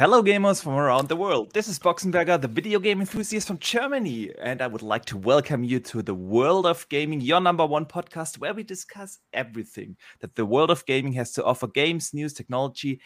Hello, 0.00 0.22
gamers 0.22 0.62
from 0.62 0.76
around 0.76 1.10
the 1.10 1.14
world. 1.14 1.52
This 1.52 1.68
is 1.68 1.78
Boxenberger, 1.78 2.40
the 2.40 2.48
video 2.48 2.78
game 2.78 3.00
enthusiast 3.00 3.46
from 3.46 3.58
Germany, 3.58 4.30
and 4.40 4.62
I 4.62 4.66
would 4.66 4.80
like 4.80 5.04
to 5.04 5.18
welcome 5.18 5.62
you 5.62 5.78
to 5.78 6.00
the 6.00 6.14
World 6.14 6.64
of 6.64 6.88
Gaming, 6.88 7.20
your 7.20 7.38
number 7.38 7.66
one 7.66 7.84
podcast, 7.84 8.38
where 8.38 8.54
we 8.54 8.62
discuss 8.62 9.18
everything 9.34 9.98
that 10.20 10.36
the 10.36 10.46
world 10.46 10.70
of 10.70 10.86
gaming 10.86 11.12
has 11.12 11.32
to 11.32 11.44
offer 11.44 11.66
games, 11.66 12.14
news, 12.14 12.32
technology, 12.32 12.98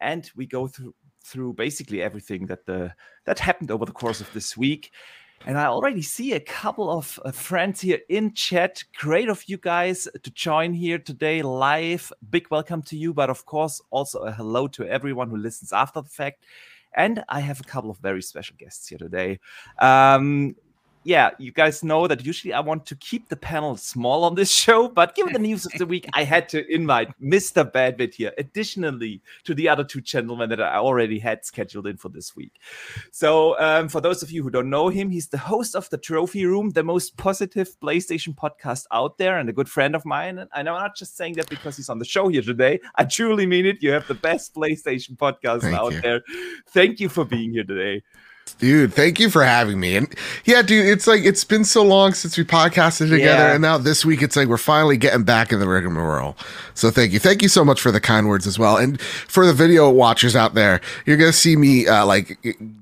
and 0.00 0.30
we 0.34 0.46
go 0.46 0.68
through 0.68 0.94
through 1.22 1.52
basically 1.52 2.00
everything 2.00 2.46
that 2.46 2.64
the 2.64 2.94
that 3.26 3.40
happened 3.40 3.70
over 3.70 3.84
the 3.84 3.92
course 3.92 4.22
of 4.22 4.32
this 4.32 4.56
week. 4.56 4.90
And 5.46 5.56
I 5.56 5.66
already 5.66 6.02
see 6.02 6.32
a 6.32 6.40
couple 6.40 6.90
of 6.90 7.18
uh, 7.24 7.30
friends 7.30 7.80
here 7.80 8.00
in 8.08 8.34
chat. 8.34 8.84
Great 8.96 9.28
of 9.28 9.44
you 9.46 9.56
guys 9.56 10.06
to 10.22 10.30
join 10.32 10.74
here 10.74 10.98
today 10.98 11.42
live. 11.42 12.12
Big 12.28 12.50
welcome 12.50 12.82
to 12.82 12.96
you, 12.96 13.14
but 13.14 13.30
of 13.30 13.46
course, 13.46 13.80
also 13.90 14.18
a 14.20 14.32
hello 14.32 14.68
to 14.68 14.86
everyone 14.86 15.30
who 15.30 15.36
listens 15.36 15.72
after 15.72 16.02
the 16.02 16.08
fact. 16.08 16.44
And 16.94 17.24
I 17.28 17.40
have 17.40 17.60
a 17.60 17.64
couple 17.64 17.90
of 17.90 17.98
very 17.98 18.22
special 18.22 18.56
guests 18.58 18.88
here 18.88 18.98
today. 18.98 19.40
Um, 19.78 20.54
yeah, 21.08 21.30
you 21.38 21.52
guys 21.52 21.82
know 21.82 22.06
that 22.06 22.26
usually 22.26 22.52
I 22.52 22.60
want 22.60 22.84
to 22.84 22.94
keep 22.96 23.30
the 23.30 23.36
panel 23.36 23.78
small 23.78 24.24
on 24.24 24.34
this 24.34 24.50
show, 24.64 24.88
but 24.88 25.14
given 25.14 25.32
the 25.32 25.38
news 25.38 25.64
of 25.64 25.72
the 25.72 25.86
week, 25.86 26.06
I 26.12 26.22
had 26.22 26.50
to 26.50 26.70
invite 26.70 27.08
Mr. 27.18 27.64
Badbit 27.64 28.12
here, 28.14 28.34
additionally 28.36 29.22
to 29.44 29.54
the 29.54 29.70
other 29.70 29.84
two 29.84 30.02
gentlemen 30.02 30.50
that 30.50 30.60
I 30.60 30.76
already 30.76 31.18
had 31.18 31.46
scheduled 31.46 31.86
in 31.86 31.96
for 31.96 32.10
this 32.10 32.36
week. 32.36 32.60
So, 33.10 33.58
um, 33.58 33.88
for 33.88 34.02
those 34.02 34.22
of 34.22 34.30
you 34.30 34.42
who 34.42 34.50
don't 34.50 34.68
know 34.68 34.90
him, 34.90 35.08
he's 35.08 35.28
the 35.28 35.38
host 35.38 35.74
of 35.74 35.88
the 35.88 35.96
Trophy 35.96 36.44
Room, 36.44 36.70
the 36.70 36.84
most 36.84 37.16
positive 37.16 37.80
PlayStation 37.80 38.34
podcast 38.34 38.84
out 38.92 39.16
there, 39.16 39.38
and 39.38 39.48
a 39.48 39.54
good 39.54 39.70
friend 39.70 39.96
of 39.96 40.04
mine. 40.04 40.38
And 40.38 40.68
I'm 40.68 40.74
not 40.74 40.94
just 40.94 41.16
saying 41.16 41.34
that 41.34 41.48
because 41.48 41.78
he's 41.78 41.88
on 41.88 41.98
the 41.98 42.04
show 42.04 42.28
here 42.28 42.42
today. 42.42 42.80
I 42.96 43.04
truly 43.04 43.46
mean 43.46 43.64
it. 43.64 43.82
You 43.82 43.92
have 43.92 44.06
the 44.08 44.14
best 44.14 44.54
PlayStation 44.54 45.16
podcast 45.16 45.62
Thank 45.62 45.74
out 45.74 45.92
you. 45.94 46.00
there. 46.02 46.20
Thank 46.68 47.00
you 47.00 47.08
for 47.08 47.24
being 47.24 47.52
here 47.52 47.64
today. 47.64 48.02
Dude, 48.58 48.92
thank 48.92 49.20
you 49.20 49.30
for 49.30 49.44
having 49.44 49.78
me. 49.78 49.96
And 49.96 50.12
yeah, 50.44 50.62
dude, 50.62 50.86
it's 50.86 51.06
like 51.06 51.24
it's 51.24 51.44
been 51.44 51.64
so 51.64 51.84
long 51.84 52.12
since 52.12 52.36
we 52.36 52.42
podcasted 52.42 53.08
together, 53.08 53.44
yeah. 53.44 53.52
and 53.52 53.62
now 53.62 53.78
this 53.78 54.04
week 54.04 54.20
it's 54.20 54.34
like 54.34 54.48
we're 54.48 54.56
finally 54.56 54.96
getting 54.96 55.22
back 55.22 55.52
in 55.52 55.60
the 55.60 55.68
rigmarole. 55.68 56.36
So 56.74 56.90
thank 56.90 57.12
you, 57.12 57.20
thank 57.20 57.40
you 57.40 57.48
so 57.48 57.64
much 57.64 57.80
for 57.80 57.92
the 57.92 58.00
kind 58.00 58.26
words 58.26 58.48
as 58.48 58.58
well, 58.58 58.76
and 58.76 59.00
for 59.00 59.46
the 59.46 59.52
video 59.52 59.88
watchers 59.88 60.34
out 60.34 60.54
there, 60.54 60.80
you're 61.06 61.16
gonna 61.16 61.32
see 61.32 61.54
me 61.54 61.86
uh, 61.86 62.04
like 62.04 62.36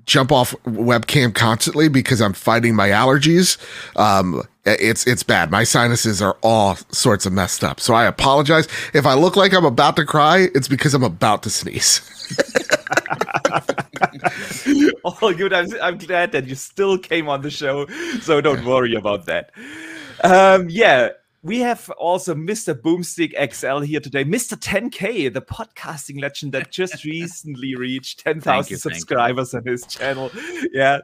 jump 0.07 0.33
off 0.33 0.55
webcam 0.65 1.35
constantly 1.35 1.89
because 1.89 2.23
I'm 2.23 2.33
fighting 2.33 2.75
my 2.75 2.89
allergies. 2.89 3.59
Um, 3.97 4.43
it's 4.65 5.07
it's 5.07 5.23
bad. 5.23 5.51
My 5.51 5.65
sinuses 5.65 6.23
are 6.23 6.39
all 6.43 6.77
sorts 6.91 7.27
of 7.27 7.35
messed 7.35 7.63
up. 7.63 7.81
So 7.81 7.93
I 7.93 8.07
apologize 8.07 8.67
if 8.95 9.05
I 9.05 9.13
look 9.13 9.37
like 9.37 9.53
I'm 9.53 9.67
about 9.67 9.97
to 9.97 10.07
cry. 10.07 10.49
It's 10.55 10.69
because 10.69 10.95
I'm 10.95 11.05
about 11.05 11.43
to 11.43 11.51
sneeze. 11.51 12.01
All 15.05 15.33
good. 15.35 15.53
I'm, 15.53 15.69
I'm 15.83 15.99
glad 15.99 16.33
that 16.33 16.47
you 16.47 16.55
still 16.55 16.99
came 16.99 17.29
on 17.29 17.43
the 17.43 17.51
show, 17.51 17.87
so 18.21 18.41
don't 18.41 18.65
worry 18.65 18.95
about 18.95 19.27
that. 19.27 19.51
Um, 20.23 20.69
yeah, 20.69 21.11
we 21.43 21.61
have 21.61 21.89
also 21.91 22.35
Mr. 22.35 22.75
Boomstick 22.75 23.33
XL 23.53 23.81
here 23.81 24.01
today. 24.01 24.25
Mr. 24.25 24.59
10K, 24.59 25.33
the 25.33 25.43
podcasting 25.43 26.21
legend 26.21 26.53
that 26.53 26.73
just 26.73 27.05
recently 27.05 27.77
reached 27.77 28.21
10,000 28.21 28.77
subscribers 28.79 29.55
on 29.55 29.65
his 29.65 29.87
channel. 29.87 30.31
Yeah. 30.73 31.01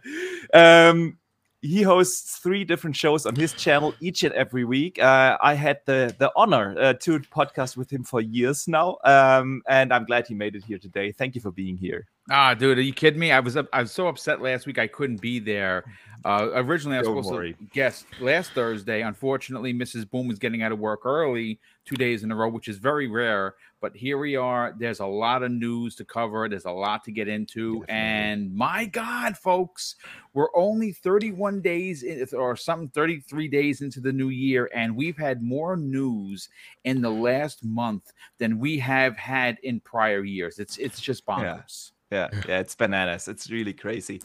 Um, 0.53 1.19
he 1.62 1.82
hosts 1.82 2.38
three 2.38 2.64
different 2.64 2.96
shows 2.96 3.24
on 3.24 3.36
his 3.36 3.52
channel 3.52 3.94
each 4.00 4.24
and 4.24 4.34
every 4.34 4.64
week. 4.64 5.00
Uh, 5.00 5.38
I 5.40 5.54
had 5.54 5.80
the 5.86 6.14
the 6.18 6.32
honor 6.34 6.74
uh, 6.78 6.94
to 6.94 7.20
podcast 7.20 7.76
with 7.76 7.90
him 7.90 8.02
for 8.02 8.20
years 8.20 8.66
now, 8.66 8.98
um, 9.04 9.62
and 9.68 9.92
I'm 9.92 10.04
glad 10.04 10.26
he 10.26 10.34
made 10.34 10.56
it 10.56 10.64
here 10.64 10.78
today. 10.78 11.12
Thank 11.12 11.36
you 11.36 11.40
for 11.40 11.52
being 11.52 11.76
here. 11.76 12.08
Ah, 12.30 12.54
dude, 12.54 12.78
are 12.78 12.82
you 12.82 12.92
kidding 12.92 13.20
me? 13.20 13.30
I 13.30 13.38
was 13.38 13.56
I 13.56 13.80
was 13.80 13.92
so 13.92 14.08
upset 14.08 14.42
last 14.42 14.66
week 14.66 14.78
I 14.78 14.88
couldn't 14.88 15.20
be 15.20 15.38
there. 15.38 15.84
Uh, 16.24 16.50
originally, 16.54 16.96
I 16.96 17.00
was 17.00 17.08
Don't 17.08 17.22
supposed 17.22 17.34
worry. 17.34 17.54
to 17.54 17.64
guest 17.72 18.06
last 18.20 18.52
Thursday. 18.52 19.02
Unfortunately, 19.02 19.72
Mrs. 19.72 20.08
Boom 20.10 20.26
was 20.26 20.38
getting 20.40 20.62
out 20.62 20.72
of 20.72 20.80
work 20.80 21.06
early 21.06 21.60
two 21.84 21.97
days 21.97 22.22
in 22.22 22.31
a 22.31 22.37
row, 22.37 22.48
which 22.48 22.69
is 22.69 22.78
very 22.78 23.09
rare. 23.09 23.54
But 23.81 23.97
here 23.97 24.19
we 24.19 24.37
are. 24.37 24.75
There's 24.78 25.00
a 25.00 25.06
lot 25.06 25.43
of 25.43 25.50
news 25.50 25.97
to 25.97 26.04
cover. 26.04 26.48
There's 26.48 26.66
a 26.66 26.70
lot 26.70 27.03
to 27.04 27.12
get 27.12 27.28
into. 27.28 27.81
Definitely. 27.81 27.94
And 27.94 28.54
my 28.54 28.84
God, 28.84 29.37
folks, 29.37 29.97
we're 30.34 30.54
only 30.54 30.92
31 30.92 31.60
days 31.60 32.04
in, 32.04 32.26
or 32.32 32.54
something, 32.56 32.88
33 32.91 33.48
days 33.48 33.82
into 33.82 34.00
the 34.00 34.12
new 34.12 34.28
year, 34.28 34.71
and 34.75 34.94
we've 34.94 35.19
had 35.19 35.42
more 35.42 35.76
news 35.76 36.48
in 36.84 37.00
the 37.00 37.10
last 37.10 37.65
month 37.65 38.12
than 38.38 38.59
we 38.59 38.78
have 38.78 39.16
had 39.16 39.59
in 39.65 39.81
prior 39.81 40.22
years. 40.22 40.59
It's 40.59 40.78
it's 40.78 41.00
just 41.00 41.26
bonkers. 41.26 41.91
Yeah 41.91 41.97
yeah, 42.12 42.28
yeah, 42.47 42.59
it's 42.60 42.75
bananas. 42.75 43.26
It's 43.26 43.50
really 43.50 43.72
crazy. 43.72 44.21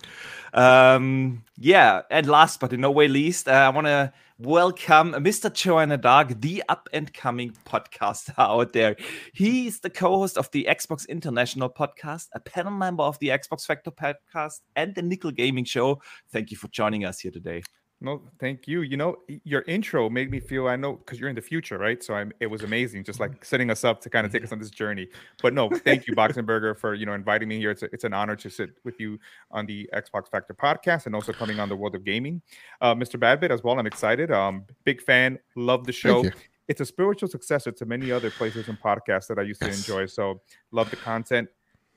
Um, 0.54 1.44
yeah, 1.58 2.02
and 2.12 2.28
last 2.28 2.60
but 2.60 2.74
in 2.74 2.82
no 2.82 2.92
way 2.92 3.08
least, 3.08 3.48
uh, 3.48 3.52
I 3.52 3.70
want 3.70 3.88
to 3.88 4.12
welcome 4.40 5.14
Mr. 5.14 5.52
Joanna 5.52 5.98
Dark, 5.98 6.40
the 6.42 6.64
up 6.70 6.88
and 6.94 7.12
coming 7.14 7.56
podcaster 7.66 8.34
out 8.38 8.74
there. 8.74 8.96
He's 9.34 9.80
the 9.80 9.90
co-host 9.90 10.38
of 10.38 10.50
the 10.52 10.68
Xbox 10.70 11.08
International 11.08 11.70
podcast, 11.70 12.28
a 12.34 12.40
panel 12.40 12.72
member 12.72 13.04
of 13.04 13.18
the 13.20 13.30
Xbox 13.30 13.66
Factor 13.66 13.92
podcast, 13.92 14.62
and 14.76 14.94
the 14.94 15.02
Nickel 15.02 15.32
Gaming 15.32 15.66
Show. 15.66 16.02
Thank 16.32 16.52
you 16.52 16.58
for 16.58 16.68
joining 16.68 17.06
us 17.06 17.20
here 17.20 17.32
today. 17.32 17.64
No, 18.00 18.22
thank 18.40 18.68
you. 18.68 18.82
You 18.82 18.96
know, 18.96 19.18
your 19.44 19.64
intro 19.64 20.08
made 20.08 20.30
me 20.30 20.40
feel 20.40 20.68
I 20.68 20.76
know 20.76 20.94
because 20.94 21.20
you're 21.20 21.30
in 21.30 21.36
the 21.36 21.42
future, 21.42 21.80
right? 21.80 22.04
So 22.04 22.14
I'm. 22.14 22.32
It 22.40 22.46
was 22.46 22.62
amazing, 22.62 23.04
just 23.04 23.20
like 23.20 23.44
setting 23.44 23.72
us 23.72 23.84
up 23.84 24.02
to 24.02 24.10
kind 24.10 24.24
of 24.24 24.32
take 24.32 24.44
us 24.44 24.52
on 24.52 24.60
this 24.60 24.70
journey. 24.70 25.08
But 25.42 25.56
no, 25.56 25.70
thank 25.70 26.06
you, 26.06 26.16
Boxenberger, 26.16 26.78
for 26.78 26.94
you 26.94 27.08
know 27.08 27.14
inviting 27.14 27.50
me 27.50 27.58
here. 27.58 27.72
It's 27.72 27.82
a, 27.82 27.86
it's 27.92 28.04
an 28.04 28.14
honor 28.14 28.36
to 28.36 28.50
sit 28.52 28.70
with 28.84 29.00
you 29.00 29.20
on 29.50 29.66
the 29.66 29.90
Xbox 29.96 30.30
Factor 30.30 30.54
podcast 30.54 31.08
and 31.08 31.16
also 31.16 31.34
coming 31.34 31.60
on 31.60 31.70
the 31.70 31.76
World 31.76 31.96
of 31.96 32.04
Gaming, 32.04 32.40
uh, 32.82 32.94
Mr. 32.94 33.20
Badbit 33.20 33.50
as 33.50 33.64
well. 33.64 33.80
I'm 33.80 33.88
excited. 33.88 34.30
Um, 34.32 34.66
big 34.84 35.02
fan. 35.02 35.40
Love 35.56 35.86
the 35.86 35.94
show. 35.94 36.24
It's 36.68 36.82
a 36.82 36.86
spiritual 36.86 37.30
successor 37.30 37.72
to 37.72 37.86
many 37.86 38.12
other 38.12 38.30
PlayStation 38.30 38.78
podcasts 38.80 39.28
that 39.28 39.40
I 39.40 39.44
used 39.44 39.62
to 39.62 39.70
enjoy. 39.70 40.06
So 40.06 40.42
love 40.72 40.90
the 40.90 40.98
content. 40.98 41.48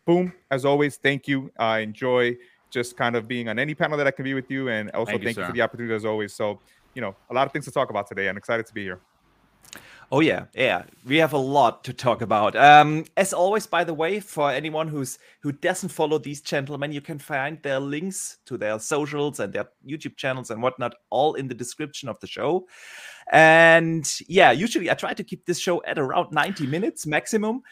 Boom. 0.06 0.32
As 0.50 0.64
always, 0.64 0.96
thank 0.96 1.28
you. 1.28 1.50
I 1.58 1.80
uh, 1.80 1.82
enjoy 1.82 2.36
just 2.70 2.96
kind 2.96 3.16
of 3.16 3.28
being 3.28 3.48
on 3.48 3.58
any 3.58 3.74
panel 3.74 3.98
that 3.98 4.06
I 4.06 4.10
can 4.10 4.24
be 4.24 4.34
with 4.34 4.50
you. 4.50 4.68
And 4.68 4.90
also 4.90 5.12
thank, 5.12 5.24
thank 5.24 5.36
you, 5.36 5.42
you, 5.42 5.46
for 5.48 5.52
the 5.52 5.62
opportunity 5.62 5.94
as 5.94 6.04
always. 6.04 6.32
So, 6.32 6.60
you 6.94 7.02
know, 7.02 7.14
a 7.30 7.34
lot 7.34 7.46
of 7.46 7.52
things 7.52 7.64
to 7.66 7.70
talk 7.70 7.90
about 7.90 8.06
today. 8.06 8.28
I'm 8.28 8.36
excited 8.36 8.66
to 8.66 8.74
be 8.74 8.82
here. 8.82 9.00
Oh 10.12 10.18
yeah, 10.18 10.46
yeah. 10.54 10.82
We 11.06 11.18
have 11.18 11.34
a 11.34 11.38
lot 11.38 11.84
to 11.84 11.92
talk 11.92 12.20
about. 12.20 12.56
Um, 12.56 13.04
as 13.16 13.32
always, 13.32 13.68
by 13.68 13.84
the 13.84 13.94
way, 13.94 14.18
for 14.18 14.50
anyone 14.50 14.88
who's 14.88 15.20
who 15.40 15.52
doesn't 15.52 15.90
follow 15.90 16.18
these 16.18 16.40
gentlemen, 16.40 16.90
you 16.90 17.00
can 17.00 17.20
find 17.20 17.62
their 17.62 17.78
links 17.78 18.38
to 18.46 18.58
their 18.58 18.80
socials 18.80 19.38
and 19.38 19.52
their 19.52 19.68
YouTube 19.86 20.16
channels 20.16 20.50
and 20.50 20.60
whatnot 20.60 20.96
all 21.10 21.34
in 21.34 21.46
the 21.46 21.54
description 21.54 22.08
of 22.08 22.18
the 22.18 22.26
show. 22.26 22.66
And 23.30 24.04
yeah, 24.26 24.50
usually 24.50 24.90
I 24.90 24.94
try 24.94 25.14
to 25.14 25.22
keep 25.22 25.46
this 25.46 25.60
show 25.60 25.80
at 25.84 25.96
around 25.96 26.32
90 26.32 26.66
minutes 26.66 27.06
maximum. 27.06 27.62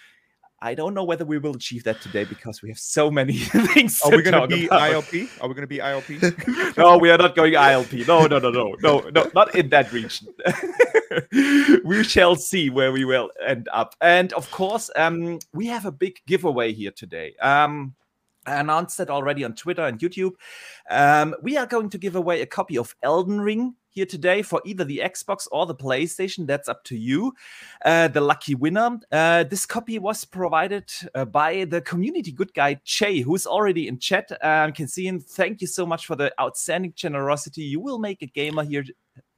I 0.60 0.74
don't 0.74 0.92
know 0.92 1.04
whether 1.04 1.24
we 1.24 1.38
will 1.38 1.54
achieve 1.54 1.84
that 1.84 2.00
today 2.00 2.24
because 2.24 2.62
we 2.62 2.68
have 2.68 2.78
so 2.78 3.10
many 3.10 3.38
things. 3.38 4.02
Are 4.02 4.10
we 4.10 4.22
going 4.22 4.48
to 4.48 4.56
be 4.56 4.66
about. 4.66 5.04
ILP? 5.04 5.28
Are 5.40 5.48
we 5.48 5.54
going 5.54 5.62
to 5.62 5.68
be 5.68 5.78
ILP? 5.78 6.76
no, 6.76 6.98
we 6.98 7.10
are 7.10 7.18
not 7.18 7.36
going 7.36 7.52
ILP. 7.52 8.08
No, 8.08 8.26
no, 8.26 8.38
no, 8.38 8.50
no, 8.50 8.74
no, 8.80 9.08
no, 9.10 9.30
not 9.34 9.54
in 9.54 9.68
that 9.68 9.92
region. 9.92 10.28
we 11.84 12.02
shall 12.02 12.34
see 12.34 12.70
where 12.70 12.90
we 12.90 13.04
will 13.04 13.30
end 13.46 13.68
up. 13.72 13.94
And 14.00 14.32
of 14.32 14.50
course, 14.50 14.90
um, 14.96 15.38
we 15.52 15.66
have 15.66 15.86
a 15.86 15.92
big 15.92 16.18
giveaway 16.26 16.72
here 16.72 16.90
today. 16.90 17.36
Um, 17.40 17.94
I 18.44 18.56
announced 18.56 18.98
that 18.98 19.10
already 19.10 19.44
on 19.44 19.54
Twitter 19.54 19.82
and 19.86 20.00
YouTube. 20.00 20.32
Um, 20.90 21.36
we 21.42 21.56
are 21.56 21.66
going 21.66 21.90
to 21.90 21.98
give 21.98 22.16
away 22.16 22.40
a 22.40 22.46
copy 22.46 22.78
of 22.78 22.96
Elden 23.02 23.40
Ring 23.40 23.74
here 23.98 24.06
today 24.06 24.42
for 24.42 24.62
either 24.64 24.84
the 24.84 25.02
Xbox 25.04 25.48
or 25.50 25.66
the 25.66 25.74
PlayStation. 25.74 26.46
That's 26.46 26.68
up 26.68 26.84
to 26.84 26.96
you, 26.96 27.32
uh, 27.84 28.06
the 28.06 28.20
lucky 28.20 28.54
winner. 28.54 29.00
Uh, 29.10 29.42
this 29.42 29.66
copy 29.66 29.98
was 29.98 30.24
provided 30.24 30.88
uh, 31.16 31.24
by 31.24 31.64
the 31.64 31.80
community 31.80 32.30
good 32.30 32.54
guy 32.54 32.80
Jay, 32.84 33.20
who's 33.20 33.44
already 33.44 33.88
in 33.88 33.98
chat. 33.98 34.30
Um, 34.40 34.72
can 34.72 34.86
see 34.86 35.06
him. 35.06 35.18
Thank 35.18 35.60
you 35.60 35.66
so 35.66 35.84
much 35.84 36.06
for 36.06 36.14
the 36.14 36.32
outstanding 36.40 36.92
generosity. 36.94 37.62
You 37.62 37.80
will 37.80 37.98
make 37.98 38.22
a 38.22 38.26
gamer 38.26 38.62
here 38.62 38.84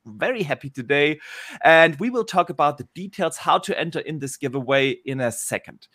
very 0.05 0.43
happy 0.43 0.69
today. 0.69 1.21
And 1.65 1.99
we 1.99 2.11
will 2.11 2.25
talk 2.25 2.51
about 2.51 2.77
the 2.77 2.89
details, 2.95 3.39
how 3.39 3.59
to 3.59 3.79
enter 3.81 4.01
in 4.01 4.19
this 4.19 4.37
giveaway 4.37 4.91
in 4.91 5.21
a 5.21 5.33
second. 5.33 5.89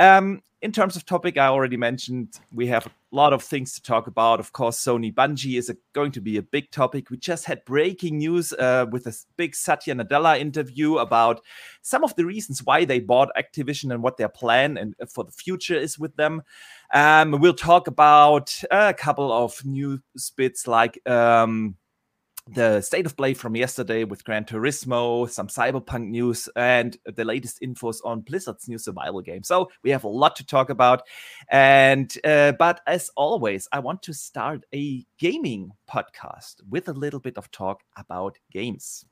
Um, 0.00 0.42
in 0.62 0.72
terms 0.72 0.94
of 0.94 1.06
topic, 1.06 1.38
I 1.38 1.46
already 1.46 1.78
mentioned 1.78 2.38
we 2.52 2.66
have 2.66 2.86
a 2.86 2.90
lot 3.12 3.32
of 3.32 3.42
things 3.42 3.72
to 3.74 3.82
talk 3.82 4.06
about. 4.06 4.40
Of 4.40 4.52
course, 4.52 4.78
Sony 4.78 5.12
Bungie 5.12 5.58
is 5.58 5.70
a, 5.70 5.76
going 5.94 6.12
to 6.12 6.20
be 6.20 6.36
a 6.36 6.42
big 6.42 6.70
topic. 6.70 7.08
We 7.08 7.16
just 7.16 7.46
had 7.46 7.64
breaking 7.64 8.18
news 8.18 8.52
uh, 8.52 8.84
with 8.90 9.06
a 9.06 9.14
big 9.38 9.54
Satya 9.54 9.94
Nadella 9.94 10.38
interview 10.38 10.98
about 10.98 11.40
some 11.80 12.04
of 12.04 12.14
the 12.16 12.26
reasons 12.26 12.62
why 12.62 12.84
they 12.84 13.00
bought 13.00 13.30
Activision 13.38 13.90
and 13.92 14.02
what 14.02 14.18
their 14.18 14.28
plan 14.28 14.76
and 14.76 14.94
uh, 15.00 15.06
for 15.06 15.24
the 15.24 15.32
future 15.32 15.76
is 15.76 15.98
with 15.98 16.16
them. 16.16 16.42
Um, 16.92 17.40
we'll 17.40 17.54
talk 17.54 17.86
about 17.86 18.54
a 18.70 18.92
couple 18.92 19.32
of 19.32 19.64
new 19.64 20.00
bits 20.36 20.66
like. 20.66 21.00
Um, 21.08 21.76
the 22.52 22.80
state 22.80 23.06
of 23.06 23.16
play 23.16 23.34
from 23.34 23.56
yesterday 23.56 24.04
with 24.04 24.24
Gran 24.24 24.44
Turismo, 24.44 25.28
some 25.30 25.46
Cyberpunk 25.48 26.08
news, 26.08 26.48
and 26.56 26.96
the 27.04 27.24
latest 27.24 27.60
infos 27.60 27.98
on 28.04 28.20
Blizzard's 28.20 28.68
new 28.68 28.78
survival 28.78 29.20
game. 29.20 29.42
So 29.42 29.70
we 29.82 29.90
have 29.90 30.04
a 30.04 30.08
lot 30.08 30.36
to 30.36 30.46
talk 30.46 30.70
about. 30.70 31.02
And 31.48 32.12
uh, 32.24 32.52
but 32.52 32.80
as 32.86 33.10
always, 33.16 33.68
I 33.72 33.78
want 33.78 34.02
to 34.02 34.12
start 34.12 34.64
a 34.74 35.04
gaming 35.18 35.72
podcast 35.88 36.56
with 36.68 36.88
a 36.88 36.92
little 36.92 37.20
bit 37.20 37.36
of 37.36 37.50
talk 37.50 37.82
about 37.96 38.38
games. 38.52 39.04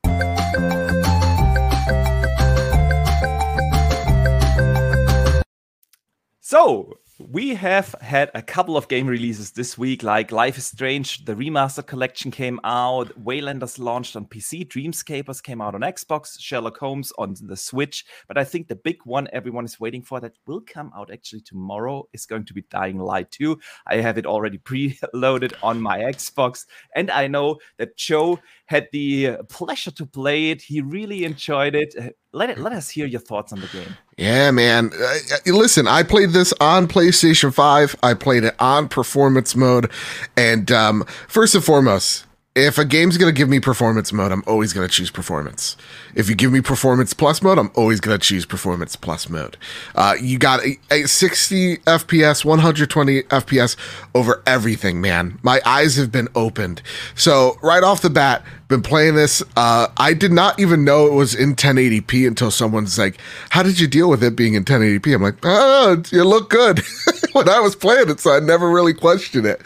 So, 6.41 6.95
we 7.19 7.57
have 7.57 7.97
had 8.01 8.31
a 8.35 8.43
couple 8.43 8.77
of 8.77 8.87
game 8.87 9.09
releases 9.09 9.51
this 9.51 9.77
week, 9.77 10.05
like 10.05 10.31
Life 10.31 10.57
is 10.57 10.67
Strange, 10.67 11.25
the 11.25 11.35
remaster 11.35 11.85
collection 11.85 12.31
came 12.31 12.61
out, 12.63 13.09
Waylanders 13.21 13.81
launched 13.81 14.15
on 14.15 14.25
PC, 14.25 14.69
Dreamscapers 14.69 15.43
came 15.43 15.61
out 15.61 15.75
on 15.75 15.81
Xbox, 15.81 16.37
Sherlock 16.39 16.79
Holmes 16.79 17.13
on 17.19 17.35
the 17.41 17.57
Switch. 17.57 18.05
But 18.29 18.39
I 18.39 18.45
think 18.45 18.69
the 18.69 18.77
big 18.77 18.99
one 19.05 19.27
everyone 19.33 19.65
is 19.65 19.81
waiting 19.81 20.03
for 20.03 20.21
that 20.21 20.39
will 20.47 20.61
come 20.61 20.93
out 20.97 21.11
actually 21.13 21.41
tomorrow 21.41 22.09
is 22.13 22.25
going 22.25 22.45
to 22.45 22.55
be 22.55 22.63
Dying 22.71 22.99
Light 22.99 23.33
2. 23.33 23.59
I 23.89 23.97
have 23.97 24.17
it 24.17 24.27
already 24.27 24.59
preloaded 24.65 25.55
on 25.61 25.81
my 25.81 25.99
Xbox, 25.99 26.67
and 26.95 27.11
I 27.11 27.27
know 27.27 27.59
that 27.79 27.97
Joe 27.97 28.39
had 28.67 28.87
the 28.93 29.39
pleasure 29.49 29.91
to 29.91 30.07
play 30.07 30.51
it. 30.51 30.63
He 30.63 30.83
really 30.83 31.25
enjoyed 31.25 31.75
it. 31.75 31.95
Uh, 32.01 32.11
let 32.33 32.51
it 32.51 32.59
let 32.59 32.75
us 32.75 32.91
hear 32.91 33.07
your 33.07 33.21
thoughts 33.21 33.53
on 33.55 33.61
the 33.61 33.67
game. 33.69 33.97
Yeah, 34.19 34.51
man. 34.51 34.91
Uh, 34.93 35.05
uh, 35.07 35.53
listen, 35.53 35.89
I 35.89 36.03
played 36.03 36.31
this 36.31 36.53
on 36.61 36.87
PlayStation 36.87 37.08
5. 37.13 37.97
I 38.03 38.15
played 38.15 38.45
it 38.45 38.55
on 38.59 38.89
performance 38.89 39.55
mode. 39.57 39.91
And 40.37 40.71
um, 40.71 41.05
first 41.29 41.55
and 41.55 41.65
foremost, 41.65 42.25
if 42.59 42.77
a 42.77 42.85
game's 42.85 43.17
going 43.17 43.33
to 43.33 43.37
give 43.37 43.49
me 43.49 43.61
performance 43.61 44.13
mode, 44.13 44.33
I'm 44.33 44.43
always 44.47 44.73
going 44.73 44.87
to 44.87 44.93
choose 44.93 45.11
performance. 45.11 45.77
If 46.17 46.29
you 46.29 46.35
give 46.35 46.51
me 46.51 46.61
performance 46.61 47.15
plus 47.15 47.41
mode, 47.41 47.57
I'm 47.57 47.71
always 47.77 48.01
going 48.01 48.19
to 48.19 48.25
choose 48.25 48.45
performance 48.45 48.97
plus 48.97 49.29
mode. 49.29 49.57
Uh, 49.95 50.17
you 50.21 50.39
got 50.39 50.65
a, 50.65 50.77
a 50.91 51.07
60 51.07 51.77
FPS, 51.79 52.45
120 52.45 53.23
FPS 53.23 53.77
over 54.13 54.43
everything, 54.45 55.01
man. 55.01 55.39
My 55.43 55.61
eyes 55.65 55.95
have 55.97 56.11
been 56.11 56.29
opened. 56.35 56.83
So, 57.15 57.59
right 57.63 57.85
off 57.85 58.03
the 58.03 58.11
bat, 58.11 58.45
been 58.69 58.83
playing 58.83 59.15
this. 59.15 59.43
Uh, 59.57 59.89
I 59.97 60.13
did 60.13 60.31
not 60.31 60.61
even 60.61 60.85
know 60.85 61.07
it 61.07 61.13
was 61.13 61.35
in 61.35 61.57
1080p 61.57 62.27
until 62.27 62.51
someone's 62.51 62.99
like, 62.99 63.19
How 63.51 63.63
did 63.63 63.81
you 63.81 63.89
deal 63.89 64.09
with 64.09 64.23
it 64.23 64.37
being 64.37 64.55
in 64.55 64.65
1080p? 64.65 65.15
I'm 65.15 65.23
like, 65.23 65.39
Oh, 65.43 66.03
you 66.11 66.25
look 66.25 66.51
good 66.51 66.83
when 67.33 67.49
I 67.49 67.61
was 67.61 67.75
playing 67.75 68.11
it. 68.11 68.21
So, 68.21 68.37
I 68.37 68.41
never 68.41 68.71
really 68.71 68.95
questioned 68.95 69.47
it. 69.47 69.63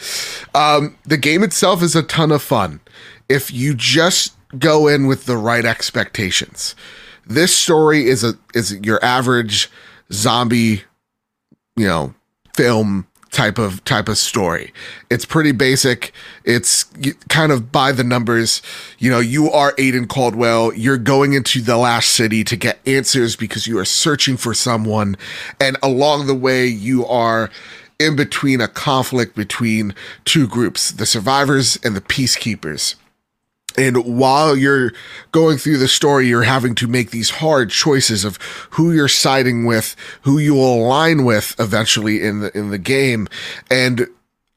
Um, 0.54 0.96
the 1.04 1.16
game 1.16 1.43
itself 1.43 1.82
is 1.82 1.96
a 1.96 2.02
ton 2.02 2.31
of 2.31 2.43
fun 2.43 2.81
if 3.28 3.52
you 3.52 3.75
just 3.75 4.34
go 4.58 4.87
in 4.87 5.06
with 5.06 5.26
the 5.26 5.37
right 5.37 5.64
expectations. 5.64 6.75
This 7.26 7.55
story 7.55 8.06
is 8.06 8.25
a 8.25 8.34
is 8.55 8.75
your 8.82 9.02
average 9.05 9.70
zombie, 10.12 10.82
you 11.76 11.87
know, 11.87 12.14
film 12.55 13.06
type 13.32 13.58
of 13.58 13.82
type 13.84 14.08
of 14.08 14.19
story. 14.19 14.73
It's 15.11 15.25
pretty 15.25 15.52
basic. 15.52 16.12
It's 16.44 16.84
kind 17.29 17.50
of 17.50 17.73
by 17.73 17.93
the 17.93 18.05
numbers. 18.05 18.62
You 18.99 19.11
know, 19.11 19.20
you 19.20 19.50
are 19.50 19.73
Aiden 19.73 20.08
Caldwell. 20.08 20.73
You're 20.75 20.99
going 20.99 21.32
into 21.32 21.61
the 21.61 21.76
last 21.76 22.11
city 22.11 22.44
to 22.44 22.56
get 22.56 22.79
answers 22.87 23.34
because 23.34 23.67
you 23.67 23.79
are 23.79 23.84
searching 23.84 24.37
for 24.37 24.55
someone, 24.55 25.17
and 25.61 25.76
along 25.82 26.26
the 26.26 26.34
way, 26.34 26.67
you 26.67 27.05
are 27.06 27.50
in 27.99 28.17
between 28.17 28.61
a 28.61 28.69
conflict 28.69 29.34
between 29.34 29.94
two 30.25 30.46
groups: 30.46 30.93
the 30.93 31.06
survivors 31.06 31.79
and 31.82 31.96
the 31.96 32.00
peacekeepers. 32.00 32.94
And 33.76 34.19
while 34.19 34.56
you're 34.56 34.92
going 35.32 35.58
through 35.58 35.78
the 35.78 35.88
story, 35.88 36.28
you're 36.28 36.42
having 36.42 36.74
to 36.76 36.86
make 36.86 37.10
these 37.10 37.30
hard 37.30 37.70
choices 37.70 38.24
of 38.24 38.36
who 38.70 38.92
you're 38.92 39.08
siding 39.08 39.64
with, 39.64 39.96
who 40.22 40.38
you 40.38 40.54
will 40.54 40.84
align 40.84 41.24
with 41.24 41.54
eventually 41.58 42.22
in 42.22 42.40
the 42.40 42.56
in 42.56 42.70
the 42.70 42.78
game. 42.78 43.28
And 43.70 44.08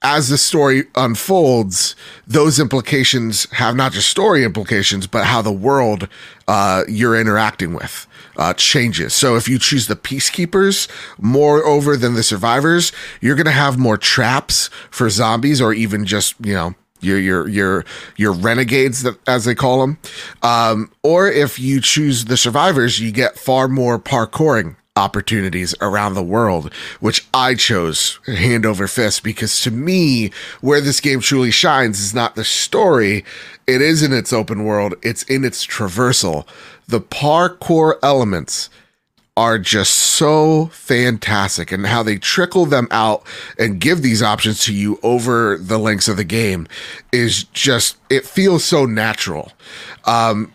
as 0.01 0.29
the 0.29 0.37
story 0.37 0.83
unfolds, 0.93 1.95
those 2.27 2.59
implications 2.59 3.49
have 3.53 3.75
not 3.75 3.91
just 3.91 4.07
story 4.07 4.43
implications, 4.43 5.07
but 5.07 5.25
how 5.25 5.41
the 5.41 5.51
world 5.51 6.07
uh, 6.47 6.83
you're 6.87 7.19
interacting 7.19 7.73
with 7.73 8.05
uh, 8.37 8.53
changes. 8.53 9.15
So 9.15 9.35
if 9.35 9.47
you 9.47 9.57
choose 9.57 9.87
the 9.87 9.95
peacekeepers 9.95 10.87
more 11.19 11.65
over 11.65 11.97
than 11.97 12.13
the 12.13 12.21
survivors, 12.21 12.91
you're 13.19 13.35
going 13.35 13.45
to 13.45 13.51
have 13.51 13.79
more 13.79 13.97
traps 13.97 14.69
for 14.91 15.09
zombies 15.09 15.59
or 15.59 15.73
even 15.73 16.05
just, 16.05 16.35
you 16.45 16.53
know, 16.53 16.75
your 17.01 17.19
your 17.19 17.47
your 17.47 17.85
your 18.17 18.31
renegades 18.31 19.03
that 19.03 19.17
as 19.27 19.45
they 19.45 19.55
call 19.55 19.81
them 19.81 19.97
um, 20.41 20.91
or 21.03 21.27
if 21.27 21.59
you 21.59 21.81
choose 21.81 22.25
the 22.25 22.37
survivors 22.37 22.99
you 22.99 23.11
get 23.11 23.37
far 23.37 23.67
more 23.67 23.99
parkouring 23.99 24.75
opportunities 24.97 25.75
around 25.81 26.13
the 26.13 26.23
world 26.23 26.71
which 27.01 27.27
i 27.33 27.53
chose 27.53 28.17
hand 28.27 28.65
over 28.65 28.87
fist 28.87 29.23
because 29.23 29.59
to 29.61 29.69
me 29.69 30.31
where 30.61 30.79
this 30.79 31.01
game 31.01 31.19
truly 31.19 31.51
shines 31.51 31.99
is 31.99 32.13
not 32.13 32.35
the 32.35 32.43
story. 32.43 33.23
It 33.67 33.81
is 33.81 34.03
in 34.03 34.13
its 34.13 34.33
open 34.33 34.63
world. 34.63 34.95
It's 35.01 35.23
in 35.23 35.43
its 35.43 35.65
traversal. 35.65 36.47
The 36.87 37.01
parkour 37.01 37.95
elements 38.03 38.69
are 39.37 39.59
just 39.59 39.93
so 39.93 40.67
fantastic 40.67 41.71
and 41.71 41.85
how 41.87 42.01
they 42.01 42.17
trickle 42.17 42.65
them 42.65 42.87
out 42.89 43.25
and 43.59 43.81
give 43.81 44.01
these 44.01 44.23
options 44.23 44.63
to 44.63 44.73
you 44.73 44.97
over 45.03 45.57
the 45.57 45.77
lengths 45.77 46.07
of 46.07 46.15
the 46.15 46.23
game 46.23 46.67
is 47.11 47.43
just 47.45 47.97
it 48.09 48.25
feels 48.25 48.63
so 48.63 48.85
natural. 48.85 49.51
Um 50.05 50.53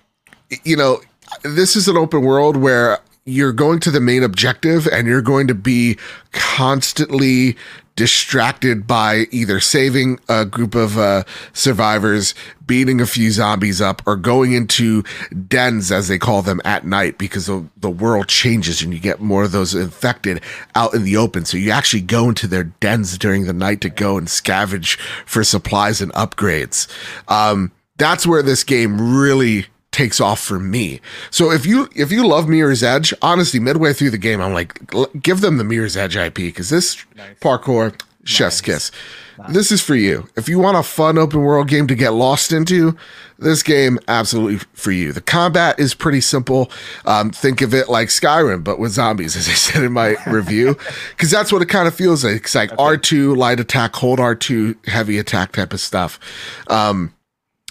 you 0.64 0.76
know 0.76 1.00
this 1.42 1.76
is 1.76 1.88
an 1.88 1.96
open 1.96 2.22
world 2.22 2.56
where 2.56 2.98
you're 3.26 3.52
going 3.52 3.80
to 3.80 3.90
the 3.90 4.00
main 4.00 4.22
objective 4.22 4.86
and 4.88 5.06
you're 5.06 5.22
going 5.22 5.46
to 5.46 5.54
be 5.54 5.96
constantly 6.32 7.56
distracted 7.96 8.86
by 8.86 9.26
either 9.30 9.60
saving 9.60 10.18
a 10.28 10.44
group 10.44 10.74
of 10.74 10.96
uh, 10.96 11.24
survivors, 11.52 12.34
beating 12.66 13.00
a 13.00 13.06
few 13.06 13.30
zombies 13.30 13.80
up, 13.80 14.02
or 14.06 14.16
going 14.16 14.52
into 14.52 15.02
dens, 15.48 15.92
as 15.92 16.08
they 16.08 16.18
call 16.18 16.42
them, 16.42 16.60
at 16.64 16.86
night 16.86 17.18
because 17.18 17.46
the, 17.46 17.66
the 17.76 17.90
world 17.90 18.28
changes 18.28 18.82
and 18.82 18.94
you 18.94 19.00
get 19.00 19.20
more 19.20 19.44
of 19.44 19.52
those 19.52 19.74
infected 19.74 20.40
out 20.74 20.94
in 20.94 21.04
the 21.04 21.16
open. 21.16 21.44
So 21.44 21.56
you 21.56 21.70
actually 21.70 22.02
go 22.02 22.28
into 22.28 22.46
their 22.46 22.64
dens 22.64 23.18
during 23.18 23.46
the 23.46 23.52
night 23.52 23.80
to 23.82 23.90
go 23.90 24.16
and 24.16 24.28
scavenge 24.28 24.98
for 25.26 25.44
supplies 25.44 26.00
and 26.00 26.12
upgrades. 26.12 26.88
Um, 27.28 27.72
that's 27.96 28.26
where 28.26 28.42
this 28.42 28.64
game 28.64 29.14
really 29.14 29.66
takes 29.92 30.20
off 30.20 30.40
for 30.40 30.58
me. 30.58 31.00
So 31.30 31.50
if 31.50 31.66
you 31.66 31.88
if 31.94 32.12
you 32.12 32.26
love 32.26 32.48
Mirror's 32.48 32.82
Edge, 32.82 33.12
honestly, 33.22 33.60
midway 33.60 33.92
through 33.92 34.10
the 34.10 34.18
game, 34.18 34.40
I'm 34.40 34.52
like, 34.52 34.80
give 35.20 35.40
them 35.40 35.56
the 35.56 35.64
Mirror's 35.64 35.96
Edge 35.96 36.16
IP 36.16 36.34
because 36.34 36.70
this 36.70 37.04
nice. 37.16 37.38
parkour 37.40 38.00
chef's 38.24 38.60
nice. 38.60 38.60
kiss. 38.60 38.90
Nice. 39.38 39.52
This 39.52 39.72
is 39.72 39.82
for 39.82 39.94
you. 39.94 40.28
If 40.36 40.48
you 40.48 40.58
want 40.58 40.76
a 40.76 40.82
fun 40.82 41.16
open 41.16 41.40
world 41.40 41.68
game 41.68 41.86
to 41.86 41.94
get 41.94 42.10
lost 42.10 42.52
into, 42.52 42.96
this 43.38 43.62
game 43.62 43.98
absolutely 44.06 44.58
for 44.74 44.92
you. 44.92 45.12
The 45.12 45.22
combat 45.22 45.80
is 45.80 45.94
pretty 45.94 46.20
simple. 46.20 46.70
Um, 47.06 47.30
think 47.30 47.62
of 47.62 47.72
it 47.72 47.88
like 47.88 48.08
Skyrim, 48.08 48.62
but 48.62 48.78
with 48.78 48.92
zombies, 48.92 49.36
as 49.38 49.48
I 49.48 49.52
said 49.52 49.82
in 49.82 49.92
my 49.92 50.16
review, 50.26 50.76
because 51.10 51.30
that's 51.30 51.52
what 51.52 51.62
it 51.62 51.68
kind 51.68 51.88
of 51.88 51.94
feels 51.94 52.24
like. 52.24 52.36
It's 52.36 52.54
like 52.54 52.72
okay. 52.72 52.82
R2 52.82 53.36
light 53.36 53.60
attack, 53.60 53.96
hold 53.96 54.18
R2 54.18 54.86
heavy 54.88 55.18
attack 55.18 55.52
type 55.52 55.72
of 55.72 55.80
stuff. 55.80 56.20
Um, 56.68 57.14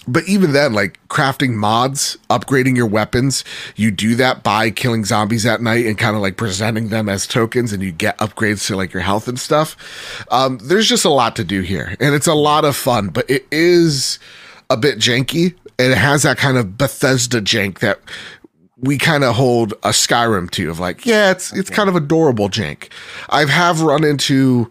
but 0.08 0.26
even 0.28 0.52
then, 0.52 0.72
like 0.72 0.98
crafting 1.08 1.54
mods, 1.54 2.16
upgrading 2.30 2.76
your 2.76 2.86
weapons, 2.86 3.44
you 3.76 3.90
do 3.90 4.14
that 4.16 4.42
by 4.42 4.70
killing 4.70 5.04
zombies 5.04 5.44
at 5.46 5.60
night 5.60 5.86
and 5.86 5.98
kind 5.98 6.16
of 6.16 6.22
like 6.22 6.36
presenting 6.36 6.88
them 6.88 7.08
as 7.08 7.26
tokens, 7.26 7.72
and 7.72 7.82
you 7.82 7.92
get 7.92 8.18
upgrades 8.18 8.66
to 8.66 8.76
like 8.76 8.92
your 8.92 9.02
health 9.02 9.28
and 9.28 9.38
stuff. 9.38 9.76
Um, 10.30 10.58
there's 10.58 10.88
just 10.88 11.04
a 11.04 11.10
lot 11.10 11.36
to 11.36 11.44
do 11.44 11.60
here, 11.60 11.96
and 12.00 12.14
it's 12.14 12.26
a 12.26 12.34
lot 12.34 12.64
of 12.64 12.76
fun, 12.76 13.08
but 13.08 13.28
it 13.30 13.46
is 13.50 14.18
a 14.70 14.76
bit 14.76 14.98
janky, 14.98 15.54
and 15.78 15.92
it 15.92 15.98
has 15.98 16.22
that 16.22 16.38
kind 16.38 16.56
of 16.56 16.78
Bethesda 16.78 17.40
jank 17.40 17.80
that 17.80 18.00
we 18.78 18.96
kind 18.96 19.24
of 19.24 19.34
hold 19.34 19.72
a 19.82 19.90
Skyrim 19.90 20.50
to 20.52 20.70
of 20.70 20.80
like, 20.80 21.04
yeah, 21.04 21.30
it's 21.30 21.52
it's 21.52 21.70
kind 21.70 21.88
of 21.88 21.96
adorable 21.96 22.48
jank. 22.48 22.90
I 23.28 23.44
have 23.44 23.82
run 23.82 24.04
into 24.04 24.70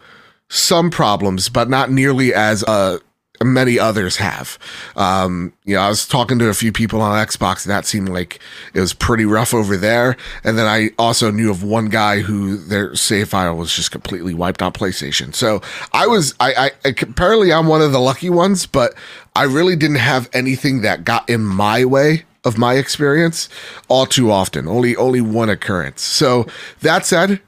some 0.50 0.90
problems, 0.90 1.50
but 1.50 1.70
not 1.70 1.92
nearly 1.92 2.34
as 2.34 2.64
uh 2.64 2.98
many 3.44 3.80
others 3.80 4.18
have. 4.18 4.58
Um, 4.96 5.54
you 5.64 5.76
know, 5.76 5.82
I 5.82 5.90
was 5.90 6.08
talking 6.08 6.40
to 6.40 6.50
a 6.50 6.54
few 6.54 6.72
people 6.72 7.02
on 7.02 7.26
Xbox 7.26 7.66
and 7.66 7.72
that 7.72 7.86
seemed 7.86 8.10
like 8.10 8.40
it 8.74 8.80
was 8.80 8.94
pretty 8.94 9.26
rough 9.26 9.54
over 9.54 9.78
there. 9.78 10.18
And 10.44 10.58
then 10.58 10.66
I 10.66 10.90
also 10.98 11.32
knew 11.32 11.50
of 11.50 11.64
one 11.64 11.90
guy 11.90 12.20
who 12.20 12.58
their 12.58 12.96
save 12.96 13.30
file 13.30 13.56
was 13.56 13.74
just 13.74 13.92
completely 13.92 14.34
wiped 14.34 14.62
on 14.62 14.74
PlayStation. 14.74 15.34
So 15.34 15.62
I 15.94 16.08
was, 16.08 16.34
I, 16.40 16.72
I, 16.84 16.90
apparently 16.90 17.54
I'm 17.54 17.68
one 17.68 17.82
of 17.82 17.92
the 17.92 18.00
lucky 18.00 18.30
ones, 18.30 18.66
but 18.66 18.94
I 19.36 19.44
really 19.44 19.76
didn't 19.76 19.98
have 19.98 20.30
anything 20.34 20.82
that 20.82 21.06
got 21.06 21.30
in 21.30 21.46
my 21.46 21.86
way 21.86 22.26
of 22.44 22.58
my 22.58 22.76
experience 22.76 23.50
all 23.88 24.06
too 24.06 24.32
often. 24.32 24.68
Only, 24.68 24.96
only 24.96 25.22
one 25.22 25.50
occurrence. 25.50 26.02
So 26.02 26.46
that 26.82 27.06
said, 27.06 27.42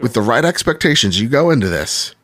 with 0.00 0.14
the 0.14 0.22
right 0.22 0.44
expectations, 0.44 1.20
you 1.20 1.28
go 1.28 1.50
into 1.50 1.68
this, 1.68 2.14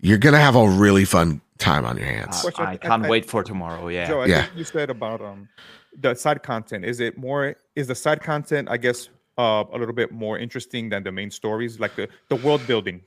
you're 0.00 0.18
to 0.18 0.32
have 0.32 0.56
a 0.56 0.68
really 0.68 1.04
fun 1.04 1.40
time 1.58 1.84
on 1.84 1.96
your 1.96 2.06
hands. 2.06 2.44
Uh, 2.44 2.50
I 2.58 2.76
can't 2.76 3.08
wait 3.08 3.28
for 3.28 3.42
tomorrow. 3.42 3.88
Yeah. 3.88 4.08
Joe, 4.08 4.20
I 4.20 4.26
yeah. 4.26 4.46
you 4.54 4.64
said 4.64 4.90
about 4.90 5.20
um 5.20 5.48
the 5.98 6.14
side 6.14 6.42
content. 6.42 6.84
Is 6.84 7.00
it 7.00 7.16
more? 7.16 7.56
Is 7.74 7.86
the 7.86 7.94
side 7.94 8.22
content? 8.22 8.68
I 8.70 8.76
guess 8.76 9.08
uh, 9.38 9.64
a 9.72 9.78
little 9.78 9.94
bit 9.94 10.12
more 10.12 10.38
interesting 10.38 10.88
than 10.88 11.02
the 11.02 11.12
main 11.12 11.30
stories, 11.30 11.80
like 11.80 11.96
the 11.96 12.08
the 12.28 12.36
world 12.36 12.66
building. 12.66 13.02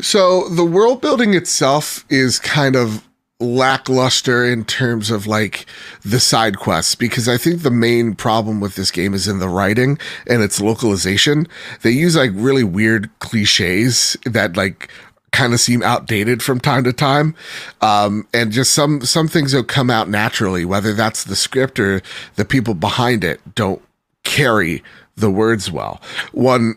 So 0.00 0.48
the 0.48 0.64
world 0.64 1.00
building 1.00 1.34
itself 1.34 2.04
is 2.08 2.38
kind 2.38 2.76
of 2.76 3.06
lackluster 3.42 4.44
in 4.44 4.64
terms 4.64 5.10
of 5.10 5.26
like 5.26 5.66
the 6.04 6.20
side 6.20 6.58
quests 6.58 6.94
because 6.94 7.28
I 7.28 7.36
think 7.36 7.62
the 7.62 7.70
main 7.70 8.14
problem 8.14 8.60
with 8.60 8.76
this 8.76 8.90
game 8.90 9.14
is 9.14 9.26
in 9.26 9.40
the 9.40 9.48
writing 9.48 9.98
and 10.28 10.42
its 10.42 10.60
localization. 10.60 11.48
They 11.82 11.90
use 11.90 12.16
like 12.16 12.30
really 12.34 12.64
weird 12.64 13.10
cliches 13.18 14.16
that 14.24 14.56
like 14.56 14.90
kind 15.32 15.52
of 15.52 15.60
seem 15.60 15.82
outdated 15.82 16.42
from 16.42 16.60
time 16.60 16.84
to 16.84 16.92
time. 16.92 17.34
Um, 17.80 18.26
and 18.32 18.52
just 18.52 18.72
some, 18.72 19.02
some 19.02 19.28
things 19.28 19.54
will 19.54 19.64
come 19.64 19.90
out 19.90 20.08
naturally, 20.08 20.64
whether 20.64 20.92
that's 20.92 21.24
the 21.24 21.36
script 21.36 21.80
or 21.80 22.02
the 22.36 22.44
people 22.44 22.74
behind 22.74 23.24
it 23.24 23.40
don't 23.54 23.82
carry 24.24 24.82
the 25.16 25.30
words 25.30 25.70
well. 25.70 26.00
One, 26.32 26.74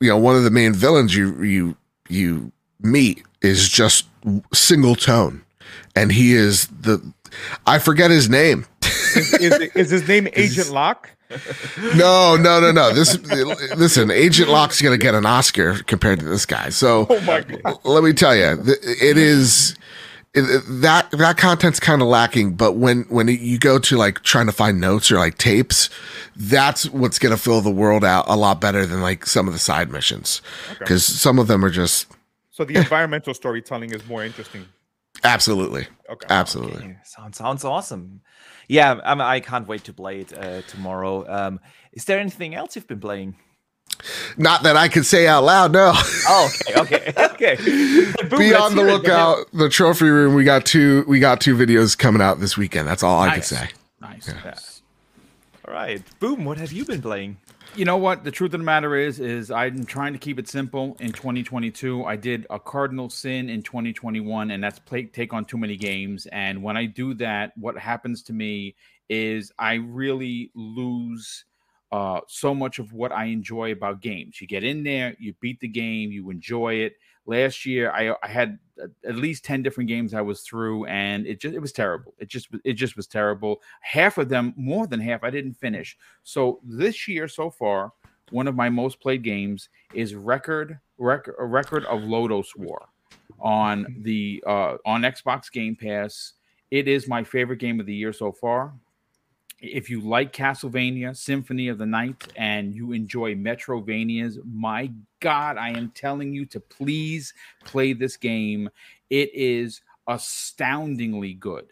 you 0.00 0.08
know, 0.08 0.18
one 0.18 0.36
of 0.36 0.44
the 0.44 0.50
main 0.50 0.72
villains 0.72 1.14
you, 1.14 1.42
you, 1.42 1.76
you 2.08 2.52
meet 2.80 3.22
is 3.42 3.68
just 3.68 4.06
single 4.52 4.94
tone 4.94 5.42
and 5.94 6.12
he 6.12 6.34
is 6.34 6.66
the 6.68 7.02
I 7.66 7.78
forget 7.78 8.10
his 8.10 8.28
name. 8.28 8.66
is, 8.82 9.34
is, 9.34 9.52
is 9.74 9.90
his 9.90 10.08
name 10.08 10.28
Agent 10.34 10.70
Locke? 10.70 11.10
no, 11.94 12.36
no, 12.36 12.60
no, 12.60 12.72
no. 12.72 12.92
This 12.92 13.18
listen, 13.76 14.10
Agent 14.10 14.48
Locke's 14.48 14.80
gonna 14.80 14.96
get 14.96 15.14
an 15.14 15.26
Oscar 15.26 15.82
compared 15.84 16.20
to 16.20 16.24
this 16.24 16.46
guy. 16.46 16.70
So, 16.70 17.06
oh 17.08 17.20
my 17.22 17.42
God. 17.42 17.78
let 17.84 18.02
me 18.02 18.12
tell 18.12 18.34
you, 18.34 18.62
it 18.66 19.18
is 19.18 19.76
it, 20.34 20.62
that 20.82 21.10
that 21.10 21.36
content's 21.36 21.80
kind 21.80 22.00
of 22.00 22.08
lacking. 22.08 22.54
But 22.54 22.76
when 22.76 23.02
when 23.08 23.28
you 23.28 23.58
go 23.58 23.78
to 23.78 23.96
like 23.96 24.22
trying 24.22 24.46
to 24.46 24.52
find 24.52 24.80
notes 24.80 25.10
or 25.10 25.16
like 25.16 25.36
tapes, 25.38 25.90
that's 26.36 26.88
what's 26.90 27.18
gonna 27.18 27.36
fill 27.36 27.60
the 27.60 27.70
world 27.70 28.04
out 28.04 28.24
a 28.28 28.36
lot 28.36 28.60
better 28.60 28.86
than 28.86 29.02
like 29.02 29.26
some 29.26 29.46
of 29.46 29.52
the 29.52 29.58
side 29.58 29.90
missions 29.90 30.40
because 30.78 31.08
okay. 31.08 31.18
some 31.18 31.38
of 31.38 31.46
them 31.46 31.64
are 31.64 31.70
just. 31.70 32.06
So 32.50 32.64
the 32.64 32.76
environmental 32.76 33.34
storytelling 33.34 33.92
is 33.92 34.06
more 34.06 34.24
interesting. 34.24 34.66
Absolutely. 35.24 35.86
Okay. 36.08 36.26
Absolutely. 36.30 36.84
Okay. 36.84 36.96
Sounds 37.04 37.36
sounds 37.36 37.64
awesome. 37.64 38.20
Yeah, 38.68 39.00
I, 39.02 39.14
mean, 39.14 39.22
I 39.22 39.40
can't 39.40 39.66
wait 39.66 39.84
to 39.84 39.92
play 39.92 40.20
it 40.20 40.36
uh, 40.36 40.62
tomorrow. 40.62 41.26
Um, 41.28 41.60
is 41.92 42.04
there 42.04 42.18
anything 42.18 42.54
else 42.54 42.76
you've 42.76 42.86
been 42.86 43.00
playing? 43.00 43.36
Not 44.36 44.62
that 44.62 44.76
I 44.76 44.88
can 44.88 45.02
say 45.02 45.26
out 45.26 45.44
loud. 45.44 45.72
No. 45.72 45.92
Oh, 45.94 46.50
okay, 46.76 47.12
okay, 47.16 47.56
okay. 47.56 47.56
Boom, 48.28 48.38
Be 48.38 48.54
on 48.54 48.76
the 48.76 48.84
lookout. 48.84 49.50
The 49.52 49.68
trophy 49.68 50.08
room. 50.08 50.34
We 50.34 50.44
got 50.44 50.66
two. 50.66 51.04
We 51.08 51.18
got 51.18 51.40
two 51.40 51.56
videos 51.56 51.96
coming 51.96 52.22
out 52.22 52.38
this 52.38 52.56
weekend. 52.56 52.86
That's 52.86 53.02
all 53.02 53.24
nice. 53.24 53.52
I 53.52 53.56
can 53.56 53.68
say. 53.68 53.74
Nice. 54.00 54.28
Yeah. 54.28 54.54
All 55.66 55.74
right. 55.74 56.02
Boom. 56.20 56.44
What 56.44 56.58
have 56.58 56.70
you 56.70 56.84
been 56.84 57.02
playing? 57.02 57.38
You 57.74 57.84
know 57.84 57.96
what? 57.96 58.24
The 58.24 58.30
truth 58.30 58.54
of 58.54 58.60
the 58.60 58.64
matter 58.64 58.96
is 58.96 59.20
is 59.20 59.50
i'm 59.50 59.84
trying 59.84 60.12
to 60.12 60.18
keep 60.18 60.38
it 60.38 60.48
simple 60.48 60.96
in 61.00 61.12
2022 61.12 62.04
i 62.04 62.16
did 62.16 62.46
a 62.50 62.58
cardinal 62.58 63.10
sin 63.10 63.48
in 63.48 63.62
2021 63.62 64.50
and 64.50 64.62
that's 64.62 64.78
play 64.78 65.04
take 65.04 65.32
on 65.32 65.44
too 65.44 65.58
many 65.58 65.76
games. 65.76 66.26
And 66.26 66.62
when 66.62 66.76
i 66.76 66.86
do 66.86 67.14
that 67.14 67.52
what 67.56 67.78
happens 67.78 68.22
to 68.24 68.32
me 68.32 68.74
is 69.08 69.52
i 69.58 69.74
really 69.74 70.50
lose 70.54 71.44
uh, 71.90 72.20
so 72.26 72.54
much 72.54 72.78
of 72.78 72.92
what 72.92 73.12
i 73.12 73.26
enjoy 73.26 73.72
about 73.72 74.00
games. 74.00 74.40
You 74.40 74.46
get 74.46 74.64
in 74.64 74.82
there 74.82 75.14
you 75.18 75.34
beat 75.40 75.60
the 75.60 75.68
game 75.68 76.10
you 76.10 76.30
enjoy 76.30 76.74
it 76.74 76.94
last 77.28 77.66
year 77.66 77.92
I, 77.92 78.14
I 78.22 78.28
had 78.28 78.58
at 79.04 79.16
least 79.16 79.44
10 79.44 79.62
different 79.62 79.88
games 79.88 80.14
I 80.14 80.22
was 80.22 80.40
through 80.40 80.86
and 80.86 81.26
it 81.26 81.40
just 81.40 81.54
it 81.54 81.60
was 81.60 81.72
terrible. 81.72 82.14
It 82.18 82.28
just 82.28 82.48
it 82.64 82.72
just 82.72 82.96
was 82.96 83.06
terrible. 83.06 83.60
Half 83.80 84.18
of 84.18 84.28
them, 84.28 84.54
more 84.56 84.86
than 84.86 84.98
half, 84.98 85.22
I 85.22 85.30
didn't 85.30 85.54
finish. 85.54 85.96
So 86.24 86.60
this 86.64 87.06
year 87.06 87.28
so 87.28 87.50
far, 87.50 87.92
one 88.30 88.48
of 88.48 88.56
my 88.56 88.68
most 88.68 89.00
played 89.00 89.22
games 89.22 89.68
is 89.94 90.14
record 90.14 90.78
record 90.96 91.36
a 91.38 91.44
record 91.44 91.84
of 91.84 92.00
Lodoss 92.00 92.56
War 92.56 92.88
on 93.38 93.86
the 94.00 94.42
uh 94.46 94.76
on 94.84 95.02
Xbox 95.02 95.52
Game 95.52 95.76
Pass. 95.76 96.32
It 96.70 96.88
is 96.88 97.08
my 97.08 97.22
favorite 97.24 97.58
game 97.58 97.78
of 97.78 97.86
the 97.86 97.94
year 97.94 98.12
so 98.12 98.32
far 98.32 98.72
if 99.60 99.90
you 99.90 100.00
like 100.00 100.32
Castlevania 100.32 101.16
Symphony 101.16 101.68
of 101.68 101.78
the 101.78 101.86
Night 101.86 102.28
and 102.36 102.74
you 102.74 102.92
enjoy 102.92 103.34
Metroidvanias, 103.34 104.38
my 104.44 104.92
God, 105.20 105.56
I 105.56 105.70
am 105.70 105.90
telling 105.94 106.32
you 106.32 106.46
to 106.46 106.60
please 106.60 107.34
play 107.64 107.92
this 107.92 108.16
game. 108.16 108.70
It 109.10 109.34
is 109.34 109.80
astoundingly 110.06 111.34
good. 111.34 111.66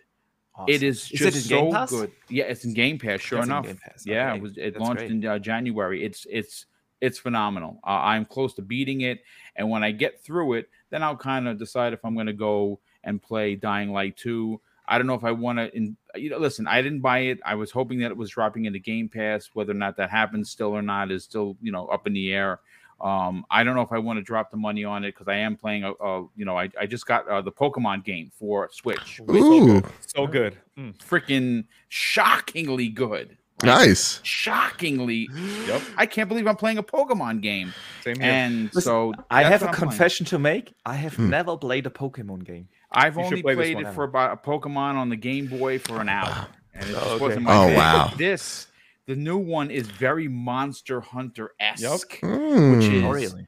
Awesome. 0.56 0.74
It 0.74 0.82
is 0.82 1.08
just 1.08 1.36
is 1.36 1.46
it 1.46 1.48
so 1.48 1.86
good. 1.86 2.12
Yeah, 2.28 2.44
it's 2.44 2.64
in 2.64 2.72
Game 2.72 2.98
Pass. 2.98 3.20
Sure 3.20 3.38
it's 3.38 3.46
enough. 3.46 3.66
Pass. 3.66 4.04
Yeah, 4.06 4.34
it 4.34 4.40
was. 4.40 4.56
It 4.56 4.72
That's 4.72 4.78
launched 4.78 5.00
great. 5.00 5.10
in 5.10 5.26
uh, 5.26 5.38
January. 5.38 6.02
It's 6.02 6.26
it's 6.30 6.64
it's 7.02 7.18
phenomenal. 7.18 7.78
Uh, 7.84 7.90
I'm 7.90 8.24
close 8.24 8.54
to 8.54 8.62
beating 8.62 9.02
it, 9.02 9.22
and 9.56 9.68
when 9.68 9.84
I 9.84 9.90
get 9.90 10.24
through 10.24 10.54
it, 10.54 10.70
then 10.88 11.02
I'll 11.02 11.16
kind 11.16 11.46
of 11.46 11.58
decide 11.58 11.92
if 11.92 12.02
I'm 12.04 12.14
going 12.14 12.26
to 12.26 12.32
go 12.32 12.80
and 13.04 13.22
play 13.22 13.54
Dying 13.54 13.92
Light 13.92 14.16
2 14.16 14.58
I 14.88 14.98
don't 14.98 15.06
know 15.06 15.14
if 15.14 15.24
I 15.24 15.32
want 15.32 15.58
to. 15.58 15.94
You 16.14 16.30
know, 16.30 16.38
listen, 16.38 16.66
I 16.66 16.82
didn't 16.82 17.00
buy 17.00 17.20
it. 17.20 17.40
I 17.44 17.54
was 17.54 17.70
hoping 17.70 17.98
that 18.00 18.10
it 18.10 18.16
was 18.16 18.30
dropping 18.30 18.66
into 18.66 18.78
Game 18.78 19.08
Pass. 19.08 19.50
Whether 19.52 19.72
or 19.72 19.74
not 19.74 19.96
that 19.96 20.10
happens 20.10 20.50
still 20.50 20.68
or 20.68 20.82
not 20.82 21.10
is 21.10 21.24
still 21.24 21.56
you 21.60 21.72
know 21.72 21.86
up 21.86 22.06
in 22.06 22.12
the 22.12 22.32
air. 22.32 22.60
Um, 23.00 23.44
I 23.50 23.62
don't 23.62 23.74
know 23.74 23.82
if 23.82 23.92
I 23.92 23.98
want 23.98 24.18
to 24.18 24.22
drop 24.22 24.50
the 24.50 24.56
money 24.56 24.84
on 24.84 25.04
it 25.04 25.12
because 25.12 25.28
I 25.28 25.36
am 25.36 25.56
playing 25.56 25.84
a, 25.84 25.92
a, 25.92 26.26
you 26.34 26.46
know, 26.46 26.58
I, 26.58 26.70
I 26.80 26.86
just 26.86 27.06
got 27.06 27.28
uh, 27.28 27.42
the 27.42 27.52
Pokemon 27.52 28.04
game 28.04 28.30
for 28.38 28.70
Switch. 28.72 29.20
Ooh. 29.30 29.82
So 30.06 30.26
good. 30.26 30.56
Mm. 30.78 30.96
Freaking 30.96 31.64
shockingly 31.88 32.88
good. 32.88 33.36
Right? 33.62 33.86
Nice. 33.86 34.20
Shockingly. 34.22 35.28
Yep. 35.66 35.82
I 35.96 36.06
can't 36.06 36.28
believe 36.28 36.46
I'm 36.46 36.56
playing 36.56 36.78
a 36.78 36.82
Pokemon 36.82 37.42
game. 37.42 37.72
Same 38.02 38.16
here. 38.16 38.30
And 38.30 38.64
Listen, 38.74 38.82
so 38.82 39.14
I 39.30 39.44
have 39.44 39.62
a 39.62 39.68
confession 39.68 40.24
playing. 40.24 40.30
to 40.30 40.38
make. 40.38 40.74
I 40.86 40.94
have 40.94 41.16
hmm. 41.16 41.28
never 41.28 41.56
played 41.56 41.86
a 41.86 41.90
Pokemon 41.90 42.44
game. 42.44 42.68
I've 42.90 43.16
you 43.16 43.22
only 43.22 43.42
play 43.42 43.54
played 43.54 43.80
it 43.80 43.92
for 43.92 44.04
about 44.04 44.32
a 44.32 44.36
Pokemon 44.36 44.94
on 44.94 45.08
the 45.08 45.16
Game 45.16 45.46
Boy 45.46 45.78
for 45.78 46.00
an 46.00 46.08
hour, 46.08 46.46
and 46.74 46.88
it 46.88 46.92
just 46.92 47.06
okay. 47.06 47.20
wasn't 47.20 47.42
my 47.42 47.54
Oh 47.54 47.76
wow! 47.76 48.08
But 48.10 48.18
this, 48.18 48.68
the 49.06 49.16
new 49.16 49.38
one, 49.38 49.70
is 49.70 49.86
very 49.88 50.28
Monster 50.28 51.00
Hunter 51.00 51.52
esque, 51.58 52.22
yep. 52.22 52.30
mm. 52.30 52.76
which 52.76 52.86
is 52.86 53.04
oh, 53.04 53.10
really? 53.10 53.46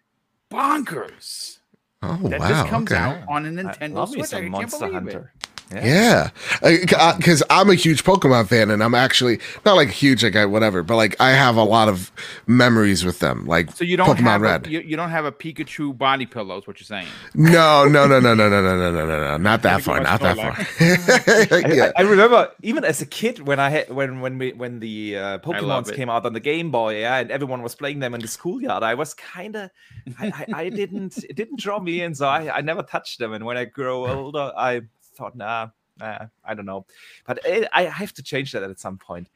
bonkers. 0.50 1.58
Oh 2.02 2.16
that 2.28 2.40
wow! 2.40 2.48
just 2.48 2.68
comes 2.68 2.92
okay. 2.92 3.00
out 3.00 3.18
on 3.28 3.46
a 3.46 3.50
Nintendo 3.50 4.08
Switch. 4.08 4.34
I 4.34 4.40
can't 4.40 4.50
Monster 4.50 4.78
believe 4.78 4.94
Hunter. 4.94 5.32
It. 5.42 5.48
Yeah, 5.70 6.30
because 6.62 7.40
yeah. 7.40 7.58
I'm 7.58 7.68
a 7.68 7.74
huge 7.74 8.04
Pokemon 8.04 8.48
fan, 8.48 8.70
and 8.70 8.82
I'm 8.82 8.94
actually 8.94 9.38
not 9.66 9.76
like 9.76 9.90
huge, 9.90 10.22
like 10.22 10.36
I 10.36 10.46
whatever, 10.46 10.82
but 10.82 10.96
like 10.96 11.16
I 11.20 11.30
have 11.30 11.56
a 11.56 11.62
lot 11.62 11.88
of 11.88 12.10
memories 12.46 13.04
with 13.04 13.18
them. 13.18 13.46
Like 13.46 13.70
so, 13.72 13.84
you 13.84 13.96
don't 13.96 14.16
Pokemon 14.16 14.22
have 14.22 14.40
Red. 14.40 14.66
A, 14.66 14.70
you, 14.70 14.80
you, 14.80 14.96
don't 14.96 15.10
have 15.10 15.24
a 15.24 15.32
Pikachu 15.32 15.96
body 15.96 16.26
pillow. 16.26 16.58
Is 16.58 16.66
what 16.66 16.80
you're 16.80 16.86
saying? 16.86 17.08
No, 17.34 17.86
no, 17.86 18.06
no, 18.06 18.18
no, 18.18 18.34
no, 18.34 18.48
no, 18.48 18.62
no, 18.62 18.76
no, 18.76 18.92
no, 18.92 19.06
no, 19.06 19.20
no, 19.24 19.36
not 19.36 19.62
that 19.62 19.82
far, 19.82 20.00
not 20.00 20.20
that 20.20 20.36
far. 20.36 21.68
yeah. 21.68 21.92
I, 21.96 22.02
I, 22.02 22.02
remember 22.02 22.50
even 22.62 22.84
as 22.84 23.02
a 23.02 23.06
kid 23.06 23.46
when 23.46 23.60
I 23.60 23.68
had 23.70 23.90
when 23.90 24.20
when 24.20 24.38
we 24.38 24.52
when 24.52 24.80
the 24.80 25.16
uh, 25.16 25.38
Pokemons 25.38 25.94
came 25.94 26.08
out 26.08 26.24
on 26.24 26.32
the 26.32 26.40
Game 26.40 26.70
Boy, 26.70 27.00
yeah, 27.00 27.18
and 27.18 27.30
everyone 27.30 27.62
was 27.62 27.74
playing 27.74 27.98
them 27.98 28.14
in 28.14 28.20
the 28.20 28.28
schoolyard. 28.28 28.82
I 28.82 28.94
was 28.94 29.14
kind 29.14 29.56
of, 29.56 29.70
I, 30.18 30.26
I, 30.26 30.60
I 30.62 30.68
didn't, 30.68 31.18
it 31.24 31.36
didn't 31.36 31.58
draw 31.60 31.78
me 31.78 32.00
in, 32.00 32.14
so 32.14 32.26
I, 32.26 32.58
I 32.58 32.60
never 32.60 32.82
touched 32.82 33.18
them. 33.18 33.32
And 33.32 33.44
when 33.44 33.56
I 33.56 33.64
grow 33.64 34.06
older, 34.06 34.52
I 34.56 34.82
thought, 35.18 35.36
nah, 35.36 35.68
nah, 35.98 36.26
I 36.44 36.54
don't 36.54 36.66
know. 36.66 36.86
But 37.26 37.40
it, 37.44 37.68
I 37.72 37.82
have 37.84 38.14
to 38.14 38.22
change 38.22 38.52
that 38.52 38.62
at 38.62 38.80
some 38.80 38.98
point. 38.98 39.28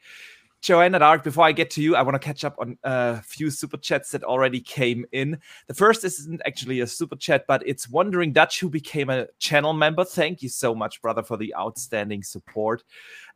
Joanna 0.63 0.97
Dark, 0.97 1.25
before 1.25 1.43
I 1.43 1.51
get 1.51 1.69
to 1.71 1.81
you, 1.81 1.97
I 1.97 2.03
want 2.03 2.15
to 2.15 2.25
catch 2.25 2.45
up 2.45 2.55
on 2.57 2.77
a 2.85 3.21
few 3.21 3.51
super 3.51 3.75
chats 3.75 4.11
that 4.11 4.23
already 4.23 4.61
came 4.61 5.05
in. 5.11 5.37
The 5.67 5.73
first 5.73 6.05
isn't 6.05 6.41
actually 6.45 6.79
a 6.79 6.87
super 6.87 7.17
chat, 7.17 7.43
but 7.49 7.67
it's 7.67 7.89
Wondering 7.89 8.31
Dutch 8.31 8.61
who 8.61 8.69
became 8.69 9.09
a 9.09 9.27
channel 9.39 9.73
member. 9.73 10.05
Thank 10.05 10.41
you 10.41 10.47
so 10.47 10.73
much, 10.73 11.01
brother, 11.01 11.21
for 11.21 11.35
the 11.35 11.53
outstanding 11.53 12.23
support. 12.23 12.81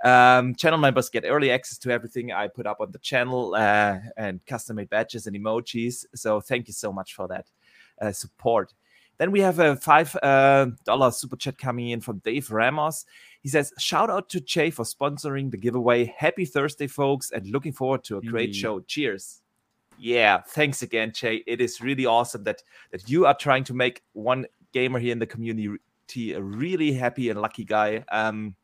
Um, 0.06 0.56
channel 0.56 0.80
members 0.80 1.10
get 1.10 1.25
early 1.27 1.51
access 1.51 1.77
to 1.80 1.92
everything 1.92 2.32
I 2.32 2.48
put 2.48 2.66
up 2.66 2.80
on 2.80 2.92
the 2.94 3.00
channel 3.00 3.56
uh, 3.56 3.98
and 4.16 4.39
custom 4.46 4.77
made 4.77 4.89
badges 4.89 5.27
and 5.27 5.36
emojis. 5.36 6.06
So 6.16 6.39
thank 6.39 6.70
you 6.70 6.74
so 6.74 6.94
much 6.94 7.13
for 7.13 7.27
that 7.27 7.48
uh, 8.01 8.13
support. 8.13 8.74
Then 9.18 9.32
we 9.32 9.40
have 9.42 9.60
a 9.60 9.76
five 9.76 10.16
dollar 10.22 11.12
super 11.12 11.36
chat 11.36 11.58
coming 11.58 11.90
in 11.90 12.02
from 12.02 12.20
Dave 12.20 12.52
Ramos. 12.52 13.06
He 13.42 13.50
says, 13.50 13.74
"Shout 13.78 14.10
out 14.10 14.30
to 14.30 14.42
Jay 14.42 14.70
for 14.70 14.84
sponsoring 14.84 15.52
the 15.52 15.58
giveaway. 15.58 16.14
Happy 16.18 16.46
Thursday, 16.46 16.88
folks, 16.88 17.32
and 17.32 17.48
looking 17.48 17.74
forward 17.74 18.04
to 18.06 18.18
a 18.18 18.22
great 18.22 18.56
show. 18.56 18.80
Cheers." 18.82 19.42
Yeah, 20.00 20.42
thanks 20.42 20.84
again, 20.84 21.12
Jay. 21.14 21.44
It 21.48 21.60
is 21.60 21.82
really 21.82 22.06
awesome 22.06 22.44
that 22.44 22.62
that 22.92 23.10
you 23.10 23.26
are 23.26 23.36
trying 23.36 23.64
to 23.66 23.74
make 23.74 24.04
one 24.14 24.46
gamer 24.74 25.00
here 25.00 25.12
in 25.12 25.20
the 25.20 25.26
community 25.26 26.34
a 26.34 26.42
really 26.42 26.94
happy 26.94 27.30
and 27.30 27.42
lucky 27.42 27.66
guy. 27.66 28.04
Um, 28.12 28.56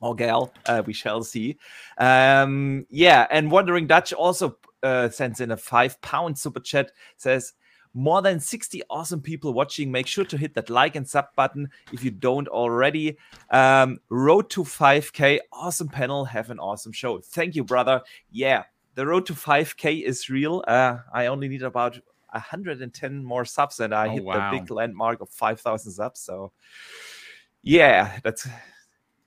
or 0.00 0.16
gal, 0.16 0.52
uh, 0.66 0.82
we 0.84 0.92
shall 0.92 1.22
see. 1.22 1.56
Um, 1.96 2.86
yeah, 2.90 3.28
and 3.30 3.50
Wandering 3.50 3.86
Dutch 3.86 4.12
also 4.12 4.58
uh, 4.82 5.08
sends 5.08 5.40
in 5.40 5.52
a 5.52 5.56
five 5.56 6.00
pound 6.00 6.36
super 6.36 6.58
chat. 6.58 6.90
Says, 7.16 7.52
more 7.94 8.22
than 8.22 8.40
60 8.40 8.82
awesome 8.88 9.20
people 9.20 9.52
watching. 9.52 9.90
Make 9.90 10.06
sure 10.06 10.24
to 10.24 10.36
hit 10.36 10.54
that 10.54 10.70
like 10.70 10.96
and 10.96 11.08
sub 11.08 11.26
button 11.36 11.70
if 11.92 12.04
you 12.04 12.10
don't 12.10 12.48
already. 12.48 13.18
Um, 13.50 13.98
road 14.08 14.50
to 14.50 14.64
5K, 14.64 15.40
awesome 15.52 15.88
panel. 15.88 16.24
Have 16.24 16.50
an 16.50 16.58
awesome 16.58 16.92
show. 16.92 17.20
Thank 17.20 17.54
you, 17.54 17.64
brother. 17.64 18.02
Yeah, 18.30 18.64
the 18.94 19.06
road 19.06 19.26
to 19.26 19.34
5K 19.34 20.02
is 20.02 20.28
real. 20.28 20.64
Uh, 20.66 20.98
I 21.12 21.26
only 21.26 21.48
need 21.48 21.62
about 21.62 21.98
110 22.30 23.24
more 23.24 23.44
subs 23.44 23.80
and 23.80 23.94
I 23.94 24.08
oh, 24.08 24.10
hit 24.10 24.24
wow. 24.24 24.50
the 24.50 24.58
big 24.58 24.70
landmark 24.70 25.20
of 25.20 25.28
5,000 25.30 25.92
subs. 25.92 26.20
So, 26.20 26.52
yeah, 27.62 28.18
that's 28.24 28.48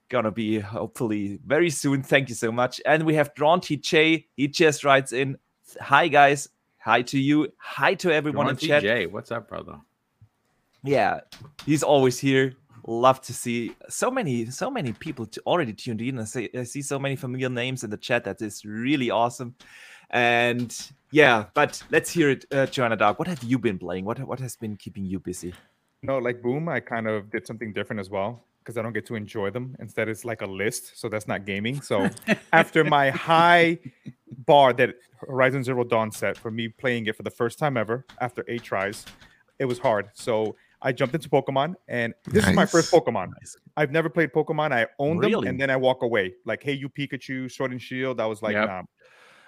gonna 0.09 0.31
be 0.31 0.59
hopefully 0.59 1.39
very 1.45 1.69
soon. 1.69 2.03
Thank 2.03 2.29
you 2.29 2.35
so 2.35 2.51
much. 2.51 2.81
And 2.85 3.03
we 3.03 3.15
have 3.15 3.33
Drawn 3.35 3.61
TJ. 3.61 4.25
He 4.35 4.47
just 4.47 4.83
writes 4.83 5.13
in, 5.13 5.37
"Hi 5.81 6.07
guys, 6.07 6.47
hi 6.85 7.01
to 7.01 7.19
you, 7.19 7.51
hi 7.57 7.95
to 7.95 8.13
everyone 8.13 8.45
Drawn 8.45 8.57
in 8.61 8.67
chat." 8.67 8.83
TJ, 8.83 9.11
what's 9.11 9.31
up, 9.31 9.49
brother? 9.49 9.79
Yeah, 10.83 11.21
he's 11.65 11.81
always 11.81 12.19
here. 12.19 12.53
Love 12.87 13.19
to 13.21 13.33
see 13.33 13.75
so 13.89 14.11
many, 14.11 14.45
so 14.45 14.69
many 14.69 14.93
people 14.93 15.27
already 15.47 15.73
tuned 15.73 16.01
in. 16.01 16.19
I 16.19 16.25
see, 16.25 16.49
I 16.55 16.63
see 16.63 16.83
so 16.83 16.99
many 16.99 17.15
familiar 17.15 17.49
names 17.49 17.83
in 17.83 17.89
the 17.89 17.97
chat. 17.97 18.23
That 18.25 18.39
is 18.41 18.63
really 18.63 19.09
awesome. 19.09 19.55
And 20.11 20.71
yeah, 21.11 21.45
but 21.55 21.81
let's 21.89 22.11
hear 22.11 22.29
it, 22.29 22.45
uh, 22.51 22.67
Joanna 22.67 22.95
Dark. 22.95 23.17
What 23.17 23.27
have 23.27 23.41
you 23.41 23.57
been 23.57 23.79
playing? 23.79 24.05
What 24.05 24.19
what 24.19 24.39
has 24.39 24.55
been 24.55 24.77
keeping 24.77 25.05
you 25.05 25.19
busy? 25.19 25.55
No, 26.03 26.19
like 26.19 26.43
Boom, 26.43 26.69
I 26.69 26.79
kind 26.81 27.07
of 27.07 27.31
did 27.31 27.47
something 27.47 27.73
different 27.73 27.99
as 27.99 28.11
well 28.11 28.45
because 28.65 28.77
I 28.77 28.81
don't 28.81 28.93
get 28.93 29.05
to 29.07 29.15
enjoy 29.15 29.51
them. 29.51 29.75
Instead, 29.79 30.09
it's 30.09 30.25
like 30.25 30.41
a 30.41 30.45
list, 30.47 30.97
so 30.99 31.07
that's 31.07 31.27
not 31.27 31.45
gaming. 31.45 31.81
So 31.81 32.09
after 32.53 32.83
my 32.83 33.11
high 33.11 33.77
bar 34.45 34.73
that 34.73 34.95
Horizon 35.27 35.63
Zero 35.63 35.83
Dawn 35.83 36.11
set 36.11 36.35
for 36.35 36.49
me 36.49 36.67
playing 36.67 37.05
it 37.05 37.15
for 37.15 37.23
the 37.23 37.29
first 37.29 37.59
time 37.59 37.77
ever 37.77 38.05
after 38.19 38.43
eight 38.47 38.63
tries, 38.63 39.05
it 39.59 39.65
was 39.65 39.77
hard. 39.77 40.09
So 40.13 40.55
I 40.81 40.91
jumped 40.91 41.13
into 41.13 41.29
Pokemon, 41.29 41.75
and 41.87 42.13
this 42.25 42.43
nice. 42.43 42.49
is 42.49 42.55
my 42.55 42.65
first 42.65 42.91
Pokemon. 42.91 43.29
Nice. 43.39 43.55
I've 43.77 43.91
never 43.91 44.09
played 44.09 44.31
Pokemon. 44.33 44.71
I 44.71 44.87
own 44.97 45.19
really? 45.19 45.33
them, 45.33 45.47
and 45.47 45.61
then 45.61 45.69
I 45.69 45.75
walk 45.75 46.01
away. 46.01 46.33
Like, 46.45 46.63
hey, 46.63 46.73
you 46.73 46.89
Pikachu, 46.89 47.51
Sword 47.51 47.71
and 47.71 47.81
Shield. 47.81 48.19
I 48.19 48.25
was 48.25 48.41
like, 48.41 48.53
yep. 48.53 48.67
nah. 48.67 48.81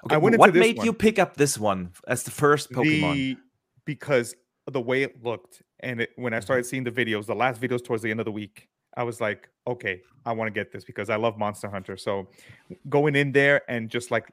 Okay, 0.05 0.15
I 0.15 0.17
went 0.19 0.37
what 0.37 0.53
made 0.53 0.77
one. 0.77 0.85
you 0.85 0.93
pick 0.93 1.17
up 1.17 1.37
this 1.37 1.57
one 1.57 1.91
as 2.07 2.23
the 2.23 2.31
first 2.31 2.71
Pokemon? 2.71 3.13
The, 3.13 3.37
because 3.83 4.35
the 4.71 4.81
way 4.81 5.01
it 5.01 5.23
looked, 5.23 5.63
and 5.79 6.01
it, 6.01 6.11
when 6.17 6.33
I 6.33 6.39
started 6.39 6.65
seeing 6.65 6.83
the 6.83 6.91
videos, 6.91 7.25
the 7.25 7.35
last 7.35 7.59
videos 7.59 7.83
towards 7.83 8.03
the 8.03 8.11
end 8.11 8.19
of 8.19 8.25
the 8.25 8.31
week, 8.31 8.67
I 8.97 9.03
was 9.03 9.21
like, 9.21 9.47
okay, 9.67 10.01
I 10.25 10.33
want 10.33 10.47
to 10.47 10.51
get 10.51 10.71
this 10.71 10.83
because 10.83 11.09
I 11.09 11.15
love 11.15 11.37
Monster 11.37 11.69
Hunter. 11.69 11.95
So 11.95 12.27
going 12.89 13.15
in 13.15 13.31
there 13.31 13.61
and 13.69 13.89
just 13.89 14.11
like 14.11 14.29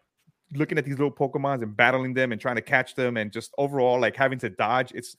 looking 0.55 0.79
at 0.79 0.85
these 0.85 0.99
little 0.99 1.13
Pokemons 1.13 1.63
and 1.63 1.77
battling 1.77 2.15
them 2.15 2.33
and 2.33 2.41
trying 2.41 2.57
to 2.57 2.63
catch 2.63 2.95
them 2.95 3.17
and 3.17 3.31
just 3.31 3.53
overall 3.59 4.01
like 4.01 4.17
having 4.17 4.39
to 4.41 4.51
dodge, 4.51 4.91
it's 4.95 5.17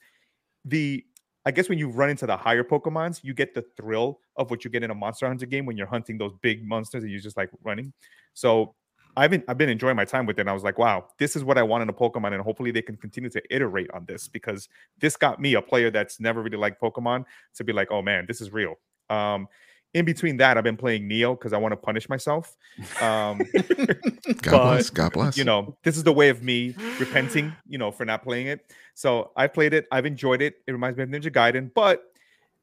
the 0.65 1.05
I 1.47 1.51
guess 1.51 1.69
when 1.69 1.77
you 1.77 1.89
run 1.89 2.09
into 2.09 2.25
the 2.25 2.35
higher 2.35 2.63
Pokemons, 2.63 3.23
you 3.23 3.35
get 3.35 3.53
the 3.53 3.63
thrill 3.77 4.19
of 4.35 4.49
what 4.49 4.65
you 4.65 4.71
get 4.71 4.83
in 4.83 4.89
a 4.89 4.95
Monster 4.95 5.27
Hunter 5.27 5.45
game 5.45 5.67
when 5.67 5.77
you're 5.77 5.85
hunting 5.85 6.17
those 6.17 6.33
big 6.41 6.67
monsters 6.67 7.03
and 7.03 7.11
you're 7.11 7.21
just 7.21 7.37
like 7.37 7.51
running. 7.63 7.93
So 8.33 8.73
I've 9.15 9.31
been 9.31 9.43
I've 9.47 9.57
been 9.57 9.69
enjoying 9.69 9.95
my 9.95 10.05
time 10.05 10.25
with 10.25 10.37
it. 10.39 10.41
And 10.41 10.49
I 10.49 10.53
was 10.53 10.63
like, 10.63 10.77
wow, 10.77 11.05
this 11.19 11.35
is 11.35 11.43
what 11.43 11.57
I 11.57 11.63
want 11.63 11.83
in 11.83 11.89
a 11.89 11.93
Pokemon, 11.93 12.33
and 12.33 12.41
hopefully 12.41 12.71
they 12.71 12.81
can 12.81 12.97
continue 12.97 13.29
to 13.29 13.41
iterate 13.49 13.91
on 13.91 14.05
this 14.05 14.27
because 14.27 14.67
this 14.99 15.15
got 15.15 15.39
me 15.39 15.53
a 15.53 15.61
player 15.61 15.91
that's 15.91 16.19
never 16.19 16.41
really 16.41 16.57
liked 16.57 16.81
Pokemon 16.81 17.25
to 17.55 17.63
be 17.63 17.73
like, 17.73 17.91
oh 17.91 18.01
man, 18.01 18.25
this 18.27 18.41
is 18.41 18.51
real. 18.51 18.75
Um, 19.09 19.47
in 19.95 20.03
between 20.03 20.35
that, 20.37 20.57
I've 20.57 20.63
been 20.63 20.75
playing 20.75 21.09
Nioh 21.09 21.39
because 21.39 21.53
I 21.53 21.57
want 21.57 21.71
to 21.71 21.77
punish 21.77 22.09
myself. 22.09 22.57
Um, 23.01 23.37
God 23.57 24.41
but, 24.41 24.41
bless. 24.43 24.89
God 24.89 25.13
bless. 25.13 25.37
You 25.37 25.45
know, 25.45 25.77
this 25.83 25.95
is 25.95 26.03
the 26.03 26.11
way 26.11 26.27
of 26.27 26.43
me 26.43 26.75
repenting, 26.99 27.55
you 27.65 27.77
know, 27.77 27.91
for 27.91 28.03
not 28.03 28.21
playing 28.21 28.47
it. 28.47 28.73
So 28.93 29.31
I 29.37 29.47
played 29.47 29.73
it. 29.73 29.87
I've 29.93 30.05
enjoyed 30.05 30.41
it. 30.41 30.55
It 30.67 30.73
reminds 30.73 30.97
me 30.97 31.03
of 31.03 31.09
Ninja 31.09 31.31
Gaiden, 31.31 31.71
but 31.73 32.11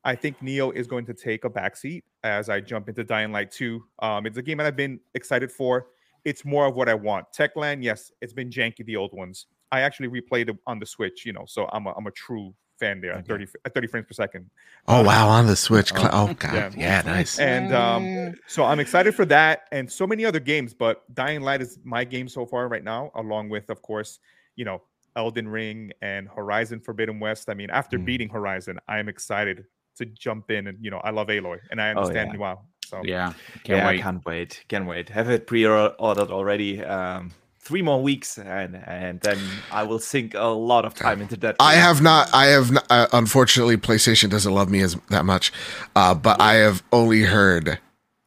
I 0.05 0.15
think 0.15 0.41
Nioh 0.41 0.75
is 0.75 0.87
going 0.87 1.07
to 1.07 1.15
take 1.15 1.45
a 1.45 1.51
backseat 1.51 2.03
as 2.23 2.51
I 2.51 2.61
jump 2.61 2.91
into 2.91 3.03
Dying 3.03 3.33
Light 3.33 3.51
2. 3.51 3.83
Um, 4.01 4.27
it's 4.27 4.37
a 4.37 4.43
game 4.43 4.59
that 4.59 4.67
I've 4.67 4.77
been 4.77 5.01
excited 5.15 5.51
for. 5.51 5.87
It's 6.27 6.45
more 6.45 6.67
of 6.67 6.75
what 6.75 6.91
I 6.91 6.95
want. 6.95 7.27
Techland, 7.33 7.83
yes, 7.83 8.13
it's 8.21 8.35
been 8.35 8.51
janky, 8.51 8.85
the 8.85 8.97
old 8.97 9.13
ones. 9.15 9.47
I 9.71 9.81
actually 9.81 10.09
replayed 10.09 10.51
it 10.51 10.57
on 10.67 10.79
the 10.79 10.87
Switch, 10.87 11.25
you 11.25 11.33
know, 11.33 11.45
so 11.47 11.69
I'm 11.73 11.87
a, 11.87 11.95
I'm 11.97 12.07
a 12.07 12.11
true 12.11 12.55
fan 12.83 13.01
there 13.01 13.13
at 13.13 13.27
30 13.27 13.47
at 13.65 13.75
30 13.75 13.87
frames 13.87 14.07
per 14.09 14.15
second. 14.15 14.51
Oh 14.89 15.01
um, 15.01 15.07
wow, 15.07 15.29
on 15.29 15.47
the 15.47 15.55
Switch. 15.55 15.93
Uh, 15.95 16.11
oh 16.13 16.35
god. 16.35 16.53
Yeah. 16.55 16.71
yeah, 16.77 17.03
nice. 17.03 17.39
And 17.39 17.73
um 17.73 18.35
so 18.49 18.65
I'm 18.65 18.81
excited 18.81 19.15
for 19.15 19.25
that 19.27 19.69
and 19.71 19.91
so 19.91 20.07
many 20.07 20.25
other 20.25 20.41
games, 20.41 20.75
but 20.75 21.03
Dying 21.15 21.43
Light 21.43 21.63
is 21.63 21.79
my 21.85 22.03
game 22.05 22.29
so 22.29 22.45
far 22.45 22.69
right 22.69 22.83
now 22.83 23.11
along 23.15 23.51
with 23.51 23.71
of 23.71 23.81
course, 23.83 24.19
you 24.57 24.65
know, 24.65 24.83
Elden 25.15 25.49
Ring 25.49 25.93
and 26.03 26.29
Horizon 26.29 26.81
Forbidden 26.81 27.21
West. 27.21 27.49
I 27.49 27.55
mean, 27.55 27.71
after 27.71 27.99
mm. 27.99 28.05
beating 28.05 28.29
Horizon, 28.29 28.79
I 28.89 28.99
am 28.99 29.09
excited 29.09 29.65
to 29.99 30.07
jump 30.07 30.51
in 30.51 30.67
and 30.67 30.79
you 30.81 30.91
know, 30.91 30.99
I 30.99 31.11
love 31.11 31.29
Aloy 31.29 31.59
and 31.71 31.81
I 31.81 31.91
understand 31.91 32.31
oh, 32.31 32.35
yeah. 32.35 32.41
wow. 32.41 32.61
So 32.87 33.01
yeah, 33.05 33.33
can't 33.65 33.79
yeah, 33.79 33.87
wait. 33.87 34.01
I 34.01 34.03
can't 34.03 34.25
wait. 34.27 34.65
Can't 34.69 34.87
wait. 34.87 35.09
Have 35.09 35.31
it 35.31 35.47
pre-ordered 35.47 36.31
already. 36.31 36.85
Um 36.85 37.31
three 37.63 37.83
more 37.83 38.03
weeks 38.03 38.39
and 38.39 38.77
and 38.87 39.21
then 39.21 39.39
I 39.71 39.85
will 39.85 40.01
sink 40.01 40.35
a 40.35 40.47
lot 40.47 40.85
of 40.85 40.95
time 40.95 41.23
into 41.23 41.37
that. 41.39 41.57
I 41.61 41.75
have 41.75 42.03
not. 42.03 42.29
I 42.35 42.47
have 42.47 42.73
not, 42.73 42.87
uh, 42.91 43.07
unfortunately 43.13 43.77
PlayStation 43.77 44.31
doesn't 44.31 44.53
love 44.53 44.69
me 44.69 44.81
as 44.81 44.97
that 45.11 45.25
much, 45.25 45.53
uh, 45.95 46.15
but 46.15 46.41
I 46.41 46.55
have 46.55 46.83
only 46.93 47.23
heard 47.23 47.79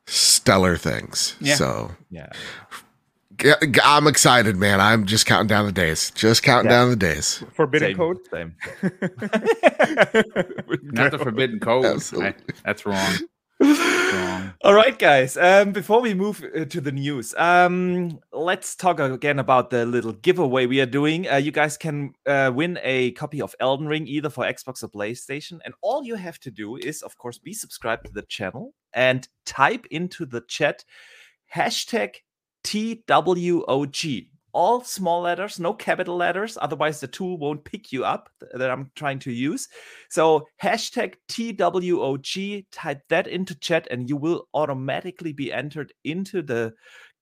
stellar 0.08 0.78
things. 0.78 1.36
Yeah. 1.40 1.56
So 1.56 1.92
yeah. 2.10 2.30
I'm 3.84 4.08
excited, 4.08 4.56
man. 4.56 4.80
I'm 4.80 5.06
just 5.06 5.26
counting 5.26 5.48
down 5.48 5.66
the 5.66 5.74
days. 5.74 6.10
Just 6.12 6.42
counting 6.42 6.72
yeah. 6.72 6.78
down 6.78 6.90
the 6.90 6.96
days. 6.96 7.44
Forbidden 7.54 7.90
same, 7.90 7.98
code. 7.98 8.18
Same. 8.32 8.56
Not 10.94 11.12
the 11.12 11.20
forbidden 11.22 11.60
code. 11.60 12.02
I, 12.14 12.34
that's 12.64 12.86
wrong. 12.86 13.14
All 13.62 14.74
right, 14.74 14.98
guys. 14.98 15.38
Um, 15.38 15.72
before 15.72 16.02
we 16.02 16.14
move 16.14 16.44
uh, 16.44 16.66
to 16.66 16.82
the 16.82 16.92
news, 16.92 17.34
um, 17.36 18.20
let's 18.34 18.76
talk 18.76 19.00
again 19.00 19.40
about 19.40 19.70
the 19.70 19.86
little 19.86 20.12
giveaway 20.12 20.66
we 20.66 20.82
are 20.82 20.86
doing. 20.86 21.30
Uh, 21.30 21.38
you 21.38 21.52
guys 21.52 21.78
can 21.78 22.14
uh, 22.26 22.52
win 22.54 22.80
a 22.84 23.12
copy 23.12 23.42
of 23.42 23.56
Elden 23.60 23.88
Ring 23.88 24.08
either 24.08 24.30
for 24.30 24.44
Xbox 24.44 24.84
or 24.84 24.90
PlayStation, 24.90 25.60
and 25.64 25.74
all 25.82 26.04
you 26.04 26.16
have 26.16 26.40
to 26.40 26.52
do 26.52 26.76
is, 26.76 27.02
of 27.02 27.18
course, 27.18 27.38
be 27.38 27.54
subscribed 27.54 28.08
to 28.08 28.12
the 28.12 28.24
channel 28.24 28.74
and 28.94 29.28
type 29.46 29.86
into 29.90 30.26
the 30.26 30.42
chat 30.42 30.84
hashtag 31.54 32.16
TWOG 32.64 34.28
all 34.56 34.82
small 34.82 35.22
letters, 35.22 35.60
no 35.60 35.74
capital 35.74 36.16
letters. 36.16 36.58
Otherwise, 36.60 37.02
the 37.02 37.08
tool 37.08 37.38
won't 37.38 37.66
pick 37.66 37.92
you 37.92 38.06
up 38.06 38.30
that 38.54 38.72
I'm 38.72 38.90
trying 38.96 39.20
to 39.20 39.32
use. 39.32 39.68
So, 40.10 40.48
hashtag 40.64 41.16
TWOG, 41.28 42.66
type 42.72 43.02
that 43.10 43.28
into 43.28 43.54
chat, 43.60 43.88
and 43.92 44.10
you 44.10 44.16
will 44.16 44.48
automatically 44.54 45.34
be 45.34 45.52
entered 45.52 45.94
into 46.06 46.42
the 46.42 46.74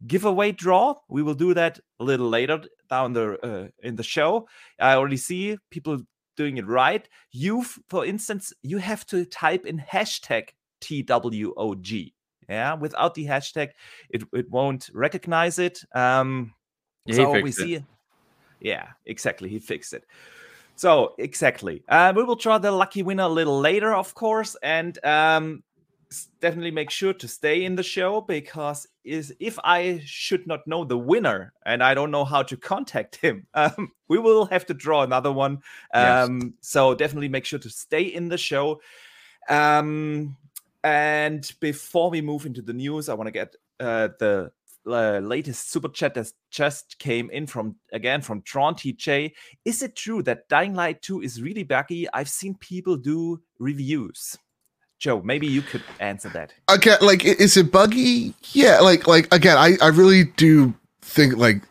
giveaway 0.06 0.52
draw. 0.52 0.96
We 1.10 1.24
will 1.24 1.34
do 1.34 1.56
that 1.56 1.80
a 2.00 2.04
little 2.04 2.30
later 2.30 2.62
down 2.90 3.14
the 3.14 3.44
uh, 3.44 3.68
in 3.82 3.96
the 3.96 4.04
show. 4.04 4.48
I 4.80 4.94
already 4.94 5.18
see 5.18 5.58
people 5.72 6.04
doing 6.38 6.58
it 6.58 6.68
right. 6.68 7.08
You, 7.32 7.64
for 7.90 8.06
instance, 8.06 8.54
you 8.62 8.78
have 8.78 9.06
to 9.08 9.26
type 9.26 9.66
in 9.66 9.80
hashtag 9.80 10.50
TWOG. 10.82 12.14
Yeah, 12.50 12.74
without 12.74 13.16
the 13.16 13.26
hashtag, 13.26 13.70
it, 14.10 14.24
it 14.34 14.52
won't 14.52 14.90
recognize 14.94 15.58
it. 15.58 15.80
Um, 15.96 16.54
yeah, 17.06 17.16
so 17.16 17.42
we 17.42 17.52
see 17.52 17.76
it. 17.76 17.84
Yeah, 18.60 18.88
exactly. 19.06 19.50
He 19.50 19.60
fixed 19.60 19.94
it. 19.94 20.06
So 20.76 21.14
exactly. 21.20 21.84
Uh, 21.88 22.14
we 22.16 22.24
will 22.24 22.36
draw 22.36 22.58
the 22.58 22.72
lucky 22.72 23.04
winner 23.04 23.24
a 23.24 23.30
little 23.30 23.60
later, 23.60 23.94
of 23.94 24.16
course, 24.16 24.56
and 24.64 24.98
um, 25.06 25.64
definitely 26.40 26.72
make 26.72 26.90
sure 26.90 27.14
to 27.14 27.28
stay 27.28 27.66
in 27.66 27.76
the 27.76 27.84
show 27.84 28.22
because 28.22 28.88
is 29.04 29.34
if 29.40 29.60
I 29.64 30.02
should 30.06 30.48
not 30.48 30.66
know 30.66 30.86
the 30.86 30.98
winner 30.98 31.54
and 31.66 31.84
I 31.84 31.94
don't 31.94 32.12
know 32.12 32.26
how 32.26 32.44
to 32.44 32.58
contact 32.58 33.16
him, 33.22 33.46
um, 33.54 33.92
we 34.08 34.18
will 34.18 34.46
have 34.46 34.66
to 34.68 34.74
draw 34.74 35.04
another 35.04 35.32
one. 35.32 35.62
Um, 35.94 36.42
yes. 36.42 36.52
So 36.62 36.96
definitely 36.96 37.30
make 37.30 37.46
sure 37.46 37.60
to 37.60 37.70
stay 37.70 38.04
in 38.04 38.30
the 38.30 38.38
show. 38.38 38.82
Um, 39.50 40.38
and 40.84 41.50
before 41.60 42.10
we 42.10 42.22
move 42.22 42.46
into 42.46 42.62
the 42.62 42.74
news, 42.74 43.10
I 43.10 43.14
want 43.14 43.28
to 43.28 43.32
get 43.32 43.56
uh, 43.80 44.10
the 44.20 44.52
uh, 44.86 45.20
latest 45.20 45.72
super 45.72 45.90
chat 45.90 46.14
that 46.16 46.32
just 46.52 46.98
came 47.00 47.30
in 47.30 47.48
from 47.48 47.76
again 47.92 48.22
from 48.22 48.42
Tron 48.42 48.76
TJ. 48.76 49.32
Is 49.66 49.82
it 49.82 49.96
true 49.96 50.22
that 50.24 50.50
Dying 50.50 50.76
Light 50.76 51.02
2 51.02 51.22
is 51.22 51.42
really 51.42 51.64
buggy? 51.64 52.08
I've 52.14 52.30
seen 52.30 52.56
people 52.56 52.98
do 52.98 53.42
reviews. 53.60 54.38
Joe, 55.00 55.22
maybe 55.22 55.48
you 55.48 55.62
could 55.62 55.84
answer 56.00 56.30
that. 56.30 56.54
Okay, 56.72 56.96
like 57.02 57.26
is 57.26 57.58
it 57.58 57.72
buggy? 57.72 58.34
Yeah, 58.54 58.80
like 58.80 59.08
like 59.08 59.34
again, 59.34 59.58
I 59.58 59.78
I 59.82 59.88
really 59.88 60.26
do 60.38 60.74
think 61.02 61.36
like 61.36 61.62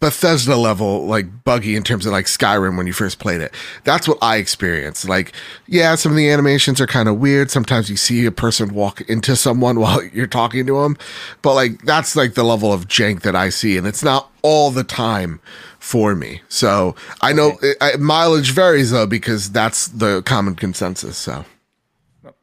Bethesda 0.00 0.56
level 0.56 1.06
like 1.06 1.44
buggy 1.44 1.76
in 1.76 1.82
terms 1.82 2.06
of 2.06 2.12
like 2.12 2.26
Skyrim 2.26 2.76
when 2.76 2.86
you 2.86 2.92
first 2.92 3.18
played 3.18 3.40
it. 3.40 3.54
That's 3.84 4.08
what 4.08 4.18
I 4.20 4.36
experienced. 4.36 5.08
Like, 5.08 5.32
yeah, 5.66 5.94
some 5.94 6.10
of 6.10 6.16
the 6.16 6.28
animations 6.28 6.80
are 6.80 6.86
kind 6.86 7.08
of 7.08 7.18
weird. 7.18 7.50
Sometimes 7.50 7.88
you 7.88 7.96
see 7.96 8.26
a 8.26 8.32
person 8.32 8.74
walk 8.74 9.00
into 9.02 9.36
someone 9.36 9.78
while 9.80 10.02
you're 10.02 10.26
talking 10.26 10.66
to 10.66 10.82
them, 10.82 10.96
but 11.42 11.54
like 11.54 11.82
that's 11.82 12.16
like 12.16 12.34
the 12.34 12.42
level 12.42 12.72
of 12.72 12.88
jank 12.88 13.22
that 13.22 13.36
I 13.36 13.48
see, 13.48 13.76
and 13.76 13.86
it's 13.86 14.02
not 14.02 14.30
all 14.42 14.70
the 14.70 14.84
time 14.84 15.40
for 15.78 16.14
me. 16.14 16.40
So 16.48 16.96
I 17.20 17.32
know 17.32 17.52
okay. 17.52 17.68
it, 17.68 17.76
I, 17.80 17.96
mileage 17.96 18.52
varies 18.52 18.90
though 18.90 19.06
because 19.06 19.52
that's 19.52 19.88
the 19.88 20.22
common 20.22 20.54
consensus. 20.54 21.16
So, 21.16 21.44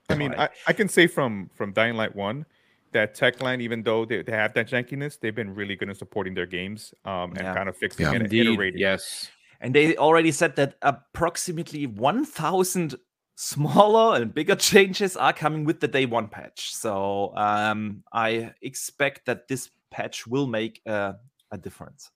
I 0.10 0.16
mean, 0.16 0.34
I, 0.38 0.50
I 0.68 0.74
can 0.74 0.88
say 0.88 1.08
from 1.08 1.50
from 1.56 1.74
Dying 1.74 1.96
Light 1.96 2.16
one 2.16 2.46
that 2.94 3.16
Techland, 3.16 3.62
even 3.62 3.84
though 3.84 4.06
they, 4.06 4.22
they 4.22 4.32
have 4.32 4.54
that 4.54 4.68
jankiness, 4.70 5.20
they've 5.20 5.36
been 5.36 5.54
really 5.54 5.76
good 5.76 5.90
in 5.90 5.96
supporting 5.96 6.34
their 6.34 6.46
games 6.46 6.94
um, 7.06 7.32
and 7.32 7.42
yeah. 7.42 7.54
kind 7.54 7.70
of 7.70 7.78
fixing 7.78 8.06
yeah. 8.06 8.14
it 8.14 8.22
Indeed. 8.24 8.42
and 8.42 8.50
iterating. 8.56 8.80
Yes. 8.80 9.30
And 9.62 9.76
they 9.76 9.96
already 9.98 10.32
said 10.32 10.56
that 10.56 10.76
approximately 10.82 11.86
1,000 11.86 12.96
smaller 13.36 14.22
and 14.22 14.34
bigger 14.34 14.56
changes 14.56 15.16
are 15.16 15.34
coming 15.34 15.66
with 15.66 15.80
the 15.80 15.88
day 15.88 16.06
one 16.06 16.28
patch. 16.28 16.74
So 16.76 17.34
um, 17.36 18.04
I 18.12 18.54
expect 18.62 19.26
that 19.26 19.48
this 19.48 19.70
patch 19.92 20.28
will 20.28 20.48
make 20.48 20.82
a 20.86 21.16
difference. 21.62 22.12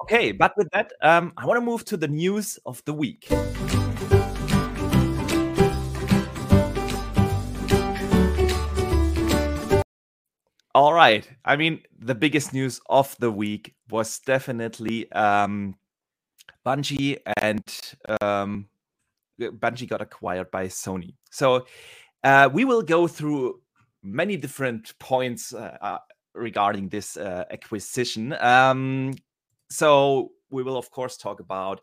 Okay, 0.00 0.30
but 0.30 0.54
with 0.56 0.68
that, 0.72 0.92
um, 1.02 1.32
I 1.36 1.44
want 1.44 1.58
to 1.58 1.60
move 1.60 1.84
to 1.86 1.96
the 1.96 2.06
news 2.06 2.58
of 2.64 2.82
the 2.84 2.94
week. 2.94 3.28
All 10.78 10.94
right. 10.94 11.28
I 11.44 11.56
mean, 11.56 11.80
the 11.98 12.14
biggest 12.14 12.52
news 12.52 12.80
of 12.88 13.16
the 13.18 13.32
week 13.32 13.74
was 13.90 14.20
definitely 14.20 15.10
um, 15.10 15.74
Bungie 16.64 17.18
and 17.42 17.64
um, 18.20 18.68
Bungie 19.40 19.88
got 19.88 20.00
acquired 20.00 20.52
by 20.52 20.66
Sony. 20.66 21.16
So 21.32 21.66
uh, 22.22 22.48
we 22.52 22.64
will 22.64 22.82
go 22.82 23.08
through 23.08 23.60
many 24.04 24.36
different 24.36 24.96
points 25.00 25.52
uh, 25.52 25.78
uh, 25.80 25.98
regarding 26.36 26.90
this 26.90 27.16
uh, 27.16 27.42
acquisition. 27.50 28.34
Um, 28.34 29.14
so 29.70 30.30
we 30.48 30.62
will, 30.62 30.76
of 30.76 30.92
course, 30.92 31.16
talk 31.16 31.40
about 31.40 31.80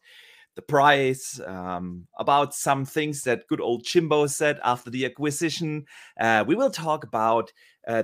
the 0.56 0.62
price, 0.62 1.38
um, 1.46 2.08
about 2.18 2.54
some 2.54 2.86
things 2.86 3.24
that 3.24 3.46
good 3.50 3.60
old 3.60 3.84
Jimbo 3.84 4.28
said 4.28 4.58
after 4.64 4.90
the 4.90 5.06
acquisition. 5.06 5.84
Uh, 6.18 6.46
we 6.48 6.56
will 6.56 6.70
talk 6.70 7.04
about 7.04 7.52
uh, 7.90 8.04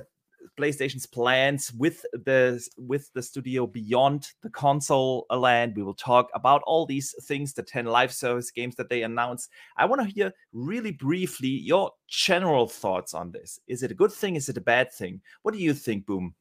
PlayStation's 0.58 1.06
plans 1.06 1.72
with 1.74 2.06
the 2.14 2.66
with 2.78 3.12
the 3.14 3.22
studio 3.22 3.68
beyond 3.68 4.30
the 4.42 4.50
console 4.50 5.26
land. 5.30 5.76
We 5.76 5.84
will 5.84 5.94
talk 5.94 6.30
about 6.34 6.62
all 6.66 6.86
these 6.86 7.16
things, 7.24 7.54
the 7.54 7.64
10 7.64 7.86
live 7.86 8.14
service 8.14 8.52
games 8.52 8.76
that 8.76 8.90
they 8.90 9.04
announced. 9.04 9.50
I 9.78 9.86
want 9.86 10.02
to 10.02 10.08
hear 10.08 10.34
really 10.54 10.92
briefly 10.92 11.50
your 11.50 11.92
general 12.08 12.68
thoughts 12.68 13.14
on 13.14 13.32
this. 13.32 13.60
Is 13.68 13.84
it 13.84 13.92
a 13.92 13.96
good 13.96 14.12
thing? 14.12 14.36
Is 14.36 14.50
it 14.50 14.58
a 14.58 14.62
bad 14.62 14.92
thing? 14.92 15.22
What 15.42 15.54
do 15.54 15.60
you 15.60 15.74
think, 15.74 16.06
Boom? 16.06 16.36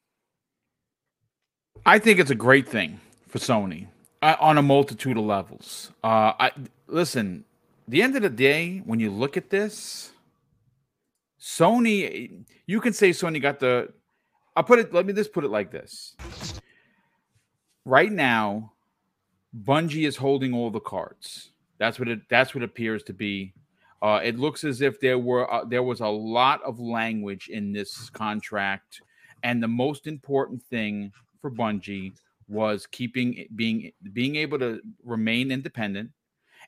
I 1.85 1.99
think 1.99 2.19
it's 2.19 2.31
a 2.31 2.35
great 2.35 2.67
thing 2.67 2.99
for 3.27 3.39
Sony 3.39 3.87
uh, 4.21 4.35
on 4.39 4.57
a 4.57 4.61
multitude 4.61 5.17
of 5.17 5.23
levels. 5.23 5.91
Uh, 6.03 6.33
I 6.39 6.51
listen. 6.87 7.45
The 7.87 8.03
end 8.03 8.15
of 8.15 8.21
the 8.21 8.29
day, 8.29 8.77
when 8.85 8.99
you 8.99 9.09
look 9.09 9.35
at 9.35 9.49
this, 9.49 10.11
Sony, 11.41 12.45
you 12.67 12.79
can 12.79 12.93
say 12.93 13.09
Sony 13.09 13.41
got 13.41 13.59
the. 13.59 13.91
I'll 14.55 14.63
put 14.63 14.79
it. 14.79 14.93
Let 14.93 15.05
me 15.05 15.13
just 15.13 15.33
put 15.33 15.43
it 15.43 15.49
like 15.49 15.71
this. 15.71 16.15
Right 17.83 18.11
now, 18.11 18.73
Bungie 19.63 20.07
is 20.07 20.15
holding 20.15 20.53
all 20.53 20.69
the 20.69 20.79
cards. 20.79 21.51
That's 21.79 21.97
what 21.97 22.07
it. 22.07 22.21
That's 22.29 22.53
what 22.53 22.63
appears 22.63 23.01
to 23.03 23.13
be. 23.13 23.53
Uh, 24.03 24.19
it 24.23 24.37
looks 24.37 24.63
as 24.63 24.81
if 24.81 24.99
there 24.99 25.17
were 25.17 25.51
uh, 25.51 25.65
there 25.65 25.83
was 25.83 26.01
a 26.01 26.07
lot 26.07 26.61
of 26.63 26.79
language 26.79 27.49
in 27.49 27.73
this 27.73 28.09
contract, 28.11 29.01
and 29.41 29.63
the 29.63 29.67
most 29.67 30.05
important 30.05 30.61
thing 30.61 31.11
for 31.41 31.49
Bungie 31.49 32.13
was 32.47 32.85
keeping 32.85 33.47
being 33.55 33.91
being 34.13 34.35
able 34.35 34.59
to 34.59 34.79
remain 35.03 35.51
independent 35.51 36.11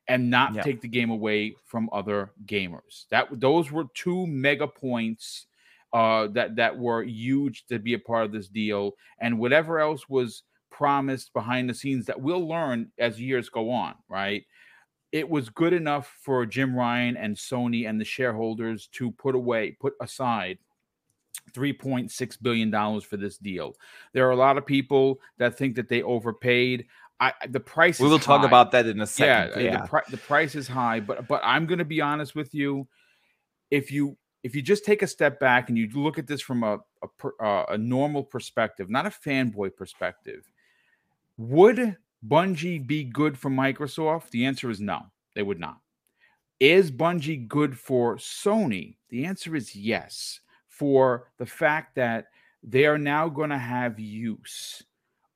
and 0.08 0.30
not 0.30 0.54
yeah. 0.54 0.62
take 0.62 0.82
the 0.82 0.88
game 0.88 1.10
away 1.10 1.56
from 1.66 1.89
other 1.92 2.32
gamers. 2.46 3.06
That 3.10 3.28
those 3.39 3.72
were 3.72 3.86
two 3.94 4.28
mega 4.28 4.68
points 4.68 5.48
uh, 5.94 6.28
that 6.28 6.56
that 6.56 6.78
were 6.78 7.04
huge 7.04 7.66
to 7.68 7.80
be 7.80 7.94
a 7.94 8.00
part 8.00 8.26
of 8.26 8.32
this 8.32 8.48
deal, 8.48 8.94
and 9.20 9.39
whatever 9.39 9.80
else 9.80 10.10
was 10.10 10.44
promised 10.70 11.34
behind 11.34 11.70
the 11.70 11.74
scenes 11.74 12.06
that 12.08 12.20
we'll 12.20 12.48
learn 12.48 12.92
as 12.98 13.22
years 13.22 13.50
go 13.50 13.70
on. 13.72 13.96
Right? 14.10 14.44
It 15.12 15.30
was 15.30 15.50
good 15.50 15.74
enough 15.74 16.12
for 16.22 16.46
Jim 16.46 16.76
Ryan 16.76 17.18
and 17.18 17.36
Sony 17.36 17.88
and 17.88 18.02
the 18.02 18.06
shareholders 18.06 18.88
to 18.94 19.12
put 19.12 19.36
away, 19.36 19.78
put 19.80 19.94
aside 20.02 20.58
$3.6 21.52 22.42
billion 22.42 22.72
for 23.02 23.18
this 23.18 23.38
deal. 23.38 23.76
There 24.13 24.28
are 24.28 24.32
a 24.32 24.36
lot 24.36 24.58
of 24.58 24.66
people 24.66 25.20
that 25.38 25.58
think 25.58 25.76
that 25.76 25.88
they 25.88 26.02
overpaid. 26.02 26.88
I 27.19 27.34
the 27.49 27.60
price. 27.60 27.99
We 27.99 28.08
will 28.08 28.19
talk 28.19 28.41
high. 28.41 28.47
about 28.47 28.71
that 28.71 28.86
in 28.86 28.99
a 29.02 29.08
second. 29.08 29.62
Yeah, 29.62 29.71
yeah. 29.71 29.82
The, 29.82 29.88
pri- 29.88 30.04
the 30.10 30.17
price 30.17 30.56
is 30.56 30.67
high, 30.67 30.99
but 30.99 31.28
but 31.28 31.41
I'm 31.43 31.65
going 31.65 31.80
to 31.80 31.86
be 31.86 32.02
honest 32.02 32.36
with 32.36 32.54
you. 32.54 32.88
If 33.71 33.91
you 33.91 34.17
if 34.43 34.56
you 34.56 34.62
just 34.62 34.84
take 34.84 35.02
a 35.02 35.08
step 35.08 35.39
back 35.39 35.69
and 35.69 35.78
you 35.78 35.89
look 35.93 36.17
at 36.17 36.28
this 36.28 36.41
from 36.41 36.63
a 36.63 36.80
a, 37.02 37.43
uh, 37.43 37.65
a 37.69 37.78
normal 37.78 38.23
perspective, 38.23 38.89
not 38.89 39.06
a 39.06 39.10
fanboy 39.10 39.76
perspective, 39.76 40.43
would 41.38 41.97
Bungie 42.28 42.86
be 42.86 43.04
good 43.04 43.38
for 43.38 43.49
Microsoft? 43.49 44.30
The 44.32 44.45
answer 44.45 44.69
is 44.69 44.80
no. 44.80 45.02
They 45.36 45.43
would 45.43 45.60
not. 45.60 45.80
Is 46.60 46.91
Bungie 46.91 47.47
good 47.47 47.78
for 47.78 48.17
Sony? 48.17 48.95
The 49.10 49.26
answer 49.26 49.56
is 49.56 49.76
yes. 49.76 50.39
For 50.67 51.32
the 51.38 51.45
fact 51.45 51.95
that 51.95 52.28
they 52.63 52.86
are 52.86 52.97
now 52.97 53.30
going 53.30 53.52
to 53.52 53.58
have 53.58 53.99
use 53.99 54.84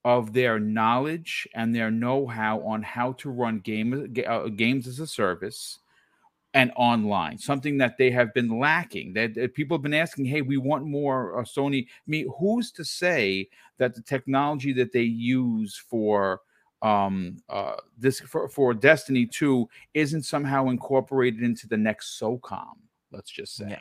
of 0.08 0.32
their 0.32 0.58
knowledge 0.58 1.46
and 1.54 1.76
their 1.76 1.92
know-how 1.92 2.62
on 2.62 2.82
how 2.82 3.12
to 3.12 3.30
run 3.30 3.60
game, 3.60 4.16
uh, 4.26 4.44
games 4.44 4.88
as 4.88 5.02
a 5.02 5.06
service 5.06 5.80
and 6.54 6.72
online 6.78 7.38
something 7.38 7.78
that 7.78 7.98
they 7.98 8.10
have 8.10 8.34
been 8.34 8.58
lacking 8.58 9.12
that, 9.12 9.36
that 9.36 9.54
people 9.54 9.76
have 9.76 9.82
been 9.82 9.94
asking 9.94 10.24
hey 10.24 10.42
we 10.42 10.56
want 10.56 10.86
more 10.86 11.38
uh, 11.38 11.44
sony. 11.44 11.86
I 11.86 12.08
mean 12.08 12.30
who's 12.40 12.72
to 12.72 12.86
say 12.86 13.50
that 13.80 13.96
the 13.96 14.02
technology 14.02 14.72
that 14.74 14.94
they 14.94 15.02
use 15.02 15.76
for 15.76 16.40
um 16.84 17.36
uh 17.50 17.76
this 17.98 18.22
for, 18.22 18.48
for 18.48 18.74
destiny 18.74 19.26
2 19.26 19.68
isn't 19.94 20.24
somehow 20.24 20.70
incorporated 20.70 21.44
into 21.44 21.68
the 21.68 21.76
next 21.76 22.18
socom 22.18 22.78
let's 23.12 23.30
just 23.30 23.58
say? 23.58 23.72
Yeah. 23.72 23.80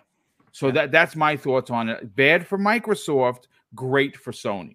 so 0.50 0.66
yeah. 0.66 0.72
that 0.72 0.90
that's 0.90 1.14
my 1.14 1.36
thoughts 1.36 1.70
on 1.70 1.88
it. 1.88 2.16
Bad 2.16 2.44
for 2.44 2.58
microsoft 2.58 3.44
great 3.76 4.16
for 4.16 4.32
sony. 4.32 4.74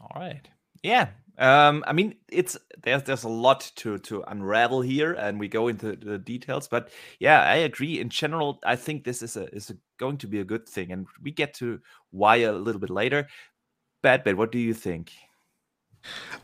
All 0.00 0.20
right 0.20 0.48
yeah. 0.82 1.08
Um, 1.38 1.82
I 1.86 1.92
mean, 1.92 2.16
it's 2.30 2.56
there's 2.82 3.04
there's 3.04 3.24
a 3.24 3.28
lot 3.28 3.70
to 3.76 3.98
to 3.98 4.22
unravel 4.28 4.82
here, 4.82 5.12
and 5.14 5.40
we 5.40 5.48
go 5.48 5.68
into 5.68 5.96
the 5.96 6.18
details. 6.18 6.68
But 6.68 6.90
yeah, 7.18 7.40
I 7.40 7.56
agree. 7.56 7.98
In 7.98 8.10
general, 8.10 8.60
I 8.64 8.76
think 8.76 9.04
this 9.04 9.22
is 9.22 9.36
a 9.36 9.52
is 9.54 9.70
a, 9.70 9.76
going 9.98 10.18
to 10.18 10.26
be 10.26 10.40
a 10.40 10.44
good 10.44 10.68
thing, 10.68 10.92
and 10.92 11.06
we 11.22 11.30
get 11.30 11.54
to 11.54 11.80
why 12.10 12.36
a 12.36 12.52
little 12.52 12.80
bit 12.80 12.90
later. 12.90 13.28
Badbit. 14.04 14.36
What 14.36 14.52
do 14.52 14.58
you 14.58 14.74
think? 14.74 15.12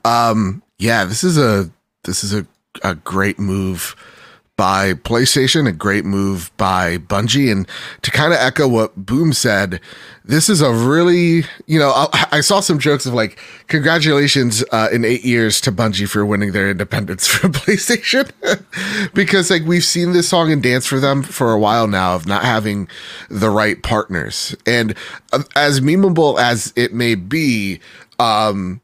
Um. 0.04 0.62
Yeah. 0.78 1.04
This 1.04 1.22
is 1.22 1.36
a 1.36 1.70
this 2.04 2.24
is 2.24 2.32
a 2.32 2.46
a 2.82 2.94
great 2.94 3.38
move 3.38 3.94
by 4.58 4.92
PlayStation, 4.92 5.68
a 5.68 5.72
great 5.72 6.04
move 6.04 6.50
by 6.56 6.98
Bungie. 6.98 7.50
And 7.50 7.66
to 8.02 8.10
kind 8.10 8.32
of 8.32 8.40
echo 8.40 8.66
what 8.66 9.06
Boom 9.06 9.32
said, 9.32 9.80
this 10.24 10.48
is 10.48 10.60
a 10.60 10.72
really, 10.72 11.44
you 11.66 11.78
know, 11.78 11.92
I, 11.94 12.26
I 12.32 12.40
saw 12.40 12.58
some 12.58 12.80
jokes 12.80 13.06
of 13.06 13.14
like, 13.14 13.38
congratulations 13.68 14.64
uh, 14.72 14.88
in 14.92 15.04
eight 15.04 15.24
years 15.24 15.60
to 15.60 15.70
Bungie 15.70 16.08
for 16.08 16.26
winning 16.26 16.50
their 16.50 16.68
independence 16.68 17.26
from 17.28 17.52
PlayStation. 17.52 18.32
because 19.14 19.48
like 19.48 19.62
we've 19.62 19.84
seen 19.84 20.12
this 20.12 20.28
song 20.28 20.50
and 20.50 20.60
dance 20.60 20.86
for 20.86 20.98
them 20.98 21.22
for 21.22 21.52
a 21.52 21.58
while 21.58 21.86
now 21.86 22.16
of 22.16 22.26
not 22.26 22.42
having 22.42 22.88
the 23.30 23.50
right 23.50 23.80
partners. 23.84 24.56
And 24.66 24.96
uh, 25.32 25.44
as 25.54 25.80
memeable 25.80 26.36
as 26.36 26.72
it 26.74 26.92
may 26.92 27.14
be, 27.14 27.78
um, 28.18 28.80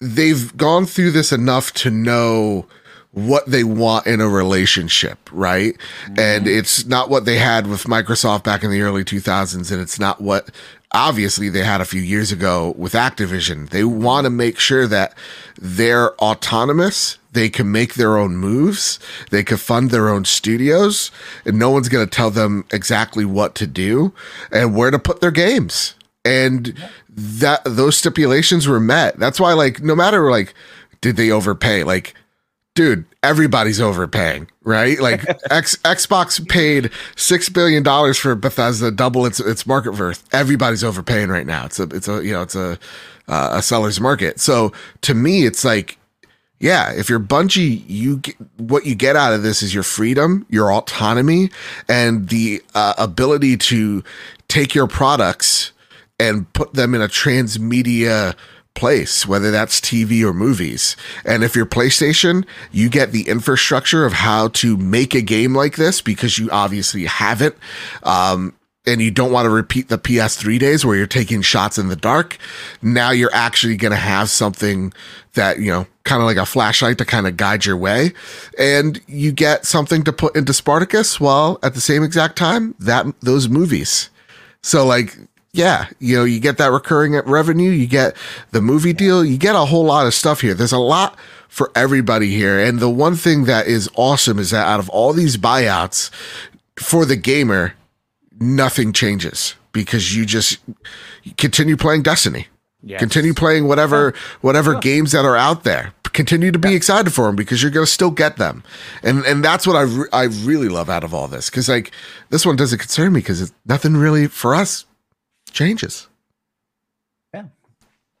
they've 0.00 0.56
gone 0.56 0.86
through 0.86 1.10
this 1.10 1.32
enough 1.32 1.74
to 1.74 1.90
know 1.90 2.66
what 3.12 3.46
they 3.46 3.64
want 3.64 4.06
in 4.06 4.20
a 4.20 4.28
relationship, 4.28 5.18
right? 5.32 5.74
Mm-hmm. 5.74 6.14
And 6.18 6.46
it's 6.46 6.86
not 6.86 7.08
what 7.08 7.24
they 7.24 7.38
had 7.38 7.66
with 7.66 7.84
Microsoft 7.84 8.44
back 8.44 8.62
in 8.62 8.70
the 8.70 8.82
early 8.82 9.04
2000s, 9.04 9.72
and 9.72 9.80
it's 9.80 9.98
not 9.98 10.20
what 10.20 10.50
obviously 10.92 11.48
they 11.48 11.64
had 11.64 11.80
a 11.80 11.86
few 11.86 12.00
years 12.00 12.32
ago 12.32 12.74
with 12.76 12.92
Activision. 12.92 13.70
They 13.70 13.84
want 13.84 14.24
to 14.24 14.30
make 14.30 14.58
sure 14.58 14.86
that 14.86 15.16
they're 15.60 16.14
autonomous. 16.16 17.18
They 17.32 17.50
can 17.50 17.70
make 17.70 17.94
their 17.94 18.16
own 18.16 18.36
moves. 18.36 18.98
They 19.30 19.42
can 19.42 19.58
fund 19.58 19.90
their 19.90 20.08
own 20.08 20.24
studios 20.24 21.10
and 21.44 21.58
no 21.58 21.70
one's 21.70 21.90
going 21.90 22.06
to 22.06 22.10
tell 22.10 22.30
them 22.30 22.64
exactly 22.72 23.24
what 23.24 23.54
to 23.56 23.66
do 23.66 24.14
and 24.50 24.74
where 24.74 24.90
to 24.90 24.98
put 24.98 25.20
their 25.20 25.30
games. 25.30 25.94
And 26.24 26.74
that 27.10 27.60
those 27.64 27.98
stipulations 27.98 28.66
were 28.66 28.80
met. 28.80 29.18
That's 29.18 29.38
why 29.38 29.52
like 29.52 29.82
no 29.82 29.94
matter 29.94 30.30
like 30.30 30.54
did 31.00 31.16
they 31.16 31.30
overpay? 31.30 31.84
Like, 31.84 32.14
dude, 32.78 33.04
everybody's 33.24 33.80
overpaying, 33.80 34.48
right? 34.62 35.00
Like 35.00 35.24
X, 35.50 35.74
Xbox 35.78 36.48
paid 36.48 36.92
six 37.16 37.48
billion 37.48 37.82
dollars 37.82 38.18
for 38.18 38.36
Bethesda, 38.36 38.92
double 38.92 39.26
its 39.26 39.40
its 39.40 39.66
market 39.66 39.98
worth. 39.98 40.22
Everybody's 40.32 40.84
overpaying 40.84 41.28
right 41.28 41.44
now. 41.44 41.66
It's 41.66 41.80
a 41.80 41.88
it's 41.88 42.06
a 42.06 42.24
you 42.24 42.32
know 42.32 42.42
it's 42.42 42.54
a 42.54 42.78
uh, 43.26 43.48
a 43.54 43.62
seller's 43.62 44.00
market. 44.00 44.38
So 44.38 44.72
to 45.00 45.12
me, 45.12 45.44
it's 45.44 45.64
like 45.64 45.98
yeah, 46.60 46.92
if 46.92 47.08
you're 47.10 47.18
Bungie, 47.18 47.82
you 47.88 48.18
get, 48.18 48.36
what 48.58 48.86
you 48.86 48.94
get 48.94 49.16
out 49.16 49.32
of 49.32 49.42
this 49.42 49.60
is 49.60 49.74
your 49.74 49.82
freedom, 49.82 50.46
your 50.48 50.72
autonomy, 50.72 51.50
and 51.88 52.28
the 52.28 52.62
uh, 52.76 52.94
ability 52.96 53.56
to 53.56 54.04
take 54.46 54.72
your 54.72 54.86
products 54.86 55.72
and 56.20 56.52
put 56.52 56.74
them 56.74 56.94
in 56.94 57.02
a 57.02 57.08
transmedia 57.08 58.36
place, 58.78 59.26
whether 59.26 59.50
that's 59.50 59.80
TV 59.80 60.22
or 60.22 60.32
movies. 60.32 60.96
And 61.24 61.42
if 61.42 61.56
you're 61.56 61.66
PlayStation, 61.66 62.46
you 62.70 62.88
get 62.88 63.12
the 63.12 63.28
infrastructure 63.28 64.06
of 64.06 64.12
how 64.12 64.48
to 64.48 64.76
make 64.76 65.14
a 65.14 65.20
game 65.20 65.54
like 65.54 65.76
this 65.76 66.00
because 66.00 66.38
you 66.38 66.48
obviously 66.50 67.04
have 67.06 67.42
it. 67.42 67.58
Um, 68.04 68.54
and 68.86 69.02
you 69.02 69.10
don't 69.10 69.32
want 69.32 69.44
to 69.44 69.50
repeat 69.50 69.88
the 69.88 69.98
PS3 69.98 70.58
days 70.58 70.86
where 70.86 70.96
you're 70.96 71.06
taking 71.06 71.42
shots 71.42 71.76
in 71.76 71.88
the 71.88 71.96
dark. 71.96 72.38
Now 72.80 73.10
you're 73.10 73.34
actually 73.34 73.76
going 73.76 73.90
to 73.90 73.98
have 73.98 74.30
something 74.30 74.94
that, 75.34 75.58
you 75.58 75.70
know, 75.70 75.86
kind 76.04 76.22
of 76.22 76.26
like 76.26 76.38
a 76.38 76.46
flashlight 76.46 76.96
to 76.98 77.04
kind 77.04 77.26
of 77.26 77.36
guide 77.36 77.66
your 77.66 77.76
way. 77.76 78.12
And 78.58 79.00
you 79.06 79.32
get 79.32 79.66
something 79.66 80.04
to 80.04 80.12
put 80.12 80.36
into 80.36 80.54
Spartacus 80.54 81.20
while 81.20 81.58
at 81.62 81.74
the 81.74 81.80
same 81.80 82.02
exact 82.02 82.38
time 82.38 82.74
that 82.78 83.06
those 83.20 83.48
movies. 83.48 84.08
So 84.62 84.86
like 84.86 85.18
yeah, 85.52 85.88
you 85.98 86.16
know, 86.16 86.24
you 86.24 86.40
get 86.40 86.58
that 86.58 86.70
recurring 86.70 87.14
revenue, 87.14 87.70
you 87.70 87.86
get 87.86 88.16
the 88.50 88.60
movie 88.60 88.92
deal, 88.92 89.24
you 89.24 89.38
get 89.38 89.54
a 89.54 89.64
whole 89.64 89.84
lot 89.84 90.06
of 90.06 90.14
stuff 90.14 90.40
here. 90.40 90.54
There's 90.54 90.72
a 90.72 90.78
lot 90.78 91.16
for 91.48 91.72
everybody 91.74 92.30
here. 92.30 92.58
And 92.58 92.78
the 92.78 92.90
one 92.90 93.16
thing 93.16 93.44
that 93.44 93.66
is 93.66 93.90
awesome 93.96 94.38
is 94.38 94.50
that 94.50 94.66
out 94.66 94.80
of 94.80 94.88
all 94.90 95.12
these 95.12 95.36
buyouts 95.36 96.10
for 96.78 97.04
the 97.04 97.16
gamer, 97.16 97.74
nothing 98.38 98.92
changes 98.92 99.54
because 99.72 100.14
you 100.14 100.26
just 100.26 100.58
continue 101.36 101.76
playing 101.76 102.02
Destiny. 102.02 102.46
Yes. 102.82 103.00
Continue 103.00 103.34
playing 103.34 103.66
whatever 103.66 104.14
whatever 104.40 104.74
yeah. 104.74 104.80
games 104.80 105.10
that 105.10 105.24
are 105.24 105.36
out 105.36 105.64
there. 105.64 105.92
Continue 106.12 106.52
to 106.52 106.58
be 106.60 106.70
yeah. 106.70 106.76
excited 106.76 107.12
for 107.12 107.26
them 107.26 107.34
because 107.34 107.60
you're 107.60 107.72
going 107.72 107.84
to 107.84 107.90
still 107.90 108.12
get 108.12 108.36
them, 108.36 108.62
and 109.02 109.24
and 109.26 109.44
that's 109.44 109.66
what 109.66 109.74
I 109.74 109.82
re- 109.82 110.08
I 110.12 110.22
really 110.24 110.68
love 110.68 110.88
out 110.88 111.02
of 111.02 111.12
all 111.12 111.26
this 111.26 111.50
because 111.50 111.68
like 111.68 111.90
this 112.30 112.46
one 112.46 112.54
doesn't 112.54 112.78
concern 112.78 113.12
me 113.12 113.20
because 113.20 113.42
it's 113.42 113.52
nothing 113.66 113.96
really 113.96 114.28
for 114.28 114.54
us 114.54 114.86
changes. 115.50 116.08
Yeah. 117.34 117.44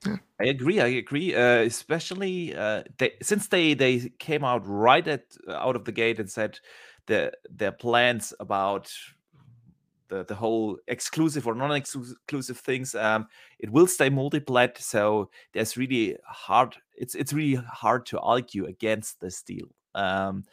yeah. 0.06 0.16
I 0.40 0.44
agree. 0.46 0.80
I 0.80 0.86
agree. 0.86 1.34
Uh, 1.34 1.62
especially 1.62 2.54
uh, 2.54 2.82
they, 2.98 3.12
since 3.22 3.48
they 3.48 3.74
they 3.74 4.10
came 4.18 4.44
out 4.44 4.62
right 4.66 5.06
at 5.06 5.24
out 5.48 5.76
of 5.76 5.84
the 5.84 5.92
gate 5.92 6.18
and 6.18 6.30
said 6.30 6.58
the 7.06 7.32
their 7.50 7.72
plans 7.72 8.32
about 8.38 8.92
the, 10.08 10.24
the 10.24 10.34
whole 10.34 10.78
exclusive 10.88 11.46
or 11.46 11.54
non-exclusive 11.54 12.58
things 12.58 12.94
um, 12.94 13.26
it 13.58 13.70
will 13.70 13.86
stay 13.86 14.08
multi-plat 14.08 14.78
so 14.78 15.30
there's 15.52 15.76
really 15.76 16.16
hard 16.24 16.76
it's 16.96 17.14
it's 17.14 17.32
really 17.32 17.62
hard 17.70 18.06
to 18.06 18.18
argue 18.20 18.66
against 18.66 19.20
this 19.20 19.42
deal 19.42 19.66
um, 19.94 20.44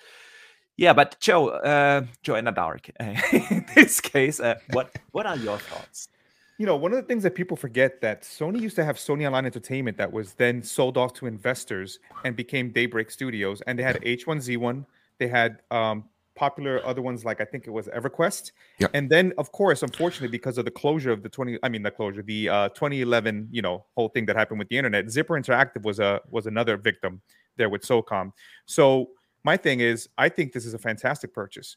yeah 0.78 0.94
but 0.94 1.18
joe 1.20 1.50
uh, 1.50 2.04
joanna 2.22 2.52
dark 2.52 2.90
in 3.00 3.66
this 3.76 4.02
case 4.02 4.40
uh, 4.40 4.56
what 4.72 4.94
what 5.12 5.26
are 5.26 5.38
your 5.38 5.58
thoughts 5.58 6.10
you 6.58 6.66
know, 6.66 6.76
one 6.76 6.92
of 6.94 6.98
the 6.98 7.04
things 7.04 7.24
that 7.24 7.36
people 7.36 7.58
forget 7.58 8.02
that 8.02 8.22
Sony 8.22 8.62
used 8.62 8.76
to 8.78 8.86
have 8.86 8.96
Sony 8.96 9.26
Online 9.26 9.46
Entertainment 9.46 9.98
that 9.98 10.12
was 10.12 10.34
then 10.34 10.64
sold 10.64 10.98
off 10.98 11.14
to 11.14 11.26
investors 11.26 12.00
and 12.24 12.36
became 12.36 12.72
Daybreak 12.72 13.12
Studios, 13.12 13.62
and 13.62 13.78
they 13.78 13.84
had 13.84 14.02
H1Z1, 14.02 14.86
they 15.18 15.28
had 15.28 15.62
um, 15.72 16.06
popular 16.36 16.86
other 16.86 17.02
ones 17.02 17.26
like 17.26 17.42
I 17.42 17.46
think 17.46 17.68
it 17.68 17.72
was 17.72 17.88
EverQuest, 17.88 18.52
yep. 18.80 18.92
and 18.94 19.10
then 19.10 19.34
of 19.38 19.52
course, 19.52 19.84
unfortunately, 19.84 20.30
because 20.30 20.58
of 20.58 20.66
the 20.66 20.72
closure 20.72 21.12
of 21.12 21.24
the 21.24 21.30
twenty, 21.30 21.60
I 21.62 21.70
mean 21.70 21.84
the 21.84 21.92
closure, 21.92 22.22
the 22.22 22.48
uh, 22.48 22.70
2011, 22.70 23.50
you 23.52 23.62
know, 23.62 23.86
whole 23.96 24.10
thing 24.10 24.26
that 24.28 24.36
happened 24.38 24.60
with 24.60 24.70
the 24.70 24.78
internet, 24.78 25.10
Zipper 25.10 25.34
Interactive 25.34 25.84
was 25.84 26.00
a 26.00 26.22
was 26.30 26.46
another 26.46 26.78
victim 26.78 27.22
there 27.58 27.70
with 27.70 27.84
SOCOM. 27.84 28.32
So 28.66 29.10
my 29.44 29.58
thing 29.58 29.80
is, 29.82 30.10
I 30.18 30.30
think 30.30 30.54
this 30.54 30.66
is 30.66 30.74
a 30.74 30.80
fantastic 30.80 31.34
purchase 31.34 31.76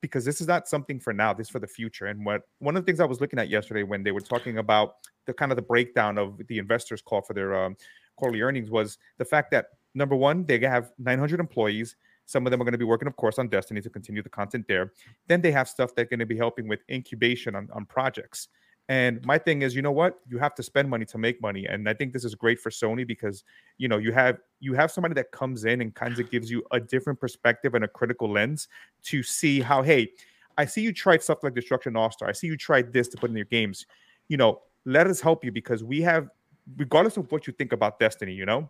because 0.00 0.24
this 0.24 0.40
is 0.40 0.46
not 0.46 0.68
something 0.68 0.98
for 0.98 1.12
now 1.12 1.32
this 1.32 1.46
is 1.46 1.50
for 1.50 1.58
the 1.58 1.66
future 1.66 2.06
and 2.06 2.24
what 2.24 2.42
one 2.58 2.76
of 2.76 2.82
the 2.82 2.86
things 2.86 3.00
i 3.00 3.04
was 3.04 3.20
looking 3.20 3.38
at 3.38 3.48
yesterday 3.48 3.82
when 3.82 4.02
they 4.02 4.12
were 4.12 4.20
talking 4.20 4.58
about 4.58 4.96
the 5.26 5.32
kind 5.32 5.52
of 5.52 5.56
the 5.56 5.62
breakdown 5.62 6.18
of 6.18 6.40
the 6.48 6.58
investors 6.58 7.02
call 7.02 7.20
for 7.20 7.34
their 7.34 7.54
um, 7.54 7.76
quarterly 8.16 8.40
earnings 8.40 8.70
was 8.70 8.98
the 9.18 9.24
fact 9.24 9.50
that 9.50 9.66
number 9.94 10.16
one 10.16 10.44
they 10.46 10.58
have 10.58 10.92
900 10.98 11.40
employees 11.40 11.96
some 12.30 12.46
of 12.46 12.52
them 12.52 12.60
are 12.62 12.64
going 12.64 12.72
to 12.72 12.78
be 12.78 12.84
working 12.84 13.08
of 13.08 13.16
course 13.16 13.38
on 13.38 13.48
destiny 13.48 13.80
to 13.80 13.90
continue 13.90 14.22
the 14.22 14.28
content 14.28 14.64
there. 14.68 14.92
Then 15.26 15.40
they 15.40 15.50
have 15.50 15.68
stuff 15.68 15.94
that's 15.96 16.08
going 16.08 16.20
to 16.20 16.26
be 16.26 16.36
helping 16.36 16.68
with 16.68 16.80
incubation 16.88 17.56
on, 17.56 17.68
on 17.72 17.84
projects 17.86 18.48
and 18.90 19.24
my 19.24 19.38
thing 19.38 19.62
is, 19.62 19.76
you 19.76 19.82
know 19.82 19.92
what? 19.92 20.18
You 20.28 20.38
have 20.38 20.52
to 20.56 20.64
spend 20.64 20.90
money 20.90 21.04
to 21.06 21.16
make 21.16 21.40
money, 21.40 21.64
and 21.64 21.88
I 21.88 21.94
think 21.94 22.12
this 22.12 22.24
is 22.24 22.34
great 22.34 22.58
for 22.58 22.70
Sony 22.70 23.06
because 23.06 23.44
you 23.78 23.86
know 23.86 23.98
you 23.98 24.10
have 24.10 24.40
you 24.58 24.74
have 24.74 24.90
somebody 24.90 25.14
that 25.14 25.30
comes 25.30 25.64
in 25.64 25.80
and 25.80 25.94
kind 25.94 26.18
of 26.18 26.28
gives 26.28 26.50
you 26.50 26.64
a 26.72 26.80
different 26.80 27.20
perspective 27.20 27.76
and 27.76 27.84
a 27.84 27.88
critical 27.88 28.28
lens 28.28 28.66
to 29.04 29.22
see 29.22 29.60
how. 29.60 29.80
Hey, 29.80 30.10
I 30.58 30.64
see 30.64 30.80
you 30.82 30.92
tried 30.92 31.22
stuff 31.22 31.38
like 31.44 31.54
Destruction 31.54 31.94
All 31.94 32.10
Star. 32.10 32.28
I 32.28 32.32
see 32.32 32.48
you 32.48 32.56
tried 32.56 32.92
this 32.92 33.06
to 33.08 33.16
put 33.16 33.30
in 33.30 33.36
your 33.36 33.44
games. 33.44 33.86
You 34.26 34.38
know, 34.38 34.62
let 34.84 35.06
us 35.06 35.20
help 35.20 35.44
you 35.44 35.52
because 35.52 35.84
we 35.84 36.00
have, 36.00 36.28
regardless 36.76 37.16
of 37.16 37.30
what 37.30 37.46
you 37.46 37.52
think 37.52 37.72
about 37.72 38.00
Destiny, 38.00 38.32
you 38.32 38.44
know, 38.44 38.68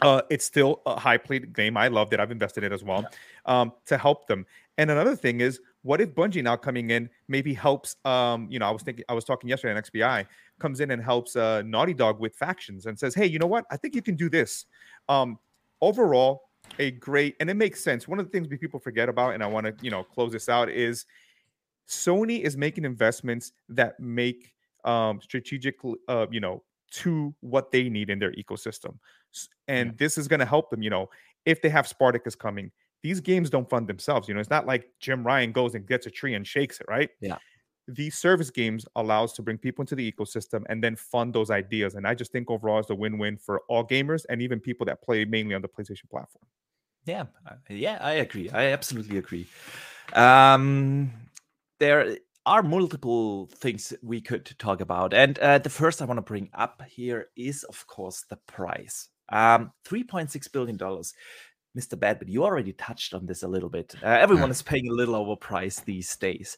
uh, 0.00 0.22
it's 0.30 0.44
still 0.44 0.82
a 0.86 0.98
high 0.98 1.16
played 1.16 1.52
game. 1.54 1.76
I 1.76 1.88
loved 1.88 2.12
it. 2.12 2.20
I've 2.20 2.30
invested 2.30 2.64
in 2.64 2.72
it 2.72 2.74
as 2.74 2.84
well 2.84 3.06
um, 3.46 3.72
to 3.86 3.96
help 3.96 4.26
them. 4.26 4.46
And 4.78 4.90
another 4.90 5.14
thing 5.16 5.40
is, 5.40 5.60
what 5.82 6.00
if 6.00 6.14
Bungie 6.14 6.42
now 6.42 6.56
coming 6.56 6.90
in 6.90 7.08
maybe 7.28 7.54
helps? 7.54 7.96
Um, 8.04 8.48
you 8.50 8.58
know, 8.58 8.66
I 8.66 8.70
was 8.70 8.82
thinking, 8.82 9.04
I 9.08 9.14
was 9.14 9.24
talking 9.24 9.48
yesterday 9.48 9.76
on 9.76 9.82
XBI, 9.82 10.26
comes 10.58 10.80
in 10.80 10.90
and 10.90 11.02
helps 11.02 11.36
uh, 11.36 11.62
Naughty 11.62 11.94
Dog 11.94 12.18
with 12.18 12.34
factions 12.34 12.86
and 12.86 12.98
says, 12.98 13.14
hey, 13.14 13.26
you 13.26 13.38
know 13.38 13.46
what? 13.46 13.64
I 13.70 13.76
think 13.76 13.94
you 13.94 14.02
can 14.02 14.16
do 14.16 14.28
this. 14.28 14.66
Um, 15.08 15.38
overall, 15.80 16.48
a 16.78 16.90
great, 16.92 17.36
and 17.40 17.50
it 17.50 17.54
makes 17.54 17.84
sense. 17.84 18.08
One 18.08 18.18
of 18.18 18.24
the 18.24 18.32
things 18.32 18.48
we 18.48 18.56
people 18.56 18.80
forget 18.80 19.08
about, 19.08 19.34
and 19.34 19.42
I 19.42 19.46
want 19.46 19.66
to, 19.66 19.74
you 19.82 19.90
know, 19.90 20.02
close 20.02 20.32
this 20.32 20.48
out 20.48 20.70
is 20.70 21.04
Sony 21.86 22.40
is 22.40 22.56
making 22.56 22.84
investments 22.84 23.52
that 23.68 24.00
make 24.00 24.54
um, 24.84 25.20
strategic, 25.20 25.76
uh, 26.08 26.26
you 26.30 26.40
know, 26.40 26.62
to 26.90 27.34
what 27.40 27.70
they 27.70 27.88
need 27.88 28.08
in 28.08 28.18
their 28.18 28.32
ecosystem. 28.32 28.96
And 29.68 29.90
yeah. 29.90 29.94
this 29.98 30.18
is 30.18 30.28
going 30.28 30.40
to 30.40 30.46
help 30.46 30.70
them, 30.70 30.82
you 30.82 30.90
know, 30.90 31.08
if 31.46 31.62
they 31.62 31.68
have 31.68 31.86
Spartacus 31.86 32.34
coming, 32.34 32.70
these 33.02 33.20
games 33.20 33.50
don't 33.50 33.68
fund 33.68 33.86
themselves. 33.86 34.28
You 34.28 34.34
know, 34.34 34.40
it's 34.40 34.50
not 34.50 34.66
like 34.66 34.88
Jim 34.98 35.24
Ryan 35.24 35.52
goes 35.52 35.74
and 35.74 35.86
gets 35.86 36.06
a 36.06 36.10
tree 36.10 36.34
and 36.34 36.46
shakes 36.46 36.80
it, 36.80 36.86
right? 36.88 37.10
Yeah. 37.20 37.36
These 37.86 38.16
service 38.16 38.48
games 38.48 38.86
allows 38.96 39.34
to 39.34 39.42
bring 39.42 39.58
people 39.58 39.82
into 39.82 39.94
the 39.94 40.10
ecosystem 40.10 40.64
and 40.70 40.82
then 40.82 40.96
fund 40.96 41.34
those 41.34 41.50
ideas. 41.50 41.96
And 41.96 42.06
I 42.06 42.14
just 42.14 42.32
think 42.32 42.50
overall 42.50 42.78
it's 42.78 42.88
a 42.88 42.94
win-win 42.94 43.36
for 43.36 43.60
all 43.68 43.86
gamers 43.86 44.24
and 44.30 44.40
even 44.40 44.58
people 44.58 44.86
that 44.86 45.02
play 45.02 45.26
mainly 45.26 45.54
on 45.54 45.60
the 45.60 45.68
PlayStation 45.68 46.08
platform. 46.10 46.46
Yeah, 47.04 47.24
yeah, 47.68 47.98
I 48.00 48.12
agree. 48.12 48.48
I 48.48 48.72
absolutely 48.72 49.18
agree. 49.18 49.46
Um, 50.14 51.12
there 51.78 52.16
are 52.46 52.62
multiple 52.62 53.50
things 53.56 53.92
we 54.02 54.22
could 54.22 54.50
talk 54.58 54.80
about, 54.80 55.12
and 55.12 55.38
uh, 55.40 55.58
the 55.58 55.68
first 55.68 56.00
I 56.00 56.06
want 56.06 56.16
to 56.16 56.22
bring 56.22 56.48
up 56.54 56.82
here 56.88 57.26
is, 57.36 57.64
of 57.64 57.86
course, 57.86 58.24
the 58.30 58.36
price. 58.46 59.10
Um, 59.28 59.72
three 59.84 60.04
point 60.04 60.30
six 60.30 60.48
billion 60.48 60.76
dollars. 60.76 61.14
Mr. 61.76 61.98
Badbit 61.98 62.28
you 62.28 62.44
already 62.44 62.72
touched 62.74 63.14
on 63.14 63.26
this 63.26 63.42
a 63.42 63.48
little 63.48 63.68
bit. 63.68 63.94
Uh, 64.02 64.06
everyone 64.06 64.50
is 64.50 64.62
paying 64.62 64.88
a 64.88 64.92
little 64.92 65.14
overpriced 65.14 65.84
these 65.84 66.14
days. 66.16 66.56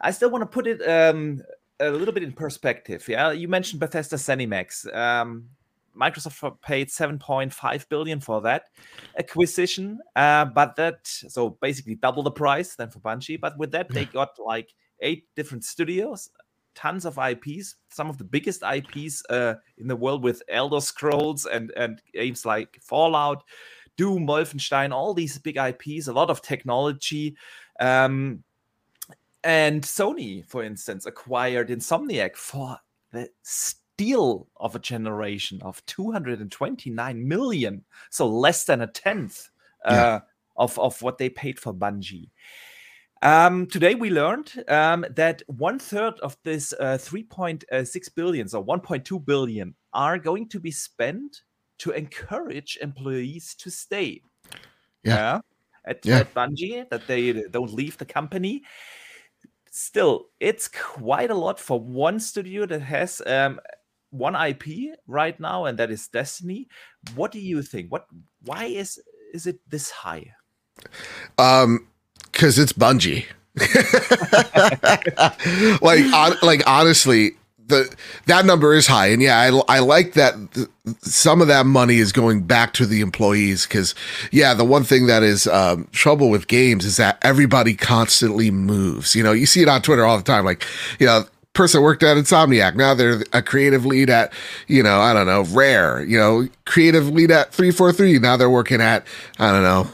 I 0.00 0.10
still 0.10 0.30
want 0.30 0.42
to 0.42 0.46
put 0.46 0.66
it 0.66 0.80
um, 0.88 1.42
a 1.80 1.90
little 1.90 2.14
bit 2.14 2.22
in 2.22 2.32
perspective. 2.32 3.06
Yeah, 3.08 3.30
you 3.30 3.48
mentioned 3.48 3.80
Bethesda 3.80 4.16
ZeniMax. 4.16 4.94
Um, 4.94 5.50
Microsoft 5.98 6.60
paid 6.62 6.88
7.5 6.88 7.88
billion 7.88 8.20
for 8.20 8.40
that 8.42 8.66
acquisition, 9.18 9.98
uh, 10.14 10.44
but 10.44 10.76
that 10.76 11.00
so 11.02 11.50
basically 11.60 11.96
double 11.96 12.22
the 12.22 12.30
price 12.30 12.76
than 12.76 12.90
for 12.90 13.00
Bungie. 13.00 13.40
But 13.40 13.58
with 13.58 13.72
that, 13.72 13.88
they 13.88 14.04
got 14.04 14.30
like 14.38 14.72
eight 15.00 15.24
different 15.34 15.64
studios, 15.64 16.30
tons 16.78 17.04
of 17.04 17.18
IPs, 17.18 17.74
some 17.90 18.08
of 18.08 18.18
the 18.18 18.24
biggest 18.24 18.62
IPs 18.62 19.24
uh, 19.30 19.54
in 19.78 19.88
the 19.88 19.96
world 19.96 20.22
with 20.22 20.42
Elder 20.48 20.80
Scrolls 20.80 21.44
and 21.44 21.72
and 21.76 22.00
games 22.14 22.46
like 22.46 22.78
Fallout. 22.80 23.42
Doom, 23.96 24.28
Wolfenstein, 24.28 24.92
all 24.92 25.12
these 25.12 25.38
big 25.38 25.56
IPs, 25.56 26.06
a 26.06 26.12
lot 26.12 26.30
of 26.30 26.40
technology. 26.40 27.36
Um, 27.80 28.44
and 29.42 29.82
Sony, 29.82 30.46
for 30.46 30.62
instance, 30.62 31.04
acquired 31.04 31.68
Insomniac 31.68 32.36
for 32.36 32.78
the 33.10 33.28
steal 33.42 34.46
of 34.56 34.76
a 34.76 34.78
generation 34.78 35.60
of 35.62 35.84
229 35.86 37.26
million, 37.26 37.84
so 38.10 38.28
less 38.28 38.64
than 38.64 38.82
a 38.82 38.86
tenth 38.86 39.48
uh, 39.84 39.92
yeah. 39.92 40.20
of, 40.56 40.78
of 40.78 41.02
what 41.02 41.18
they 41.18 41.28
paid 41.28 41.58
for 41.58 41.74
Bungie. 41.74 42.30
Um, 43.22 43.66
today 43.66 43.94
we 43.94 44.10
learned 44.10 44.64
um, 44.68 45.04
that 45.10 45.42
one 45.46 45.78
third 45.78 46.18
of 46.20 46.36
this 46.44 46.72
uh, 46.78 46.98
3.6 47.00 48.14
billion, 48.14 48.48
so 48.48 48.62
1.2 48.62 49.24
billion, 49.24 49.74
are 49.92 50.18
going 50.18 50.48
to 50.50 50.60
be 50.60 50.70
spent 50.70 51.42
to 51.78 51.90
encourage 51.90 52.78
employees 52.80 53.54
to 53.56 53.70
stay. 53.70 54.22
Yeah. 55.02 55.14
yeah? 55.14 55.40
At, 55.84 56.06
yeah. 56.06 56.18
at 56.18 56.34
Bungie, 56.34 56.88
that 56.90 57.06
they 57.06 57.32
don't 57.32 57.72
leave 57.72 57.98
the 57.98 58.04
company. 58.04 58.62
Still, 59.70 60.26
it's 60.38 60.68
quite 60.68 61.30
a 61.30 61.34
lot 61.34 61.58
for 61.58 61.80
one 61.80 62.20
studio 62.20 62.66
that 62.66 62.82
has 62.82 63.22
um, 63.26 63.60
one 64.10 64.34
IP 64.34 64.98
right 65.06 65.38
now, 65.40 65.64
and 65.64 65.78
that 65.78 65.90
is 65.90 66.08
Destiny. 66.08 66.68
What 67.14 67.32
do 67.32 67.40
you 67.40 67.62
think? 67.62 67.90
What? 67.90 68.06
Why 68.44 68.64
is 68.64 69.00
is 69.32 69.46
it 69.46 69.60
this 69.68 69.90
high? 69.90 70.34
Um, 71.38 71.88
because 72.38 72.56
it's 72.56 72.72
Bungie. 72.72 73.26
like, 75.82 76.04
on, 76.14 76.36
like 76.40 76.62
honestly, 76.68 77.32
the 77.66 77.92
that 78.26 78.46
number 78.46 78.74
is 78.74 78.86
high, 78.86 79.08
and 79.08 79.20
yeah, 79.20 79.40
I, 79.40 79.76
I 79.76 79.78
like 79.80 80.12
that. 80.12 80.36
Th- 80.54 80.68
some 81.00 81.42
of 81.42 81.48
that 81.48 81.66
money 81.66 81.96
is 81.96 82.12
going 82.12 82.42
back 82.42 82.74
to 82.74 82.86
the 82.86 83.00
employees 83.00 83.66
because, 83.66 83.96
yeah, 84.30 84.54
the 84.54 84.64
one 84.64 84.84
thing 84.84 85.08
that 85.08 85.24
is 85.24 85.48
um, 85.48 85.88
trouble 85.90 86.30
with 86.30 86.46
games 86.46 86.84
is 86.84 86.96
that 86.96 87.18
everybody 87.22 87.74
constantly 87.74 88.52
moves. 88.52 89.16
You 89.16 89.24
know, 89.24 89.32
you 89.32 89.44
see 89.44 89.60
it 89.60 89.68
on 89.68 89.82
Twitter 89.82 90.04
all 90.04 90.16
the 90.16 90.22
time. 90.22 90.44
Like, 90.44 90.64
you 91.00 91.06
know, 91.06 91.24
person 91.58 91.82
worked 91.82 92.04
at 92.04 92.16
Insomniac. 92.16 92.76
Now 92.76 92.94
they're 92.94 93.24
a 93.32 93.42
creative 93.42 93.84
lead 93.84 94.08
at, 94.08 94.32
you 94.68 94.80
know, 94.80 95.00
I 95.00 95.12
don't 95.12 95.26
know, 95.26 95.42
Rare, 95.42 96.04
you 96.04 96.16
know, 96.16 96.48
creative 96.64 97.08
lead 97.08 97.32
at 97.32 97.52
343. 97.52 98.20
Now 98.20 98.36
they're 98.36 98.48
working 98.48 98.80
at, 98.80 99.04
I 99.40 99.50
don't 99.50 99.64
know, 99.64 99.90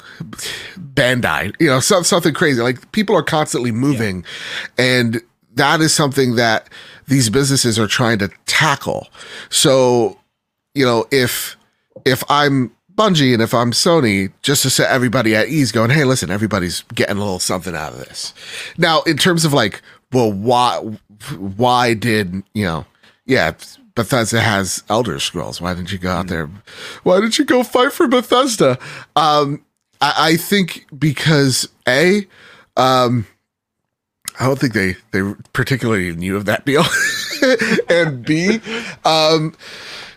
Bandai, 0.92 1.54
you 1.58 1.66
know, 1.68 1.80
some, 1.80 2.04
something 2.04 2.34
crazy. 2.34 2.60
Like 2.60 2.92
people 2.92 3.16
are 3.16 3.22
constantly 3.22 3.72
moving. 3.72 4.26
Yeah. 4.78 4.84
And 4.84 5.22
that 5.54 5.80
is 5.80 5.94
something 5.94 6.36
that 6.36 6.68
these 7.08 7.30
businesses 7.30 7.78
are 7.78 7.86
trying 7.86 8.18
to 8.18 8.28
tackle. 8.44 9.08
So, 9.48 10.20
you 10.74 10.84
know, 10.84 11.06
if, 11.10 11.56
if 12.04 12.22
I'm 12.28 12.76
Bungie 12.94 13.32
and 13.32 13.42
if 13.42 13.54
I'm 13.54 13.72
Sony, 13.72 14.32
just 14.42 14.62
to 14.64 14.70
set 14.70 14.90
everybody 14.90 15.34
at 15.34 15.48
ease, 15.48 15.72
going, 15.72 15.88
hey, 15.88 16.04
listen, 16.04 16.30
everybody's 16.30 16.82
getting 16.94 17.16
a 17.16 17.20
little 17.20 17.38
something 17.38 17.74
out 17.74 17.94
of 17.94 18.00
this. 18.00 18.34
Now, 18.76 19.00
in 19.02 19.16
terms 19.16 19.46
of 19.46 19.54
like, 19.54 19.80
well, 20.12 20.30
why 20.30 20.98
why 21.32 21.94
did 21.94 22.42
you 22.54 22.64
know? 22.64 22.86
Yeah, 23.26 23.52
Bethesda 23.94 24.40
has 24.40 24.82
Elder 24.88 25.18
Scrolls. 25.20 25.60
Why 25.60 25.74
didn't 25.74 25.92
you 25.92 25.98
go 25.98 26.10
out 26.10 26.26
there? 26.26 26.50
Why 27.04 27.20
didn't 27.20 27.38
you 27.38 27.44
go 27.44 27.62
fight 27.62 27.92
for 27.92 28.08
Bethesda? 28.08 28.78
Um, 29.16 29.64
I, 30.00 30.14
I 30.16 30.36
think 30.36 30.86
because 30.98 31.68
a, 31.86 32.26
um, 32.76 33.26
I 34.40 34.46
don't 34.46 34.58
think 34.58 34.72
they 34.72 34.96
they 35.12 35.34
particularly 35.52 36.14
knew 36.14 36.36
of 36.36 36.44
that 36.46 36.64
deal, 36.66 36.84
and 37.88 38.24
B, 38.24 38.60
um, 39.04 39.54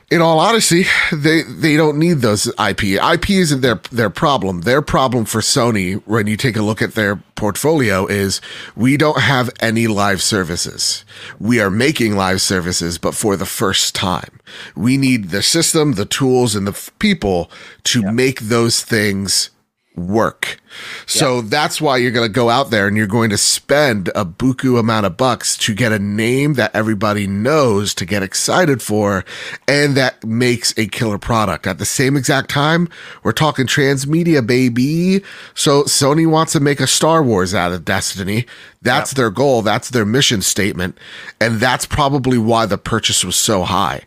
in 0.10 0.22
all 0.22 0.40
honesty, 0.40 0.86
they 1.12 1.44
they 1.44 1.76
don't 1.76 2.00
need 2.00 2.20
those 2.20 2.48
IP. 2.60 2.84
IP 2.84 3.30
isn't 3.32 3.62
their 3.62 3.82
their 3.92 4.10
problem. 4.10 4.62
Their 4.62 4.82
problem 4.82 5.26
for 5.26 5.42
Sony, 5.42 6.02
when 6.06 6.28
you 6.28 6.38
take 6.38 6.56
a 6.56 6.62
look 6.62 6.82
at 6.82 6.96
their 6.96 7.18
portfolio, 7.36 8.06
is 8.06 8.40
we 8.76 8.96
don't 8.96 9.22
have 9.22 9.50
any 9.60 9.88
live 9.88 10.22
services. 10.22 11.04
We 11.40 11.60
are 11.60 11.70
making 11.70 12.16
live 12.16 12.42
services, 12.42 12.98
but 12.98 13.16
for 13.16 13.36
the 13.36 13.46
first 13.46 13.96
time, 13.96 14.40
we 14.76 14.98
need 14.98 15.30
the 15.30 15.44
system, 15.44 15.94
the 15.94 16.06
tools, 16.06 16.56
and 16.56 16.66
the 16.66 16.72
f- 16.72 16.90
people 17.00 17.52
to 17.86 18.02
yeah. 18.02 18.12
make 18.12 18.42
those 18.42 18.82
things 18.84 19.50
work. 19.98 20.60
So 21.08 21.42
that's 21.42 21.82
why 21.82 21.98
you're 21.98 22.12
going 22.12 22.28
to 22.28 22.34
go 22.34 22.50
out 22.50 22.70
there 22.70 22.88
and 22.88 22.96
you're 22.96 23.08
going 23.08 23.32
to 23.32 23.38
spend 23.38 24.10
a 24.10 24.24
buku 24.24 24.80
amount 24.80 25.06
of 25.06 25.18
bucks 25.18 25.58
to 25.58 25.74
get 25.74 25.92
a 25.92 26.00
name 26.00 26.54
that 26.54 26.76
everybody 26.76 27.26
knows 27.26 27.94
to 27.96 28.06
get 28.06 28.22
excited 28.22 28.82
for 28.82 29.26
and 29.68 29.98
that 29.98 30.24
makes 30.24 30.78
a 30.78 30.88
killer 30.88 31.18
product. 31.18 31.66
At 31.66 31.80
the 31.80 31.86
same 31.86 32.16
exact 32.16 32.50
time, 32.50 32.90
we're 33.24 33.32
talking 33.32 33.66
transmedia, 33.66 34.46
baby. 34.46 35.24
So 35.56 35.84
Sony 35.84 36.30
wants 36.30 36.54
to 36.54 36.60
make 36.60 36.80
a 36.80 36.88
Star 36.88 37.24
Wars 37.24 37.56
out 37.56 37.72
of 37.72 37.84
Destiny. 37.86 38.46
That's 38.82 39.12
their 39.12 39.32
goal. 39.32 39.64
That's 39.64 39.90
their 39.90 40.06
mission 40.06 40.42
statement. 40.42 40.98
And 41.42 41.60
that's 41.60 41.86
probably 41.86 42.38
why 42.38 42.68
the 42.68 42.78
purchase 42.78 43.24
was 43.26 43.36
so 43.36 43.64
high. 43.64 44.04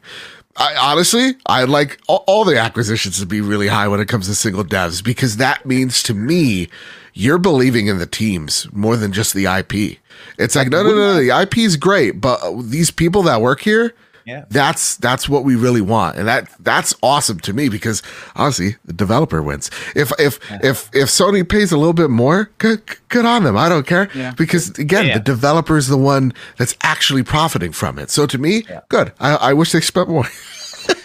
I, 0.56 0.74
honestly, 0.74 1.36
I 1.46 1.64
like 1.64 2.00
all, 2.08 2.24
all, 2.26 2.44
the 2.44 2.58
acquisitions 2.58 3.20
to 3.20 3.26
be 3.26 3.40
really 3.40 3.68
high 3.68 3.88
when 3.88 4.00
it 4.00 4.08
comes 4.08 4.26
to 4.26 4.34
single 4.34 4.64
devs 4.64 5.02
because 5.02 5.36
that 5.36 5.64
means 5.64 6.02
to 6.04 6.14
me 6.14 6.68
you're 7.14 7.38
believing 7.38 7.86
in 7.86 7.98
the 7.98 8.06
teams 8.06 8.66
more 8.72 8.96
than 8.96 9.12
just 9.12 9.32
the 9.32 9.46
IP. 9.46 9.98
It's 10.38 10.56
like 10.56 10.68
no, 10.68 10.82
no, 10.82 10.90
no, 10.90 10.96
no 10.96 11.14
the 11.14 11.40
IP 11.40 11.58
is 11.58 11.76
great, 11.76 12.20
but 12.20 12.62
these 12.62 12.90
people 12.90 13.22
that 13.22 13.40
work 13.40 13.60
here, 13.60 13.94
yeah. 14.26 14.44
That's 14.50 14.96
that's 14.96 15.28
what 15.28 15.44
we 15.44 15.56
really 15.56 15.80
want. 15.80 16.16
And 16.16 16.28
that 16.28 16.48
that's 16.60 16.94
awesome 17.02 17.40
to 17.40 17.52
me 17.52 17.68
because 17.68 18.02
honestly, 18.36 18.76
the 18.84 18.92
developer 18.92 19.42
wins. 19.42 19.70
If 19.94 20.12
if 20.18 20.38
yeah. 20.50 20.58
if 20.62 20.90
if 20.94 21.08
Sony 21.08 21.48
pays 21.48 21.72
a 21.72 21.76
little 21.76 21.92
bit 21.92 22.10
more, 22.10 22.50
good 22.58 22.82
good 23.08 23.24
on 23.24 23.44
them. 23.44 23.56
I 23.56 23.68
don't 23.68 23.86
care. 23.86 24.08
Yeah. 24.14 24.32
Because 24.36 24.70
again, 24.78 25.06
yeah. 25.06 25.18
the 25.18 25.24
developer 25.24 25.76
is 25.76 25.88
the 25.88 25.98
one 25.98 26.32
that's 26.56 26.76
actually 26.82 27.22
profiting 27.22 27.72
from 27.72 27.98
it. 27.98 28.10
So 28.10 28.26
to 28.26 28.38
me, 28.38 28.64
good. 28.88 29.12
I, 29.20 29.36
I 29.36 29.52
wish 29.52 29.72
they 29.72 29.80
spent 29.80 30.08
more. 30.08 30.26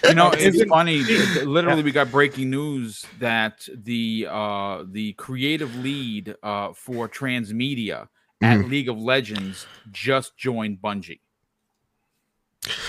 you 0.04 0.16
know, 0.16 0.32
it's 0.34 0.64
funny. 0.70 1.00
Literally, 1.44 1.84
we 1.84 1.92
got 1.92 2.12
breaking 2.12 2.50
news 2.50 3.06
that 3.20 3.68
the 3.74 4.28
uh 4.30 4.84
the 4.90 5.14
creative 5.14 5.76
lead 5.78 6.36
uh 6.44 6.74
for 6.74 7.08
transmedia 7.10 8.08
at 8.42 8.60
mm-hmm. 8.60 8.70
League 8.70 8.90
of 8.90 8.98
Legends 8.98 9.66
just 9.92 10.38
joined 10.38 10.80
Bungie. 10.82 11.20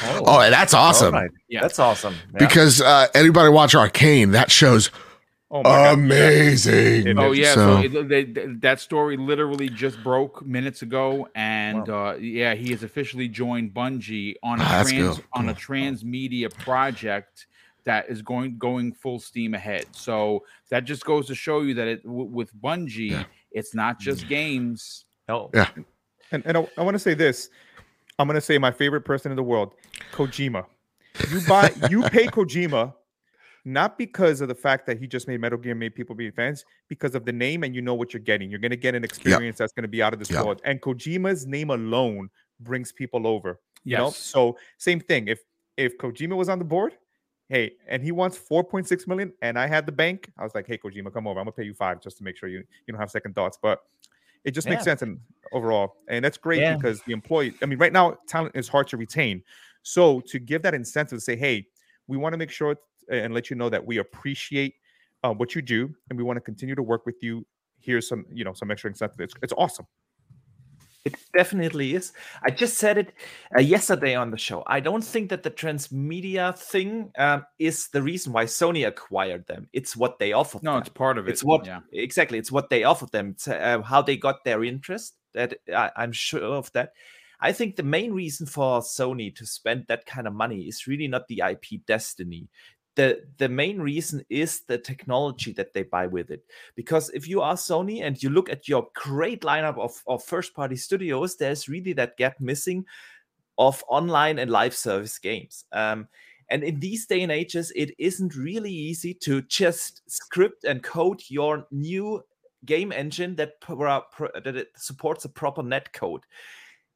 Oh, 0.03 0.23
oh 0.27 0.51
that's 0.51 0.75
awesome. 0.75 1.15
Right. 1.15 1.31
Yeah, 1.49 1.61
that's 1.61 1.79
awesome. 1.79 2.15
Yeah. 2.33 2.39
Because 2.39 2.81
uh, 2.81 3.09
anybody 3.15 3.51
watch 3.51 3.75
Arcane, 3.75 4.33
that 4.33 4.51
shows 4.51 4.91
oh 5.51 5.93
amazing. 5.93 7.07
Yeah. 7.07 7.15
Oh 7.17 7.33
yeah, 7.33 7.55
so, 7.55 7.83
so 7.83 7.99
it, 7.99 8.09
they, 8.09 8.25
that 8.61 8.81
story 8.81 9.17
literally 9.17 9.69
just 9.69 10.03
broke 10.03 10.45
minutes 10.45 10.83
ago, 10.83 11.29
and 11.35 11.87
wow. 11.89 12.09
uh, 12.09 12.15
yeah, 12.17 12.55
he 12.55 12.71
has 12.71 12.83
officially 12.83 13.29
joined 13.29 13.73
Bungie 13.75 14.35
on 14.43 14.61
a 14.61 14.65
oh, 14.65 14.85
trans 14.85 15.21
on 15.35 15.49
a 15.49 15.55
transmedia 15.55 16.53
project 16.53 17.47
that 17.85 18.09
is 18.09 18.21
going 18.21 18.59
going 18.59 18.93
full 18.93 19.19
steam 19.19 19.55
ahead. 19.55 19.87
So 19.93 20.45
that 20.71 20.85
just 20.85 21.05
goes 21.05 21.27
to 21.29 21.35
show 21.35 21.61
you 21.61 21.75
that 21.75 21.87
it 21.87 22.03
w- 22.03 22.29
with 22.29 22.55
Bungie, 22.55 23.11
yeah. 23.11 23.25
it's 23.53 23.75
not 23.75 23.99
just 23.99 24.25
mm. 24.25 24.29
games. 24.29 25.05
Oh 25.29 25.51
yeah. 25.55 25.69
And, 26.33 26.45
and 26.45 26.57
I, 26.59 26.69
I 26.77 26.83
want 26.83 26.97
to 26.97 26.99
say 26.99 27.15
this 27.15 27.51
I'm 28.19 28.27
gonna 28.27 28.41
say 28.41 28.59
my 28.59 28.71
favorite 28.71 29.03
person 29.03 29.31
in 29.31 29.37
the 29.37 29.43
world, 29.43 29.75
Kojima. 30.13 30.67
You 31.31 31.41
buy, 31.47 31.73
you 31.91 32.03
pay 32.05 32.27
Kojima 32.27 32.95
not 33.67 33.99
because 33.99 34.41
of 34.41 34.47
the 34.47 34.55
fact 34.55 34.87
that 34.87 34.97
he 34.97 35.09
just 35.09 35.27
made 35.27 35.41
Metal 35.41 35.59
Gear, 35.59 35.75
made 35.75 35.93
people 35.93 36.15
be 36.15 36.31
fans, 36.31 36.65
because 36.89 37.17
of 37.17 37.25
the 37.25 37.33
name, 37.33 37.65
and 37.65 37.75
you 37.75 37.83
know 37.83 37.95
what 37.95 38.15
you're 38.15 38.23
getting. 38.23 38.49
You're 38.49 38.61
gonna 38.61 38.77
get 38.77 38.95
an 38.95 39.03
experience 39.03 39.55
yep. 39.55 39.59
that's 39.59 39.73
gonna 39.73 39.89
be 39.89 40.03
out 40.03 40.13
of 40.13 40.21
this 40.21 40.31
yep. 40.31 40.45
world. 40.45 40.63
And 40.65 40.81
Kojima's 40.81 41.47
name 41.47 41.71
alone 41.71 42.31
brings 42.61 42.93
people 42.93 43.27
over. 43.27 43.61
You 43.83 43.97
know, 43.97 44.11
so 44.11 44.57
same 44.79 45.01
thing. 45.01 45.29
If 45.29 45.41
if 45.77 45.99
Kojima 45.99 46.37
was 46.37 46.49
on 46.49 46.59
the 46.59 46.65
board, 46.65 46.95
hey, 47.49 47.73
and 47.89 48.03
he 48.03 48.13
wants 48.13 48.39
4.6 48.39 49.07
million, 49.07 49.33
and 49.43 49.59
I 49.59 49.67
had 49.67 49.85
the 49.85 49.93
bank, 49.93 50.31
I 50.39 50.45
was 50.45 50.55
like, 50.55 50.67
hey, 50.67 50.79
Kojima, 50.79 51.13
come 51.13 51.27
over. 51.27 51.41
I'm 51.41 51.45
gonna 51.45 51.53
pay 51.53 51.65
you 51.65 51.75
five 51.75 52.01
just 52.01 52.19
to 52.19 52.25
make 52.25 52.37
sure 52.37 52.49
you 52.49 52.59
you 52.59 52.93
don't 52.93 53.01
have 53.01 53.11
second 53.11 53.35
thoughts. 53.35 53.59
But 53.61 53.83
it 54.47 54.53
just 54.53 54.67
yeah. 54.67 54.75
makes 54.75 54.85
sense 54.85 55.03
and 55.03 55.19
overall, 55.53 55.97
and 56.09 56.25
that's 56.25 56.39
great 56.39 56.61
yeah. 56.61 56.77
because 56.77 57.03
the 57.03 57.13
employee. 57.13 57.53
I 57.63 57.67
mean, 57.67 57.79
right 57.79 57.93
now 57.93 58.17
talent 58.29 58.55
is 58.55 58.69
hard 58.69 58.87
to 58.89 58.97
retain. 58.97 59.43
So 59.83 60.21
to 60.21 60.39
give 60.39 60.63
that 60.63 60.73
incentive, 60.73 61.19
to 61.19 61.21
say, 61.21 61.37
hey, 61.37 61.67
we 62.07 62.17
want 62.17 62.33
to 62.33 62.39
make 62.39 62.51
sure 62.51 62.77
and 63.11 63.35
let 63.35 63.51
you 63.51 63.57
know 63.57 63.69
that 63.69 63.85
we 63.85 63.99
appreciate 63.99 64.75
uh, 65.23 65.33
what 65.33 65.55
you 65.55 65.63
do, 65.63 65.95
and 66.09 66.19
we 66.19 66.25
want 66.25 66.37
to 66.37 66.41
continue 66.41 66.75
to 66.75 66.83
work 66.83 67.05
with 67.07 67.17
you. 67.23 67.45
Here's 67.79 68.09
some, 68.09 68.25
you 68.33 68.45
know, 68.45 68.53
some 68.53 68.71
extra 68.71 68.89
incentive. 68.89 69.21
It's, 69.21 69.35
it's 69.43 69.53
awesome. 69.59 69.87
It 71.07 71.15
definitely 71.33 71.95
is. 71.95 72.13
I 72.43 72.51
just 72.51 72.79
said 72.79 72.99
it 72.99 73.13
uh, 73.57 73.61
yesterday 73.61 74.17
on 74.17 74.33
the 74.33 74.37
show. 74.37 74.65
I 74.67 74.81
don't 74.81 75.05
think 75.05 75.31
that 75.31 75.45
the 75.45 75.53
transmedia 75.53 76.59
thing 76.59 77.13
um, 77.17 77.47
is 77.61 77.87
the 77.93 78.03
reason 78.03 78.33
why 78.33 78.47
Sony 78.47 78.85
acquired 78.85 79.47
them. 79.47 79.69
It's 79.73 79.97
what 79.97 80.19
they 80.19 80.33
offered. 80.33 80.65
No, 80.65 80.73
them. 80.73 80.81
it's 80.81 80.89
part 80.89 81.17
of 81.17 81.29
it. 81.29 81.31
It's 81.31 81.45
what 81.45 81.65
yeah. 81.65 81.79
exactly. 81.93 82.39
It's 82.39 82.51
what 82.51 82.71
they 82.71 82.83
offered 82.83 83.13
them. 83.13 83.31
It's 83.31 83.47
uh, 83.47 83.83
how 83.83 84.03
they 84.03 84.17
got 84.17 84.43
their 84.43 84.65
interest. 84.65 85.15
That 85.33 85.55
I, 85.73 85.93
I'm 85.97 86.11
sure 86.11 86.43
of 86.43 86.73
that. 86.73 86.91
I 87.41 87.53
think 87.53 87.77
the 87.77 87.85
main 87.85 88.13
reason 88.13 88.47
for 88.47 88.81
Sony 88.81 89.33
to 89.37 89.47
spend 89.47 89.85
that 89.87 90.07
kind 90.07 90.27
of 90.27 90.33
money 90.33 90.63
is 90.63 90.89
really 90.89 91.07
not 91.07 91.29
the 91.29 91.43
IP 91.49 91.87
Destiny 91.87 92.49
the 92.97 93.23
the 93.39 93.49
main 93.49 93.81
reason 93.81 94.25
is 94.29 94.63
the 94.63 94.79
technology 94.79 95.53
that 95.53 95.73
they 95.73 95.85
buy 95.85 96.07
with 96.07 96.31
it. 96.31 96.43
Because 96.75 97.11
if 97.11 97.29
you 97.29 97.41
are 97.41 97.55
sony 97.55 98.03
and 98.03 98.21
you 98.23 98.31
look 98.31 98.51
at 98.51 98.69
your 98.69 98.89
great 98.95 99.43
lineup 99.43 99.79
of, 99.79 100.03
of 100.07 100.25
first 100.25 100.55
party 100.55 100.77
studios 100.77 101.37
there's 101.37 101.69
really 101.69 101.93
that 101.93 102.17
gap 102.17 102.41
missing 102.41 102.85
of 103.59 103.85
online 103.89 104.39
and 104.39 104.51
live 104.51 104.75
service 104.75 105.19
games. 105.19 105.65
Um, 105.73 106.09
and 106.49 106.63
in 106.63 106.81
these 106.81 107.07
day 107.07 107.23
and 107.23 107.33
ages 107.33 107.73
it 107.77 107.95
isn't 107.99 108.35
really 108.35 108.73
easy 108.73 109.15
to 109.15 109.43
just 109.43 110.03
script 110.11 110.65
and 110.65 110.83
code 110.83 111.23
your 111.29 111.67
new 111.71 112.23
game 112.65 112.93
engine 112.93 113.37
that, 113.37 113.61
that 113.61 114.67
supports 114.77 115.25
a 115.25 115.29
proper 115.29 115.63
net 115.63 115.93
code 115.93 116.23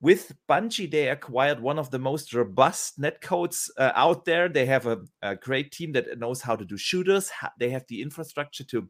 with 0.00 0.32
Bungie, 0.48 0.90
they 0.90 1.08
acquired 1.08 1.60
one 1.60 1.78
of 1.78 1.90
the 1.90 1.98
most 1.98 2.32
robust 2.32 2.98
netcodes 2.98 3.68
uh, 3.76 3.92
out 3.94 4.24
there. 4.24 4.48
They 4.48 4.64
have 4.66 4.86
a, 4.86 5.00
a, 5.20 5.36
great 5.36 5.72
team 5.72 5.92
that 5.92 6.18
knows 6.18 6.40
how 6.40 6.56
to 6.56 6.64
do 6.64 6.78
shooters. 6.78 7.30
They 7.58 7.70
have 7.70 7.84
the 7.86 8.00
infrastructure 8.00 8.64
to 8.64 8.88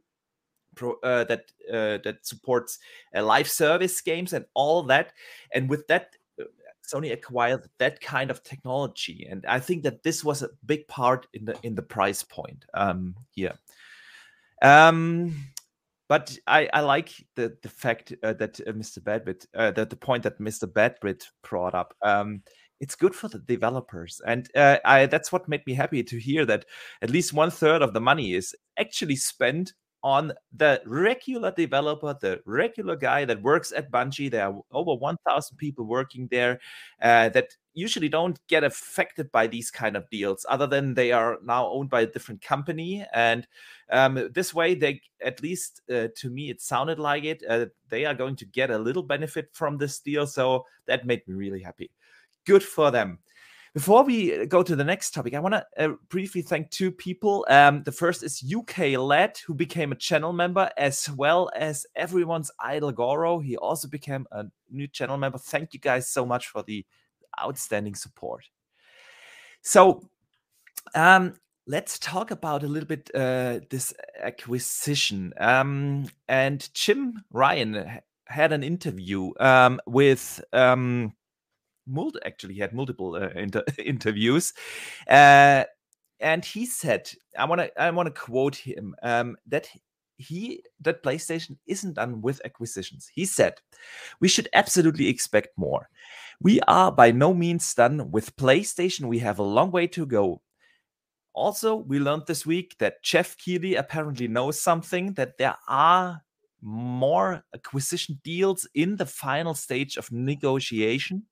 pro, 0.76 0.94
uh, 1.02 1.24
that 1.24 1.50
uh, 1.68 1.98
that 2.04 2.18
supports 2.22 2.78
uh, 3.14 3.24
live 3.24 3.48
service 3.48 4.00
games 4.00 4.32
and 4.32 4.44
all 4.54 4.84
that. 4.84 5.12
And 5.52 5.68
with 5.68 5.86
that, 5.88 6.14
uh, 6.40 6.44
Sony 6.86 7.12
acquired 7.12 7.68
that 7.78 8.00
kind 8.00 8.30
of 8.30 8.44
technology. 8.44 9.26
And 9.28 9.44
I 9.46 9.58
think 9.58 9.82
that 9.82 10.04
this 10.04 10.22
was 10.22 10.42
a 10.42 10.50
big 10.64 10.86
part 10.86 11.26
in 11.32 11.44
the 11.44 11.56
in 11.64 11.74
the 11.74 11.82
price 11.82 12.22
point 12.22 12.64
um, 12.74 13.16
here. 13.32 13.54
Um, 14.62 15.34
but 16.10 16.36
I, 16.48 16.68
I 16.72 16.80
like 16.80 17.12
the 17.36 17.56
the 17.62 17.68
fact 17.68 18.12
uh, 18.24 18.32
that 18.32 18.58
uh, 18.66 18.72
Mr. 18.72 18.98
Badbit, 18.98 19.46
uh, 19.54 19.70
that 19.70 19.90
the 19.90 19.96
point 19.96 20.24
that 20.24 20.40
Mr. 20.40 20.64
Badbit 20.64 21.22
brought 21.44 21.72
up. 21.72 21.94
Um, 22.02 22.42
it's 22.80 22.96
good 22.96 23.14
for 23.14 23.28
the 23.28 23.38
developers, 23.38 24.20
and 24.26 24.48
uh, 24.56 24.78
I, 24.84 25.06
that's 25.06 25.30
what 25.30 25.48
made 25.48 25.64
me 25.68 25.74
happy 25.74 26.02
to 26.02 26.18
hear 26.18 26.44
that 26.46 26.64
at 27.00 27.10
least 27.10 27.32
one 27.32 27.52
third 27.52 27.80
of 27.80 27.94
the 27.94 28.00
money 28.00 28.34
is 28.34 28.56
actually 28.76 29.16
spent 29.16 29.72
on 30.02 30.32
the 30.56 30.82
regular 30.86 31.50
developer, 31.50 32.16
the 32.20 32.40
regular 32.44 32.96
guy 32.96 33.24
that 33.24 33.42
works 33.42 33.72
at 33.72 33.90
Bungie. 33.90 34.30
There 34.30 34.46
are 34.46 34.60
over 34.72 34.94
1,000 34.94 35.56
people 35.56 35.84
working 35.84 36.28
there 36.30 36.60
uh, 37.02 37.28
that 37.30 37.56
usually 37.74 38.08
don't 38.08 38.38
get 38.48 38.64
affected 38.64 39.30
by 39.30 39.46
these 39.46 39.70
kind 39.70 39.96
of 39.96 40.08
deals, 40.10 40.46
other 40.48 40.66
than 40.66 40.94
they 40.94 41.12
are 41.12 41.38
now 41.44 41.68
owned 41.68 41.90
by 41.90 42.02
a 42.02 42.06
different 42.06 42.42
company. 42.42 43.04
And 43.12 43.46
um, 43.90 44.30
this 44.34 44.54
way, 44.54 44.74
they 44.74 45.02
at 45.24 45.42
least 45.42 45.82
uh, 45.90 46.08
to 46.16 46.30
me, 46.30 46.50
it 46.50 46.60
sounded 46.60 46.98
like 46.98 47.24
it. 47.24 47.42
Uh, 47.48 47.66
they 47.88 48.04
are 48.04 48.14
going 48.14 48.36
to 48.36 48.44
get 48.46 48.70
a 48.70 48.78
little 48.78 49.02
benefit 49.02 49.50
from 49.52 49.78
this 49.78 50.00
deal, 50.00 50.26
so 50.26 50.64
that 50.86 51.06
made 51.06 51.26
me 51.28 51.34
really 51.34 51.60
happy. 51.60 51.90
Good 52.44 52.62
for 52.62 52.90
them. 52.90 53.18
Before 53.72 54.02
we 54.02 54.46
go 54.46 54.64
to 54.64 54.74
the 54.74 54.82
next 54.82 55.12
topic, 55.12 55.34
I 55.34 55.38
want 55.38 55.54
to 55.54 55.64
uh, 55.78 55.94
briefly 56.08 56.42
thank 56.42 56.70
two 56.70 56.90
people. 56.90 57.46
Um, 57.48 57.84
the 57.84 57.92
first 57.92 58.24
is 58.24 58.42
UK 58.52 58.98
Led, 58.98 59.38
who 59.46 59.54
became 59.54 59.92
a 59.92 59.96
channel 59.96 60.32
member, 60.32 60.70
as 60.76 61.08
well 61.10 61.50
as 61.54 61.86
everyone's 61.94 62.50
idol 62.58 62.90
Goro. 62.90 63.38
He 63.38 63.56
also 63.56 63.86
became 63.86 64.26
a 64.32 64.46
new 64.70 64.88
channel 64.88 65.16
member. 65.18 65.38
Thank 65.38 65.72
you 65.72 65.78
guys 65.78 66.08
so 66.08 66.26
much 66.26 66.48
for 66.48 66.64
the 66.64 66.84
outstanding 67.40 67.94
support. 67.94 68.44
So, 69.62 70.02
um, 70.96 71.34
let's 71.68 72.00
talk 72.00 72.32
about 72.32 72.64
a 72.64 72.68
little 72.68 72.88
bit 72.88 73.08
uh, 73.14 73.60
this 73.70 73.94
acquisition. 74.20 75.32
Um, 75.38 76.08
and 76.28 76.68
Jim 76.74 77.22
Ryan 77.30 78.00
had 78.26 78.52
an 78.52 78.64
interview 78.64 79.30
um, 79.38 79.80
with 79.86 80.42
um, 80.52 81.12
multi- 81.86 82.20
actually 82.24 82.54
had 82.54 82.72
multiple 82.72 83.14
uh, 83.14 83.28
inter- 83.30 83.64
interviews, 83.78 84.52
uh, 85.08 85.64
and 86.20 86.44
he 86.44 86.66
said, 86.66 87.10
"I 87.38 87.44
want 87.44 87.60
to 87.60 87.80
I 87.80 87.90
want 87.90 88.06
to 88.14 88.20
quote 88.20 88.56
him 88.56 88.94
um, 89.02 89.36
that." 89.46 89.68
He 90.22 90.62
that 90.82 91.02
PlayStation 91.02 91.56
isn't 91.66 91.94
done 91.94 92.20
with 92.20 92.42
acquisitions. 92.44 93.10
He 93.10 93.24
said, 93.24 93.54
"We 94.20 94.28
should 94.28 94.50
absolutely 94.52 95.08
expect 95.08 95.56
more. 95.56 95.88
We 96.42 96.60
are 96.68 96.92
by 96.92 97.10
no 97.10 97.32
means 97.32 97.72
done 97.72 98.10
with 98.10 98.36
PlayStation. 98.36 99.08
We 99.08 99.20
have 99.20 99.38
a 99.38 99.42
long 99.42 99.70
way 99.70 99.86
to 99.86 100.04
go. 100.04 100.42
Also, 101.32 101.76
we 101.76 101.98
learned 101.98 102.24
this 102.26 102.44
week 102.44 102.76
that 102.78 103.02
Geoff 103.02 103.36
Keighley 103.38 103.76
apparently 103.76 104.28
knows 104.28 104.60
something 104.60 105.14
that 105.14 105.38
there 105.38 105.56
are 105.68 106.22
more 106.60 107.42
acquisition 107.54 108.20
deals 108.24 108.68
in 108.74 108.96
the 108.96 109.06
final 109.06 109.54
stage 109.54 109.96
of 109.96 110.10
negotiation. 110.10 111.22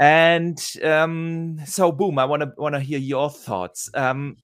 And 0.00 0.60
um, 0.82 1.60
so, 1.66 1.92
boom! 1.92 2.18
I 2.18 2.24
want 2.24 2.42
to 2.42 2.52
want 2.56 2.74
to 2.74 2.80
hear 2.80 2.98
your 2.98 3.30
thoughts. 3.30 3.90
Um, 3.94 4.36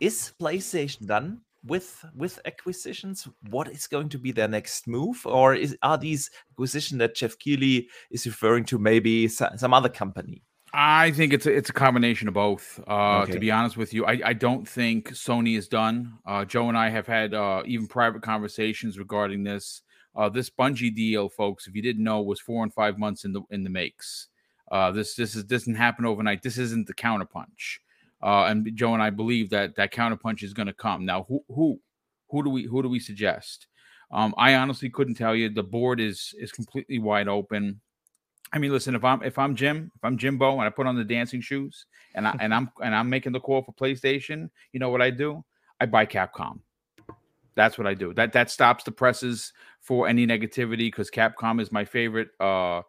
is 0.00 0.32
PlayStation 0.40 1.06
done 1.06 1.40
with 1.64 2.04
with 2.16 2.40
acquisitions? 2.46 3.28
What 3.50 3.68
is 3.68 3.86
going 3.86 4.08
to 4.10 4.18
be 4.18 4.32
their 4.32 4.48
next 4.48 4.86
move, 4.86 5.20
or 5.26 5.54
is 5.54 5.76
are 5.82 5.98
these 5.98 6.30
acquisitions 6.52 6.98
that 7.00 7.16
Geoff 7.16 7.38
Keighley 7.38 7.88
is 8.10 8.26
referring 8.26 8.64
to 8.66 8.78
maybe 8.78 9.28
some 9.28 9.74
other 9.74 9.90
company? 9.90 10.42
I 10.72 11.12
think 11.12 11.32
it's 11.32 11.46
a, 11.46 11.54
it's 11.54 11.70
a 11.70 11.74
combination 11.74 12.28
of 12.28 12.34
both. 12.34 12.80
Uh, 12.86 13.20
okay. 13.22 13.32
To 13.32 13.38
be 13.38 13.50
honest 13.50 13.76
with 13.76 13.94
you, 13.94 14.04
I, 14.04 14.20
I 14.24 14.32
don't 14.32 14.68
think 14.68 15.10
Sony 15.12 15.56
is 15.56 15.66
done. 15.68 16.18
Uh, 16.26 16.44
Joe 16.44 16.68
and 16.68 16.76
I 16.76 16.90
have 16.90 17.06
had 17.06 17.34
uh, 17.34 17.62
even 17.66 17.86
private 17.86 18.22
conversations 18.22 18.98
regarding 18.98 19.42
this. 19.42 19.82
Uh, 20.18 20.28
this 20.28 20.50
Bungie 20.50 20.92
deal, 20.92 21.28
folks, 21.28 21.68
if 21.68 21.76
you 21.76 21.80
didn't 21.80 22.02
know, 22.02 22.20
was 22.20 22.40
four 22.40 22.64
and 22.64 22.74
five 22.74 22.98
months 22.98 23.24
in 23.24 23.32
the 23.32 23.42
in 23.50 23.62
the 23.62 23.70
makes. 23.70 24.26
Uh, 24.70 24.90
this 24.90 25.14
this 25.14 25.36
is 25.36 25.44
doesn't 25.44 25.76
happen 25.76 26.04
overnight. 26.04 26.42
This 26.42 26.58
isn't 26.58 26.88
the 26.88 26.94
counterpunch. 26.94 27.78
Uh, 28.20 28.46
and 28.46 28.68
Joe 28.74 28.94
and 28.94 29.02
I 29.02 29.10
believe 29.10 29.48
that 29.50 29.76
that 29.76 29.92
counterpunch 29.92 30.42
is 30.42 30.52
going 30.52 30.66
to 30.66 30.72
come. 30.72 31.04
Now, 31.04 31.24
who 31.28 31.44
who 31.48 31.80
who 32.30 32.42
do 32.42 32.50
we 32.50 32.64
who 32.64 32.82
do 32.82 32.88
we 32.88 32.98
suggest? 32.98 33.68
Um, 34.10 34.34
I 34.36 34.56
honestly 34.56 34.90
couldn't 34.90 35.14
tell 35.14 35.36
you. 35.36 35.50
The 35.50 35.62
board 35.62 36.00
is 36.00 36.34
is 36.36 36.50
completely 36.50 36.98
wide 36.98 37.28
open. 37.28 37.80
I 38.52 38.58
mean, 38.58 38.72
listen, 38.72 38.96
if 38.96 39.04
I'm 39.04 39.22
if 39.22 39.38
I'm 39.38 39.54
Jim, 39.54 39.92
if 39.94 40.04
I'm 40.04 40.18
Jimbo, 40.18 40.52
and 40.52 40.62
I 40.62 40.70
put 40.70 40.88
on 40.88 40.96
the 40.96 41.04
dancing 41.04 41.40
shoes, 41.40 41.86
and 42.16 42.26
I 42.26 42.34
and 42.40 42.52
I'm 42.52 42.72
and 42.82 42.92
I'm 42.92 43.08
making 43.08 43.32
the 43.32 43.40
call 43.40 43.62
for 43.62 43.72
PlayStation, 43.72 44.50
you 44.72 44.80
know 44.80 44.90
what 44.90 45.00
I 45.00 45.10
do? 45.10 45.44
I 45.80 45.86
buy 45.86 46.06
Capcom. 46.06 46.58
That's 47.58 47.76
what 47.76 47.88
I 47.88 47.94
do. 47.94 48.14
That 48.14 48.32
that 48.34 48.52
stops 48.52 48.84
the 48.84 48.92
presses 48.92 49.52
for 49.80 50.06
any 50.06 50.28
negativity 50.28 50.86
because 50.86 51.10
Capcom 51.10 51.60
is 51.60 51.72
my 51.72 51.84
favorite 51.84 52.28
uh, 52.38 52.82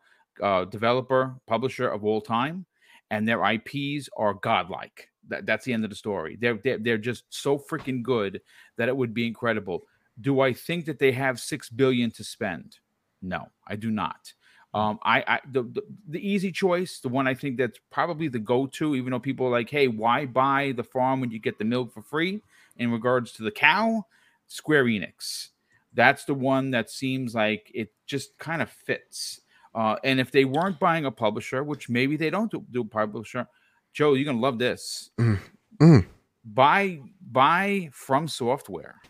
uh, 0.43 0.65
developer 0.65 1.34
publisher 1.47 1.89
of 1.89 2.05
all 2.05 2.22
time, 2.22 2.67
and 3.09 3.28
their 3.28 3.43
IPs 3.43 4.09
are 4.15 4.36
godlike. 4.36 5.09
That, 5.28 5.47
that's 5.47 5.65
the 5.65 5.74
end 5.74 5.86
of 5.86 5.89
the 5.89 5.95
story. 5.95 6.38
They're, 6.39 6.59
they're 6.63 6.78
they're 6.78 6.97
just 6.99 7.24
so 7.30 7.57
freaking 7.57 8.03
good 8.03 8.41
that 8.78 8.89
it 8.89 8.95
would 8.95 9.11
be 9.11 9.26
incredible. 9.26 9.86
Do 10.22 10.41
I 10.41 10.53
think 10.53 10.86
that 10.86 10.99
they 10.99 11.13
have 11.13 11.39
six 11.39 11.67
billion 11.72 12.11
to 12.11 12.24
spend? 12.24 12.78
No, 13.24 13.47
I 13.67 13.76
do 13.76 13.89
not. 13.89 14.32
Um, 14.76 14.99
I, 15.01 15.24
I 15.26 15.39
the, 15.51 15.63
the, 15.63 15.82
the 16.09 16.30
easy 16.30 16.51
choice, 16.51 16.99
the 16.99 17.09
one 17.09 17.28
I 17.28 17.34
think 17.34 17.57
that's 17.57 17.80
probably 17.89 18.28
the 18.28 18.38
go-to, 18.38 18.95
even 18.95 19.13
though 19.13 19.20
people 19.20 19.47
are 19.47 19.51
like, 19.51 19.72
hey, 19.72 19.88
why 19.88 20.28
buy 20.28 20.74
the 20.78 20.84
farm 20.84 21.22
when 21.22 21.32
you 21.32 21.39
get 21.39 21.57
the 21.57 21.65
milk 21.65 21.91
for 21.91 22.03
free? 22.03 22.43
In 22.78 22.91
regards 22.91 23.32
to 23.34 23.43
the 23.43 23.51
cow, 23.51 24.05
Square 24.50 24.86
Enix. 24.86 25.50
That's 25.93 26.26
the 26.26 26.34
one 26.34 26.72
that 26.72 26.89
seems 26.89 27.34
like 27.34 27.72
it 27.74 27.93
just 28.06 28.38
kind 28.38 28.62
of 28.62 28.70
fits. 28.70 29.41
Uh, 29.74 29.95
and 30.04 30.20
if 30.20 30.32
they 30.32 30.45
weren't 30.45 30.80
buying 30.80 31.06
a 31.06 31.12
publisher, 31.12 31.64
which 31.64 31.89
maybe 31.89 32.18
they 32.18 32.30
don't 32.30 32.52
do, 32.52 32.66
do 32.72 32.84
publisher, 32.84 33.47
Joe, 33.93 34.14
you're 34.14 34.26
gonna 34.26 34.39
love 34.39 34.60
this. 34.60 35.12
Mm. 35.20 35.39
Mm. 35.82 36.06
Buy 36.43 37.00
buy 37.32 37.89
FromSoftware. 37.93 38.93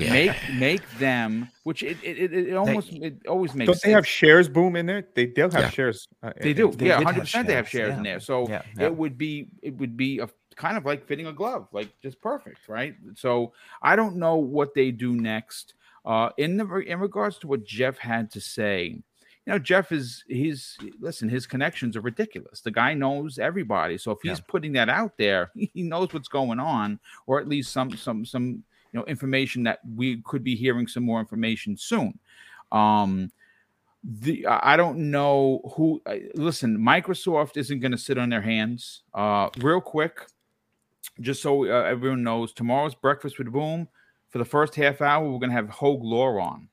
Yeah. 0.00 0.12
Make 0.12 0.36
make 0.54 0.98
them, 1.00 1.50
which 1.64 1.82
it 1.82 1.96
it, 2.00 2.32
it, 2.32 2.54
almost 2.54 2.92
they, 2.92 3.08
it 3.08 3.26
always 3.26 3.56
makes. 3.56 3.66
Don't 3.66 3.74
sense. 3.74 3.82
they 3.82 3.90
have 3.90 4.06
shares 4.06 4.48
boom 4.48 4.76
in 4.76 4.86
there? 4.86 5.08
They 5.16 5.26
they'll 5.26 5.50
have 5.50 5.62
yeah. 5.62 5.70
shares. 5.70 6.06
Uh, 6.22 6.30
they 6.40 6.52
do. 6.52 6.70
They 6.70 6.86
yeah, 6.86 7.02
hundred 7.02 7.22
percent. 7.22 7.48
They 7.48 7.54
have 7.54 7.68
shares 7.68 7.90
yeah. 7.90 7.96
in 7.96 8.02
there. 8.04 8.20
So 8.20 8.46
it 8.78 8.94
would 8.94 9.18
be 9.18 9.48
it 9.62 9.76
would 9.78 9.96
be 9.96 10.20
a 10.20 10.28
kind 10.60 10.76
of 10.76 10.84
like 10.84 11.06
fitting 11.06 11.26
a 11.26 11.32
glove, 11.32 11.66
like 11.72 11.88
just 12.02 12.20
perfect, 12.20 12.68
right? 12.68 12.94
So 13.16 13.54
I 13.80 13.96
don't 13.96 14.16
know 14.16 14.36
what 14.36 14.74
they 14.74 14.90
do 14.90 15.14
next. 15.14 15.72
Uh, 16.04 16.28
in 16.36 16.58
the 16.58 16.66
in 16.76 17.00
regards 17.00 17.38
to 17.38 17.46
what 17.46 17.64
Geoff 17.64 17.96
had 17.96 18.30
to 18.32 18.42
say, 18.42 18.84
you 18.84 19.02
know, 19.46 19.58
Geoff 19.58 19.90
is 19.90 20.22
he's 20.28 20.76
listen, 21.00 21.30
his 21.30 21.46
connections 21.46 21.96
are 21.96 22.02
ridiculous. 22.02 22.60
The 22.60 22.70
guy 22.70 22.92
knows 22.92 23.38
everybody. 23.38 23.96
So 23.96 24.10
if 24.10 24.18
he's 24.22 24.38
yeah. 24.38 24.44
putting 24.48 24.72
that 24.74 24.90
out 24.90 25.16
there, 25.16 25.50
he 25.54 25.82
knows 25.82 26.12
what's 26.12 26.28
going 26.28 26.60
on, 26.60 27.00
or 27.26 27.40
at 27.40 27.48
least 27.48 27.72
some 27.72 27.96
some 27.96 28.26
some 28.26 28.62
you 28.92 29.00
know 29.00 29.04
information 29.06 29.62
that 29.62 29.80
we 29.96 30.20
could 30.26 30.44
be 30.44 30.56
hearing 30.56 30.86
some 30.86 31.04
more 31.04 31.20
information 31.20 31.74
soon. 31.74 32.18
Um, 32.70 33.32
the 34.04 34.46
I 34.46 34.76
don't 34.76 35.10
know 35.10 35.72
who. 35.74 36.02
Listen, 36.34 36.78
Microsoft 36.78 37.56
isn't 37.56 37.80
going 37.80 37.92
to 37.92 37.98
sit 37.98 38.18
on 38.18 38.28
their 38.28 38.42
hands. 38.42 39.02
Uh, 39.14 39.48
real 39.58 39.80
quick, 39.80 40.26
just 41.20 41.42
so 41.42 41.64
uh, 41.64 41.84
everyone 41.84 42.22
knows, 42.22 42.52
tomorrow's 42.52 42.94
breakfast 42.94 43.38
with 43.38 43.52
Boom. 43.52 43.88
For 44.30 44.38
the 44.38 44.44
first 44.44 44.74
half 44.76 45.00
hour, 45.00 45.24
we're 45.24 45.38
going 45.38 45.50
to 45.50 45.56
have 45.56 45.68
Hogue 45.68 46.04
Law 46.04 46.38
on, 46.38 46.68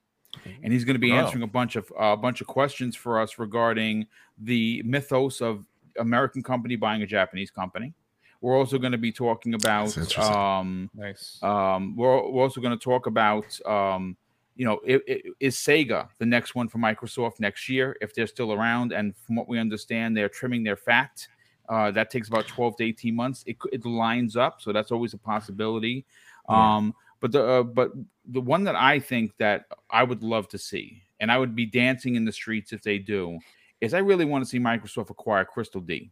and 0.64 0.72
he's 0.72 0.86
going 0.86 0.96
to 0.96 1.00
be 1.00 1.12
oh. 1.12 1.16
answering 1.16 1.44
a 1.44 1.48
bunch 1.48 1.76
of 1.76 1.92
a 1.98 2.02
uh, 2.02 2.16
bunch 2.16 2.40
of 2.42 2.48
questions 2.48 2.96
for 2.96 3.20
us 3.20 3.40
regarding 3.40 4.06
the 4.38 4.84
mythos 4.86 5.42
of 5.42 5.66
American 6.00 6.44
company 6.44 6.76
buying 6.76 7.02
a 7.02 7.08
Japanese 7.08 7.50
company. 7.50 7.94
We're 8.42 8.56
also 8.56 8.78
going 8.78 8.92
to 8.92 8.98
be 8.98 9.12
talking 9.12 9.56
about. 9.56 9.98
Um, 10.18 10.90
nice. 10.94 11.40
Um, 11.42 11.96
we're, 11.96 12.30
we're 12.32 12.44
also 12.44 12.62
going 12.62 12.78
to 12.78 12.84
talk 12.84 13.08
about. 13.08 13.46
Um, 13.66 14.16
you 14.56 14.66
know, 14.66 14.80
it, 14.84 15.04
it, 15.06 15.26
is 15.40 15.56
Sega 15.56 16.08
the 16.18 16.26
next 16.26 16.56
one 16.56 16.68
for 16.68 16.80
Microsoft 16.80 17.40
next 17.40 17.70
year 17.70 17.96
if 18.02 18.14
they're 18.14 18.28
still 18.28 18.52
around? 18.52 18.92
And 18.92 19.16
from 19.16 19.36
what 19.36 19.48
we 19.48 19.60
understand, 19.60 20.18
they're 20.18 20.30
trimming 20.30 20.64
their 20.64 20.76
fat 20.76 21.28
uh, 21.70 21.92
that 21.92 22.10
takes 22.10 22.28
about 22.28 22.48
12 22.48 22.78
to 22.78 22.84
18 22.84 23.16
months. 23.16 23.44
It, 23.46 23.58
it 23.72 23.86
lines 23.86 24.36
up, 24.36 24.62
so 24.62 24.72
that's 24.72 24.92
always 24.92 25.14
a 25.14 25.18
possibility. 25.18 26.06
Yeah. 26.50 26.76
Um, 26.76 26.96
but 27.20 27.32
the 27.32 27.44
uh, 27.44 27.64
but 27.64 27.92
the 28.26 28.42
one 28.42 28.64
that 28.66 28.76
I 28.76 29.00
think 29.00 29.36
that 29.38 29.66
I 29.90 30.04
would 30.04 30.24
love 30.24 30.48
to 30.50 30.58
see 30.58 31.02
and 31.20 31.32
I 31.32 31.38
would 31.38 31.56
be 31.56 31.66
dancing 31.66 32.16
in 32.16 32.26
the 32.26 32.32
streets 32.32 32.74
if 32.74 32.82
they 32.82 33.00
do, 33.00 33.40
is 33.82 33.94
I 33.94 34.00
really 34.00 34.26
want 34.26 34.44
to 34.44 34.50
see 34.50 34.60
Microsoft 34.60 35.10
acquire 35.10 35.46
Crystal 35.46 35.82
D 35.82 36.12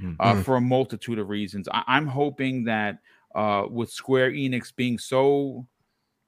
mm-hmm. 0.00 0.14
uh, 0.20 0.42
for 0.42 0.56
a 0.56 0.60
multitude 0.60 1.18
of 1.18 1.28
reasons. 1.28 1.68
I- 1.72 1.96
am 1.96 2.06
hoping 2.06 2.64
that 2.64 2.98
uh, 3.34 3.64
with 3.68 3.90
Square 3.90 4.32
Enix 4.32 4.74
being 4.74 4.98
so 4.98 5.66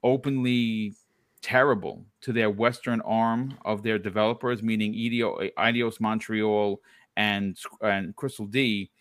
openly 0.03 0.93
terrible 1.41 2.05
to 2.21 2.31
their 2.31 2.49
Western 2.49 3.01
arm 3.01 3.57
of 3.65 3.83
their 3.83 3.97
developers, 3.97 4.61
meaning 4.61 4.93
Eidos 4.93 5.99
Montreal 5.99 6.79
and 7.17 7.57
and 7.81 8.15
Crystal 8.15 8.45
D. 8.45 8.91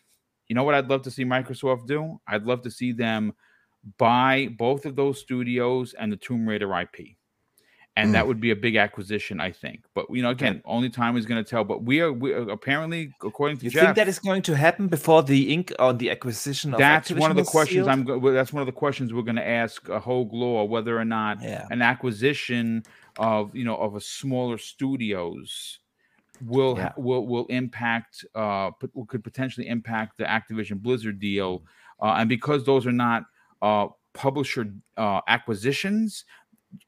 You 0.48 0.54
know 0.54 0.64
what 0.64 0.74
I'd 0.74 0.88
love 0.88 1.02
to 1.02 1.10
see 1.10 1.24
Microsoft 1.24 1.86
do? 1.86 2.20
I'd 2.26 2.44
love 2.44 2.62
to 2.62 2.70
see 2.70 2.92
them 2.92 3.32
buy 3.98 4.48
both 4.58 4.84
of 4.84 4.96
those 4.96 5.20
studios 5.20 5.94
and 5.94 6.12
the 6.12 6.16
Tomb 6.16 6.48
Raider 6.48 6.78
IP 6.80 7.16
and 7.96 8.10
mm. 8.10 8.12
that 8.12 8.26
would 8.26 8.40
be 8.40 8.50
a 8.50 8.56
big 8.56 8.76
acquisition, 8.76 9.40
I 9.40 9.50
think. 9.50 9.84
But 9.94 10.06
you 10.10 10.22
know, 10.22 10.30
again, 10.30 10.62
only 10.64 10.90
time 10.90 11.16
is 11.16 11.26
going 11.26 11.42
to 11.42 11.48
tell. 11.48 11.64
But 11.64 11.82
we 11.82 12.00
are, 12.00 12.12
we 12.12 12.32
are 12.32 12.48
apparently, 12.48 13.12
according 13.22 13.58
to 13.58 13.64
you 13.64 13.70
Geoff, 13.70 13.84
think 13.84 13.96
that 13.96 14.08
is 14.08 14.18
going 14.18 14.42
to 14.42 14.56
happen 14.56 14.88
before 14.88 15.22
the 15.22 15.52
ink 15.52 15.72
on 15.78 15.98
the 15.98 16.10
acquisition. 16.10 16.70
that's 16.70 17.10
one 17.10 17.30
of 17.30 17.36
the 17.36 17.44
questions 17.44 17.86
sealed? 17.86 17.88
I'm. 17.88 18.34
That's 18.34 18.52
one 18.52 18.62
of 18.62 18.66
the 18.66 18.72
questions 18.72 19.12
we're 19.12 19.22
going 19.22 19.36
to 19.36 19.46
ask 19.46 19.88
a 19.88 19.98
whole 19.98 20.28
Law 20.32 20.64
whether 20.64 20.98
or 20.98 21.04
not 21.04 21.42
yeah. 21.42 21.66
an 21.70 21.82
acquisition 21.82 22.84
of 23.18 23.54
you 23.54 23.64
know 23.64 23.76
of 23.76 23.96
a 23.96 24.00
smaller 24.00 24.58
studios 24.58 25.80
will 26.44 26.76
yeah. 26.76 26.92
will 26.96 27.26
will 27.26 27.46
impact 27.46 28.24
uh 28.34 28.70
could 29.08 29.24
potentially 29.24 29.68
impact 29.68 30.18
the 30.18 30.24
Activision 30.24 30.80
Blizzard 30.80 31.18
deal, 31.18 31.64
uh, 32.00 32.14
and 32.18 32.28
because 32.28 32.64
those 32.64 32.86
are 32.86 32.92
not 32.92 33.24
uh 33.62 33.88
publisher 34.12 34.66
uh, 34.96 35.20
acquisitions, 35.28 36.24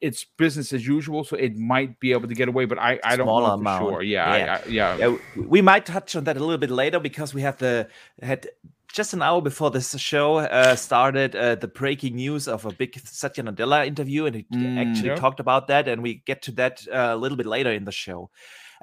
it's 0.01 0.23
business 0.23 0.73
as 0.73 0.85
usual, 0.85 1.23
so 1.23 1.35
it 1.35 1.55
might 1.55 1.99
be 1.99 2.11
able 2.11 2.27
to 2.27 2.35
get 2.35 2.47
away. 2.47 2.65
But 2.65 2.79
I, 2.79 2.99
I 3.03 3.15
don't 3.15 3.27
know 3.27 3.57
for 3.57 3.79
sure. 3.79 4.01
Yeah, 4.01 4.35
yeah. 4.35 4.53
I, 4.53 4.55
I, 4.55 4.61
yeah, 4.67 4.97
yeah. 4.97 5.17
We 5.35 5.61
might 5.61 5.85
touch 5.85 6.15
on 6.15 6.23
that 6.25 6.37
a 6.37 6.39
little 6.39 6.57
bit 6.57 6.71
later 6.71 6.99
because 6.99 7.33
we 7.33 7.41
have 7.41 7.57
the 7.57 7.87
had 8.21 8.47
just 8.93 9.13
an 9.13 9.21
hour 9.21 9.41
before 9.41 9.71
this 9.71 9.97
show 9.99 10.37
uh, 10.37 10.75
started 10.75 11.35
uh, 11.35 11.55
the 11.55 11.67
breaking 11.67 12.15
news 12.15 12.47
of 12.47 12.65
a 12.65 12.71
big 12.71 12.97
Satya 13.03 13.43
Nadella 13.43 13.85
interview, 13.85 14.25
and 14.25 14.35
he 14.35 14.43
mm, 14.43 14.77
actually 14.77 15.09
yeah. 15.09 15.15
talked 15.15 15.39
about 15.39 15.67
that, 15.67 15.87
and 15.87 16.01
we 16.03 16.21
get 16.25 16.43
to 16.43 16.51
that 16.53 16.85
uh, 16.93 17.09
a 17.11 17.17
little 17.17 17.37
bit 17.37 17.47
later 17.47 17.71
in 17.71 17.85
the 17.85 17.91
show. 17.91 18.29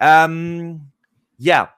Um, 0.01 0.91
yeah, 1.39 1.69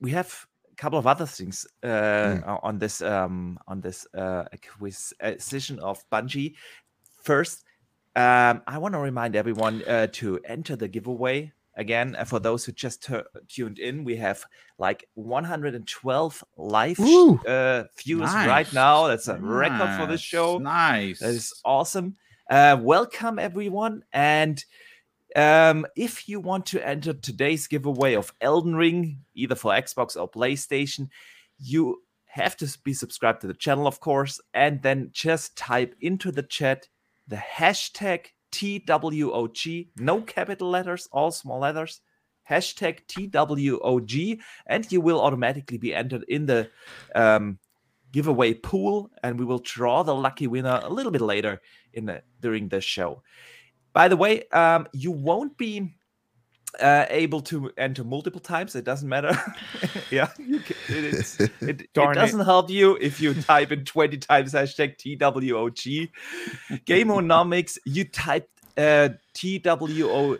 we 0.00 0.10
have 0.12 0.46
a 0.70 0.76
couple 0.76 0.98
of 0.98 1.06
other 1.06 1.26
things 1.26 1.66
uh, 1.82 1.86
mm. 1.86 2.60
on 2.62 2.78
this 2.78 3.02
um, 3.02 3.58
on 3.66 3.80
this 3.80 4.06
uh, 4.14 4.44
acquisition 4.52 5.78
of 5.80 6.02
Bungie. 6.10 6.54
First, 7.22 7.64
um, 8.16 8.62
I 8.66 8.78
want 8.78 8.94
to 8.94 8.98
remind 8.98 9.36
everyone 9.36 9.82
uh, 9.86 10.08
to 10.12 10.40
enter 10.44 10.76
the 10.76 10.88
giveaway 10.88 11.52
again. 11.76 12.16
Uh, 12.16 12.24
for 12.24 12.38
those 12.38 12.64
who 12.64 12.72
just 12.72 13.08
tuned 13.48 13.78
in, 13.78 14.04
we 14.04 14.16
have 14.16 14.44
like 14.78 15.06
112 15.14 16.44
live 16.56 17.00
uh, 17.00 17.84
views 17.98 18.20
nice. 18.20 18.48
right 18.48 18.72
now. 18.72 19.06
That's 19.06 19.28
a 19.28 19.34
nice. 19.34 19.42
record 19.42 19.96
for 19.98 20.06
this 20.06 20.20
show. 20.20 20.58
Nice. 20.58 21.20
That 21.20 21.30
is 21.30 21.52
awesome. 21.64 22.16
Uh, 22.48 22.76
welcome, 22.80 23.38
everyone. 23.38 24.02
And 24.12 24.64
um, 25.36 25.86
if 25.96 26.28
you 26.28 26.40
want 26.40 26.66
to 26.66 26.86
enter 26.86 27.12
today's 27.12 27.66
giveaway 27.66 28.14
of 28.14 28.32
Elden 28.40 28.74
Ring, 28.76 29.18
either 29.34 29.54
for 29.54 29.72
Xbox 29.72 30.20
or 30.20 30.30
PlayStation, 30.30 31.08
you 31.58 32.02
have 32.26 32.56
to 32.56 32.78
be 32.84 32.92
subscribed 32.92 33.40
to 33.40 33.46
the 33.46 33.54
channel, 33.54 33.86
of 33.86 34.00
course, 34.00 34.40
and 34.54 34.82
then 34.82 35.10
just 35.12 35.56
type 35.56 35.94
into 36.00 36.30
the 36.30 36.42
chat 36.42 36.88
the 37.28 37.36
hashtag 37.36 38.26
TWOG, 38.50 39.88
no 39.96 40.20
capital 40.22 40.68
letters, 40.68 41.08
all 41.12 41.30
small 41.30 41.60
letters, 41.60 42.00
hashtag 42.48 43.00
TWOG, 43.06 44.40
and 44.66 44.92
you 44.92 45.00
will 45.00 45.20
automatically 45.20 45.78
be 45.78 45.94
entered 45.94 46.24
in 46.28 46.46
the 46.46 46.68
um, 47.14 47.58
giveaway 48.12 48.54
pool, 48.54 49.10
and 49.22 49.38
we 49.38 49.44
will 49.44 49.60
draw 49.60 50.02
the 50.02 50.14
lucky 50.14 50.46
winner 50.48 50.80
a 50.82 50.90
little 50.90 51.12
bit 51.12 51.20
later 51.20 51.60
in 51.92 52.06
the 52.06 52.22
during 52.40 52.68
the 52.68 52.80
show. 52.80 53.22
By 53.92 54.08
the 54.08 54.16
way, 54.16 54.44
um, 54.48 54.86
you 54.92 55.10
won't 55.10 55.56
be 55.56 55.92
uh, 56.78 57.06
able 57.10 57.40
to 57.40 57.70
enter 57.76 58.04
multiple 58.04 58.40
times. 58.40 58.74
It 58.76 58.84
doesn't 58.84 59.08
matter. 59.08 59.36
yeah, 60.10 60.28
it, 60.38 61.50
it, 61.60 61.80
it 61.80 61.92
doesn't 61.94 62.44
help 62.44 62.70
you 62.70 62.96
if 63.00 63.20
you 63.20 63.34
type 63.34 63.72
in 63.72 63.84
20 63.84 64.18
times 64.18 64.52
hashtag 64.52 64.96
TWOG. 64.98 66.10
Gameonomics, 66.84 67.78
you 67.84 68.04
type 68.04 68.48
uh, 68.76 69.10
TWOH. 69.34 70.38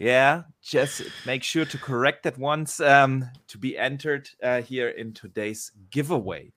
Yeah, 0.00 0.42
just 0.62 1.02
make 1.24 1.44
sure 1.44 1.64
to 1.64 1.78
correct 1.78 2.24
that 2.24 2.36
once 2.38 2.80
um, 2.80 3.30
to 3.48 3.58
be 3.58 3.78
entered 3.78 4.28
uh, 4.42 4.62
here 4.62 4.88
in 4.88 5.12
today's 5.12 5.70
giveaway. 5.90 6.52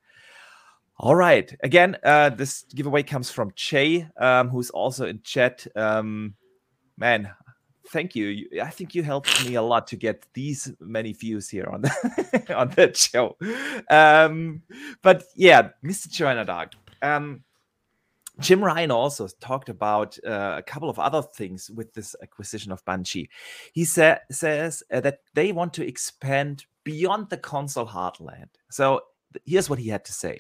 All 0.98 1.16
right. 1.16 1.54
Again, 1.64 1.98
uh, 2.04 2.30
this 2.30 2.64
giveaway 2.76 3.04
comes 3.04 3.32
from 3.32 3.52
Che, 3.56 4.08
um, 4.18 4.50
who's 4.50 4.70
also 4.70 5.06
in 5.06 5.22
chat. 5.24 5.66
Um, 5.76 6.36
man, 6.98 7.32
thank 7.90 8.16
you. 8.16 8.48
I 8.62 8.70
think 8.70 8.94
you 8.94 9.04
helped 9.04 9.46
me 9.46 9.56
a 9.56 9.62
lot 9.62 9.88
to 9.88 9.96
get 9.96 10.26
these 10.34 10.72
many 10.80 11.14
views 11.14 11.50
here 11.50 11.68
on 11.72 11.82
the, 11.82 12.54
on 12.56 12.70
that 12.72 12.96
show. 12.96 13.38
Um, 13.90 14.62
but 15.02 15.24
yeah, 15.36 15.70
Mr. 15.84 16.12
China 16.12 16.46
Dog. 16.46 16.74
Um, 17.02 17.44
Jim 18.40 18.64
Ryan 18.64 18.92
also 18.92 19.28
talked 19.42 19.70
about 19.70 20.18
uh, 20.26 20.56
a 20.58 20.64
couple 20.64 20.90
of 20.90 20.98
other 20.98 21.22
things 21.22 21.70
with 21.70 21.94
this 21.94 22.16
acquisition 22.24 22.72
of 22.72 22.84
Bungie. 22.86 23.30
He 23.74 23.86
sa- 23.86 24.18
says 24.32 24.84
uh, 24.92 25.02
that 25.02 25.20
they 25.36 25.52
want 25.52 25.74
to 25.76 25.88
expand 25.88 26.66
beyond 26.84 27.30
the 27.30 27.38
console 27.38 27.86
heartland. 27.86 28.50
So 28.72 29.02
here's 29.46 29.70
what 29.70 29.80
he 29.80 29.90
had 29.90 30.06
to 30.06 30.14
say 30.14 30.40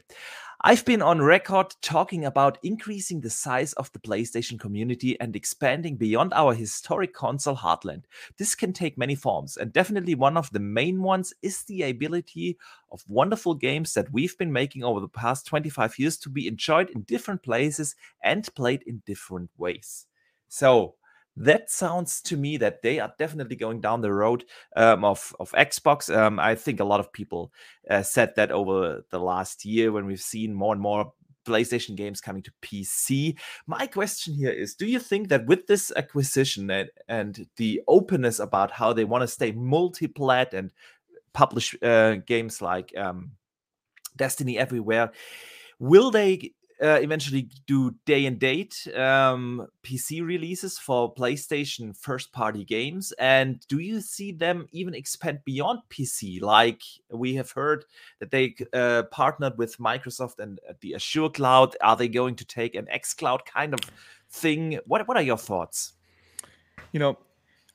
I've 0.65 0.85
been 0.85 1.01
on 1.01 1.21
record 1.21 1.75
talking 1.81 2.23
about 2.23 2.57
increasing 2.63 3.19
the 3.19 3.29
size 3.29 3.73
of 3.73 3.91
the 3.91 3.99
PlayStation 3.99 4.57
community 4.57 5.19
and 5.19 5.35
expanding 5.35 5.97
beyond 5.97 6.33
our 6.33 6.53
historic 6.53 7.13
console 7.13 7.57
heartland. 7.57 8.03
This 8.37 8.55
can 8.55 8.71
take 8.71 8.97
many 8.97 9.13
forms, 9.13 9.57
and 9.57 9.73
definitely 9.73 10.15
one 10.15 10.37
of 10.37 10.49
the 10.51 10.61
main 10.61 11.01
ones 11.01 11.33
is 11.41 11.63
the 11.63 11.81
ability 11.83 12.57
of 12.93 13.03
wonderful 13.09 13.55
games 13.55 13.93
that 13.95 14.13
we've 14.13 14.37
been 14.37 14.53
making 14.53 14.85
over 14.85 15.01
the 15.01 15.09
past 15.09 15.45
25 15.47 15.99
years 15.99 16.17
to 16.19 16.29
be 16.29 16.47
enjoyed 16.47 16.89
in 16.91 17.01
different 17.01 17.43
places 17.43 17.95
and 18.23 18.47
played 18.55 18.83
in 18.83 19.03
different 19.05 19.49
ways. 19.57 20.05
So, 20.47 20.95
that 21.35 21.69
sounds 21.69 22.21
to 22.21 22.37
me 22.37 22.57
that 22.57 22.81
they 22.81 22.99
are 22.99 23.13
definitely 23.17 23.55
going 23.55 23.81
down 23.81 24.01
the 24.01 24.13
road 24.13 24.45
um, 24.75 25.03
of 25.03 25.35
of 25.39 25.51
Xbox. 25.51 26.15
Um, 26.15 26.39
I 26.39 26.55
think 26.55 26.79
a 26.79 26.85
lot 26.85 26.99
of 26.99 27.11
people 27.11 27.51
uh, 27.89 28.03
said 28.03 28.35
that 28.35 28.51
over 28.51 29.03
the 29.09 29.19
last 29.19 29.65
year 29.65 29.91
when 29.91 30.05
we've 30.05 30.21
seen 30.21 30.53
more 30.53 30.73
and 30.73 30.81
more 30.81 31.11
PlayStation 31.45 31.95
games 31.95 32.21
coming 32.21 32.43
to 32.43 32.51
PC. 32.61 33.37
My 33.67 33.87
question 33.87 34.33
here 34.33 34.51
is: 34.51 34.75
Do 34.75 34.85
you 34.85 34.99
think 34.99 35.29
that 35.29 35.45
with 35.45 35.67
this 35.67 35.91
acquisition 35.95 36.69
and, 36.69 36.89
and 37.07 37.47
the 37.57 37.81
openness 37.87 38.39
about 38.39 38.71
how 38.71 38.93
they 38.93 39.05
want 39.05 39.23
to 39.23 39.27
stay 39.27 39.51
multi-plat 39.51 40.53
and 40.53 40.71
publish 41.33 41.75
uh, 41.81 42.15
games 42.25 42.61
like 42.61 42.95
um, 42.97 43.31
Destiny 44.15 44.57
everywhere, 44.57 45.11
will 45.79 46.11
they 46.11 46.53
uh, 46.83 46.99
eventually 47.01 47.49
do 47.65 47.95
day 48.05 48.25
and 48.25 48.37
date 48.37 48.87
um, 48.95 49.65
PC 49.83 50.23
releases 50.23 50.77
for 50.77 51.13
PlayStation 51.13 51.95
first 51.95 52.33
party 52.33 52.65
games? 52.65 53.13
And 53.13 53.65
do 53.67 53.79
you 53.79 54.01
see 54.01 54.33
them 54.33 54.67
even 54.73 54.93
expand 54.93 55.39
beyond 55.45 55.79
PC? 55.89 56.41
Like 56.41 56.81
we 57.09 57.35
have 57.35 57.51
heard 57.51 57.85
that 58.19 58.31
they 58.31 58.55
uh, 58.73 59.03
partnered 59.11 59.57
with 59.57 59.77
Microsoft 59.77 60.39
and 60.39 60.59
uh, 60.69 60.73
the 60.81 60.95
Azure 60.95 61.29
Cloud. 61.29 61.77
Are 61.81 61.95
they 61.95 62.09
going 62.09 62.35
to 62.35 62.45
take 62.45 62.75
an 62.75 62.87
X 62.89 63.13
Cloud 63.13 63.45
kind 63.45 63.73
of 63.73 63.79
thing? 64.29 64.79
What 64.85 65.07
What 65.07 65.15
are 65.15 65.23
your 65.23 65.37
thoughts? 65.37 65.93
You 66.91 66.99
know, 66.99 67.17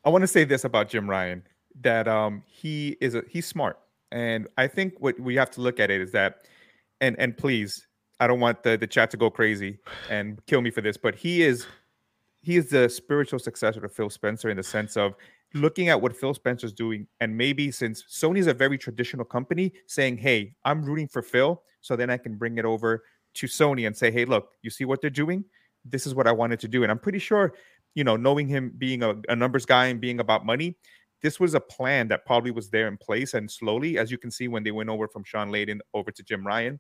I 0.05 0.11
want 0.11 0.23
to 0.23 0.29
say 0.29 0.45
this 0.45 0.65
about 0.65 0.91
Jim 0.91 1.09
Ryan 1.09 1.43
that 1.81 2.09
um, 2.09 2.43
he 2.47 2.99
is 3.01 3.15
a, 3.15 3.23
he's 3.27 3.47
smart, 3.47 3.79
and 4.13 4.49
I 4.59 4.67
think 4.67 4.95
what 4.99 5.19
we 5.19 5.35
have 5.37 5.51
to 5.53 5.63
look 5.63 5.81
at 5.81 5.91
it 5.91 6.03
is 6.03 6.13
that, 6.13 6.43
and 7.01 7.19
and 7.19 7.37
please 7.37 7.88
I 8.21 8.27
don't 8.27 8.41
want 8.41 8.63
the, 8.63 8.77
the 8.77 8.87
chat 8.87 9.11
to 9.13 9.17
go 9.17 9.31
crazy 9.31 9.79
and 10.11 10.45
kill 10.47 10.61
me 10.61 10.71
for 10.71 10.81
this, 10.81 10.97
but 10.97 11.15
he 11.15 11.43
is 11.43 11.67
he 12.41 12.57
is 12.57 12.71
the 12.71 12.89
spiritual 12.89 13.39
successor 13.39 13.81
to 13.81 13.89
Phil 13.89 14.11
Spencer 14.11 14.49
in 14.49 14.57
the 14.57 14.63
sense 14.63 14.97
of 14.97 15.15
looking 15.55 15.89
at 15.89 16.01
what 16.01 16.17
Phil 16.17 16.35
Spencer's 16.35 16.73
doing, 16.73 17.07
and 17.21 17.37
maybe 17.37 17.71
since 17.71 18.05
Sony's 18.05 18.47
a 18.47 18.55
very 18.55 18.79
traditional 18.79 19.25
company, 19.25 19.73
saying, 19.87 20.19
"Hey, 20.19 20.55
I'm 20.65 20.85
rooting 20.85 21.09
for 21.09 21.23
Phil," 21.23 21.63
so 21.81 21.97
then 21.97 22.11
I 22.11 22.17
can 22.17 22.37
bring 22.37 22.59
it 22.59 22.65
over 22.65 23.05
to 23.35 23.47
Sony 23.47 23.87
and 23.87 23.97
say, 23.97 24.11
"Hey, 24.11 24.25
look, 24.25 24.53
you 24.63 24.71
see 24.71 24.85
what 24.85 25.01
they're 25.01 25.11
doing? 25.11 25.45
This 25.85 26.07
is 26.07 26.15
what 26.15 26.27
I 26.27 26.33
wanted 26.33 26.61
to 26.61 26.69
do." 26.69 26.83
And 26.83 26.91
I'm 26.93 26.99
pretty 26.99 27.19
sure, 27.19 27.55
you 27.95 28.05
know, 28.05 28.17
knowing 28.17 28.49
him 28.49 28.73
being 28.79 29.03
a, 29.03 29.15
a 29.29 29.37
numbers 29.37 29.65
guy 29.65 29.87
and 29.87 30.01
being 30.01 30.21
about 30.21 30.45
money, 30.45 30.77
this 31.23 31.41
was 31.41 31.55
a 31.55 31.61
plan 31.61 32.09
that 32.09 32.27
probably 32.27 32.51
was 32.51 32.71
there 32.71 32.89
in 32.89 32.97
place. 32.97 33.35
And 33.35 33.51
slowly, 33.51 33.99
as 33.99 34.11
you 34.11 34.19
can 34.19 34.31
see, 34.31 34.49
when 34.49 34.65
they 34.65 34.71
went 34.71 34.91
over 34.91 35.09
from 35.09 35.25
Shawn 35.25 35.51
Layden 35.51 35.79
over 35.95 36.11
to 36.11 36.23
Jim 36.23 36.47
Ryan, 36.47 36.79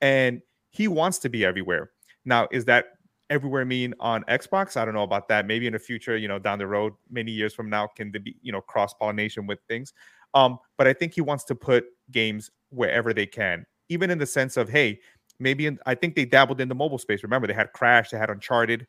and 0.00 0.40
he 0.74 0.88
wants 0.88 1.18
to 1.20 1.28
be 1.28 1.44
everywhere. 1.44 1.90
Now, 2.24 2.48
is 2.50 2.64
that 2.64 2.86
everywhere 3.30 3.64
mean 3.64 3.94
on 4.00 4.24
Xbox? 4.24 4.76
I 4.76 4.84
don't 4.84 4.94
know 4.94 5.04
about 5.04 5.28
that. 5.28 5.46
Maybe 5.46 5.68
in 5.68 5.72
the 5.72 5.78
future, 5.78 6.16
you 6.16 6.26
know, 6.26 6.40
down 6.40 6.58
the 6.58 6.66
road, 6.66 6.94
many 7.08 7.30
years 7.30 7.54
from 7.54 7.70
now, 7.70 7.86
can 7.86 8.10
be, 8.10 8.34
you 8.42 8.50
know, 8.50 8.60
cross 8.60 8.92
pollination 8.92 9.46
with 9.46 9.60
things? 9.68 9.92
Um, 10.34 10.58
but 10.76 10.88
I 10.88 10.92
think 10.92 11.14
he 11.14 11.20
wants 11.20 11.44
to 11.44 11.54
put 11.54 11.84
games 12.10 12.50
wherever 12.70 13.14
they 13.14 13.24
can, 13.24 13.64
even 13.88 14.10
in 14.10 14.18
the 14.18 14.26
sense 14.26 14.56
of, 14.56 14.68
hey, 14.68 14.98
maybe 15.38 15.66
in, 15.66 15.78
I 15.86 15.94
think 15.94 16.16
they 16.16 16.24
dabbled 16.24 16.60
in 16.60 16.68
the 16.68 16.74
mobile 16.74 16.98
space. 16.98 17.22
Remember, 17.22 17.46
they 17.46 17.54
had 17.54 17.72
Crash, 17.72 18.10
they 18.10 18.18
had 18.18 18.30
Uncharted, 18.30 18.84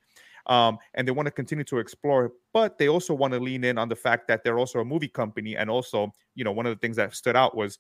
um, 0.48 0.80
and 0.96 1.08
they 1.08 1.12
want 1.12 1.28
to 1.28 1.32
continue 1.32 1.66
to 1.66 1.78
explore. 1.78 2.32
But 2.52 2.80
they 2.80 2.90
also 2.90 3.14
want 3.14 3.34
to 3.34 3.40
lean 3.40 3.64
in 3.64 3.78
on 3.78 3.90
the 3.90 3.96
fact 3.96 4.28
that 4.30 4.44
they're 4.44 4.58
also 4.58 4.80
a 4.80 4.86
movie 4.86 5.08
company, 5.08 5.56
and 5.56 5.70
also, 5.70 6.12
you 6.34 6.44
know, 6.44 6.52
one 6.52 6.66
of 6.66 6.76
the 6.76 6.80
things 6.80 6.96
that 6.96 7.14
stood 7.14 7.36
out 7.36 7.56
was 7.56 7.78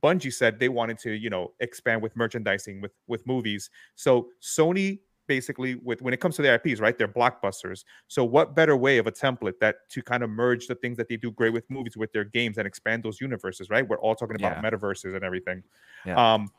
Bungie 0.00 0.32
said 0.32 0.58
they 0.58 0.68
wanted 0.68 0.98
to, 1.00 1.12
you 1.12 1.30
know, 1.30 1.52
expand 1.60 2.02
with 2.02 2.16
merchandising 2.16 2.80
with 2.80 2.92
with 3.06 3.26
movies. 3.26 3.70
So 3.94 4.28
Sony 4.40 5.00
basically 5.28 5.76
with 5.76 6.02
when 6.02 6.12
it 6.12 6.20
comes 6.20 6.36
to 6.36 6.42
their 6.42 6.54
IPs, 6.54 6.80
right? 6.80 6.96
They're 6.96 7.08
blockbusters. 7.08 7.84
So 8.08 8.24
what 8.24 8.54
better 8.54 8.76
way 8.76 8.98
of 8.98 9.06
a 9.06 9.12
template 9.12 9.58
that 9.60 9.76
to 9.90 10.02
kind 10.02 10.22
of 10.22 10.30
merge 10.30 10.66
the 10.66 10.74
things 10.74 10.96
that 10.96 11.08
they 11.08 11.16
do 11.16 11.30
great 11.30 11.52
with 11.52 11.68
movies 11.70 11.96
with 11.96 12.12
their 12.12 12.24
games 12.24 12.58
and 12.58 12.66
expand 12.66 13.02
those 13.02 13.20
universes, 13.20 13.70
right? 13.70 13.86
We're 13.86 14.00
all 14.00 14.14
talking 14.14 14.36
about 14.36 14.56
yeah. 14.56 14.70
metaverses 14.70 15.14
and 15.14 15.24
everything. 15.24 15.62
Yeah. 16.04 16.34
Um, 16.34 16.50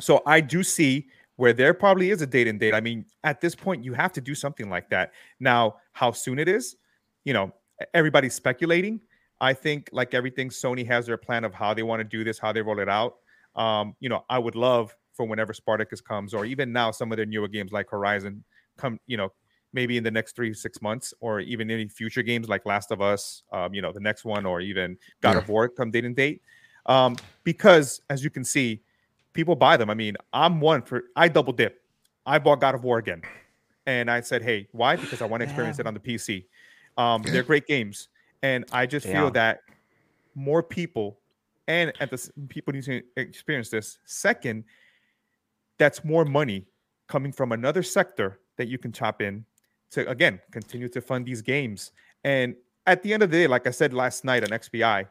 so 0.00 0.22
I 0.26 0.40
do 0.40 0.62
see 0.62 1.08
where 1.36 1.52
there 1.52 1.74
probably 1.74 2.10
is 2.10 2.22
a 2.22 2.26
date 2.26 2.46
and 2.46 2.58
date. 2.58 2.74
I 2.74 2.80
mean, 2.80 3.04
at 3.24 3.40
this 3.40 3.54
point, 3.54 3.84
you 3.84 3.92
have 3.92 4.12
to 4.12 4.20
do 4.20 4.34
something 4.34 4.70
like 4.70 4.88
that. 4.90 5.12
Now, 5.40 5.76
how 5.92 6.12
soon 6.12 6.38
it 6.38 6.48
is, 6.48 6.76
you 7.24 7.32
know, 7.32 7.52
everybody's 7.92 8.34
speculating. 8.34 9.00
I 9.40 9.52
think, 9.52 9.90
like 9.92 10.14
everything, 10.14 10.48
Sony 10.48 10.86
has 10.86 11.06
their 11.06 11.16
plan 11.16 11.44
of 11.44 11.52
how 11.52 11.74
they 11.74 11.82
want 11.82 12.00
to 12.00 12.04
do 12.04 12.24
this, 12.24 12.38
how 12.38 12.52
they 12.52 12.62
roll 12.62 12.78
it 12.78 12.88
out. 12.88 13.16
Um, 13.56 13.94
you 14.00 14.08
know, 14.08 14.24
I 14.28 14.38
would 14.38 14.54
love 14.54 14.94
for 15.12 15.26
whenever 15.26 15.52
Spartacus 15.52 16.00
comes, 16.00 16.34
or 16.34 16.44
even 16.44 16.72
now 16.72 16.90
some 16.90 17.12
of 17.12 17.16
their 17.16 17.26
newer 17.26 17.48
games 17.48 17.72
like 17.72 17.90
Horizon 17.90 18.44
come, 18.76 18.98
you 19.06 19.16
know, 19.16 19.30
maybe 19.72 19.96
in 19.96 20.04
the 20.04 20.10
next 20.10 20.36
three 20.36 20.52
six 20.54 20.80
months, 20.80 21.12
or 21.20 21.40
even 21.40 21.70
any 21.70 21.88
future 21.88 22.22
games 22.22 22.48
like 22.48 22.64
Last 22.66 22.90
of 22.90 23.00
Us, 23.00 23.42
um, 23.52 23.74
you 23.74 23.82
know, 23.82 23.92
the 23.92 24.00
next 24.00 24.24
one, 24.24 24.46
or 24.46 24.60
even 24.60 24.96
God 25.20 25.32
yeah. 25.32 25.38
of 25.38 25.48
War 25.48 25.68
come 25.68 25.90
date 25.90 26.04
and 26.04 26.16
date. 26.16 26.42
Um, 26.86 27.16
because 27.42 28.00
as 28.10 28.22
you 28.22 28.30
can 28.30 28.44
see, 28.44 28.82
people 29.32 29.56
buy 29.56 29.76
them. 29.76 29.90
I 29.90 29.94
mean, 29.94 30.16
I'm 30.32 30.60
one 30.60 30.82
for 30.82 31.04
I 31.16 31.28
double 31.28 31.52
dip. 31.52 31.80
I 32.26 32.38
bought 32.38 32.60
God 32.60 32.74
of 32.74 32.84
War 32.84 32.98
again, 32.98 33.22
and 33.86 34.10
I 34.10 34.20
said, 34.20 34.42
"Hey, 34.42 34.68
why? 34.72 34.96
Because 34.96 35.20
I 35.20 35.26
want 35.26 35.40
to 35.40 35.44
experience 35.44 35.78
yeah. 35.78 35.82
it 35.82 35.86
on 35.86 35.94
the 35.94 36.00
PC. 36.00 36.46
Um, 36.96 37.22
they're 37.22 37.42
great 37.42 37.66
games, 37.66 38.08
and 38.44 38.66
I 38.72 38.84
just 38.84 39.06
feel 39.06 39.24
yeah. 39.24 39.30
that 39.30 39.60
more 40.34 40.62
people 40.62 41.18
and 41.66 41.94
at 41.98 42.10
the 42.10 42.30
people 42.50 42.74
need 42.74 42.84
to 42.84 43.02
experience 43.16 43.70
this. 43.70 43.98
Second, 44.04 44.64
that's 45.78 46.04
more 46.04 46.26
money 46.26 46.66
coming 47.08 47.32
from 47.32 47.52
another 47.52 47.82
sector 47.82 48.40
that 48.58 48.68
you 48.68 48.76
can 48.76 48.92
chop 48.92 49.22
in 49.22 49.46
to 49.92 50.06
again 50.10 50.40
continue 50.50 50.90
to 50.90 51.00
fund 51.00 51.24
these 51.24 51.40
games. 51.40 51.92
And 52.22 52.54
at 52.86 53.02
the 53.02 53.14
end 53.14 53.22
of 53.22 53.30
the 53.30 53.38
day, 53.38 53.46
like 53.46 53.66
I 53.66 53.70
said 53.70 53.94
last 53.94 54.26
night 54.26 54.42
on 54.44 54.50
XBI, 54.50 55.08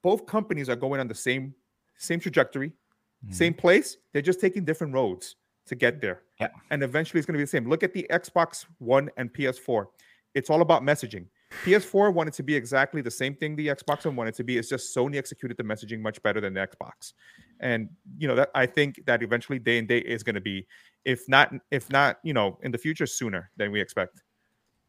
both 0.00 0.24
companies 0.24 0.68
are 0.68 0.76
going 0.76 1.00
on 1.00 1.08
the 1.08 1.16
same 1.16 1.52
same 1.96 2.20
trajectory, 2.20 2.68
mm-hmm. 2.68 3.32
same 3.32 3.52
place. 3.52 3.96
They're 4.12 4.22
just 4.22 4.40
taking 4.40 4.64
different 4.64 4.94
roads 4.94 5.34
to 5.66 5.74
get 5.74 6.00
there. 6.00 6.22
Yeah. 6.40 6.50
And 6.70 6.84
eventually 6.84 7.18
it's 7.18 7.26
going 7.26 7.34
to 7.34 7.38
be 7.38 7.44
the 7.44 7.48
same. 7.48 7.68
Look 7.68 7.82
at 7.82 7.92
the 7.92 8.06
Xbox 8.10 8.64
One 8.78 9.10
and 9.16 9.34
PS4. 9.34 9.86
It's 10.34 10.50
all 10.50 10.62
about 10.62 10.82
messaging. 10.82 11.26
PS4 11.64 12.12
wanted 12.12 12.34
to 12.34 12.42
be 12.42 12.54
exactly 12.54 13.00
the 13.00 13.10
same 13.10 13.34
thing 13.34 13.56
the 13.56 13.68
Xbox 13.68 14.04
One 14.04 14.16
wanted 14.16 14.34
to 14.34 14.44
be. 14.44 14.58
It's 14.58 14.68
just 14.68 14.94
Sony 14.94 15.16
executed 15.16 15.56
the 15.56 15.62
messaging 15.62 16.00
much 16.00 16.22
better 16.22 16.40
than 16.40 16.54
the 16.54 16.60
Xbox. 16.60 17.14
And 17.60 17.88
you 18.18 18.28
know 18.28 18.34
that 18.36 18.50
I 18.54 18.66
think 18.66 19.00
that 19.06 19.22
eventually 19.22 19.58
day 19.58 19.78
and 19.78 19.88
day 19.88 19.98
is 19.98 20.22
going 20.22 20.34
to 20.34 20.40
be, 20.40 20.66
if 21.04 21.28
not, 21.28 21.52
if 21.70 21.90
not, 21.90 22.18
you 22.22 22.34
know, 22.34 22.58
in 22.62 22.70
the 22.70 22.78
future 22.78 23.06
sooner 23.06 23.50
than 23.56 23.72
we 23.72 23.80
expect. 23.80 24.22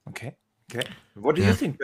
Okay. 0.10 0.36
Okay. 0.72 0.88
What 1.16 1.36
do 1.36 1.44
you 1.44 1.54
think? 1.54 1.78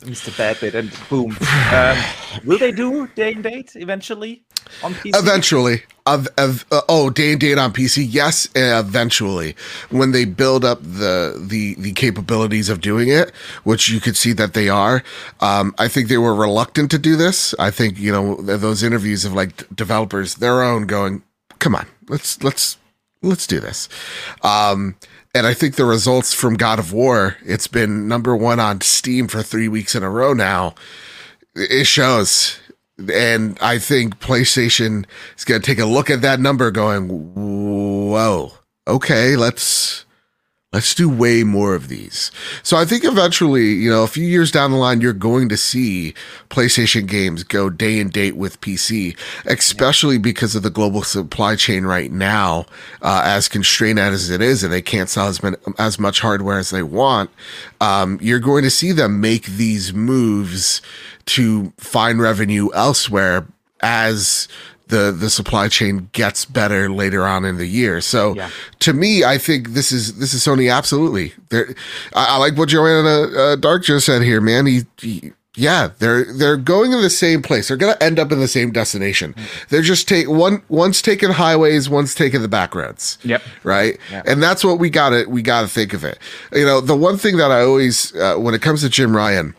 Mr. 0.00 0.30
Badbit 0.30 0.74
and 0.74 0.92
Boom. 1.08 1.36
Um, 1.74 1.98
will 2.44 2.58
they 2.58 2.70
do 2.70 3.08
day 3.08 3.32
and 3.32 3.42
date 3.42 3.72
eventually 3.74 4.44
on 4.82 4.94
PC? 4.94 5.10
Eventually. 5.14 5.82
Uh, 6.06 6.24
uh, 6.38 6.80
oh, 6.88 7.10
day 7.10 7.32
and 7.32 7.40
date 7.40 7.58
on 7.58 7.72
PC. 7.72 8.06
Yes, 8.08 8.48
eventually. 8.54 9.56
When 9.90 10.12
they 10.12 10.24
build 10.24 10.64
up 10.64 10.82
the 10.82 11.34
the 11.38 11.74
the 11.74 11.92
capabilities 11.92 12.68
of 12.68 12.80
doing 12.80 13.08
it, 13.08 13.32
which 13.64 13.88
you 13.88 14.00
could 14.00 14.16
see 14.16 14.32
that 14.34 14.54
they 14.54 14.68
are. 14.68 15.02
Um, 15.40 15.74
I 15.78 15.88
think 15.88 16.08
they 16.08 16.18
were 16.18 16.34
reluctant 16.34 16.90
to 16.92 16.98
do 16.98 17.16
this. 17.16 17.54
I 17.58 17.70
think 17.70 17.98
you 17.98 18.12
know 18.12 18.36
those 18.36 18.82
interviews 18.82 19.24
of 19.24 19.32
like 19.34 19.68
developers, 19.74 20.36
their 20.36 20.62
own, 20.62 20.86
going, 20.86 21.22
"Come 21.58 21.74
on, 21.74 21.86
let's 22.08 22.42
let's 22.42 22.78
let's 23.20 23.46
do 23.46 23.60
this." 23.60 23.88
Um, 24.42 24.94
and 25.38 25.46
I 25.46 25.54
think 25.54 25.76
the 25.76 25.84
results 25.84 26.34
from 26.34 26.56
God 26.56 26.80
of 26.80 26.92
War, 26.92 27.36
it's 27.44 27.68
been 27.68 28.08
number 28.08 28.34
one 28.34 28.58
on 28.58 28.80
Steam 28.80 29.28
for 29.28 29.40
three 29.40 29.68
weeks 29.68 29.94
in 29.94 30.02
a 30.02 30.10
row 30.10 30.32
now. 30.32 30.74
It 31.54 31.86
shows. 31.86 32.58
And 33.12 33.56
I 33.60 33.78
think 33.78 34.18
PlayStation 34.18 35.06
is 35.36 35.44
going 35.44 35.60
to 35.62 35.64
take 35.66 35.78
a 35.78 35.86
look 35.86 36.10
at 36.10 36.22
that 36.22 36.40
number 36.40 36.72
going, 36.72 37.08
whoa, 37.08 38.52
okay, 38.88 39.36
let's 39.36 40.04
Let's 40.70 40.94
do 40.94 41.08
way 41.08 41.44
more 41.44 41.74
of 41.74 41.88
these. 41.88 42.30
So 42.62 42.76
I 42.76 42.84
think 42.84 43.02
eventually, 43.02 43.68
you 43.72 43.88
know, 43.90 44.02
a 44.02 44.06
few 44.06 44.26
years 44.26 44.50
down 44.50 44.70
the 44.70 44.76
line, 44.76 45.00
you're 45.00 45.14
going 45.14 45.48
to 45.48 45.56
see 45.56 46.12
PlayStation 46.50 47.06
games 47.06 47.42
go 47.42 47.70
day 47.70 47.98
and 47.98 48.12
date 48.12 48.36
with 48.36 48.60
PC, 48.60 49.16
especially 49.46 50.16
yeah. 50.16 50.22
because 50.22 50.54
of 50.54 50.62
the 50.62 50.68
global 50.68 51.02
supply 51.02 51.56
chain 51.56 51.84
right 51.84 52.12
now, 52.12 52.66
uh, 53.00 53.22
as 53.24 53.48
constrained 53.48 53.98
as 53.98 54.28
it 54.28 54.42
is, 54.42 54.62
and 54.62 54.70
they 54.70 54.82
can't 54.82 55.08
sell 55.08 55.28
as, 55.28 55.40
as 55.78 55.98
much 55.98 56.20
hardware 56.20 56.58
as 56.58 56.68
they 56.68 56.82
want. 56.82 57.30
Um, 57.80 58.18
you're 58.20 58.38
going 58.38 58.64
to 58.64 58.70
see 58.70 58.92
them 58.92 59.22
make 59.22 59.46
these 59.46 59.94
moves 59.94 60.82
to 61.26 61.72
find 61.78 62.20
revenue 62.20 62.68
elsewhere 62.74 63.46
as 63.80 64.48
the 64.88 65.12
the 65.12 65.30
supply 65.30 65.68
chain 65.68 66.08
gets 66.12 66.44
better 66.44 66.90
later 66.90 67.26
on 67.26 67.44
in 67.44 67.56
the 67.56 67.66
year. 67.66 68.00
So 68.00 68.34
yeah. 68.34 68.50
to 68.80 68.92
me, 68.92 69.24
I 69.24 69.38
think 69.38 69.70
this 69.70 69.92
is 69.92 70.18
this 70.18 70.34
is 70.34 70.42
Sony 70.44 70.72
absolutely. 70.72 71.32
There, 71.50 71.74
I, 72.14 72.34
I, 72.34 72.36
like 72.36 72.56
what 72.56 72.68
Joanna 72.68 73.36
uh, 73.36 73.56
Dark 73.56 73.84
just 73.84 74.06
said 74.06 74.22
here, 74.22 74.40
man. 74.40 74.66
He, 74.66 74.82
he, 75.00 75.32
yeah, 75.56 75.90
they're 75.98 76.24
they're 76.24 76.56
going 76.56 76.92
in 76.92 77.02
the 77.02 77.10
same 77.10 77.42
place. 77.42 77.68
They're 77.68 77.76
gonna 77.76 77.98
end 78.00 78.18
up 78.18 78.30
in 78.32 78.38
the 78.38 78.48
same 78.48 78.70
destination. 78.70 79.34
Mm-hmm. 79.34 79.64
They're 79.68 79.82
just 79.82 80.08
take 80.08 80.28
one 80.28 80.62
one's 80.68 81.02
taking 81.02 81.30
highways, 81.30 81.88
one's 81.88 82.14
taking 82.14 82.42
the 82.42 82.48
back 82.48 82.74
roads. 82.74 83.18
Yep. 83.24 83.42
Right. 83.64 83.98
Yep. 84.10 84.26
And 84.26 84.42
that's 84.42 84.64
what 84.64 84.78
we 84.78 84.88
got 84.88 85.10
to 85.10 85.26
we 85.26 85.42
got 85.42 85.62
to 85.62 85.68
think 85.68 85.94
of 85.94 86.04
it. 86.04 86.18
You 86.52 86.64
know, 86.64 86.80
the 86.80 86.96
one 86.96 87.18
thing 87.18 87.38
that 87.38 87.50
I 87.50 87.62
always 87.62 88.14
uh, 88.16 88.36
when 88.36 88.54
it 88.54 88.62
comes 88.62 88.82
to 88.82 88.88
Jim 88.88 89.16
Ryan, 89.16 89.54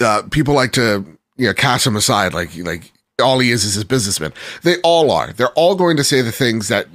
uh, 0.00 0.22
people 0.30 0.54
like 0.54 0.72
to 0.72 1.04
you 1.36 1.46
know 1.46 1.54
cast 1.54 1.86
him 1.86 1.96
aside 1.96 2.32
like 2.32 2.56
like 2.58 2.92
all 3.20 3.38
he 3.38 3.50
is 3.50 3.64
is 3.64 3.74
his 3.74 3.84
businessman. 3.84 4.32
They 4.62 4.76
all 4.82 5.10
are. 5.10 5.32
They're 5.32 5.48
all 5.48 5.74
going 5.74 5.96
to 5.96 6.04
say 6.04 6.22
the 6.22 6.32
things 6.32 6.68
that 6.68 6.88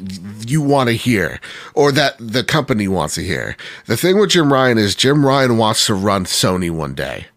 you 0.47 0.61
want 0.61 0.89
to 0.89 0.93
hear 0.93 1.39
or 1.73 1.91
that 1.91 2.15
the 2.19 2.43
company 2.43 2.87
wants 2.87 3.15
to 3.15 3.23
hear. 3.23 3.55
The 3.85 3.97
thing 3.97 4.19
with 4.19 4.31
Jim 4.31 4.51
Ryan 4.51 4.77
is 4.77 4.95
Jim 4.95 5.25
Ryan 5.25 5.57
wants 5.57 5.85
to 5.87 5.93
run 5.93 6.25
Sony 6.25 6.71
one 6.71 6.93
day. 6.95 7.27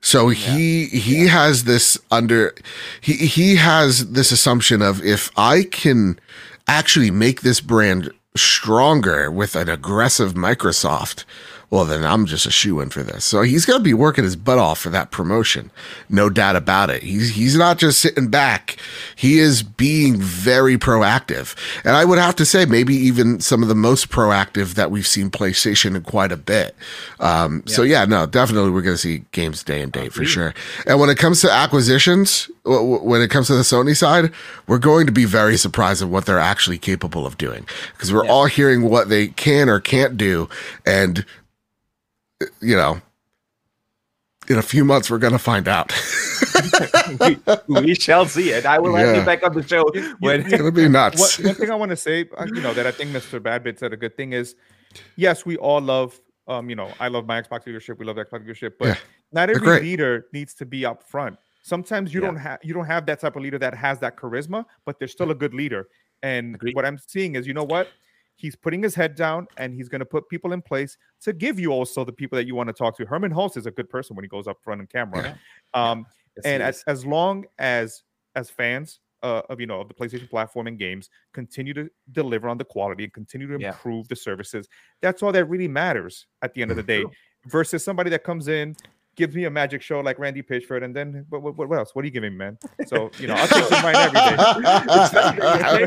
So 0.00 0.28
he 0.28 0.84
yeah. 0.84 1.00
he 1.00 1.24
yeah. 1.24 1.30
has 1.30 1.64
this 1.64 1.96
under 2.10 2.54
he 3.00 3.14
he 3.14 3.56
has 3.56 4.10
this 4.10 4.32
assumption 4.32 4.82
of 4.82 5.02
if 5.04 5.30
I 5.36 5.62
can 5.62 6.18
actually 6.66 7.10
make 7.10 7.42
this 7.42 7.60
brand 7.60 8.10
stronger 8.36 9.30
with 9.30 9.54
an 9.54 9.68
aggressive 9.68 10.34
Microsoft, 10.34 11.24
well, 11.72 11.86
then 11.86 12.04
I'm 12.04 12.26
just 12.26 12.44
a 12.44 12.50
shoe 12.50 12.80
in 12.80 12.90
for 12.90 13.02
this. 13.02 13.24
So 13.24 13.40
he's 13.40 13.64
going 13.64 13.78
to 13.78 13.82
be 13.82 13.94
working 13.94 14.24
his 14.24 14.36
butt 14.36 14.58
off 14.58 14.78
for 14.78 14.90
that 14.90 15.10
promotion. 15.10 15.70
No 16.10 16.28
doubt 16.28 16.54
about 16.54 16.90
it. 16.90 17.02
He's, 17.02 17.30
he's 17.30 17.56
not 17.56 17.78
just 17.78 17.98
sitting 17.98 18.28
back. 18.28 18.76
He 19.16 19.38
is 19.38 19.62
being 19.62 20.20
very 20.20 20.76
proactive. 20.76 21.56
And 21.82 21.96
I 21.96 22.04
would 22.04 22.18
have 22.18 22.36
to 22.36 22.44
say, 22.44 22.66
maybe 22.66 22.94
even 22.94 23.40
some 23.40 23.62
of 23.62 23.70
the 23.70 23.74
most 23.74 24.10
proactive 24.10 24.74
that 24.74 24.90
we've 24.90 25.06
seen 25.06 25.30
PlayStation 25.30 25.96
in 25.96 26.02
quite 26.02 26.30
a 26.30 26.36
bit. 26.36 26.76
Um, 27.20 27.62
yeah. 27.64 27.74
So 27.74 27.82
yeah, 27.84 28.04
no, 28.04 28.26
definitely 28.26 28.70
we're 28.70 28.82
going 28.82 28.96
to 28.96 29.02
see 29.02 29.24
games 29.32 29.64
day 29.64 29.80
and 29.80 29.90
date 29.90 30.12
for 30.12 30.26
sure. 30.26 30.52
And 30.86 31.00
when 31.00 31.08
it 31.08 31.16
comes 31.16 31.40
to 31.40 31.50
acquisitions, 31.50 32.50
when 32.64 33.22
it 33.22 33.30
comes 33.30 33.46
to 33.46 33.54
the 33.54 33.62
Sony 33.62 33.96
side, 33.96 34.30
we're 34.66 34.78
going 34.78 35.06
to 35.06 35.12
be 35.12 35.24
very 35.24 35.56
surprised 35.56 36.02
at 36.02 36.08
what 36.08 36.26
they're 36.26 36.38
actually 36.38 36.78
capable 36.78 37.24
of 37.24 37.38
doing 37.38 37.66
because 37.94 38.12
we're 38.12 38.26
yeah. 38.26 38.30
all 38.30 38.44
hearing 38.44 38.82
what 38.82 39.08
they 39.08 39.28
can 39.28 39.70
or 39.70 39.80
can't 39.80 40.18
do. 40.18 40.50
And 40.84 41.24
you 42.60 42.76
know, 42.76 43.00
in 44.48 44.58
a 44.58 44.62
few 44.62 44.84
months 44.84 45.10
we're 45.10 45.18
going 45.18 45.32
to 45.32 45.38
find 45.38 45.68
out. 45.68 45.92
we, 47.20 47.38
we, 47.80 47.94
shall 47.94 48.26
see 48.26 48.50
it. 48.50 48.66
I 48.66 48.78
will 48.78 48.92
yeah. 48.98 49.06
have 49.06 49.16
you 49.16 49.24
back 49.24 49.42
on 49.42 49.54
the 49.54 49.62
show. 49.62 49.84
When- 50.20 50.40
it's 50.40 50.50
going 50.50 50.64
to 50.64 50.72
be 50.72 50.88
nuts. 50.88 51.38
One, 51.38 51.48
one 51.48 51.54
thing 51.56 51.70
I 51.70 51.74
want 51.74 51.90
to 51.90 51.96
say, 51.96 52.28
uh, 52.36 52.46
you 52.52 52.60
know, 52.60 52.74
that 52.74 52.86
I 52.86 52.90
think 52.90 53.10
Mr. 53.10 53.40
Badbit 53.40 53.78
said 53.78 53.92
a 53.92 53.96
good 53.96 54.16
thing 54.16 54.32
is, 54.32 54.54
yes, 55.16 55.46
we 55.46 55.56
all 55.56 55.80
love, 55.80 56.20
um, 56.48 56.68
you 56.68 56.76
know, 56.76 56.90
I 57.00 57.08
love 57.08 57.26
my 57.26 57.40
Xbox 57.40 57.66
leadership. 57.66 57.98
We 57.98 58.06
love 58.06 58.16
Xbox 58.16 58.40
leadership, 58.40 58.78
but 58.78 58.88
yeah. 58.88 58.96
not 59.32 59.50
every 59.50 59.80
leader 59.80 60.26
needs 60.32 60.54
to 60.54 60.66
be 60.66 60.84
up 60.84 61.02
front. 61.02 61.36
Sometimes 61.62 62.12
you 62.12 62.20
yeah. 62.20 62.26
don't 62.26 62.36
have 62.36 62.58
you 62.64 62.74
don't 62.74 62.86
have 62.86 63.06
that 63.06 63.20
type 63.20 63.36
of 63.36 63.42
leader 63.42 63.58
that 63.58 63.74
has 63.74 64.00
that 64.00 64.16
charisma, 64.16 64.64
but 64.84 64.98
they're 64.98 65.06
still 65.06 65.30
a 65.30 65.34
good 65.34 65.54
leader. 65.54 65.86
And 66.22 66.56
Agreed. 66.56 66.74
what 66.74 66.84
I'm 66.84 66.98
seeing 66.98 67.36
is, 67.36 67.46
you 67.46 67.54
know 67.54 67.64
what? 67.64 67.88
He's 68.42 68.56
putting 68.56 68.82
his 68.82 68.92
head 68.92 69.14
down 69.14 69.46
and 69.56 69.72
he's 69.72 69.88
going 69.88 70.00
to 70.00 70.04
put 70.04 70.28
people 70.28 70.52
in 70.52 70.60
place 70.60 70.98
to 71.20 71.32
give 71.32 71.60
you 71.60 71.70
also 71.70 72.04
the 72.04 72.12
people 72.12 72.36
that 72.36 72.44
you 72.44 72.56
want 72.56 72.66
to 72.66 72.72
talk 72.72 72.96
to. 72.96 73.06
Herman 73.06 73.30
Hulst 73.30 73.56
is 73.56 73.66
a 73.66 73.70
good 73.70 73.88
person 73.88 74.16
when 74.16 74.24
he 74.24 74.28
goes 74.28 74.48
up 74.48 74.60
front 74.60 74.80
on 74.80 74.88
camera. 74.88 75.38
Yeah. 75.74 75.90
Um, 75.90 76.06
yes, 76.36 76.44
and 76.44 76.60
as, 76.60 76.82
as 76.88 77.06
long 77.06 77.44
as 77.60 78.02
as 78.34 78.50
fans 78.50 78.98
uh, 79.22 79.42
of 79.48 79.60
you 79.60 79.66
know 79.68 79.80
of 79.80 79.86
the 79.86 79.94
PlayStation 79.94 80.28
platform 80.28 80.66
and 80.66 80.76
games 80.76 81.08
continue 81.32 81.72
to 81.74 81.88
deliver 82.10 82.48
on 82.48 82.58
the 82.58 82.64
quality 82.64 83.04
and 83.04 83.12
continue 83.12 83.46
to 83.46 83.54
improve 83.54 84.06
yeah. 84.06 84.08
the 84.08 84.16
services, 84.16 84.68
that's 85.00 85.22
all 85.22 85.30
that 85.30 85.44
really 85.44 85.68
matters 85.68 86.26
at 86.42 86.52
the 86.52 86.62
end 86.62 86.72
of 86.72 86.76
the 86.76 86.82
day. 86.82 87.04
Versus 87.46 87.82
somebody 87.82 88.08
that 88.10 88.22
comes 88.22 88.46
in 88.46 88.76
gives 89.16 89.34
me 89.34 89.44
a 89.44 89.50
magic 89.50 89.82
show 89.82 90.00
like 90.00 90.18
Randy 90.18 90.42
Pitchford, 90.42 90.82
and 90.84 90.94
then 90.94 91.26
what, 91.28 91.42
what, 91.42 91.56
what 91.68 91.78
else? 91.78 91.94
What 91.94 92.02
are 92.02 92.06
you 92.06 92.12
giving 92.12 92.32
me, 92.32 92.38
man? 92.38 92.58
So 92.86 93.10
you 93.18 93.26
know, 93.26 93.34
I'll 93.34 93.48
take 93.48 93.64
some 93.64 93.82
mine 93.82 93.96
every 93.96 94.20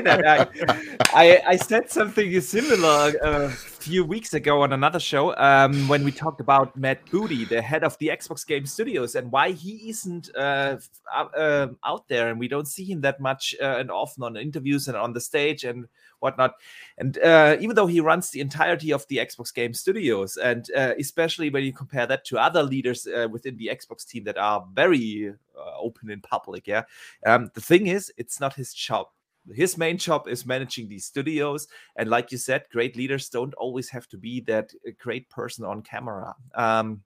day. 0.04 0.98
I, 1.14 1.42
I 1.48 1.56
said 1.56 1.90
something 1.90 2.40
similar 2.42 3.14
a 3.22 3.50
few 3.86 4.04
weeks 4.04 4.34
ago 4.34 4.64
on 4.64 4.74
another 4.74 5.00
show 5.00 5.38
um, 5.38 5.88
when 5.88 6.04
we 6.04 6.12
talked 6.12 6.42
about 6.42 6.76
Matt 6.76 7.08
Booty, 7.12 7.46
the 7.46 7.62
head 7.62 7.84
of 7.84 7.96
the 8.00 8.08
Xbox 8.08 8.44
Game 8.46 8.66
Studios, 8.66 9.14
and 9.14 9.32
why 9.32 9.52
he 9.52 9.90
isn't 9.90 10.28
uh, 10.36 10.78
uh, 11.14 11.68
out 11.86 12.08
there, 12.08 12.30
and 12.30 12.40
we 12.40 12.48
don't 12.48 12.68
see 12.68 12.84
him 12.84 13.02
that 13.02 13.20
much 13.20 13.54
uh, 13.62 13.78
and 13.78 13.92
often 13.92 14.24
on 14.24 14.38
interviews 14.38 14.88
and 14.88 14.98
on 14.98 15.14
the 15.14 15.22
stage 15.22 15.64
and 15.64 15.86
whatnot. 16.20 16.56
And 16.98 17.20
uh, 17.20 17.58
even 17.60 17.76
though 17.76 17.86
he 17.86 18.00
runs 18.00 18.32
the 18.32 18.42
entirety 18.42 18.92
of 18.92 19.06
the 19.08 19.18
Xbox 19.18 19.54
Game 19.54 19.76
Studios, 19.76 20.36
and 20.38 20.68
uh, 20.76 20.94
especially 20.98 21.52
when 21.52 21.64
you 21.64 21.72
compare 21.72 22.08
that 22.08 22.26
to 22.26 22.40
other 22.40 22.64
leaders 22.64 23.06
uh, 23.06 23.28
within 23.32 23.56
the 23.56 23.68
Xbox 23.68 24.04
team 24.04 24.24
that 24.24 24.40
are 24.40 24.66
very 24.74 25.32
open 25.78 26.10
in 26.10 26.22
public, 26.22 26.66
yeah, 26.66 26.86
um, 27.28 27.52
the 27.54 27.62
thing 27.62 27.86
is, 27.86 28.12
it's 28.18 28.40
not 28.40 28.56
his 28.56 28.74
job. 28.74 29.10
His 29.54 29.78
main 29.78 29.98
job 29.98 30.28
is 30.28 30.46
managing 30.46 30.88
these 30.88 31.06
studios, 31.06 31.68
and 31.96 32.10
like 32.10 32.32
you 32.32 32.38
said, 32.38 32.66
great 32.72 32.96
leaders 32.96 33.30
don't 33.30 33.54
always 33.56 33.89
have 33.89 34.08
to 34.10 34.18
be 34.18 34.41
that 34.41 34.72
uh, 34.88 34.91
great 35.00 35.30
person 35.30 35.66
on 35.66 35.82
camera. 35.82 36.36
Um, 36.54 37.02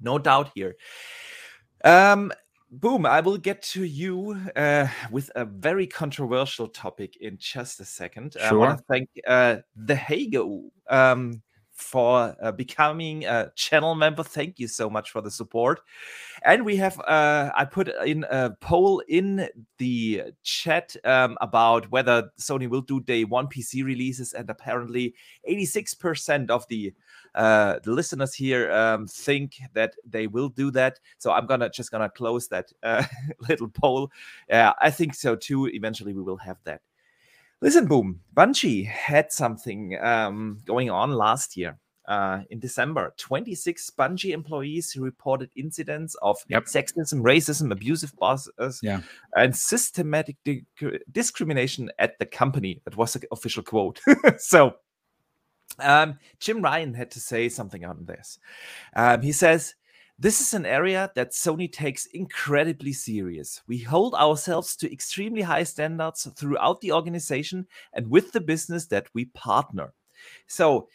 no 0.00 0.18
doubt 0.18 0.50
here. 0.54 0.76
Um, 1.84 2.32
Boom, 2.72 3.04
I 3.04 3.20
will 3.20 3.36
get 3.36 3.62
to 3.62 3.82
you 3.82 4.40
uh, 4.54 4.86
with 5.10 5.28
a 5.34 5.44
very 5.44 5.88
controversial 5.88 6.68
topic 6.68 7.16
in 7.16 7.36
just 7.36 7.80
a 7.80 7.84
second. 7.84 8.34
Sure. 8.34 8.46
I 8.46 8.52
want 8.52 8.78
to 8.78 8.84
thank 8.88 9.08
uh, 9.26 9.56
the 9.74 9.94
Hago 9.94 10.70
um, 10.88 11.42
for 11.80 12.36
uh, 12.42 12.52
becoming 12.52 13.24
a 13.24 13.50
channel 13.56 13.94
member. 13.94 14.22
Thank 14.22 14.58
you 14.58 14.68
so 14.68 14.90
much 14.90 15.10
for 15.10 15.20
the 15.20 15.30
support. 15.30 15.80
And 16.44 16.64
we 16.64 16.76
have, 16.76 16.98
uh, 17.00 17.50
I 17.54 17.64
put 17.64 17.88
in 18.06 18.24
a 18.30 18.50
poll 18.60 19.02
in 19.08 19.48
the 19.78 20.22
chat 20.42 20.96
um, 21.04 21.36
about 21.40 21.90
whether 21.90 22.30
Sony 22.38 22.68
will 22.68 22.80
do 22.80 23.00
day 23.00 23.24
one 23.24 23.46
PC 23.46 23.84
releases, 23.84 24.32
and 24.32 24.48
apparently 24.48 25.14
86% 25.48 26.50
of 26.50 26.66
the 26.68 26.92
uh, 27.34 27.78
the 27.84 27.92
listeners 27.92 28.34
here 28.34 28.72
um, 28.72 29.06
think 29.06 29.60
that 29.74 29.94
they 30.04 30.26
will 30.26 30.48
do 30.48 30.70
that. 30.72 30.98
So 31.18 31.30
I'm 31.30 31.46
gonna 31.46 31.70
just 31.70 31.90
gonna 31.92 32.08
close 32.10 32.48
that 32.48 32.72
uh, 32.82 33.04
little 33.48 33.68
poll. 33.68 34.10
Yeah, 34.48 34.72
I 34.80 34.90
think 34.90 35.14
so 35.14 35.36
too. 35.36 35.66
Eventually, 35.66 36.12
we 36.12 36.22
will 36.22 36.38
have 36.38 36.58
that. 36.64 36.80
Listen, 37.62 37.86
boom. 37.86 38.20
Bungie 38.34 38.86
had 38.86 39.32
something 39.32 39.98
um, 40.00 40.58
going 40.64 40.90
on 40.90 41.12
last 41.12 41.56
year. 41.56 41.78
Uh, 42.08 42.42
in 42.50 42.58
December, 42.58 43.14
26 43.18 43.90
Bungie 43.90 44.32
employees 44.32 44.96
reported 44.98 45.48
incidents 45.54 46.16
of 46.22 46.38
yep. 46.48 46.64
sexism, 46.64 47.20
racism, 47.22 47.70
abusive 47.70 48.16
bosses, 48.16 48.80
yeah. 48.82 49.02
and 49.36 49.54
systematic 49.54 50.36
di- 50.44 50.64
discrimination 51.12 51.88
at 52.00 52.18
the 52.18 52.26
company. 52.26 52.80
That 52.84 52.96
was 52.96 53.12
the 53.12 53.28
official 53.30 53.62
quote. 53.62 54.00
so 54.38 54.74
um, 55.78 56.18
Jim 56.40 56.62
Ryan 56.62 56.94
had 56.94 57.12
to 57.12 57.20
say 57.20 57.48
something 57.48 57.84
on 57.84 58.06
this. 58.06 58.40
Um, 58.96 59.22
he 59.22 59.30
says, 59.30 59.74
this 60.20 60.40
is 60.40 60.52
an 60.52 60.66
area 60.66 61.10
that 61.14 61.32
Sony 61.32 61.72
takes 61.72 62.04
incredibly 62.06 62.92
serious. 62.92 63.62
We 63.66 63.78
hold 63.78 64.14
ourselves 64.14 64.76
to 64.76 64.92
extremely 64.92 65.40
high 65.40 65.64
standards 65.64 66.28
throughout 66.36 66.82
the 66.82 66.92
organization 66.92 67.66
and 67.94 68.08
with 68.08 68.32
the 68.32 68.40
business 68.40 68.86
that 68.88 69.08
we 69.14 69.24
partner. 69.24 69.94
So, 70.46 70.88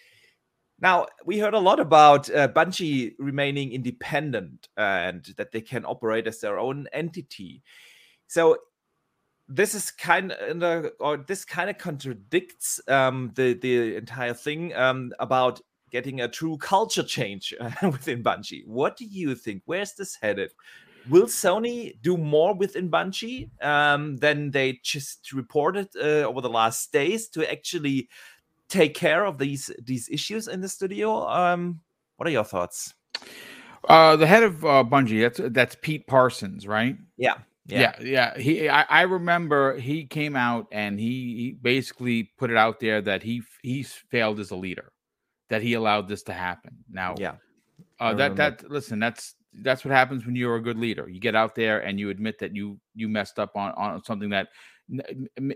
now 0.79 1.07
we 1.25 1.39
heard 1.39 1.53
a 1.53 1.59
lot 1.59 1.79
about 1.79 2.29
uh, 2.29 2.49
Bungie 2.49 3.13
remaining 3.17 3.71
independent 3.71 4.67
and 4.77 5.23
that 5.37 5.51
they 5.51 5.61
can 5.61 5.85
operate 5.85 6.27
as 6.27 6.39
their 6.39 6.59
own 6.59 6.87
entity. 6.91 7.63
So 8.27 8.57
this 9.47 9.75
is 9.75 9.91
kind 9.91 10.31
of 10.31 10.91
or 10.99 11.17
this 11.17 11.45
kind 11.45 11.69
of 11.69 11.77
contradicts 11.77 12.81
um, 12.87 13.31
the 13.35 13.53
the 13.53 13.95
entire 13.95 14.33
thing 14.33 14.75
um, 14.75 15.13
about 15.19 15.61
getting 15.95 16.19
a 16.19 16.27
true 16.27 16.57
culture 16.57 17.03
change 17.03 17.53
uh, 17.57 17.71
within 17.83 18.21
Bungie. 18.21 18.67
What 18.67 18.97
do 18.97 19.05
you 19.05 19.33
think? 19.33 19.61
Where's 19.63 19.93
this 19.93 20.17
headed? 20.21 20.51
Will 21.09 21.27
Sony 21.27 21.93
do 22.01 22.17
more 22.17 22.53
within 22.53 22.91
Bungie 22.91 23.49
um, 23.63 24.17
than 24.17 24.51
they 24.51 24.79
just 24.83 25.31
reported 25.31 25.87
uh, 25.95 26.27
over 26.27 26.41
the 26.41 26.49
last 26.49 26.91
days 26.91 27.29
to 27.29 27.49
actually 27.49 28.09
take 28.67 28.93
care 28.93 29.25
of 29.25 29.37
these 29.37 29.71
these 29.81 30.09
issues 30.09 30.49
in 30.49 30.59
the 30.59 30.67
studio? 30.67 31.25
Um, 31.29 31.79
what 32.17 32.27
are 32.27 32.31
your 32.31 32.43
thoughts? 32.43 32.93
Uh, 33.87 34.17
the 34.17 34.27
head 34.27 34.43
of 34.43 34.65
uh, 34.65 34.83
Bungie, 34.83 35.21
that's 35.21 35.39
that's 35.53 35.77
Pete 35.81 36.07
Parsons, 36.07 36.67
right? 36.67 36.97
Yeah. 37.17 37.35
Yeah. 37.67 37.95
yeah, 37.99 38.05
yeah. 38.05 38.37
He, 38.37 38.69
I, 38.69 38.83
I, 38.83 39.01
remember 39.01 39.79
he 39.79 40.05
came 40.05 40.35
out 40.35 40.67
and 40.71 40.99
he, 40.99 41.35
he, 41.35 41.57
basically 41.59 42.29
put 42.37 42.51
it 42.51 42.57
out 42.57 42.79
there 42.79 43.01
that 43.01 43.23
he 43.23 43.41
he's 43.63 43.91
failed 44.11 44.39
as 44.39 44.51
a 44.51 44.55
leader, 44.55 44.91
that 45.49 45.61
he 45.61 45.73
allowed 45.73 46.07
this 46.07 46.23
to 46.23 46.33
happen. 46.33 46.75
Now, 46.89 47.15
yeah, 47.17 47.35
uh, 47.99 48.13
that 48.15 48.35
that 48.35 48.69
listen, 48.69 48.99
that's 48.99 49.35
that's 49.61 49.85
what 49.85 49.91
happens 49.91 50.25
when 50.25 50.35
you're 50.35 50.55
a 50.55 50.61
good 50.61 50.77
leader. 50.77 51.07
You 51.09 51.19
get 51.19 51.35
out 51.35 51.55
there 51.55 51.79
and 51.79 51.99
you 51.99 52.09
admit 52.09 52.39
that 52.39 52.55
you 52.55 52.79
you 52.93 53.07
messed 53.07 53.39
up 53.39 53.55
on 53.55 53.71
on 53.73 54.03
something 54.03 54.29
that. 54.29 54.49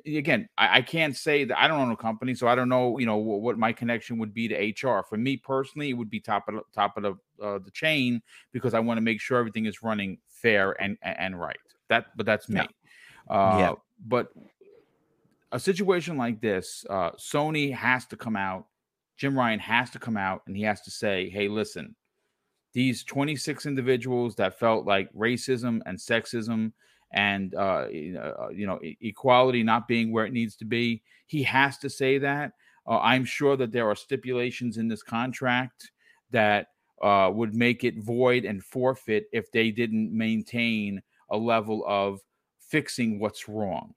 Again, 0.08 0.50
I, 0.58 0.78
I 0.78 0.82
can't 0.82 1.16
say 1.16 1.44
that 1.44 1.56
I 1.56 1.68
don't 1.68 1.80
own 1.80 1.92
a 1.92 1.96
company, 1.96 2.34
so 2.34 2.48
I 2.48 2.56
don't 2.56 2.68
know, 2.68 2.98
you 2.98 3.06
know, 3.06 3.18
what, 3.18 3.42
what, 3.42 3.60
my 3.60 3.72
connection 3.72 4.18
would 4.18 4.34
be 4.34 4.48
to 4.48 4.56
HR. 4.56 5.04
For 5.08 5.18
me 5.18 5.38
personally, 5.38 5.92
it 5.92 5.94
would 5.94 6.10
be 6.10 6.20
top 6.20 6.50
of 6.50 6.56
the, 6.56 6.62
top 6.74 6.98
of 6.98 7.04
the 7.04 7.12
uh, 7.46 7.60
the 7.60 7.70
chain 7.70 8.24
because 8.54 8.74
I 8.74 8.80
want 8.80 8.98
to 8.98 9.02
make 9.02 9.22
sure 9.22 9.38
everything 9.38 9.68
is 9.68 9.84
running 9.84 10.18
fair 10.30 10.72
and 10.82 10.98
and 11.04 11.40
right. 11.40 11.60
That, 11.90 12.06
but 12.16 12.26
that's 12.26 12.50
me. 12.50 12.62
Yeah. 13.30 13.36
Uh, 13.36 13.58
yeah. 13.60 13.74
But 14.08 14.30
a 15.52 15.60
situation 15.60 16.18
like 16.18 16.42
this, 16.42 16.86
uh, 16.90 17.12
Sony 17.12 17.74
has 17.74 18.06
to 18.08 18.16
come 18.16 18.36
out. 18.36 18.66
Jim 19.20 19.38
Ryan 19.38 19.60
has 19.60 19.90
to 19.92 20.00
come 20.00 20.16
out 20.16 20.44
and 20.48 20.56
he 20.56 20.64
has 20.64 20.82
to 20.82 20.92
say, 20.92 21.30
"Hey, 21.30 21.50
listen, 21.50 21.94
these 22.74 23.04
26 23.04 23.66
individuals 23.66 24.36
that 24.36 24.58
felt 24.58 24.86
like 24.86 25.14
racism 25.14 25.82
and 25.86 25.98
sexism 25.98 26.72
and 27.12 27.54
uh, 27.56 27.88
uh 27.88 28.50
you 28.54 28.66
know 28.66 28.80
equality 29.02 29.62
not 29.62 29.88
being 29.88 30.14
where 30.14 30.26
it 30.26 30.34
needs 30.34 30.56
to 30.58 30.66
be." 30.66 31.04
He 31.28 31.44
has 31.44 31.78
to 31.80 31.90
say 31.90 32.18
that. 32.20 32.54
Uh, 32.88 33.00
I'm 33.00 33.26
sure 33.26 33.58
that 33.58 33.74
there 33.74 33.90
are 33.90 33.96
stipulations 33.96 34.78
in 34.78 34.88
this 34.88 35.04
contract 35.04 35.92
that 36.32 36.68
uh, 37.04 37.30
would 37.34 37.54
make 37.54 37.84
it 37.84 38.02
void 38.02 38.46
and 38.46 38.64
forfeit 38.64 39.26
if 39.34 39.52
they 39.52 39.70
didn't 39.70 40.18
maintain 40.18 41.02
a 41.30 41.38
level 41.38 41.84
of 41.86 42.22
fixing 42.60 43.20
what's 43.20 43.50
wrong. 43.50 43.94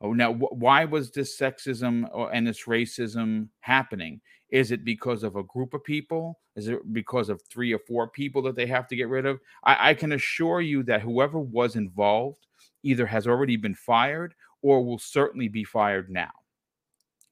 Oh, 0.00 0.12
now, 0.12 0.34
wh- 0.34 0.52
why 0.52 0.84
was 0.84 1.10
this 1.10 1.38
sexism 1.38 2.08
or, 2.12 2.32
and 2.32 2.46
this 2.46 2.64
racism 2.64 3.48
happening? 3.60 4.20
Is 4.50 4.70
it 4.70 4.84
because 4.84 5.22
of 5.22 5.36
a 5.36 5.42
group 5.42 5.74
of 5.74 5.82
people? 5.82 6.38
Is 6.54 6.68
it 6.68 6.92
because 6.92 7.28
of 7.28 7.42
three 7.42 7.72
or 7.72 7.80
four 7.80 8.08
people 8.08 8.42
that 8.42 8.56
they 8.56 8.66
have 8.66 8.86
to 8.88 8.96
get 8.96 9.08
rid 9.08 9.26
of? 9.26 9.40
I, 9.64 9.90
I 9.90 9.94
can 9.94 10.12
assure 10.12 10.60
you 10.60 10.82
that 10.84 11.02
whoever 11.02 11.38
was 11.38 11.76
involved 11.76 12.46
either 12.82 13.06
has 13.06 13.26
already 13.26 13.56
been 13.56 13.74
fired 13.74 14.34
or 14.62 14.84
will 14.84 14.98
certainly 14.98 15.48
be 15.48 15.64
fired 15.64 16.10
now. 16.10 16.30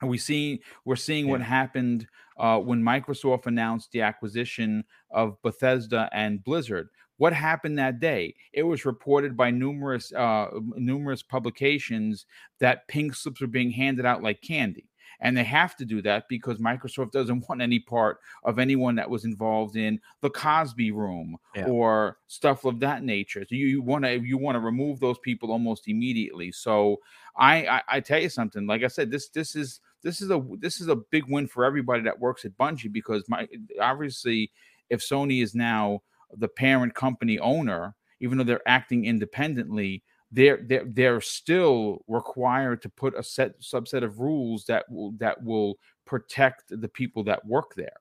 And 0.01 0.11
we 0.11 0.19
see 0.19 0.63
we're 0.85 0.97
seeing 0.97 1.27
yeah. 1.27 1.33
what 1.33 1.41
happened 1.41 2.07
uh, 2.37 2.59
when 2.59 2.83
Microsoft 2.83 3.47
announced 3.47 3.93
the 3.93 4.03
acquisition 4.03 4.85
of 5.11 5.41
Bethesda 5.43 6.09
and 6.13 6.43
Blizzard, 6.43 6.89
what 7.17 7.33
happened 7.33 7.79
that 7.79 8.01
day? 8.01 8.35
It 8.53 8.65
was 8.65 8.85
reported 8.85 9.37
by 9.37 9.51
numerous 9.51 10.13
uh, 10.13 10.49
numerous 10.77 11.23
publications 11.23 12.27
that 12.59 12.89
pink 12.89 13.15
slips 13.15 13.41
were 13.41 13.47
being 13.47 13.71
handed 13.71 14.05
out 14.05 14.23
like 14.23 14.43
candy. 14.43 14.89
And 15.21 15.37
they 15.37 15.45
have 15.45 15.77
to 15.77 15.85
do 15.85 16.03
that 16.03 16.29
because 16.29 16.59
Microsoft 16.59 17.13
doesn't 17.13 17.45
want 17.49 17.63
any 17.63 17.79
part 17.79 18.19
of 18.45 18.59
anyone 18.59 18.95
that 18.97 19.09
was 19.09 19.25
involved 19.25 19.77
in 19.77 20.01
the 20.21 20.31
Cosby 20.31 20.91
Room 20.91 21.37
yeah. 21.55 21.67
or 21.67 22.19
stuff 22.27 22.65
of 22.65 22.81
that 22.81 23.03
nature. 23.03 23.45
So 23.49 23.55
you 23.55 23.83
want 23.83 24.05
to 24.05 24.21
you 24.21 24.39
want 24.39 24.57
to 24.57 24.61
remove 24.61 25.01
those 25.01 25.19
people 25.19 25.51
almost 25.53 25.89
immediately. 25.89 26.53
So 26.53 27.01
I, 27.37 27.67
I 27.67 27.83
I 27.89 28.01
tell 28.01 28.21
you 28.21 28.29
something. 28.29 28.67
Like 28.67 28.83
I 28.83 28.89
said, 28.89 29.11
this 29.11 29.29
this 29.29 29.57
is 29.57 29.81
this 30.03 30.21
is 30.21 30.31
a 30.31 30.43
this 30.59 30.81
is 30.81 30.89
a 30.89 30.97
big 30.97 31.25
win 31.29 31.47
for 31.47 31.65
everybody 31.65 32.03
that 32.03 32.21
works 32.21 32.45
at 32.45 32.57
Bungie 32.57 32.93
because 32.93 33.25
my 33.29 33.49
obviously 33.81 34.51
if 34.91 35.01
Sony 35.01 35.43
is 35.43 35.55
now 35.55 36.03
the 36.37 36.49
parent 36.49 36.95
company 36.95 37.39
owner, 37.39 37.95
even 38.21 38.39
though 38.39 38.45
they're 38.45 38.69
acting 38.69 39.05
independently, 39.05 40.03
they're 40.35 40.61
they're 40.67 40.85
they're 40.87 41.21
still 41.21 42.05
required 42.09 42.83
to 42.83 42.89
put 42.89 43.15
a 43.17 43.23
set 43.23 43.61
subset 43.61 44.03
of 44.03 44.21
rules 44.21 44.65
that 44.67 44.85
will 44.91 45.13
that 45.19 45.43
will 45.43 45.79
protect 46.05 46.65
the 46.69 46.89
people 46.89 47.23
that 47.25 47.45
work 47.47 47.75
there. 47.75 47.97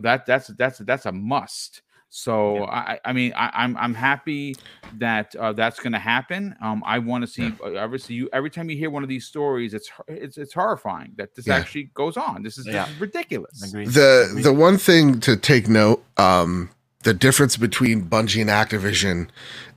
That 0.00 0.26
that's 0.26 0.48
that's 0.48 0.78
that's 0.78 1.06
a 1.06 1.12
must. 1.12 1.82
So 2.10 2.58
yeah. 2.58 2.64
I, 2.66 3.00
I 3.06 3.12
mean, 3.12 3.32
I, 3.34 3.46
am 3.46 3.52
I'm, 3.54 3.76
I'm 3.76 3.94
happy 3.94 4.54
that 4.98 5.34
uh, 5.34 5.52
that's 5.52 5.80
going 5.80 5.94
to 5.94 5.98
happen. 5.98 6.54
Um, 6.62 6.80
I 6.86 7.00
want 7.00 7.22
to 7.22 7.26
see. 7.26 7.42
Yeah. 7.42 7.56
Uh, 7.64 7.82
obviously, 7.82 8.14
you 8.14 8.28
every 8.32 8.50
time 8.50 8.70
you 8.70 8.76
hear 8.76 8.90
one 8.90 9.02
of 9.02 9.08
these 9.08 9.26
stories, 9.26 9.74
it's 9.74 9.90
it's 10.06 10.38
it's 10.38 10.54
horrifying 10.54 11.12
that 11.16 11.34
this 11.34 11.48
yeah. 11.48 11.56
actually 11.56 11.90
goes 11.94 12.16
on. 12.16 12.44
This 12.44 12.56
is, 12.56 12.66
this 12.66 12.88
is 12.88 13.00
ridiculous. 13.00 13.60
The 13.72 14.40
the 14.42 14.52
one 14.52 14.78
thing 14.78 15.18
to 15.20 15.36
take 15.36 15.68
note, 15.68 16.04
um, 16.16 16.70
the 17.02 17.14
difference 17.14 17.56
between 17.56 18.04
Bungie 18.04 18.42
and 18.42 18.50
Activision 18.50 19.28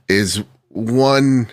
is 0.08 0.44
one 0.68 1.48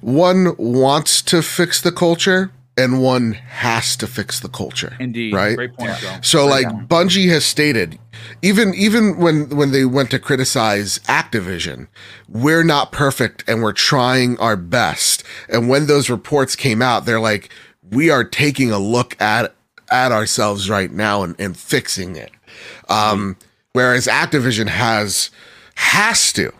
one 0.00 0.56
wants 0.56 1.22
to 1.22 1.42
fix 1.42 1.80
the 1.80 1.92
culture 1.92 2.50
and 2.76 3.02
one 3.02 3.32
has 3.32 3.96
to 3.96 4.06
fix 4.06 4.40
the 4.40 4.48
culture. 4.48 4.96
Indeed, 4.98 5.34
right? 5.34 5.56
Great 5.56 5.74
point, 5.74 5.98
Joe. 5.98 6.18
So, 6.22 6.46
like, 6.46 6.68
point. 6.68 6.88
Bungie 6.88 7.28
has 7.28 7.44
stated, 7.44 7.98
even 8.42 8.72
even 8.74 9.18
when 9.18 9.50
when 9.56 9.72
they 9.72 9.84
went 9.84 10.10
to 10.12 10.18
criticize 10.18 10.98
Activision, 11.00 11.88
we're 12.28 12.64
not 12.64 12.92
perfect 12.92 13.44
and 13.46 13.62
we're 13.62 13.72
trying 13.72 14.38
our 14.38 14.56
best. 14.56 15.24
And 15.48 15.68
when 15.68 15.86
those 15.86 16.08
reports 16.08 16.56
came 16.56 16.80
out, 16.80 17.04
they're 17.04 17.20
like, 17.20 17.50
we 17.90 18.08
are 18.10 18.24
taking 18.24 18.70
a 18.70 18.78
look 18.78 19.20
at 19.20 19.54
at 19.90 20.12
ourselves 20.12 20.70
right 20.70 20.92
now 20.92 21.22
and, 21.22 21.34
and 21.38 21.56
fixing 21.56 22.16
it. 22.16 22.30
Um, 22.88 23.36
whereas 23.72 24.06
Activision 24.06 24.68
has 24.68 25.30
has 25.74 26.32
to 26.34 26.52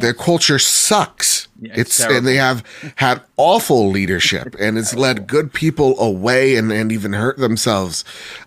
their 0.00 0.14
culture 0.14 0.58
sucks. 0.58 1.48
Yeah, 1.60 1.72
it's, 1.74 2.00
it's 2.00 2.12
and 2.12 2.26
they 2.26 2.36
have 2.36 2.62
had 2.96 3.22
awful 3.36 3.88
leadership 3.88 4.54
and 4.60 4.76
it's 4.76 4.94
led 4.94 5.26
good 5.26 5.52
people 5.52 5.98
away 5.98 6.56
and, 6.56 6.70
and 6.70 6.92
even 6.92 7.14
hurt 7.14 7.38
themselves. 7.38 8.04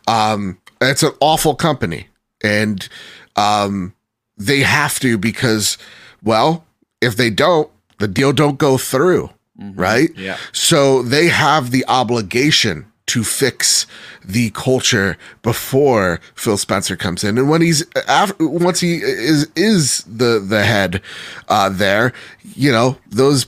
Um, 0.07 0.59
it's 0.81 1.03
an 1.03 1.13
awful 1.19 1.55
company 1.55 2.07
and 2.43 2.87
um, 3.35 3.93
they 4.37 4.59
have 4.59 4.99
to 4.99 5.17
because, 5.17 5.77
well, 6.23 6.65
if 7.01 7.15
they 7.15 7.29
don't, 7.29 7.69
the 7.99 8.07
deal 8.07 8.31
don't 8.31 8.57
go 8.57 8.77
through, 8.77 9.29
mm-hmm. 9.59 9.79
right? 9.79 10.09
Yeah. 10.15 10.37
So 10.51 11.01
they 11.01 11.27
have 11.27 11.71
the 11.71 11.85
obligation 11.87 12.88
to 13.09 13.23
fix 13.23 13.85
the 14.23 14.51
culture 14.51 15.17
before 15.41 16.19
Phil 16.35 16.57
Spencer 16.57 16.95
comes 16.95 17.23
in. 17.23 17.37
And 17.37 17.49
when 17.49 17.61
he's 17.61 17.85
after, 18.07 18.47
once 18.47 18.79
he 18.79 18.95
is 18.97 19.47
is 19.55 20.03
the 20.03 20.39
the 20.39 20.63
head 20.63 21.01
uh, 21.47 21.69
there, 21.69 22.13
you 22.55 22.71
know 22.71 22.97
those 23.09 23.47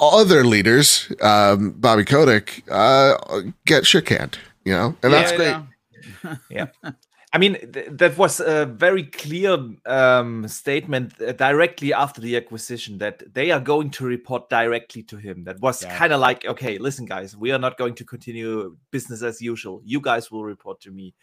other 0.00 0.44
leaders, 0.44 1.12
um, 1.20 1.70
Bobby 1.72 2.04
Kotick, 2.04 2.62
uh, 2.70 3.16
get 3.66 3.86
shook 3.86 4.08
hand. 4.08 4.38
You 4.64 4.72
know, 4.72 4.96
and 5.02 5.12
yeah, 5.12 5.18
that's 5.18 5.32
great. 5.32 5.56
Yeah. 6.50 6.66
yeah. 6.84 6.92
I 7.34 7.38
mean, 7.38 7.54
th- 7.72 7.88
that 7.92 8.18
was 8.18 8.40
a 8.40 8.66
very 8.66 9.04
clear 9.04 9.56
um, 9.86 10.46
statement 10.48 11.14
uh, 11.20 11.32
directly 11.32 11.94
after 11.94 12.20
the 12.20 12.36
acquisition 12.36 12.98
that 12.98 13.22
they 13.32 13.50
are 13.50 13.60
going 13.60 13.90
to 13.92 14.04
report 14.04 14.50
directly 14.50 15.02
to 15.04 15.16
him. 15.16 15.44
That 15.44 15.58
was 15.60 15.82
yeah. 15.82 15.96
kind 15.96 16.12
of 16.12 16.20
like, 16.20 16.44
okay, 16.44 16.76
listen, 16.76 17.06
guys, 17.06 17.34
we 17.34 17.50
are 17.50 17.58
not 17.58 17.78
going 17.78 17.94
to 17.94 18.04
continue 18.04 18.76
business 18.90 19.22
as 19.22 19.40
usual. 19.40 19.80
You 19.82 20.00
guys 20.00 20.30
will 20.30 20.44
report 20.44 20.80
to 20.82 20.90
me. 20.90 21.14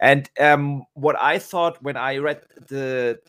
And 0.00 0.28
um, 0.40 0.84
what 0.94 1.16
I 1.20 1.38
thought 1.38 1.80
when 1.82 1.96
I 1.96 2.18
read 2.18 2.42
the 2.68 3.20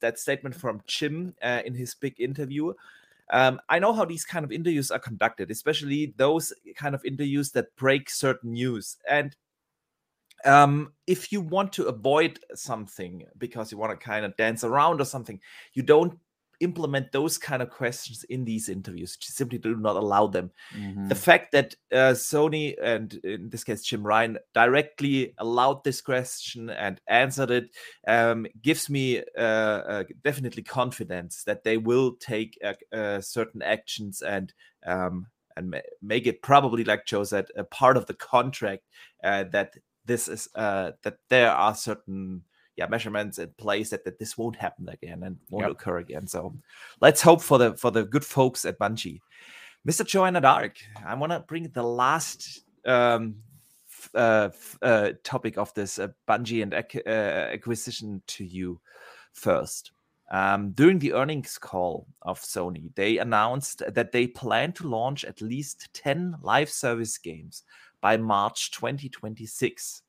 that 0.00 0.18
statement 0.18 0.54
from 0.54 0.82
Jim 0.86 1.34
uh, 1.42 1.62
in 1.64 1.74
his 1.74 1.94
big 1.94 2.20
interview, 2.20 2.72
um, 3.30 3.60
I 3.68 3.78
know 3.78 3.92
how 3.92 4.04
these 4.04 4.24
kind 4.24 4.44
of 4.44 4.52
interviews 4.52 4.90
are 4.90 4.98
conducted, 4.98 5.50
especially 5.50 6.14
those 6.16 6.52
kind 6.74 6.94
of 6.94 7.04
interviews 7.04 7.50
that 7.52 7.74
break 7.76 8.10
certain 8.10 8.52
news. 8.52 8.96
And 9.08 9.34
um, 10.44 10.92
if 11.06 11.32
you 11.32 11.40
want 11.40 11.72
to 11.74 11.86
avoid 11.86 12.40
something 12.54 13.24
because 13.38 13.70
you 13.70 13.78
want 13.78 13.98
to 13.98 14.04
kind 14.04 14.24
of 14.24 14.36
dance 14.36 14.64
around 14.64 15.00
or 15.00 15.04
something, 15.04 15.40
you 15.74 15.82
don't 15.82 16.18
implement 16.60 17.10
those 17.10 17.38
kind 17.38 17.62
of 17.62 17.70
questions 17.70 18.24
in 18.24 18.44
these 18.44 18.68
interviews. 18.68 19.16
You 19.20 19.32
simply 19.32 19.58
do 19.58 19.76
not 19.76 19.96
allow 19.96 20.26
them. 20.26 20.50
Mm-hmm. 20.76 21.08
The 21.08 21.14
fact 21.14 21.52
that 21.52 21.74
uh, 21.90 22.12
Sony 22.12 22.74
and 22.80 23.14
in 23.24 23.48
this 23.48 23.64
case 23.64 23.82
Jim 23.82 24.02
Ryan 24.02 24.38
directly 24.54 25.34
allowed 25.38 25.82
this 25.84 26.00
question 26.00 26.70
and 26.70 27.00
answered 27.08 27.50
it 27.50 27.70
um, 28.06 28.46
gives 28.62 28.90
me 28.90 29.22
uh, 29.38 29.40
uh, 29.40 30.04
definitely 30.22 30.62
confidence 30.62 31.44
that 31.44 31.64
they 31.64 31.78
will 31.78 32.12
take 32.12 32.58
uh, 32.62 32.74
uh, 32.94 33.20
certain 33.20 33.62
actions 33.62 34.22
and 34.22 34.52
um, 34.86 35.26
and 35.56 35.74
make 36.00 36.26
it 36.26 36.42
probably 36.42 36.84
like 36.84 37.06
Joe 37.06 37.24
said 37.24 37.48
a 37.56 37.64
part 37.64 37.96
of 37.96 38.06
the 38.06 38.14
contract 38.14 38.84
uh, 39.24 39.44
that 39.50 39.74
this 40.04 40.28
is 40.28 40.48
uh, 40.54 40.92
that 41.02 41.18
there 41.28 41.50
are 41.50 41.74
certain 41.74 42.42
yeah 42.76 42.86
measurements 42.86 43.38
in 43.38 43.50
place 43.58 43.90
that, 43.90 44.04
that 44.04 44.18
this 44.18 44.38
won't 44.38 44.56
happen 44.56 44.88
again 44.88 45.22
and 45.22 45.36
won't 45.50 45.66
yep. 45.66 45.72
occur 45.72 45.98
again. 45.98 46.26
So 46.26 46.54
let's 47.00 47.22
hope 47.22 47.42
for 47.42 47.58
the 47.58 47.74
for 47.74 47.90
the 47.90 48.04
good 48.04 48.24
folks 48.24 48.64
at 48.64 48.78
Bungie. 48.78 49.20
Mr. 49.88 50.04
Joanna 50.06 50.40
Dark, 50.40 50.76
I 51.06 51.14
want 51.14 51.32
to 51.32 51.40
bring 51.40 51.68
the 51.68 51.82
last 51.82 52.64
um, 52.84 53.36
uh, 54.14 54.50
uh, 54.82 55.12
topic 55.24 55.56
of 55.56 55.72
this 55.74 55.98
uh, 55.98 56.08
Bungie 56.28 56.62
and 56.62 56.74
ac- 56.74 57.02
uh, 57.06 57.52
acquisition 57.54 58.22
to 58.26 58.44
you 58.44 58.80
first. 59.32 59.92
Um, 60.30 60.70
during 60.72 60.98
the 60.98 61.12
earnings 61.12 61.58
call 61.58 62.06
of 62.22 62.40
Sony, 62.40 62.94
they 62.94 63.18
announced 63.18 63.82
that 63.88 64.12
they 64.12 64.28
plan 64.28 64.72
to 64.74 64.88
launch 64.88 65.24
at 65.24 65.40
least 65.40 65.88
10 65.92 66.36
live 66.42 66.70
service 66.70 67.18
games 67.18 67.64
by 68.00 68.16
March 68.16 68.70
2026. 68.72 70.02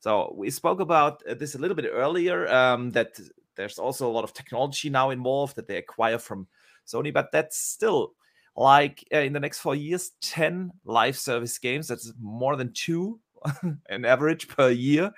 So 0.00 0.34
we 0.36 0.50
spoke 0.50 0.80
about 0.80 1.22
uh, 1.28 1.34
this 1.34 1.54
a 1.54 1.58
little 1.58 1.74
bit 1.74 1.90
earlier 1.92 2.48
um, 2.48 2.90
that 2.92 3.18
there's 3.56 3.78
also 3.78 4.08
a 4.08 4.12
lot 4.12 4.24
of 4.24 4.34
technology 4.34 4.90
now 4.90 5.10
involved 5.10 5.56
that 5.56 5.66
they 5.66 5.78
acquire 5.78 6.18
from 6.18 6.46
Sony, 6.86 7.12
but 7.12 7.32
that's 7.32 7.58
still 7.58 8.12
like 8.56 9.06
uh, 9.12 9.18
in 9.18 9.32
the 9.32 9.40
next 9.40 9.58
four 9.58 9.74
years, 9.74 10.12
10 10.22 10.72
live 10.84 11.18
service 11.18 11.58
games. 11.58 11.88
That's 11.88 12.12
more 12.20 12.56
than 12.56 12.72
two 12.72 13.20
an 13.88 14.04
average 14.04 14.48
per 14.48 14.70
year. 14.70 15.12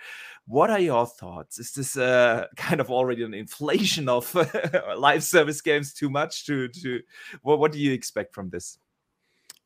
What 0.47 0.71
are 0.71 0.81
your 0.81 1.07
thoughts? 1.07 1.59
Is 1.59 1.73
this 1.73 1.97
uh, 1.97 2.47
kind 2.57 2.81
of 2.81 2.91
already 2.91 3.23
an 3.23 3.35
inflation 3.35 4.09
of 4.09 4.35
live 4.97 5.25
service 5.25 5.61
games 5.61 5.93
too 5.93 6.11
much? 6.11 6.47
To 6.47 6.69
to 6.69 7.01
what, 7.43 7.59
what 7.59 7.73
do 7.73 7.79
you 7.79 7.93
expect 7.93 8.35
from 8.35 8.51
this? 8.51 8.79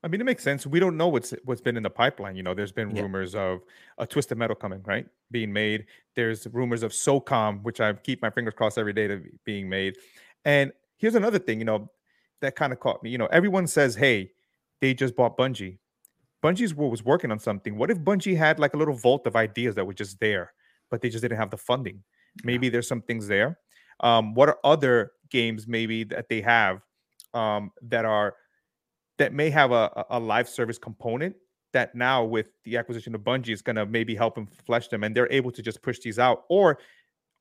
I 0.04 0.08
mean, 0.08 0.20
it 0.20 0.24
makes 0.24 0.42
sense. 0.42 0.66
We 0.66 0.80
don't 0.80 0.96
know 0.96 1.08
what's 1.08 1.32
what's 1.44 1.60
been 1.60 1.76
in 1.76 1.82
the 1.82 1.90
pipeline. 1.90 2.34
You 2.34 2.42
know, 2.42 2.54
there's 2.54 2.72
been 2.72 2.94
yeah. 2.94 3.02
rumors 3.02 3.34
of 3.34 3.60
a 3.98 4.06
twisted 4.06 4.36
metal 4.36 4.56
coming, 4.56 4.82
right? 4.84 5.06
Being 5.30 5.52
made. 5.52 5.86
There's 6.16 6.46
rumors 6.52 6.82
of 6.82 6.92
SOCOM, 6.92 7.62
which 7.62 7.80
I 7.80 7.92
keep 7.92 8.20
my 8.20 8.30
fingers 8.30 8.54
crossed 8.56 8.78
every 8.78 8.92
day 8.92 9.06
to 9.06 9.22
being 9.44 9.68
made. 9.68 9.96
And 10.44 10.72
here's 10.96 11.14
another 11.14 11.38
thing, 11.38 11.60
you 11.60 11.64
know, 11.64 11.90
that 12.40 12.56
kind 12.56 12.72
of 12.72 12.80
caught 12.80 13.02
me. 13.02 13.10
You 13.10 13.18
know, 13.18 13.26
everyone 13.26 13.66
says, 13.68 13.94
"Hey, 13.94 14.32
they 14.80 14.92
just 14.92 15.14
bought 15.14 15.36
Bungie." 15.36 15.78
Bungie's 16.42 16.74
was 16.74 17.04
working 17.04 17.30
on 17.30 17.38
something. 17.38 17.76
What 17.76 17.90
if 17.90 17.98
Bungie 18.00 18.36
had 18.36 18.58
like 18.58 18.74
a 18.74 18.76
little 18.76 18.94
vault 18.94 19.26
of 19.28 19.36
ideas 19.36 19.76
that 19.76 19.86
were 19.86 19.94
just 19.94 20.18
there, 20.18 20.52
but 20.90 21.00
they 21.00 21.08
just 21.08 21.22
didn't 21.22 21.38
have 21.38 21.50
the 21.50 21.56
funding? 21.56 22.02
Maybe 22.42 22.68
there's 22.68 22.88
some 22.88 23.02
things 23.02 23.28
there. 23.28 23.58
Um, 24.00 24.34
what 24.34 24.48
are 24.48 24.58
other 24.64 25.12
games 25.30 25.68
maybe 25.68 26.02
that 26.04 26.28
they 26.28 26.40
have 26.40 26.80
um, 27.34 27.70
that 27.82 28.04
are 28.04 28.34
that 29.22 29.32
may 29.32 29.50
have 29.50 29.70
a, 29.70 30.04
a 30.10 30.18
live 30.18 30.48
service 30.48 30.78
component 30.78 31.36
that 31.72 31.94
now 31.94 32.24
with 32.24 32.50
the 32.64 32.76
acquisition 32.76 33.14
of 33.14 33.20
Bungie 33.20 33.50
is 33.50 33.62
going 33.62 33.76
to 33.76 33.86
maybe 33.86 34.16
help 34.16 34.34
them 34.34 34.48
flesh 34.66 34.88
them 34.88 35.04
and 35.04 35.16
they're 35.16 35.30
able 35.30 35.52
to 35.52 35.62
just 35.62 35.80
push 35.80 36.00
these 36.00 36.18
out 36.18 36.42
or 36.48 36.80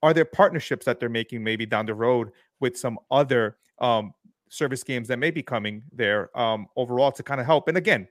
are 0.04 0.14
there 0.14 0.26
partnerships 0.26 0.86
that 0.86 1.00
they're 1.00 1.10
making 1.10 1.44
maybe 1.44 1.66
down 1.66 1.88
the 1.88 1.96
road 1.96 2.30
with 2.60 2.78
some 2.78 3.00
other 3.10 3.58
um, 3.80 4.14
service 4.48 4.84
games 4.84 5.08
that 5.08 5.18
may 5.18 5.32
be 5.32 5.42
coming 5.42 5.82
there 5.92 6.30
um, 6.38 6.68
overall 6.76 7.12
to 7.12 7.24
kind 7.24 7.42
of 7.42 7.48
help 7.48 7.68
and 7.68 7.78
again 7.78 8.08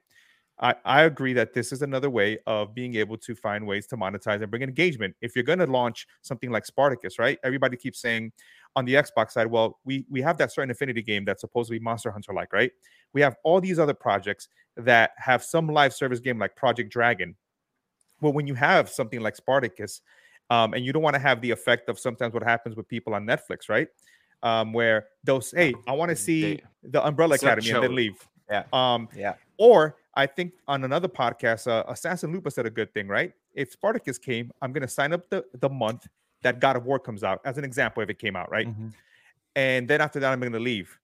I, 0.60 0.74
I 0.84 1.02
agree 1.04 1.32
that 1.34 1.54
this 1.54 1.72
is 1.72 1.80
another 1.80 2.10
way 2.10 2.38
of 2.46 2.74
being 2.74 2.96
able 2.96 3.16
to 3.18 3.34
find 3.34 3.66
ways 3.66 3.86
to 3.86 3.96
monetize 3.96 4.42
and 4.42 4.50
bring 4.50 4.62
engagement. 4.62 5.16
If 5.22 5.34
you're 5.34 5.42
going 5.42 5.60
to 5.60 5.66
launch 5.66 6.06
something 6.20 6.50
like 6.50 6.66
Spartacus, 6.66 7.18
right? 7.18 7.38
Everybody 7.42 7.78
keeps 7.78 8.00
saying, 8.00 8.32
on 8.76 8.84
the 8.84 8.94
Xbox 8.94 9.32
side, 9.32 9.46
well, 9.46 9.78
we 9.84 10.04
we 10.08 10.20
have 10.22 10.38
that 10.38 10.52
Certain 10.52 10.70
Affinity 10.70 11.02
game 11.02 11.24
that's 11.24 11.40
supposed 11.40 11.68
to 11.68 11.72
be 11.72 11.80
Monster 11.80 12.10
Hunter 12.10 12.32
like, 12.32 12.52
right? 12.52 12.70
We 13.12 13.20
have 13.20 13.36
all 13.42 13.60
these 13.60 13.78
other 13.78 13.94
projects 13.94 14.48
that 14.76 15.10
have 15.16 15.42
some 15.42 15.68
live 15.68 15.92
service 15.92 16.20
game 16.20 16.38
like 16.38 16.56
Project 16.56 16.92
Dragon. 16.92 17.36
Well, 18.20 18.32
when 18.32 18.46
you 18.46 18.54
have 18.54 18.88
something 18.88 19.20
like 19.20 19.34
Spartacus, 19.36 20.02
um, 20.50 20.74
and 20.74 20.84
you 20.84 20.92
don't 20.92 21.02
want 21.02 21.14
to 21.14 21.20
have 21.20 21.40
the 21.40 21.50
effect 21.50 21.88
of 21.88 21.98
sometimes 21.98 22.34
what 22.34 22.42
happens 22.42 22.76
with 22.76 22.88
people 22.88 23.14
on 23.14 23.26
Netflix, 23.26 23.68
right? 23.68 23.88
Um, 24.42 24.72
where 24.72 25.06
they'll 25.24 25.40
say, 25.40 25.68
"Hey, 25.68 25.74
"I 25.86 25.92
want 25.92 26.10
to 26.10 26.16
see 26.16 26.60
the 26.82 27.04
Umbrella 27.04 27.36
Academy," 27.36 27.70
and 27.70 27.82
then 27.82 27.94
leave. 27.94 28.26
Yeah. 28.50 28.64
Um, 28.72 29.08
yeah. 29.14 29.34
Or 29.58 29.96
I 30.14 30.26
think 30.26 30.54
on 30.66 30.84
another 30.84 31.08
podcast, 31.08 31.66
uh, 31.66 31.84
Assassin 31.88 32.32
Lupa 32.32 32.50
said 32.50 32.66
a 32.66 32.70
good 32.70 32.92
thing, 32.92 33.06
right? 33.06 33.32
If 33.54 33.72
Spartacus 33.72 34.18
came, 34.18 34.50
I'm 34.60 34.72
going 34.72 34.82
to 34.82 34.88
sign 34.88 35.12
up 35.12 35.28
the 35.30 35.44
the 35.60 35.68
month 35.68 36.06
that 36.42 36.60
God 36.60 36.76
of 36.76 36.84
War 36.84 36.98
comes 36.98 37.22
out, 37.22 37.40
as 37.44 37.58
an 37.58 37.64
example, 37.64 38.02
if 38.02 38.10
it 38.10 38.18
came 38.18 38.36
out, 38.36 38.50
right? 38.50 38.68
Mm-hmm. 38.68 38.88
And 39.56 39.88
then 39.88 40.00
after 40.00 40.20
that, 40.20 40.32
I'm 40.32 40.40
going 40.40 40.52
to 40.52 40.60
leave. 40.60 40.98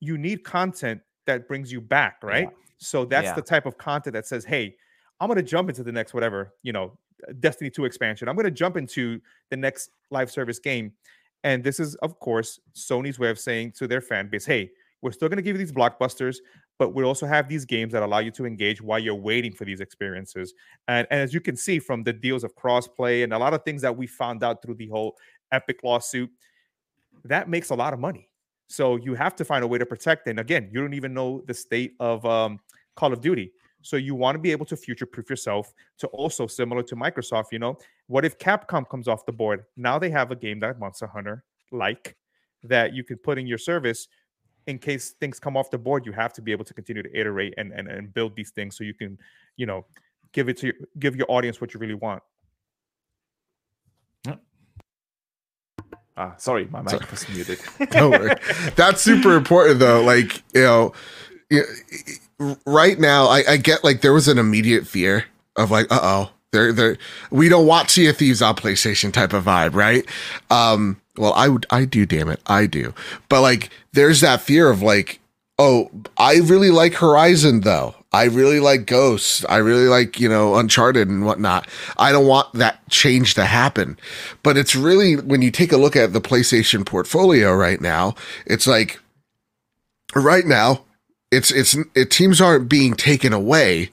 You 0.00 0.18
need 0.18 0.44
content 0.44 1.00
that 1.26 1.48
brings 1.48 1.72
you 1.72 1.80
back, 1.80 2.18
right? 2.22 2.48
Yeah. 2.50 2.56
So 2.78 3.04
that's 3.04 3.26
yeah. 3.26 3.34
the 3.34 3.42
type 3.42 3.66
of 3.66 3.78
content 3.78 4.14
that 4.14 4.26
says, 4.26 4.44
"Hey, 4.44 4.76
I'm 5.20 5.28
going 5.28 5.36
to 5.36 5.42
jump 5.42 5.68
into 5.68 5.82
the 5.82 5.92
next 5.92 6.14
whatever, 6.14 6.54
you 6.62 6.72
know, 6.72 6.98
Destiny 7.40 7.70
2 7.70 7.84
expansion. 7.84 8.28
I'm 8.28 8.34
going 8.34 8.44
to 8.44 8.50
jump 8.50 8.76
into 8.76 9.20
the 9.50 9.56
next 9.56 9.90
live 10.10 10.30
service 10.30 10.58
game." 10.58 10.92
And 11.44 11.62
this 11.62 11.78
is, 11.78 11.94
of 11.96 12.18
course, 12.20 12.58
Sony's 12.74 13.18
way 13.18 13.28
of 13.28 13.38
saying 13.38 13.72
to 13.72 13.86
their 13.86 14.00
fan 14.00 14.28
base, 14.28 14.46
"Hey, 14.46 14.70
we're 15.04 15.12
still 15.12 15.28
going 15.28 15.36
to 15.36 15.42
give 15.42 15.54
you 15.54 15.58
these 15.58 15.72
blockbusters, 15.72 16.36
but 16.78 16.94
we 16.94 17.04
also 17.04 17.26
have 17.26 17.48
these 17.48 17.64
games 17.64 17.92
that 17.92 18.02
allow 18.02 18.18
you 18.18 18.30
to 18.32 18.46
engage 18.46 18.82
while 18.82 18.98
you're 18.98 19.14
waiting 19.14 19.52
for 19.52 19.64
these 19.64 19.80
experiences. 19.80 20.54
And, 20.88 21.06
and 21.10 21.20
as 21.20 21.32
you 21.32 21.40
can 21.40 21.56
see 21.56 21.78
from 21.78 22.02
the 22.02 22.12
deals 22.12 22.44
of 22.44 22.54
crossplay 22.56 23.22
and 23.22 23.32
a 23.32 23.38
lot 23.38 23.54
of 23.54 23.62
things 23.64 23.82
that 23.82 23.96
we 23.96 24.06
found 24.06 24.42
out 24.42 24.62
through 24.62 24.74
the 24.74 24.88
whole 24.88 25.16
Epic 25.52 25.80
lawsuit, 25.84 26.30
that 27.24 27.48
makes 27.48 27.70
a 27.70 27.74
lot 27.74 27.92
of 27.92 28.00
money. 28.00 28.28
So 28.66 28.96
you 28.96 29.14
have 29.14 29.36
to 29.36 29.44
find 29.44 29.62
a 29.62 29.66
way 29.66 29.78
to 29.78 29.86
protect. 29.86 30.26
And 30.26 30.40
again, 30.40 30.68
you 30.72 30.80
don't 30.80 30.94
even 30.94 31.14
know 31.14 31.42
the 31.46 31.54
state 31.54 31.94
of 32.00 32.24
um, 32.26 32.58
Call 32.96 33.12
of 33.12 33.20
Duty. 33.20 33.52
So 33.82 33.96
you 33.96 34.14
want 34.14 34.34
to 34.34 34.38
be 34.38 34.50
able 34.50 34.66
to 34.66 34.76
future 34.76 35.06
proof 35.06 35.28
yourself 35.28 35.72
to 35.98 36.06
also 36.08 36.46
similar 36.46 36.82
to 36.84 36.96
Microsoft. 36.96 37.46
You 37.52 37.58
know, 37.58 37.76
what 38.06 38.24
if 38.24 38.38
Capcom 38.38 38.88
comes 38.88 39.06
off 39.06 39.26
the 39.26 39.32
board? 39.32 39.64
Now 39.76 39.98
they 39.98 40.10
have 40.10 40.30
a 40.30 40.36
game 40.36 40.58
that 40.60 40.78
Monster 40.78 41.06
Hunter 41.06 41.44
like 41.70 42.16
that 42.62 42.94
you 42.94 43.04
could 43.04 43.22
put 43.22 43.38
in 43.38 43.46
your 43.46 43.58
service 43.58 44.08
in 44.66 44.78
case 44.78 45.10
things 45.20 45.38
come 45.38 45.56
off 45.56 45.70
the 45.70 45.78
board, 45.78 46.06
you 46.06 46.12
have 46.12 46.32
to 46.34 46.42
be 46.42 46.52
able 46.52 46.64
to 46.64 46.74
continue 46.74 47.02
to 47.02 47.18
iterate 47.18 47.54
and 47.58 47.72
and, 47.72 47.88
and 47.88 48.12
build 48.12 48.34
these 48.36 48.50
things 48.50 48.76
so 48.76 48.84
you 48.84 48.94
can, 48.94 49.18
you 49.56 49.66
know, 49.66 49.84
give 50.32 50.48
it 50.48 50.56
to 50.58 50.66
your, 50.66 50.74
give 50.98 51.16
your 51.16 51.30
audience 51.30 51.60
what 51.60 51.74
you 51.74 51.80
really 51.80 51.94
want. 51.94 52.22
Ah, 56.16 56.34
sorry, 56.36 56.66
my 56.66 56.80
mic 56.80 57.10
was 57.10 57.28
muted. 57.28 57.58
Don't 57.90 58.12
worry. 58.12 58.36
That's 58.76 59.02
super 59.02 59.34
important 59.34 59.80
though. 59.80 60.02
Like, 60.02 60.42
you 60.54 60.62
know, 60.62 60.92
right 62.66 62.98
now 62.98 63.26
I, 63.26 63.42
I 63.48 63.56
get 63.56 63.82
like 63.82 64.00
there 64.00 64.12
was 64.12 64.28
an 64.28 64.38
immediate 64.38 64.86
fear 64.86 65.24
of 65.56 65.70
like, 65.70 65.90
uh 65.90 66.00
oh, 66.02 66.30
they're 66.52 66.72
they're 66.72 66.98
we 67.30 67.48
don't 67.48 67.66
want 67.66 67.90
Sea 67.90 68.06
of 68.06 68.16
Thieves 68.16 68.42
on 68.42 68.54
PlayStation 68.54 69.12
type 69.12 69.32
of 69.32 69.44
vibe, 69.44 69.74
right? 69.74 70.06
Um, 70.50 71.00
well, 71.16 71.32
I 71.34 71.48
would, 71.48 71.66
I 71.70 71.84
do, 71.84 72.06
damn 72.06 72.28
it, 72.28 72.40
I 72.46 72.66
do. 72.66 72.94
But 73.28 73.42
like, 73.42 73.70
there's 73.92 74.20
that 74.20 74.40
fear 74.40 74.70
of 74.70 74.82
like, 74.82 75.20
oh, 75.58 75.90
I 76.16 76.36
really 76.36 76.70
like 76.70 76.94
Horizon 76.94 77.60
though. 77.60 77.94
I 78.12 78.24
really 78.24 78.60
like 78.60 78.86
Ghosts. 78.86 79.44
I 79.48 79.56
really 79.56 79.88
like, 79.88 80.20
you 80.20 80.28
know, 80.28 80.54
Uncharted 80.54 81.08
and 81.08 81.26
whatnot. 81.26 81.68
I 81.96 82.12
don't 82.12 82.28
want 82.28 82.52
that 82.54 82.88
change 82.88 83.34
to 83.34 83.44
happen. 83.44 83.98
But 84.44 84.56
it's 84.56 84.76
really, 84.76 85.16
when 85.16 85.42
you 85.42 85.50
take 85.50 85.72
a 85.72 85.76
look 85.76 85.96
at 85.96 86.12
the 86.12 86.20
PlayStation 86.20 86.86
portfolio 86.86 87.52
right 87.52 87.80
now, 87.80 88.14
it's 88.46 88.68
like, 88.68 89.00
right 90.14 90.46
now, 90.46 90.84
it's, 91.32 91.50
it's, 91.50 91.76
it, 91.96 92.12
teams 92.12 92.40
aren't 92.40 92.68
being 92.68 92.94
taken 92.94 93.32
away 93.32 93.90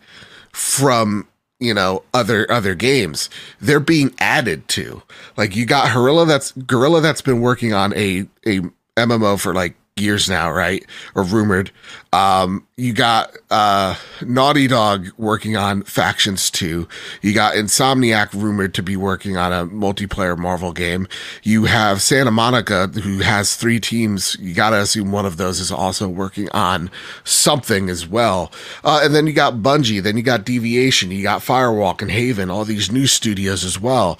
from 0.51 1.27
you 1.61 1.73
know 1.73 2.03
other 2.13 2.51
other 2.51 2.75
games 2.75 3.29
they're 3.61 3.79
being 3.79 4.13
added 4.19 4.67
to. 4.69 5.01
Like 5.37 5.55
you 5.55 5.65
got 5.65 5.93
Guerrilla 5.93 6.25
that's 6.25 6.51
Guerrilla 6.51 6.99
that's 6.99 7.21
been 7.21 7.39
working 7.39 7.73
on 7.73 7.93
a 7.93 8.27
a 8.45 8.59
MMO 8.97 9.39
for 9.39 9.53
like 9.53 9.75
years 9.97 10.29
now, 10.29 10.51
right? 10.51 10.85
Or 11.15 11.23
rumored. 11.23 11.71
Um, 12.13 12.67
you 12.77 12.93
got 12.93 13.35
uh, 13.49 13.95
Naughty 14.21 14.67
Dog 14.67 15.09
working 15.17 15.57
on 15.57 15.83
Factions 15.83 16.49
2. 16.49 16.87
You 17.21 17.33
got 17.33 17.55
Insomniac 17.55 18.33
rumored 18.33 18.73
to 18.75 18.83
be 18.83 18.95
working 18.95 19.37
on 19.37 19.51
a 19.51 19.67
multiplayer 19.67 20.37
Marvel 20.37 20.71
game. 20.71 21.07
You 21.43 21.65
have 21.65 22.01
Santa 22.01 22.31
Monica, 22.31 22.87
who 22.87 23.19
has 23.19 23.55
three 23.55 23.79
teams. 23.79 24.35
You 24.39 24.53
got 24.53 24.71
to 24.71 24.79
assume 24.79 25.11
one 25.11 25.25
of 25.25 25.37
those 25.37 25.59
is 25.59 25.71
also 25.71 26.07
working 26.07 26.49
on 26.51 26.89
something 27.23 27.89
as 27.89 28.07
well. 28.07 28.51
Uh, 28.83 29.01
and 29.03 29.13
then 29.13 29.27
you 29.27 29.33
got 29.33 29.55
Bungie, 29.55 30.01
then 30.01 30.17
you 30.17 30.23
got 30.23 30.45
Deviation, 30.45 31.11
you 31.11 31.23
got 31.23 31.41
Firewalk 31.41 32.01
and 32.01 32.11
Haven, 32.11 32.49
all 32.49 32.65
these 32.65 32.91
new 32.91 33.07
studios 33.07 33.63
as 33.63 33.79
well. 33.79 34.19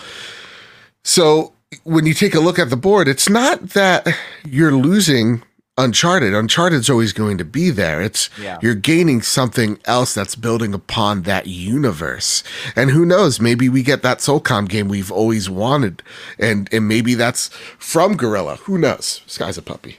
So 1.03 1.53
when 1.84 2.05
you 2.05 2.13
take 2.13 2.36
a 2.36 2.39
look 2.39 2.59
at 2.59 2.69
the 2.69 2.78
board, 2.78 3.07
it's 3.07 3.30
not 3.30 3.69
that 3.69 4.07
you're 4.45 4.74
losing 4.74 5.43
Uncharted. 5.82 6.34
Uncharted's 6.36 6.89
always 6.89 7.11
going 7.11 7.39
to 7.39 7.45
be 7.45 7.71
there. 7.71 8.01
It's 8.01 8.29
yeah. 8.39 8.59
you're 8.61 8.75
gaining 8.75 9.23
something 9.23 9.79
else 9.86 10.13
that's 10.13 10.36
building 10.36 10.75
upon 10.75 11.23
that 11.23 11.47
universe. 11.47 12.43
And 12.75 12.91
who 12.91 13.03
knows, 13.03 13.39
maybe 13.39 13.67
we 13.67 13.82
get 13.82 14.03
that 14.03 14.19
SOCOM 14.19 14.69
game 14.69 14.88
we've 14.88 15.11
always 15.11 15.49
wanted. 15.49 16.03
And 16.38 16.69
and 16.71 16.88
maybe 16.88 17.15
that's 17.15 17.47
from 17.79 18.15
Guerrilla. 18.15 18.57
Who 18.57 18.77
knows? 18.77 19.21
Sky's 19.25 19.57
a 19.57 19.63
puppy. 19.63 19.97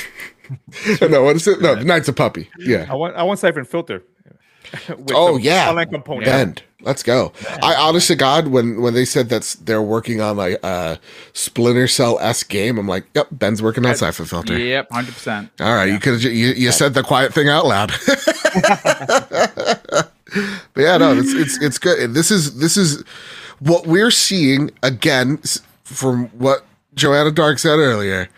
no, 1.00 1.22
what 1.22 1.36
is 1.36 1.46
it? 1.46 1.60
No, 1.60 1.76
the 1.76 1.84
Night's 1.84 2.08
a 2.08 2.12
puppy. 2.12 2.50
Yeah. 2.58 2.86
I 2.90 2.94
want 2.94 3.14
I 3.14 3.22
want 3.22 3.38
Siphon 3.38 3.64
Filter. 3.64 4.02
oh 5.12 5.36
yeah, 5.36 5.84
component. 5.84 6.24
Bend. 6.24 6.62
Let's 6.82 7.02
go. 7.02 7.32
I 7.62 7.74
honest 7.74 8.08
to 8.08 8.16
God, 8.16 8.48
when 8.48 8.80
when 8.82 8.94
they 8.94 9.04
said 9.04 9.28
that 9.28 9.56
they're 9.62 9.82
working 9.82 10.20
on 10.20 10.36
like 10.36 10.58
a 10.62 10.98
Splinter 11.32 11.86
Cell 11.88 12.18
s 12.20 12.42
game, 12.42 12.78
I'm 12.78 12.88
like, 12.88 13.04
yep, 13.14 13.28
Bend's 13.30 13.62
working 13.62 13.86
on 13.86 13.94
Siphon 13.94 14.26
Filter. 14.26 14.58
Yep, 14.58 14.90
hundred 14.90 15.14
percent. 15.14 15.50
All 15.60 15.74
right, 15.74 15.86
yeah. 15.86 15.94
you 15.94 16.00
could 16.00 16.22
you, 16.24 16.30
you 16.30 16.72
said 16.72 16.94
the 16.94 17.02
quiet 17.02 17.32
thing 17.32 17.48
out 17.48 17.66
loud. 17.66 17.92
but 20.74 20.80
yeah, 20.80 20.96
no, 20.96 21.16
it's 21.16 21.32
it's 21.32 21.62
it's 21.62 21.78
good. 21.78 22.14
This 22.14 22.30
is 22.30 22.58
this 22.58 22.76
is 22.76 23.02
what 23.60 23.86
we're 23.86 24.10
seeing 24.10 24.70
again 24.82 25.40
from 25.84 26.26
what 26.38 26.64
Joanna 26.94 27.30
Dark 27.30 27.58
said 27.58 27.78
earlier 27.78 28.28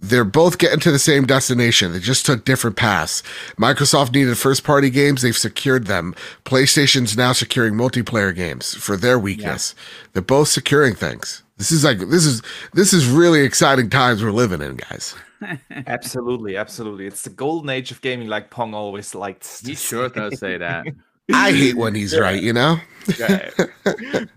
they're 0.00 0.24
both 0.24 0.58
getting 0.58 0.80
to 0.80 0.90
the 0.90 0.98
same 0.98 1.26
destination. 1.26 1.92
They 1.92 1.98
just 1.98 2.24
took 2.24 2.44
different 2.44 2.76
paths. 2.76 3.22
Microsoft 3.58 4.14
needed 4.14 4.38
first 4.38 4.64
party 4.64 4.90
games, 4.90 5.22
they've 5.22 5.36
secured 5.36 5.86
them. 5.86 6.14
PlayStation's 6.44 7.16
now 7.16 7.32
securing 7.32 7.74
multiplayer 7.74 8.34
games 8.34 8.74
for 8.74 8.96
their 8.96 9.18
weakness. 9.18 9.74
Yeah. 9.76 10.08
They're 10.12 10.22
both 10.22 10.48
securing 10.48 10.94
things. 10.94 11.42
This 11.56 11.72
is 11.72 11.82
like 11.82 11.98
this 11.98 12.24
is 12.24 12.40
this 12.72 12.92
is 12.92 13.08
really 13.08 13.40
exciting 13.42 13.90
times 13.90 14.22
we're 14.22 14.30
living 14.30 14.62
in, 14.62 14.76
guys. 14.76 15.16
absolutely, 15.86 16.56
absolutely. 16.56 17.06
It's 17.06 17.22
the 17.22 17.30
golden 17.30 17.70
age 17.70 17.90
of 17.90 18.00
gaming, 18.00 18.28
like 18.28 18.50
Pong 18.50 18.74
always 18.74 19.14
liked. 19.14 19.66
He 19.66 19.74
sure 19.74 20.08
does 20.08 20.38
say 20.38 20.58
that. 20.58 20.86
I 21.32 21.52
hate 21.52 21.76
when 21.76 21.94
he's 21.94 22.18
right, 22.18 22.42
you 22.42 22.52
know. 22.52 22.78
yeah. 23.18 23.50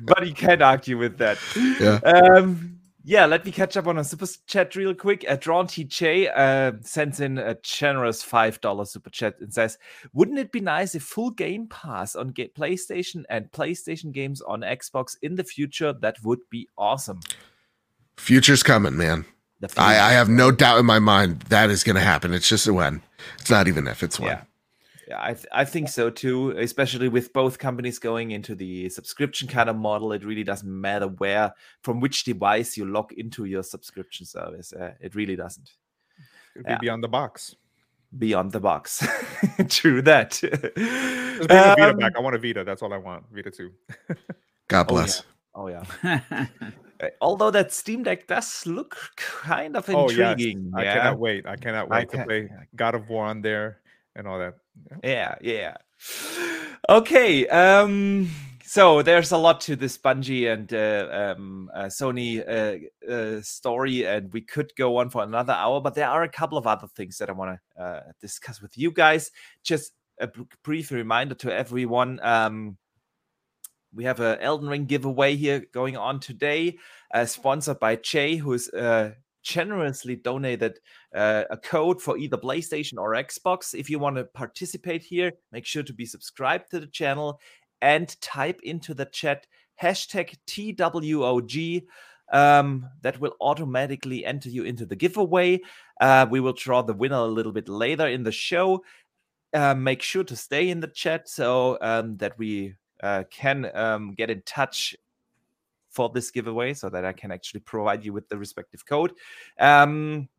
but 0.02 0.24
he 0.24 0.34
can't 0.34 0.62
argue 0.62 0.98
with 0.98 1.20
that. 1.20 1.38
Yeah. 1.80 2.00
Um, 2.04 2.81
yeah, 3.04 3.26
let 3.26 3.46
me 3.46 3.52
catch 3.52 3.78
up 3.78 3.88
on 3.88 3.98
a 3.98 4.04
super 4.04 4.28
chat 4.46 4.76
real 4.76 4.94
quick. 4.94 5.26
Uh, 5.28 5.36
Drawn 5.36 5.68
TJ 5.68 6.32
uh, 6.36 6.74
sends 6.82 7.20
in 7.20 7.38
a 7.38 7.56
generous 7.64 8.24
$5 8.24 8.88
super 8.88 9.10
chat 9.10 9.36
and 9.40 9.54
says, 9.54 9.78
Wouldn't 10.14 10.38
it 10.38 10.52
be 10.52 10.60
nice 10.60 10.94
if 10.94 11.04
full 11.04 11.32
Game 11.32 11.68
Pass 11.68 12.16
on 12.16 12.30
ga- 12.30 12.50
PlayStation 12.50 13.24
and 13.30 13.52
PlayStation 13.52 14.12
games 14.12 14.42
on 14.42 14.62
Xbox 14.62 15.16
in 15.22 15.36
the 15.36 15.44
future? 15.44 15.94
That 15.94 16.18
would 16.24 16.42
be 16.50 16.68
awesome. 16.78 17.22
Future's 18.18 18.62
coming, 18.62 18.98
man. 18.98 19.26
I, 19.78 20.00
I, 20.00 20.12
have 20.14 20.28
no 20.28 20.50
doubt 20.52 20.80
in 20.80 20.88
my 20.88 20.98
mind 20.98 21.42
that 21.50 21.70
is 21.70 21.84
going 21.84 21.96
to 21.96 22.02
happen. 22.02 22.34
It's 22.34 22.50
just 22.50 22.68
a 22.68 22.74
when. 22.74 23.04
It's 23.40 23.52
not 23.52 23.68
even 23.68 23.88
if, 23.88 24.02
it's 24.02 24.20
when. 24.20 24.30
Yeah. 24.30 24.44
I 25.18 25.34
th- 25.34 25.48
I 25.52 25.66
think 25.66 25.90
so 25.90 26.10
too, 26.10 26.52
especially 26.52 27.10
with 27.10 27.34
both 27.34 27.60
companies 27.60 28.00
going 28.00 28.32
into 28.32 28.56
the 28.56 28.90
subscription 28.90 29.48
kind 29.48 29.70
of 29.70 29.76
model. 29.76 30.12
It 30.12 30.24
really 30.24 30.44
doesn't 30.44 30.70
matter 30.70 31.08
where, 31.08 31.54
from 31.82 32.00
which 32.00 32.24
device 32.24 32.78
you 32.78 32.86
log 32.86 33.12
into 33.14 33.46
your 33.46 33.64
subscription 33.64 34.26
service. 34.26 34.74
Uh, 34.74 34.94
it 35.00 35.16
really 35.16 35.36
doesn't. 35.36 35.72
It'd 36.56 36.66
be 36.66 36.72
yeah. 36.72 36.78
beyond 36.80 37.04
the 37.04 37.08
box. 37.08 37.56
Beyond 38.18 38.52
the 38.52 38.60
box. 38.60 39.08
True 39.70 40.02
that. 40.02 40.32
Just 40.32 40.52
bring 41.48 41.60
um, 41.60 41.76
Vita 41.76 41.90
um, 41.90 41.98
back. 41.98 42.14
I 42.18 42.20
want 42.20 42.36
a 42.36 42.40
Vita. 42.40 42.64
That's 42.64 42.82
all 42.82 42.94
I 42.94 42.98
want. 42.98 43.24
Vita 43.32 43.50
2. 43.50 43.72
God 44.68 44.88
bless. 44.88 45.24
Oh, 45.56 45.68
yeah. 45.68 45.84
Oh, 46.04 46.20
yeah. 46.32 46.48
Uh, 47.00 47.08
although 47.22 47.52
that 47.52 47.72
Steam 47.72 48.04
Deck 48.04 48.28
does 48.28 48.66
look 48.66 48.98
kind 49.16 49.78
of 49.78 49.88
intriguing. 49.88 50.72
Oh, 50.76 50.82
yes. 50.82 50.96
I 50.96 51.00
cannot 51.00 51.20
wait. 51.20 51.46
I 51.46 51.56
cannot 51.56 51.90
wait 51.90 51.98
I 51.98 52.18
to 52.18 52.24
play 52.26 52.50
God 52.76 52.96
of 52.96 53.08
War 53.10 53.26
on 53.26 53.42
there 53.42 53.81
and 54.16 54.28
all 54.28 54.40
that. 54.40 54.56
Yeah, 55.04 55.36
yeah. 55.42 55.78
Okay. 56.90 57.48
Um 57.48 58.30
so 58.72 59.02
there's 59.02 59.34
a 59.34 59.38
lot 59.38 59.60
to 59.62 59.76
this 59.76 59.98
Bungie 59.98 60.50
and 60.50 60.74
uh, 60.74 61.36
um, 61.36 61.70
uh, 61.76 61.88
Sony 61.88 62.40
uh, 62.40 63.12
uh, 63.12 63.42
story, 63.42 64.06
and 64.06 64.32
we 64.32 64.40
could 64.40 64.72
go 64.78 64.96
on 64.96 65.10
for 65.10 65.24
another 65.24 65.52
hour. 65.52 65.82
But 65.82 65.94
there 65.94 66.08
are 66.08 66.24
a 66.24 66.30
couple 66.30 66.58
of 66.58 66.66
other 66.66 66.88
things 66.88 67.18
that 67.18 67.30
I 67.30 67.34
want 67.34 67.60
to 67.76 67.84
uh, 67.84 68.04
discuss 68.22 68.62
with 68.62 68.78
you 68.78 68.94
guys. 68.94 69.30
Just 69.62 69.92
a 70.22 70.30
brief 70.64 70.90
reminder 70.90 71.36
to 71.36 71.54
everyone: 71.54 72.22
um, 72.24 72.78
we 73.94 74.06
have 74.06 74.22
a 74.22 74.42
Elden 74.42 74.70
Ring 74.70 74.86
giveaway 74.86 75.36
here 75.36 75.66
going 75.74 75.98
on 75.98 76.22
today, 76.22 76.78
uh, 77.14 77.26
sponsored 77.26 77.82
by 77.82 77.98
Jay, 77.98 78.38
who's 78.38 78.70
generously 79.42 80.16
donated 80.16 80.80
uh, 81.16 81.44
a 81.50 81.58
code 81.58 82.02
for 82.02 82.18
either 82.18 82.38
PlayStation 82.38 82.98
or 82.98 83.14
Xbox. 83.14 83.74
If 83.74 83.90
you 83.90 84.00
want 84.00 84.18
to 84.18 84.24
participate 84.24 85.04
here, 85.04 85.32
make 85.52 85.66
sure 85.66 85.84
to 85.84 85.94
be 85.94 86.06
subscribed 86.06 86.72
to 86.72 86.80
the 86.80 86.88
channel 86.88 87.40
and 87.82 88.20
type 88.22 88.60
into 88.64 88.94
the 88.94 89.06
chat 89.06 89.48
hashtag 89.82 90.38
TWOG. 90.48 91.84
um, 92.32 92.88
that 93.02 93.20
will 93.20 93.36
automatically 93.42 94.26
enter 94.26 94.50
you 94.50 94.64
into 94.64 94.86
the 94.86 94.96
giveaway. 94.96 95.60
Uh, 96.00 96.26
we 96.30 96.40
will 96.40 96.54
draw 96.54 96.82
the 96.82 96.94
winner 96.94 97.18
a 97.18 97.26
little 97.26 97.52
bit 97.52 97.68
later 97.68 98.08
in 98.08 98.24
the 98.24 98.32
show. 98.32 98.84
Uh, 99.54 99.76
make 99.76 100.02
sure 100.02 100.24
to 100.24 100.36
stay 100.36 100.70
in 100.70 100.80
the 100.80 100.88
chat 100.88 101.28
so 101.28 101.78
um, 101.82 102.16
that 102.18 102.38
we 102.38 102.74
uh, 103.04 103.24
can 103.30 103.70
um, 103.76 104.14
get 104.14 104.30
in 104.30 104.42
touch 104.46 104.96
for 105.92 106.10
this 106.10 106.32
giveaway 106.32 106.74
so 106.74 106.90
that 106.90 107.06
I 107.06 107.14
can 107.14 107.32
actually 107.32 107.60
provide 107.60 108.04
you 108.04 108.14
with 108.14 108.28
the 108.30 108.38
respective 108.38 108.86
code. 108.86 109.14
Um, 109.60 110.30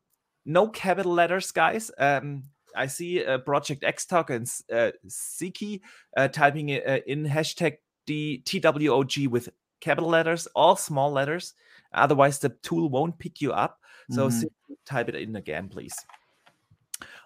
no 0.44 0.68
capital 0.68 1.12
letters, 1.12 1.52
guys. 1.52 1.90
Um, 1.98 2.44
I 2.74 2.86
see 2.86 3.24
uh, 3.24 3.38
Project 3.38 3.84
X 3.84 4.06
Talk 4.06 4.30
and 4.30 4.50
uh, 4.72 4.92
Siki 5.06 5.80
uh, 6.16 6.28
typing 6.28 6.72
uh, 6.72 6.98
in 7.06 7.24
hashtag 7.24 7.76
D- 8.06 8.42
TWOG 8.44 9.28
with 9.28 9.50
capital 9.80 10.08
letters, 10.08 10.48
all 10.56 10.74
small 10.74 11.12
letters. 11.12 11.54
Otherwise, 11.92 12.38
the 12.38 12.48
tool 12.62 12.88
won't 12.88 13.18
pick 13.18 13.40
you 13.40 13.52
up. 13.52 13.78
So 14.10 14.28
mm-hmm. 14.28 14.74
type 14.84 15.08
it 15.08 15.14
in 15.14 15.36
again, 15.36 15.68
please. 15.68 15.94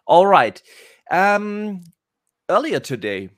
All 0.06 0.26
right. 0.26 0.60
Um, 1.10 1.80
earlier 2.48 2.80
today, 2.80 3.30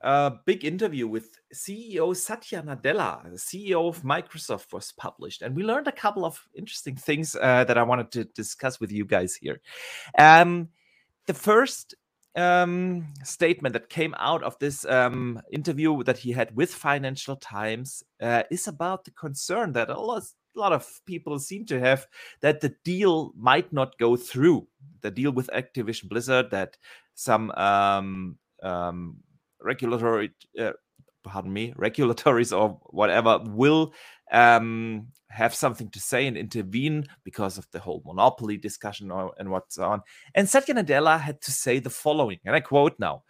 a 0.00 0.32
big 0.44 0.64
interview 0.64 1.06
with 1.06 1.35
CEO 1.54 2.16
Satya 2.16 2.62
Nadella, 2.62 3.24
CEO 3.34 3.88
of 3.88 4.02
Microsoft, 4.02 4.72
was 4.72 4.92
published, 4.92 5.42
and 5.42 5.54
we 5.54 5.62
learned 5.62 5.86
a 5.86 5.92
couple 5.92 6.24
of 6.24 6.40
interesting 6.54 6.96
things 6.96 7.36
uh, 7.36 7.64
that 7.64 7.78
I 7.78 7.82
wanted 7.82 8.10
to 8.12 8.24
discuss 8.24 8.80
with 8.80 8.90
you 8.92 9.04
guys 9.04 9.36
here. 9.36 9.60
Um, 10.18 10.68
the 11.26 11.34
first 11.34 11.94
um, 12.36 13.06
statement 13.24 13.72
that 13.72 13.88
came 13.88 14.14
out 14.18 14.42
of 14.42 14.58
this 14.58 14.84
um, 14.84 15.40
interview 15.50 16.02
that 16.04 16.18
he 16.18 16.32
had 16.32 16.54
with 16.54 16.72
Financial 16.72 17.36
Times 17.36 18.02
uh, 18.20 18.42
is 18.50 18.68
about 18.68 19.04
the 19.04 19.10
concern 19.12 19.72
that 19.72 19.88
a 19.88 19.98
lot, 19.98 20.22
a 20.54 20.58
lot 20.58 20.72
of 20.72 21.00
people 21.06 21.38
seem 21.38 21.64
to 21.66 21.80
have 21.80 22.06
that 22.42 22.60
the 22.60 22.74
deal 22.84 23.32
might 23.36 23.72
not 23.72 23.98
go 23.98 24.16
through. 24.16 24.68
The 25.00 25.10
deal 25.10 25.32
with 25.32 25.50
Activision 25.54 26.08
Blizzard, 26.08 26.50
that 26.50 26.76
some 27.14 27.50
um, 27.52 28.36
um, 28.62 29.16
regulatory 29.60 30.32
uh, 30.58 30.72
pardon 31.26 31.52
me, 31.52 31.74
regulatories 31.76 32.56
or 32.56 32.80
whatever 32.84 33.40
will 33.44 33.92
um, 34.32 35.08
have 35.28 35.54
something 35.54 35.90
to 35.90 36.00
say 36.00 36.26
and 36.26 36.36
intervene 36.36 37.04
because 37.24 37.58
of 37.58 37.66
the 37.72 37.78
whole 37.78 38.02
monopoly 38.06 38.56
discussion 38.56 39.10
or, 39.10 39.34
and 39.38 39.50
what's 39.50 39.78
on. 39.78 40.00
And 40.34 40.48
Satya 40.48 40.74
Nadella 40.74 41.20
had 41.20 41.40
to 41.42 41.50
say 41.50 41.78
the 41.78 41.90
following, 41.90 42.38
and 42.44 42.54
I 42.54 42.60
quote 42.60 42.98
now. 42.98 43.24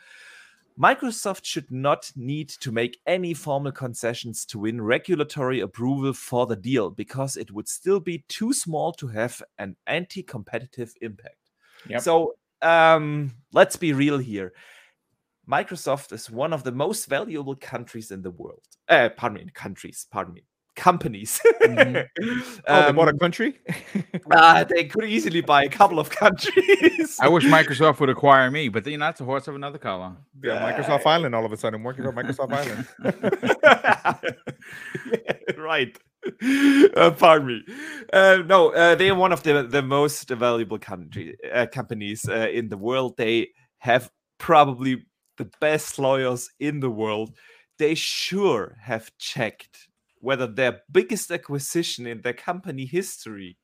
Microsoft 0.78 1.47
should 1.47 1.70
not 1.70 2.12
need 2.16 2.51
to 2.51 2.70
make 2.70 2.99
any 3.07 3.32
formal 3.32 3.72
concessions 3.72 4.44
to 4.44 4.59
win 4.59 4.78
regulatory 4.78 5.61
approval 5.61 6.12
for 6.12 6.47
the 6.47 6.55
deal 6.55 6.90
because 6.90 7.38
it 7.38 7.51
would 7.51 7.66
still 7.66 7.99
be 7.99 8.26
too 8.28 8.53
small 8.53 8.92
to 8.92 9.07
have 9.07 9.42
an 9.59 9.74
anti 9.86 10.22
competitive 10.22 10.92
impact. 11.01 11.38
Yep. 11.88 12.03
So 12.03 12.34
um, 12.61 13.32
let's 13.55 13.76
be 13.76 13.94
real 13.94 14.18
here. 14.18 14.53
Microsoft 15.51 16.12
is 16.12 16.30
one 16.30 16.53
of 16.53 16.64
the 16.64 16.72
most 16.72 17.07
valuable 17.07 17.55
countries 17.55 18.11
in 18.11 18.22
the 18.22 18.30
world. 18.30 18.62
Uh, 18.88 19.09
pardon 19.16 19.44
me, 19.44 19.51
countries, 19.55 20.07
pardon 20.11 20.34
me, 20.34 20.42
companies. 20.74 21.40
mm-hmm. 21.62 22.51
oh, 22.68 22.86
they 22.86 22.92
bought 22.92 23.09
a 23.09 23.12
um, 23.12 23.18
country? 23.18 23.59
uh, 24.30 24.64
they 24.64 24.84
could 24.84 25.05
easily 25.05 25.40
buy 25.40 25.64
a 25.64 25.68
couple 25.68 25.99
of 25.99 26.11
countries. 26.11 27.16
I 27.20 27.28
wish 27.28 27.44
Microsoft 27.44 28.01
would 28.01 28.11
acquire 28.11 28.51
me, 28.51 28.68
but 28.68 28.86
you 28.86 28.99
know, 28.99 29.07
that's 29.07 29.20
a 29.20 29.24
horse 29.24 29.47
of 29.49 29.55
another 29.55 29.78
color. 29.78 30.16
Yeah, 30.42 30.72
Microsoft 30.72 31.07
Island 31.07 31.34
all 31.34 31.44
of 31.44 31.53
a 31.53 31.57
sudden. 31.57 31.80
I'm 31.80 31.84
Working 31.84 32.07
on 32.07 32.14
Microsoft 32.14 32.53
Island. 32.53 32.86
yeah, 33.62 34.14
right. 35.59 35.97
Uh, 36.97 37.11
pardon 37.12 37.47
me. 37.47 37.64
Uh, 38.12 38.38
no, 38.47 38.70
uh, 38.70 38.97
they 38.97 39.11
are 39.11 39.14
one 39.14 39.32
of 39.32 39.44
the, 39.44 39.62
the 39.62 39.82
most 39.82 40.28
valuable 40.28 40.78
country 40.78 41.36
uh, 41.53 41.66
companies 41.72 42.28
uh, 42.28 42.49
in 42.53 42.68
the 42.68 42.76
world. 42.76 43.16
They 43.16 43.51
have 43.78 44.11
probably 44.38 45.05
the 45.37 45.51
best 45.61 45.99
lawyers 45.99 46.51
in 46.61 46.80
the 46.80 46.91
world, 46.91 47.37
they 47.78 47.95
sure 47.95 48.76
have 48.80 49.11
checked 49.18 49.89
whether 50.20 50.47
their 50.47 50.80
biggest 50.91 51.30
acquisition 51.30 52.07
in 52.07 52.20
their 52.22 52.32
company 52.32 52.87
history, 52.87 53.57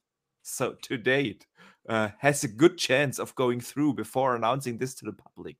so 0.42 0.74
to 0.82 0.96
date, 0.96 1.46
uh, 1.88 2.08
has 2.18 2.44
a 2.44 2.48
good 2.48 2.78
chance 2.78 3.18
of 3.18 3.34
going 3.34 3.60
through 3.60 3.94
before 3.94 4.36
announcing 4.36 4.78
this 4.78 4.94
to 4.94 5.04
the 5.04 5.12
public. 5.12 5.56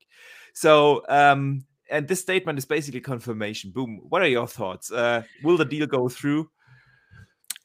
So, 0.55 1.03
um, 1.09 1.65
and 1.91 2.07
this 2.07 2.21
statement 2.21 2.59
is 2.59 2.65
basically 2.65 3.01
confirmation. 3.01 3.71
Boom. 3.71 4.01
What 4.09 4.23
are 4.23 4.29
your 4.29 4.47
thoughts? 4.47 4.93
Uh, 4.93 5.23
will 5.43 5.57
the 5.57 5.65
deal 5.65 5.87
go 5.87 6.09
through? 6.09 6.49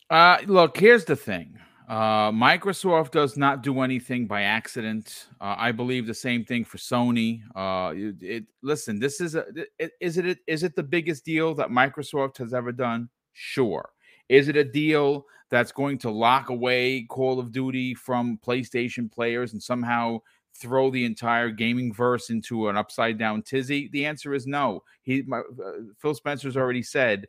Uh, 0.09 0.37
look, 0.47 0.77
here's 0.77 1.05
the 1.05 1.15
thing. 1.15 1.59
Uh, 1.87 2.31
Microsoft 2.31 3.11
does 3.11 3.37
not 3.37 3.63
do 3.63 3.79
anything 3.79 4.27
by 4.27 4.41
accident. 4.41 5.27
Uh, 5.39 5.55
I 5.57 5.71
believe 5.71 6.05
the 6.05 6.13
same 6.13 6.43
thing 6.43 6.65
for 6.65 6.77
Sony. 6.77 7.41
Uh, 7.55 7.93
it, 7.95 8.15
it, 8.21 8.43
listen, 8.61 8.99
this 8.99 9.21
is 9.21 9.35
a 9.35 9.45
it, 9.79 9.91
is 10.01 10.17
it 10.17 10.39
is 10.47 10.63
it 10.63 10.75
the 10.75 10.83
biggest 10.83 11.23
deal 11.23 11.55
that 11.55 11.69
Microsoft 11.69 12.37
has 12.39 12.53
ever 12.53 12.73
done? 12.73 13.09
Sure. 13.31 13.89
Is 14.27 14.49
it 14.49 14.57
a 14.57 14.63
deal 14.65 15.25
that's 15.49 15.71
going 15.71 15.97
to 15.99 16.11
lock 16.11 16.49
away 16.49 17.03
Call 17.03 17.39
of 17.39 17.53
Duty 17.53 17.93
from 17.93 18.37
PlayStation 18.45 19.09
players 19.09 19.53
and 19.53 19.63
somehow 19.63 20.19
throw 20.59 20.89
the 20.89 21.05
entire 21.05 21.51
gaming 21.51 21.93
verse 21.93 22.29
into 22.29 22.67
an 22.67 22.75
upside 22.75 23.17
down 23.17 23.43
tizzy? 23.43 23.89
The 23.93 24.05
answer 24.05 24.33
is 24.33 24.45
no. 24.45 24.83
He, 25.03 25.21
my, 25.21 25.37
uh, 25.39 25.71
Phil 26.01 26.15
Spencer's 26.15 26.57
already 26.57 26.83
said 26.83 27.27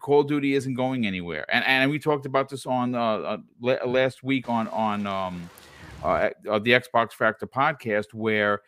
Call 0.00 0.20
of 0.20 0.28
Duty 0.28 0.54
isn't 0.54 0.74
going 0.74 1.06
anywhere, 1.06 1.44
and 1.52 1.64
and 1.64 1.90
we 1.90 1.98
talked 1.98 2.26
about 2.26 2.48
this 2.48 2.66
on 2.66 2.94
uh, 2.94 2.98
uh, 3.00 3.86
last 3.86 4.22
week 4.22 4.48
on 4.48 4.68
on 4.68 5.06
um, 5.06 5.50
uh, 6.02 6.30
uh, 6.48 6.58
the 6.58 6.70
Xbox 6.70 7.12
Factor 7.12 7.46
podcast, 7.46 8.14
where 8.14 8.60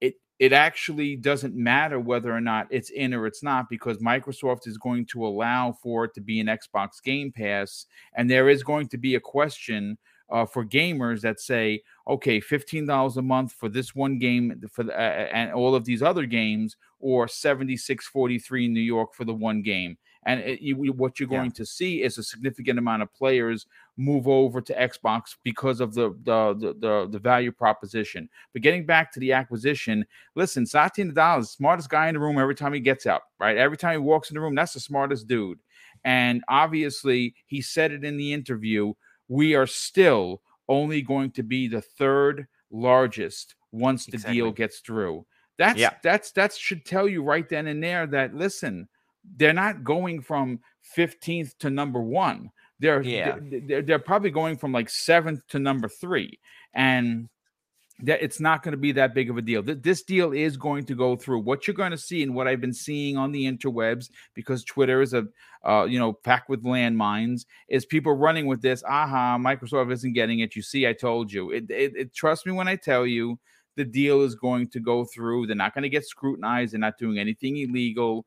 it 0.00 0.14
it 0.38 0.52
actually 0.52 1.16
doesn't 1.16 1.54
matter 1.54 1.98
whether 1.98 2.32
or 2.32 2.40
not 2.40 2.66
it's 2.70 2.90
in 2.90 3.14
or 3.14 3.26
it's 3.26 3.42
not 3.42 3.68
because 3.70 3.98
Microsoft 3.98 4.66
is 4.66 4.76
going 4.78 5.06
to 5.06 5.26
allow 5.26 5.72
for 5.72 6.04
it 6.04 6.14
to 6.14 6.20
be 6.20 6.40
an 6.40 6.46
Xbox 6.46 7.02
Game 7.02 7.32
Pass, 7.32 7.86
and 8.14 8.30
there 8.30 8.48
is 8.48 8.62
going 8.62 8.88
to 8.88 8.98
be 8.98 9.14
a 9.14 9.20
question 9.20 9.96
uh, 10.30 10.46
for 10.46 10.64
gamers 10.64 11.20
that 11.20 11.38
say, 11.38 11.82
okay, 12.08 12.40
fifteen 12.40 12.86
dollars 12.86 13.16
a 13.16 13.22
month 13.22 13.52
for 13.52 13.68
this 13.68 13.94
one 13.94 14.18
game 14.18 14.62
for 14.70 14.82
the, 14.82 14.92
uh, 14.94 15.28
and 15.32 15.52
all 15.52 15.74
of 15.74 15.84
these 15.84 16.02
other 16.02 16.26
games, 16.26 16.76
or 17.00 17.28
seventy 17.28 17.76
six 17.76 18.06
forty 18.06 18.38
three 18.38 18.64
in 18.64 18.72
New 18.72 18.80
York 18.80 19.14
for 19.14 19.24
the 19.24 19.34
one 19.34 19.62
game. 19.62 19.96
And 20.24 20.40
it, 20.40 20.60
you, 20.60 20.76
what 20.92 21.18
you're 21.18 21.28
going 21.28 21.46
yeah. 21.46 21.56
to 21.56 21.66
see 21.66 22.02
is 22.02 22.16
a 22.16 22.22
significant 22.22 22.78
amount 22.78 23.02
of 23.02 23.12
players 23.12 23.66
move 23.96 24.28
over 24.28 24.60
to 24.60 24.74
Xbox 24.74 25.36
because 25.42 25.80
of 25.80 25.94
the, 25.94 26.10
the 26.22 26.54
the, 26.54 26.74
the 26.78 27.08
the 27.10 27.18
value 27.18 27.50
proposition. 27.50 28.28
But 28.52 28.62
getting 28.62 28.86
back 28.86 29.12
to 29.12 29.20
the 29.20 29.32
acquisition, 29.32 30.06
listen, 30.34 30.64
Satya 30.64 31.06
Nadella 31.06 31.40
is 31.40 31.48
the 31.48 31.54
smartest 31.54 31.90
guy 31.90 32.08
in 32.08 32.14
the 32.14 32.20
room 32.20 32.38
every 32.38 32.54
time 32.54 32.72
he 32.72 32.80
gets 32.80 33.06
out, 33.06 33.22
right? 33.40 33.56
Every 33.56 33.76
time 33.76 33.92
he 33.92 33.98
walks 33.98 34.30
in 34.30 34.34
the 34.34 34.40
room, 34.40 34.54
that's 34.54 34.74
the 34.74 34.80
smartest 34.80 35.26
dude. 35.26 35.58
And 36.04 36.42
obviously, 36.48 37.34
he 37.46 37.60
said 37.60 37.92
it 37.92 38.04
in 38.04 38.16
the 38.16 38.32
interview. 38.32 38.92
We 39.28 39.54
are 39.54 39.66
still 39.66 40.42
only 40.68 41.02
going 41.02 41.32
to 41.32 41.42
be 41.42 41.68
the 41.68 41.82
third 41.82 42.46
largest 42.70 43.54
once 43.72 44.06
the 44.06 44.14
exactly. 44.14 44.36
deal 44.36 44.52
gets 44.52 44.80
through. 44.80 45.26
That's 45.58 45.78
yeah. 45.78 45.94
that's 46.02 46.32
that 46.32 46.54
should 46.54 46.84
tell 46.84 47.08
you 47.08 47.22
right 47.22 47.48
then 47.48 47.66
and 47.66 47.82
there 47.82 48.06
that 48.06 48.34
listen, 48.34 48.88
they're 49.36 49.52
not 49.52 49.84
going 49.84 50.20
from 50.22 50.60
15th 50.96 51.56
to 51.58 51.70
number 51.70 52.00
one. 52.00 52.50
They're, 52.80 53.02
yeah. 53.02 53.38
they're, 53.40 53.82
they're 53.82 53.98
probably 53.98 54.30
going 54.30 54.56
from 54.56 54.72
like 54.72 54.90
seventh 54.90 55.46
to 55.48 55.58
number 55.58 55.88
three. 55.88 56.38
And 56.74 57.28
that 58.02 58.22
it's 58.22 58.40
not 58.40 58.62
going 58.62 58.72
to 58.72 58.78
be 58.78 58.92
that 58.92 59.14
big 59.14 59.30
of 59.30 59.36
a 59.36 59.42
deal. 59.42 59.62
This 59.62 60.02
deal 60.02 60.32
is 60.32 60.56
going 60.56 60.84
to 60.86 60.94
go 60.94 61.14
through. 61.14 61.40
What 61.40 61.66
you're 61.66 61.74
going 61.74 61.92
to 61.92 61.98
see 61.98 62.22
and 62.22 62.34
what 62.34 62.48
I've 62.48 62.60
been 62.60 62.72
seeing 62.72 63.16
on 63.16 63.30
the 63.30 63.50
interwebs, 63.50 64.10
because 64.34 64.64
Twitter 64.64 65.02
is 65.02 65.14
a 65.14 65.26
uh, 65.64 65.84
you 65.84 65.98
know 65.98 66.12
packed 66.12 66.48
with 66.48 66.64
landmines, 66.64 67.46
is 67.68 67.86
people 67.86 68.12
running 68.14 68.46
with 68.46 68.60
this. 68.60 68.82
Aha, 68.82 69.38
Microsoft 69.38 69.92
isn't 69.92 70.14
getting 70.14 70.40
it. 70.40 70.56
You 70.56 70.62
see, 70.62 70.86
I 70.86 70.92
told 70.92 71.32
you. 71.32 71.50
It, 71.52 71.70
it, 71.70 71.92
it 71.96 72.14
trust 72.14 72.44
me 72.44 72.52
when 72.52 72.68
I 72.68 72.76
tell 72.76 73.06
you, 73.06 73.38
the 73.76 73.84
deal 73.84 74.22
is 74.22 74.34
going 74.34 74.68
to 74.70 74.80
go 74.80 75.04
through. 75.04 75.46
They're 75.46 75.56
not 75.56 75.74
going 75.74 75.82
to 75.82 75.88
get 75.88 76.06
scrutinized. 76.06 76.72
They're 76.72 76.80
not 76.80 76.98
doing 76.98 77.18
anything 77.18 77.56
illegal 77.58 78.26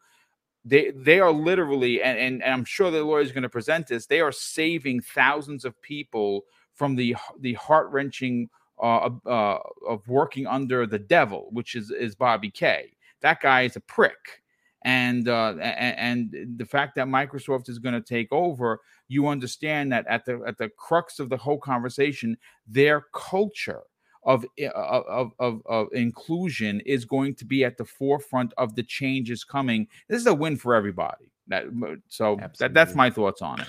they 0.65 0.91
they 0.91 1.19
are 1.19 1.31
literally 1.31 2.01
and, 2.01 2.17
and, 2.17 2.43
and 2.43 2.53
i'm 2.53 2.65
sure 2.65 2.91
the 2.91 3.03
lawyer 3.03 3.21
is 3.21 3.31
going 3.31 3.43
to 3.43 3.49
present 3.49 3.87
this 3.87 4.07
they 4.07 4.19
are 4.19 4.31
saving 4.31 4.99
thousands 4.99 5.63
of 5.63 5.79
people 5.81 6.45
from 6.73 6.95
the 6.95 7.15
the 7.39 7.53
heart-wrenching 7.53 8.49
uh, 8.81 9.09
uh, 9.25 9.59
of 9.87 10.05
working 10.07 10.45
under 10.47 10.85
the 10.85 10.99
devil 10.99 11.47
which 11.51 11.75
is 11.75 11.91
is 11.91 12.15
bobby 12.15 12.51
k. 12.51 12.91
That 13.21 13.41
guy 13.41 13.63
is 13.63 13.75
a 13.75 13.79
prick. 13.79 14.43
And 14.83 15.27
uh, 15.27 15.55
and, 15.59 16.31
and 16.33 16.57
the 16.59 16.65
fact 16.65 16.93
that 16.95 17.07
microsoft 17.07 17.69
is 17.69 17.79
going 17.79 17.95
to 17.95 18.01
take 18.01 18.31
over 18.31 18.81
you 19.07 19.27
understand 19.27 19.91
that 19.91 20.05
at 20.07 20.25
the 20.25 20.43
at 20.45 20.57
the 20.57 20.69
crux 20.69 21.19
of 21.19 21.29
the 21.29 21.37
whole 21.37 21.57
conversation 21.57 22.37
their 22.67 23.05
culture 23.13 23.81
of, 24.25 24.45
of, 24.73 25.31
of, 25.39 25.61
of 25.65 25.87
inclusion 25.93 26.81
is 26.85 27.05
going 27.05 27.35
to 27.35 27.45
be 27.45 27.63
at 27.63 27.77
the 27.77 27.85
forefront 27.85 28.53
of 28.57 28.75
the 28.75 28.83
changes 28.83 29.43
coming. 29.43 29.87
This 30.09 30.19
is 30.19 30.27
a 30.27 30.33
win 30.33 30.57
for 30.57 30.75
everybody. 30.75 31.31
That 31.47 31.65
so 32.07 32.39
that, 32.57 32.73
that's 32.73 32.95
my 32.95 33.11
thoughts 33.11 33.39
on 33.43 33.61
it. 33.61 33.67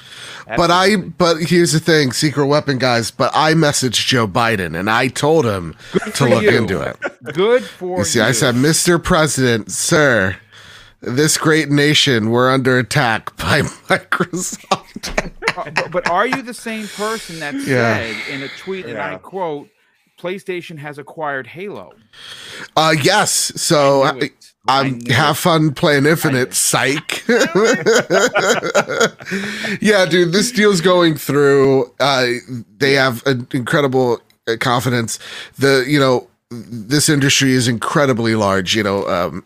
Absolutely. 0.49 0.57
But 0.57 0.70
I 0.70 0.97
but 0.97 1.37
here's 1.43 1.73
the 1.73 1.81
thing, 1.81 2.11
secret 2.12 2.47
weapon 2.47 2.78
guys. 2.78 3.11
But 3.11 3.33
I 3.35 3.53
messaged 3.53 4.07
Joe 4.07 4.27
Biden 4.27 4.78
and 4.78 4.89
I 4.89 5.09
told 5.09 5.45
him 5.45 5.77
to 6.15 6.24
look 6.27 6.45
you. 6.45 6.57
into 6.57 6.81
it. 6.81 6.97
Good 7.35 7.65
for 7.65 7.99
you. 7.99 8.05
See, 8.05 8.19
you. 8.19 8.24
I 8.24 8.33
said, 8.33 8.55
Mr. 8.55 9.03
President, 9.03 9.70
sir, 9.70 10.39
this 11.03 11.37
great 11.37 11.69
nation, 11.69 12.31
we're 12.31 12.51
under 12.51 12.78
attack 12.78 13.37
by 13.37 13.61
Microsoft. 13.91 15.59
uh, 15.59 15.70
but, 15.70 15.91
but, 15.91 16.11
are 16.11 16.27
you 16.27 16.41
the 16.41 16.55
same 16.55 16.89
person 16.89 17.41
that 17.41 17.55
yeah. 17.55 17.99
said 17.99 18.16
in 18.31 18.43
a 18.43 18.49
tweet, 18.49 18.87
and 18.87 18.99
I 18.99 19.16
quote, 19.19 19.69
PlayStation 20.16 20.78
has 20.78 20.98
acquired 20.98 21.47
Halo? 21.47 21.93
Uh, 22.76 22.94
yes. 23.02 23.30
So 23.60 24.02
I, 24.02 24.30
I 24.68 24.98
have 25.10 25.38
fun 25.38 25.72
playing 25.74 26.06
Infinite. 26.06 26.55
Psych. 26.55 27.26
yeah, 29.80 30.06
dude, 30.06 30.32
this 30.32 30.51
deal's 30.52 30.80
going 30.80 31.16
through. 31.16 31.93
Uh, 32.01 32.26
they 32.78 32.94
have 32.94 33.24
an 33.26 33.47
incredible 33.52 34.20
uh, 34.48 34.56
confidence. 34.59 35.18
The 35.59 35.84
you 35.86 36.01
know 36.01 36.28
this 36.51 37.09
industry 37.09 37.52
is 37.52 37.68
incredibly 37.68 38.34
large. 38.34 38.74
You 38.74 38.82
know, 38.82 39.09
um, 39.09 39.44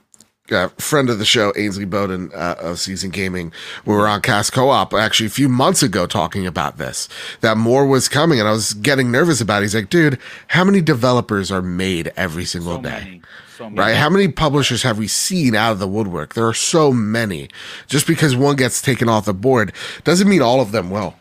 uh, 0.52 0.68
friend 0.78 1.10
of 1.10 1.18
the 1.18 1.24
show, 1.24 1.52
Ainsley 1.56 1.84
Bowden 1.84 2.30
uh, 2.34 2.56
of 2.58 2.78
Season 2.78 3.10
Gaming, 3.10 3.52
we 3.84 3.94
were 3.94 4.08
on 4.08 4.20
Cast 4.22 4.52
Co-op 4.52 4.94
actually 4.94 5.26
a 5.26 5.30
few 5.30 5.48
months 5.48 5.82
ago 5.82 6.06
talking 6.06 6.46
about 6.46 6.78
this, 6.78 7.08
that 7.40 7.56
more 7.56 7.86
was 7.86 8.08
coming. 8.08 8.38
And 8.40 8.48
I 8.48 8.52
was 8.52 8.74
getting 8.74 9.10
nervous 9.10 9.40
about 9.40 9.62
it. 9.62 9.66
He's 9.66 9.74
like, 9.74 9.90
dude, 9.90 10.18
how 10.48 10.64
many 10.64 10.80
developers 10.80 11.50
are 11.50 11.62
made 11.62 12.12
every 12.16 12.44
single 12.44 12.76
so 12.76 12.82
day? 12.82 13.20
So 13.56 13.68
right? 13.68 13.94
How 13.94 14.08
many 14.08 14.28
publishers 14.28 14.82
have 14.84 14.98
we 14.98 15.06
seen 15.06 15.54
out 15.54 15.72
of 15.72 15.78
the 15.78 15.88
woodwork? 15.88 16.34
There 16.34 16.46
are 16.46 16.54
so 16.54 16.92
many. 16.92 17.48
Just 17.86 18.06
because 18.06 18.34
one 18.34 18.56
gets 18.56 18.80
taken 18.80 19.08
off 19.08 19.26
the 19.26 19.34
board 19.34 19.72
doesn't 20.04 20.28
mean 20.28 20.40
all 20.40 20.60
of 20.60 20.72
them 20.72 20.90
will. 20.90 21.14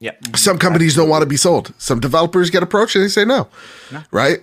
Yeah. 0.00 0.12
Some 0.34 0.58
companies 0.58 0.94
don't 0.94 1.08
want 1.08 1.22
to 1.22 1.26
be 1.26 1.36
sold. 1.36 1.72
Some 1.78 2.00
developers 2.00 2.50
get 2.50 2.62
approached 2.62 2.96
and 2.96 3.04
they 3.04 3.08
say 3.08 3.24
no. 3.24 3.48
no. 3.90 4.02
Right? 4.10 4.40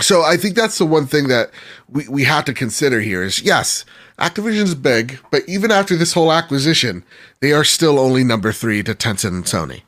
So 0.00 0.22
I 0.22 0.36
think 0.36 0.54
that's 0.54 0.78
the 0.78 0.86
one 0.86 1.06
thing 1.06 1.28
that 1.28 1.50
we, 1.88 2.08
we 2.08 2.24
have 2.24 2.44
to 2.46 2.54
consider 2.54 3.00
here 3.00 3.22
is 3.22 3.42
yes, 3.42 3.84
Activision's 4.18 4.74
big, 4.74 5.18
but 5.30 5.42
even 5.46 5.70
after 5.70 5.96
this 5.96 6.12
whole 6.14 6.32
acquisition, 6.32 7.04
they 7.40 7.52
are 7.52 7.64
still 7.64 7.98
only 7.98 8.24
number 8.24 8.52
three 8.52 8.82
to 8.84 8.94
Tencent 8.94 9.28
and 9.28 9.44
Sony. 9.44 9.82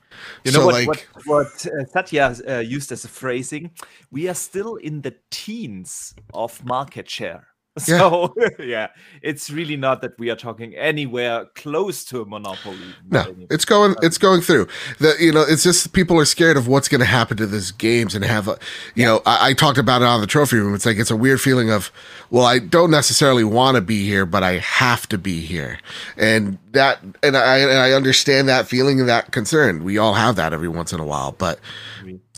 You 0.45 0.53
know 0.53 0.61
so 0.61 0.67
what, 0.67 0.75
like, 0.75 1.09
what, 1.15 1.27
what 1.27 1.67
uh, 1.67 1.85
Satya 1.87 2.35
uh, 2.47 2.59
used 2.59 2.93
as 2.93 3.05
a 3.05 3.09
phrasing? 3.09 3.71
We 4.11 4.29
are 4.29 4.35
still 4.35 4.77
in 4.77 5.01
the 5.01 5.15
teens 5.31 6.15
of 6.35 6.63
market 6.65 7.09
share. 7.09 7.47
So 7.85 8.33
yeah. 8.37 8.49
yeah. 8.61 8.89
it's 9.21 9.51
really 9.51 9.77
not 9.77 10.01
that 10.03 10.17
we 10.17 10.31
are 10.31 10.37
talking 10.37 10.77
anywhere 10.77 11.47
close 11.57 12.05
to 12.05 12.23
a 12.23 12.25
monopoly. 12.25 12.79
No, 13.11 13.35
it's 13.51 13.65
going 13.65 13.97
it's 14.01 14.17
going 14.17 14.43
through. 14.43 14.69
The 15.01 15.17
you 15.19 15.33
know, 15.33 15.43
it's 15.43 15.65
just 15.65 15.93
people 15.93 16.17
are 16.21 16.25
scared 16.25 16.57
of 16.57 16.69
what's 16.69 16.87
going 16.87 17.01
to 17.01 17.07
happen 17.07 17.37
to 17.39 17.47
these 17.47 17.73
games 17.73 18.15
and 18.15 18.25
have 18.25 18.47
a 18.47 18.53
you 18.95 19.03
yeah. 19.03 19.07
know, 19.07 19.23
I, 19.27 19.49
I, 19.49 19.53
talked 19.55 19.79
about 19.79 20.03
it 20.03 20.05
on 20.07 20.21
the 20.21 20.27
trophy 20.29 20.57
room. 20.57 20.73
It's 20.73 20.87
like 20.87 20.99
it's 20.99 21.11
a 21.11 21.17
weird 21.17 21.41
feeling 21.41 21.71
of, 21.73 21.91
well, 22.31 22.45
I 22.45 22.61
don't 22.61 22.93
necessarily 22.93 23.43
want 23.43 23.75
to 23.75 23.81
be 23.81 24.05
here, 24.05 24.25
but 24.25 24.45
I 24.45 24.59
have 24.59 25.09
to 25.09 25.19
be 25.19 25.41
here, 25.41 25.81
and 26.17 26.59
that 26.73 27.01
and 27.25 27.37
I 27.37 27.59
and 27.59 27.79
I 27.79 27.91
understand 27.91 28.49
that 28.49 28.69
feeling 28.69 29.01
and 29.01 29.09
that 29.09 29.33
concern. 29.33 29.83
We 29.83 29.99
all 29.99 30.15
have 30.15 30.37
that 30.37 30.53
every 30.53 30.69
once 30.69 30.93
in 30.93 31.01
a 31.01 31.05
while, 31.05 31.33
but 31.33 31.59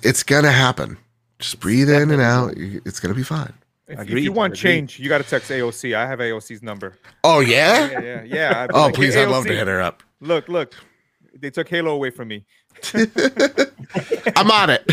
it's 0.02 0.22
gonna 0.22 0.52
happen. 0.52 0.96
Just 1.38 1.60
breathe 1.60 1.90
in 1.90 2.10
and 2.10 2.22
out. 2.22 2.54
It's 2.56 3.00
gonna 3.00 3.14
be 3.14 3.22
fine. 3.22 3.52
If, 3.88 4.00
if, 4.10 4.18
you 4.18 4.32
want 4.32 4.56
change, 4.56 4.98
you 4.98 5.08
got 5.08 5.18
to 5.18 5.24
text 5.24 5.48
AOC. 5.50 5.94
I 5.94 6.06
have 6.06 6.18
AOC's 6.18 6.62
number. 6.62 6.98
Oh 7.22 7.38
yeah, 7.38 7.90
yeah, 7.90 8.00
yeah. 8.00 8.22
yeah. 8.24 8.66
oh 8.74 8.86
like, 8.86 8.94
please, 8.94 9.14
hey, 9.14 9.22
I'd 9.22 9.28
love 9.28 9.46
to 9.46 9.54
hit 9.54 9.68
her 9.68 9.80
up. 9.80 10.02
Look, 10.20 10.48
look, 10.48 10.74
they 11.38 11.50
took 11.50 11.68
Halo 11.68 11.92
away 11.92 12.10
from 12.10 12.28
me. 12.28 12.44
I'm 14.36 14.50
on 14.50 14.70
it, 14.70 14.86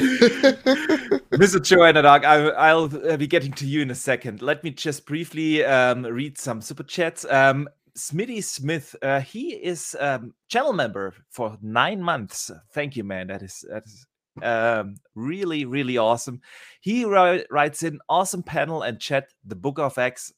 Mr. 1.33 1.61
Joanna 1.61 2.03
Dog. 2.03 2.23
I, 2.23 2.73
will 2.73 3.17
be 3.17 3.27
getting 3.27 3.51
to 3.53 3.65
you 3.65 3.81
in 3.81 3.89
a 3.89 3.95
second. 3.95 4.41
Let 4.41 4.63
me 4.63 4.69
just 4.69 5.05
briefly 5.05 5.65
um, 5.65 6.03
read 6.03 6.37
some 6.37 6.61
super 6.61 6.83
chats. 6.83 7.25
Um, 7.25 7.67
Smitty 7.97 8.43
Smith, 8.43 8.95
uh, 9.01 9.21
he 9.21 9.53
is 9.53 9.95
um, 9.99 10.33
channel 10.47 10.73
member 10.73 11.13
for 11.29 11.57
nine 11.61 12.01
months. 12.01 12.51
Thank 12.73 12.95
you, 12.95 13.03
man. 13.03 13.27
That 13.27 13.41
is 13.41 13.65
that 13.69 13.83
is 13.85 14.05
um, 14.41 14.95
really, 15.15 15.65
really 15.65 15.97
awesome. 15.97 16.41
He 16.81 17.05
writes 17.05 17.83
in 17.83 17.99
awesome 18.09 18.43
panel 18.43 18.81
and 18.81 18.99
chat. 18.99 19.33
The 19.45 19.55
Book 19.55 19.79
of 19.79 19.97
X. 19.97 20.33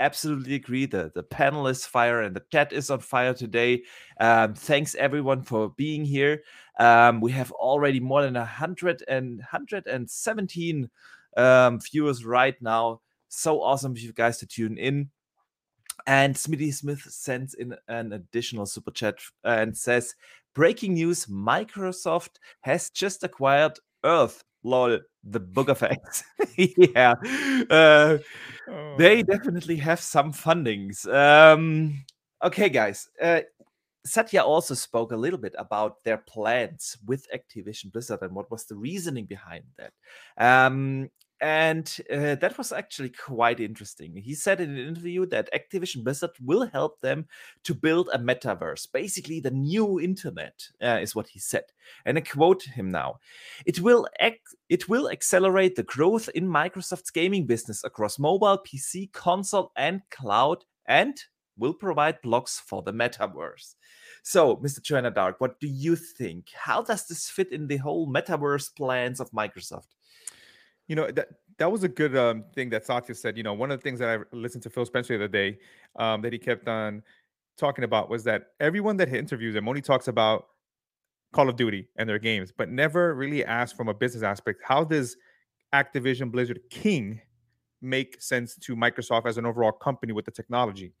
Absolutely 0.00 0.54
agree. 0.54 0.86
The 0.86 1.10
the 1.12 1.24
panel 1.24 1.66
is 1.66 1.84
fire 1.84 2.22
and 2.22 2.36
the 2.36 2.44
chat 2.52 2.72
is 2.72 2.88
on 2.88 3.00
fire 3.00 3.34
today. 3.34 3.82
Um, 4.20 4.54
thanks 4.54 4.94
everyone 4.94 5.42
for 5.42 5.70
being 5.70 6.04
here. 6.04 6.44
Um, 6.78 7.20
we 7.20 7.32
have 7.32 7.50
already 7.50 7.98
more 7.98 8.22
than 8.22 8.36
a 8.36 8.44
hundred 8.44 9.02
and 9.08 9.42
hundred 9.42 9.88
and 9.88 10.08
seventeen 10.08 10.88
um, 11.36 11.80
viewers 11.80 12.24
right 12.24 12.54
now. 12.62 13.00
So 13.28 13.60
awesome 13.60 13.94
for 13.94 14.00
you 14.00 14.12
guys 14.12 14.38
to 14.38 14.46
tune 14.46 14.78
in. 14.78 15.10
And 16.06 16.34
Smitty 16.36 16.72
Smith 16.72 17.00
sends 17.00 17.54
in 17.54 17.74
an 17.88 18.12
additional 18.12 18.66
super 18.66 18.92
chat 18.92 19.16
and 19.42 19.76
says, 19.76 20.14
Breaking 20.58 20.94
news 20.94 21.26
Microsoft 21.26 22.40
has 22.62 22.90
just 22.90 23.22
acquired 23.22 23.78
Earth. 24.02 24.42
Lol, 24.64 24.98
the 25.22 25.38
Book 25.38 25.68
of 25.68 25.80
X. 25.84 26.24
yeah. 26.56 27.14
Uh, 27.70 28.18
oh. 28.68 28.96
They 28.98 29.22
definitely 29.22 29.76
have 29.76 30.00
some 30.00 30.32
fundings. 30.32 31.06
Um, 31.14 32.04
okay, 32.42 32.68
guys. 32.70 33.08
Uh, 33.22 33.42
Satya 34.04 34.42
also 34.42 34.74
spoke 34.74 35.12
a 35.12 35.16
little 35.16 35.38
bit 35.38 35.54
about 35.56 36.02
their 36.02 36.18
plans 36.18 36.98
with 37.06 37.28
Activision 37.32 37.92
Blizzard 37.92 38.22
and 38.22 38.34
what 38.34 38.50
was 38.50 38.64
the 38.64 38.74
reasoning 38.74 39.26
behind 39.26 39.62
that. 39.76 39.92
Um, 40.38 41.08
and 41.40 41.96
uh, 42.12 42.34
that 42.36 42.58
was 42.58 42.72
actually 42.72 43.10
quite 43.10 43.60
interesting. 43.60 44.16
He 44.16 44.34
said 44.34 44.60
in 44.60 44.70
an 44.70 44.88
interview 44.88 45.26
that 45.26 45.48
Activision 45.52 46.02
Blizzard 46.02 46.30
will 46.42 46.66
help 46.66 47.00
them 47.00 47.26
to 47.64 47.74
build 47.74 48.08
a 48.12 48.18
metaverse, 48.18 48.90
basically 48.92 49.40
the 49.40 49.50
new 49.50 50.00
internet, 50.00 50.68
uh, 50.82 50.98
is 51.00 51.14
what 51.14 51.28
he 51.28 51.38
said. 51.38 51.64
And 52.04 52.18
I 52.18 52.22
quote 52.22 52.62
him 52.64 52.90
now: 52.90 53.20
"It 53.66 53.80
will 53.80 54.08
ac- 54.20 54.40
it 54.68 54.88
will 54.88 55.08
accelerate 55.08 55.76
the 55.76 55.84
growth 55.84 56.28
in 56.34 56.48
Microsoft's 56.48 57.10
gaming 57.10 57.46
business 57.46 57.84
across 57.84 58.18
mobile, 58.18 58.58
PC, 58.58 59.12
console, 59.12 59.72
and 59.76 60.02
cloud, 60.10 60.64
and 60.86 61.22
will 61.56 61.74
provide 61.74 62.20
blocks 62.22 62.58
for 62.58 62.82
the 62.82 62.92
metaverse." 62.92 63.76
So, 64.22 64.56
Mr. 64.56 64.82
Joanna 64.82 65.10
Dark, 65.10 65.40
what 65.40 65.60
do 65.60 65.68
you 65.68 65.96
think? 65.96 66.48
How 66.52 66.82
does 66.82 67.06
this 67.06 67.30
fit 67.30 67.52
in 67.52 67.68
the 67.68 67.76
whole 67.78 68.12
metaverse 68.12 68.74
plans 68.74 69.20
of 69.20 69.30
Microsoft? 69.30 69.94
You 70.88 70.96
know 70.96 71.10
that 71.10 71.28
that 71.58 71.70
was 71.70 71.84
a 71.84 71.88
good 71.88 72.16
um, 72.16 72.44
thing 72.54 72.70
that 72.70 72.84
Satya 72.86 73.14
said. 73.14 73.36
You 73.36 73.42
know, 73.42 73.52
one 73.52 73.70
of 73.70 73.78
the 73.78 73.82
things 73.82 73.98
that 74.00 74.08
I 74.08 74.36
listened 74.36 74.62
to 74.64 74.70
Phil 74.70 74.86
Spencer 74.86 75.16
the 75.16 75.24
other 75.24 75.32
day 75.32 75.58
um, 75.98 76.22
that 76.22 76.32
he 76.32 76.38
kept 76.38 76.68
on 76.68 77.02
talking 77.56 77.84
about 77.84 78.08
was 78.08 78.24
that 78.24 78.48
everyone 78.60 78.96
that 78.98 79.08
he 79.08 79.18
interviews 79.18 79.54
him 79.54 79.68
only 79.68 79.82
talks 79.82 80.08
about 80.08 80.46
Call 81.32 81.48
of 81.48 81.56
Duty 81.56 81.88
and 81.96 82.08
their 82.08 82.18
games, 82.18 82.52
but 82.56 82.70
never 82.70 83.14
really 83.14 83.44
asks 83.44 83.76
from 83.76 83.88
a 83.88 83.94
business 83.94 84.22
aspect 84.22 84.60
how 84.64 84.84
does 84.84 85.16
Activision 85.74 86.30
Blizzard 86.30 86.60
King 86.70 87.20
make 87.80 88.20
sense 88.20 88.56
to 88.56 88.74
Microsoft 88.74 89.26
as 89.26 89.38
an 89.38 89.46
overall 89.46 89.72
company 89.72 90.12
with 90.12 90.24
the 90.24 90.30
technology. 90.30 90.92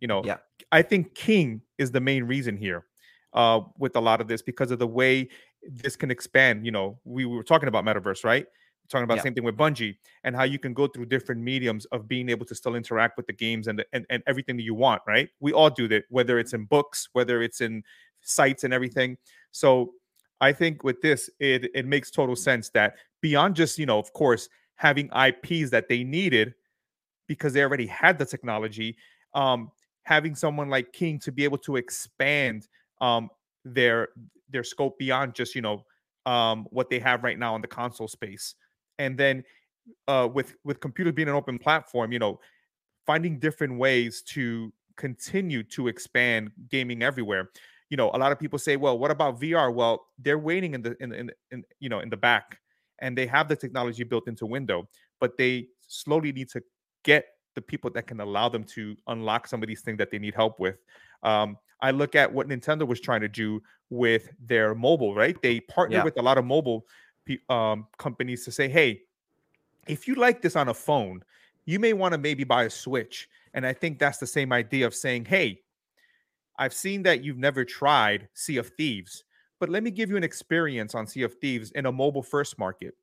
You 0.00 0.08
know, 0.08 0.22
yeah. 0.24 0.38
I 0.72 0.82
think 0.82 1.14
King 1.14 1.62
is 1.78 1.90
the 1.90 2.00
main 2.00 2.24
reason 2.24 2.56
here 2.56 2.84
uh, 3.32 3.60
with 3.78 3.96
a 3.96 4.00
lot 4.00 4.20
of 4.20 4.28
this 4.28 4.42
because 4.42 4.70
of 4.70 4.78
the 4.78 4.86
way 4.86 5.28
this 5.62 5.96
can 5.96 6.10
expand. 6.10 6.66
You 6.66 6.72
know, 6.72 6.98
we, 7.04 7.24
we 7.24 7.36
were 7.36 7.42
talking 7.42 7.68
about 7.68 7.84
metaverse, 7.84 8.24
right? 8.24 8.46
Talking 8.88 9.04
about 9.04 9.18
yeah. 9.18 9.22
same 9.24 9.34
thing 9.34 9.44
with 9.44 9.56
Bungie 9.56 9.96
and 10.24 10.34
how 10.34 10.44
you 10.44 10.58
can 10.58 10.74
go 10.74 10.86
through 10.86 11.06
different 11.06 11.40
mediums 11.40 11.84
of 11.86 12.08
being 12.08 12.28
able 12.28 12.46
to 12.46 12.54
still 12.54 12.74
interact 12.74 13.16
with 13.16 13.26
the 13.26 13.32
games 13.32 13.68
and, 13.68 13.78
the, 13.78 13.86
and 13.92 14.06
and 14.10 14.22
everything 14.26 14.56
that 14.56 14.62
you 14.62 14.74
want, 14.74 15.02
right? 15.06 15.28
We 15.40 15.52
all 15.52 15.70
do 15.70 15.88
that, 15.88 16.04
whether 16.08 16.38
it's 16.38 16.52
in 16.52 16.64
books, 16.64 17.08
whether 17.12 17.42
it's 17.42 17.60
in 17.60 17.82
sites 18.22 18.64
and 18.64 18.72
everything. 18.72 19.16
So 19.52 19.92
I 20.40 20.52
think 20.52 20.84
with 20.84 21.00
this, 21.00 21.30
it 21.40 21.70
it 21.74 21.86
makes 21.86 22.10
total 22.10 22.36
sense 22.36 22.70
that 22.70 22.94
beyond 23.20 23.56
just 23.56 23.78
you 23.78 23.86
know, 23.86 23.98
of 23.98 24.12
course, 24.12 24.48
having 24.76 25.10
IPs 25.16 25.70
that 25.70 25.88
they 25.88 26.04
needed 26.04 26.54
because 27.26 27.52
they 27.52 27.62
already 27.62 27.86
had 27.86 28.18
the 28.18 28.26
technology, 28.26 28.96
um, 29.34 29.70
having 30.02 30.34
someone 30.34 30.68
like 30.68 30.92
King 30.92 31.18
to 31.20 31.32
be 31.32 31.44
able 31.44 31.58
to 31.58 31.76
expand 31.76 32.68
um 33.00 33.28
their 33.64 34.08
their 34.48 34.64
scope 34.64 34.98
beyond 34.98 35.34
just 35.34 35.54
you 35.54 35.62
know 35.62 35.84
um, 36.24 36.66
what 36.70 36.90
they 36.90 36.98
have 36.98 37.22
right 37.22 37.38
now 37.38 37.54
in 37.54 37.62
the 37.62 37.68
console 37.68 38.08
space 38.08 38.54
and 38.98 39.16
then 39.18 39.44
uh, 40.08 40.28
with 40.32 40.56
with 40.64 40.80
computers 40.80 41.14
being 41.14 41.28
an 41.28 41.34
open 41.34 41.58
platform, 41.58 42.12
you 42.12 42.18
know, 42.18 42.40
finding 43.06 43.38
different 43.38 43.78
ways 43.78 44.22
to 44.22 44.72
continue 44.96 45.62
to 45.62 45.88
expand 45.88 46.50
gaming 46.70 47.02
everywhere. 47.02 47.50
You 47.90 47.96
know, 47.96 48.10
a 48.14 48.18
lot 48.18 48.32
of 48.32 48.38
people 48.38 48.58
say, 48.58 48.76
"Well, 48.76 48.98
what 48.98 49.10
about 49.10 49.40
VR?" 49.40 49.72
Well, 49.72 50.06
they're 50.18 50.38
waiting 50.38 50.74
in 50.74 50.82
the 50.82 50.96
in 51.00 51.12
in, 51.12 51.30
in 51.50 51.64
you 51.78 51.88
know 51.88 52.00
in 52.00 52.10
the 52.10 52.16
back, 52.16 52.58
and 53.00 53.16
they 53.16 53.26
have 53.26 53.48
the 53.48 53.56
technology 53.56 54.04
built 54.04 54.26
into 54.28 54.46
window, 54.46 54.88
but 55.20 55.36
they 55.36 55.68
slowly 55.86 56.32
need 56.32 56.48
to 56.50 56.62
get 57.04 57.26
the 57.54 57.62
people 57.62 57.90
that 57.90 58.06
can 58.06 58.20
allow 58.20 58.48
them 58.48 58.64
to 58.64 58.96
unlock 59.06 59.46
some 59.46 59.62
of 59.62 59.68
these 59.68 59.80
things 59.80 59.98
that 59.98 60.10
they 60.10 60.18
need 60.18 60.34
help 60.34 60.58
with. 60.58 60.76
Um, 61.22 61.56
I 61.80 61.90
look 61.90 62.14
at 62.14 62.32
what 62.32 62.48
Nintendo 62.48 62.86
was 62.86 63.00
trying 63.00 63.20
to 63.20 63.28
do 63.28 63.62
with 63.90 64.28
their 64.44 64.74
mobile, 64.74 65.14
right? 65.14 65.40
They 65.42 65.60
partner 65.60 65.98
yeah. 65.98 66.04
with 66.04 66.18
a 66.18 66.22
lot 66.22 66.38
of 66.38 66.44
mobile 66.44 66.86
um, 67.48 67.86
companies 67.98 68.44
to 68.44 68.52
say, 68.52 68.68
hey, 68.68 69.02
if 69.86 70.08
you 70.08 70.14
like 70.14 70.42
this 70.42 70.56
on 70.56 70.68
a 70.68 70.74
phone, 70.74 71.22
you 71.64 71.78
may 71.78 71.92
want 71.92 72.12
to 72.12 72.18
maybe 72.18 72.44
buy 72.44 72.64
a 72.64 72.70
Switch. 72.70 73.28
And 73.54 73.66
I 73.66 73.72
think 73.72 73.98
that's 73.98 74.18
the 74.18 74.26
same 74.26 74.52
idea 74.52 74.86
of 74.86 74.94
saying, 74.94 75.24
hey, 75.26 75.60
I've 76.58 76.74
seen 76.74 77.02
that 77.02 77.22
you've 77.22 77.38
never 77.38 77.64
tried 77.64 78.28
Sea 78.34 78.56
of 78.56 78.68
Thieves, 78.68 79.24
but 79.60 79.68
let 79.68 79.82
me 79.82 79.90
give 79.90 80.10
you 80.10 80.16
an 80.16 80.24
experience 80.24 80.94
on 80.94 81.06
Sea 81.06 81.22
of 81.22 81.34
Thieves 81.34 81.70
in 81.72 81.86
a 81.86 81.92
mobile 81.92 82.22
first 82.22 82.58
market. 82.58 82.94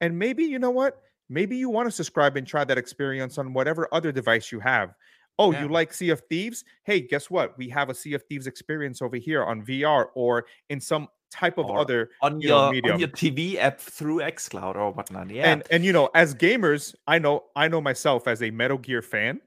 And 0.00 0.18
maybe, 0.18 0.44
you 0.44 0.58
know 0.58 0.70
what? 0.70 1.00
Maybe 1.28 1.56
you 1.56 1.70
want 1.70 1.86
to 1.86 1.90
subscribe 1.90 2.36
and 2.36 2.46
try 2.46 2.64
that 2.64 2.78
experience 2.78 3.38
on 3.38 3.52
whatever 3.52 3.88
other 3.92 4.12
device 4.12 4.52
you 4.52 4.60
have. 4.60 4.94
Oh, 5.38 5.52
yeah. 5.52 5.62
you 5.62 5.68
like 5.68 5.92
Sea 5.92 6.10
of 6.10 6.22
Thieves? 6.28 6.64
Hey, 6.84 7.00
guess 7.00 7.30
what? 7.30 7.56
We 7.58 7.68
have 7.70 7.90
a 7.90 7.94
Sea 7.94 8.14
of 8.14 8.22
Thieves 8.22 8.46
experience 8.46 9.02
over 9.02 9.16
here 9.16 9.42
on 9.42 9.64
VR 9.64 10.06
or 10.14 10.46
in 10.68 10.80
some 10.80 11.08
type 11.34 11.58
of 11.58 11.66
or 11.66 11.78
other 11.78 12.10
on 12.22 12.40
you 12.40 12.48
your 12.48 12.72
know, 12.82 12.92
on 12.92 13.00
your 13.00 13.08
TV 13.08 13.56
app 13.56 13.80
through 13.80 14.18
xCloud 14.18 14.76
or 14.76 14.92
whatnot. 14.92 15.30
Yeah, 15.30 15.50
and 15.50 15.64
and 15.70 15.84
you 15.84 15.92
know, 15.92 16.08
as 16.14 16.34
gamers, 16.34 16.94
I 17.06 17.18
know 17.18 17.44
I 17.56 17.68
know 17.68 17.80
myself 17.80 18.28
as 18.28 18.42
a 18.42 18.50
Metal 18.50 18.78
Gear 18.78 19.02
fan. 19.02 19.40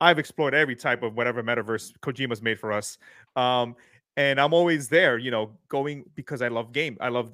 I've 0.00 0.18
explored 0.18 0.54
every 0.54 0.76
type 0.76 1.02
of 1.02 1.14
whatever 1.14 1.42
metaverse 1.42 1.92
Kojima's 2.00 2.42
made 2.42 2.60
for 2.60 2.70
us. 2.70 2.98
Um, 3.34 3.74
and 4.18 4.40
I'm 4.40 4.52
always 4.54 4.88
there, 4.88 5.18
you 5.18 5.30
know, 5.30 5.52
going 5.68 6.04
because 6.14 6.42
I 6.42 6.48
love 6.48 6.72
game. 6.72 6.96
I 7.00 7.08
love 7.08 7.32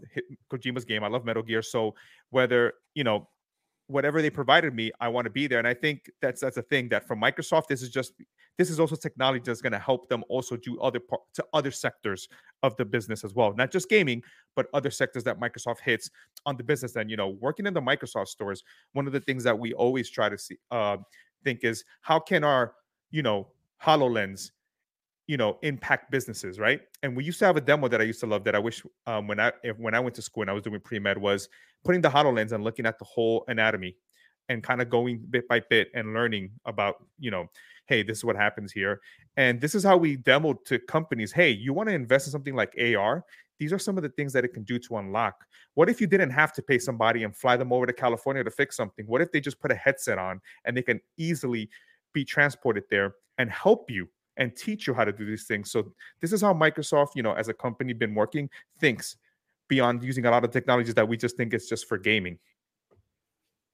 Kojima's 0.51 0.85
game. 0.85 1.05
I 1.05 1.09
love 1.09 1.25
Metal 1.25 1.43
Gear. 1.43 1.63
So 1.63 1.95
whether 2.31 2.75
you 2.95 3.05
know 3.05 3.29
whatever 3.93 4.23
they 4.23 4.31
provided 4.31 4.75
me, 4.75 4.91
I 5.01 5.09
want 5.09 5.27
to 5.27 5.31
be 5.31 5.47
there. 5.47 5.59
And 5.59 5.69
I 5.69 5.75
think 5.75 6.11
that's 6.21 6.41
that's 6.41 6.57
a 6.57 6.63
thing 6.63 6.89
that 6.89 7.07
from 7.07 7.21
Microsoft, 7.21 7.69
this 7.69 7.83
is 7.83 7.91
just 7.91 8.15
this 8.59 8.71
is 8.71 8.81
also 8.81 8.97
technology 8.97 9.43
that's 9.45 9.61
going 9.61 9.73
to 9.73 9.79
help 9.79 10.09
them 10.09 10.25
also 10.29 10.57
do 10.57 10.81
other 10.81 11.01
part 11.01 11.23
to 11.35 11.45
other 11.53 11.71
sectors 11.71 12.29
of 12.63 12.77
the 12.77 12.85
business 12.85 13.25
as 13.25 13.35
well, 13.35 13.55
not 13.55 13.71
just 13.71 13.89
gaming, 13.89 14.23
but 14.57 14.67
other 14.75 14.91
sectors 14.91 15.25
that 15.25 15.41
Microsoft 15.41 15.81
hits 15.81 16.11
on 16.47 16.57
the 16.57 16.65
business. 16.65 16.97
And 16.97 17.11
you 17.11 17.17
know, 17.17 17.37
working 17.41 17.67
in 17.67 17.75
the 17.75 17.81
Microsoft 17.81 18.29
stores, 18.29 18.63
one 18.93 19.07
of 19.07 19.13
the 19.13 19.21
things 19.21 19.45
that 19.45 19.59
we 19.59 19.73
always 19.75 20.11
try 20.11 20.29
to 20.29 20.39
see 20.39 20.57
uh, 20.71 20.97
think 21.45 21.61
is 21.63 21.85
how 22.01 22.19
can 22.19 22.45
our 22.45 22.75
you 23.11 23.23
know 23.23 23.49
Hololens 23.83 24.51
you 25.33 25.39
know 25.39 25.59
impact 25.63 26.11
businesses 26.11 26.59
right? 26.59 26.81
And 27.03 27.17
we 27.17 27.25
used 27.25 27.39
to 27.39 27.47
have 27.47 27.57
a 27.57 27.61
demo 27.71 27.89
that 27.89 28.01
i 28.03 28.05
used 28.05 28.21
to 28.21 28.27
love 28.27 28.45
that 28.45 28.55
i 28.55 28.59
wish 28.59 28.83
um, 29.07 29.27
when 29.29 29.41
i 29.41 29.51
if, 29.69 29.79
when 29.79 29.95
i 29.95 30.01
went 30.05 30.15
to 30.17 30.23
school 30.23 30.43
and 30.43 30.51
i 30.51 30.53
was 30.53 30.63
doing 30.63 30.81
pre-med 30.89 31.17
was 31.17 31.49
putting 31.85 32.03
the 32.03 32.13
hololens 32.17 32.53
and 32.53 32.63
looking 32.63 32.87
at 32.87 32.99
the 32.99 33.05
whole 33.05 33.45
anatomy 33.49 33.97
and 34.51 34.63
kind 34.63 34.83
of 34.83 34.91
going 34.91 35.25
bit 35.31 35.49
by 35.49 35.61
bit 35.71 35.89
and 35.95 36.15
learning 36.15 36.51
about 36.67 36.97
you 37.19 37.31
know 37.31 37.47
hey 37.87 38.03
this 38.03 38.19
is 38.19 38.25
what 38.25 38.37
happens 38.37 38.73
here. 38.73 39.01
And 39.37 39.61
this 39.61 39.75
is 39.75 39.83
how 39.83 39.97
we 39.97 40.19
demoed 40.19 40.65
to 40.67 40.79
companies 40.79 41.33
hey 41.33 41.51
you 41.51 41.73
want 41.73 41.89
to 41.89 41.95
invest 41.95 42.27
in 42.27 42.33
something 42.33 42.55
like 42.55 42.75
ar 42.97 43.25
these 43.59 43.73
are 43.73 43.79
some 43.79 43.97
of 43.97 44.03
the 44.03 44.09
things 44.11 44.33
that 44.33 44.45
it 44.45 44.53
can 44.53 44.65
do 44.65 44.79
to 44.81 44.97
unlock. 44.97 45.37
What 45.75 45.89
if 45.89 46.01
you 46.01 46.07
didn't 46.07 46.31
have 46.31 46.53
to 46.55 46.63
pay 46.63 46.79
somebody 46.79 47.23
and 47.23 47.37
fly 47.37 47.57
them 47.57 47.73
over 47.73 47.87
to 47.87 47.93
california 47.93 48.43
to 48.45 48.51
fix 48.51 48.77
something? 48.77 49.07
What 49.07 49.23
if 49.23 49.31
they 49.31 49.41
just 49.41 49.61
put 49.61 49.71
a 49.71 49.77
headset 49.77 50.19
on 50.19 50.41
and 50.65 50.77
they 50.77 50.83
can 50.83 51.01
easily 51.17 51.71
be 52.13 52.25
transported 52.25 52.85
there 52.91 53.15
and 53.39 53.51
help 53.51 53.91
you 53.91 54.09
and 54.37 54.57
teach 54.57 54.87
you 54.87 54.95
how 54.95 55.05
to 55.05 55.13
do 55.13 55.25
these 55.25 55.45
things. 55.45 55.71
So 55.71 55.93
this 56.21 56.33
is 56.33 56.41
how 56.41 56.55
Microsoft, 56.55 57.11
you 57.15 57.23
know, 57.23 57.33
as 57.33 57.49
a 57.49 57.55
company 57.55 57.93
been 57.93 58.15
working, 58.15 58.49
thinks 58.79 59.17
beyond 59.69 60.03
using 60.03 60.27
a 60.27 60.31
lot 60.31 60.45
of 60.45 60.51
technologies 60.51 60.95
that 60.95 61.09
we 61.09 61.17
just 61.17 61.37
think 61.37 61.55
it's 61.55 61.69
just 61.69 61.89
for 61.89 61.99
gaming. 61.99 62.39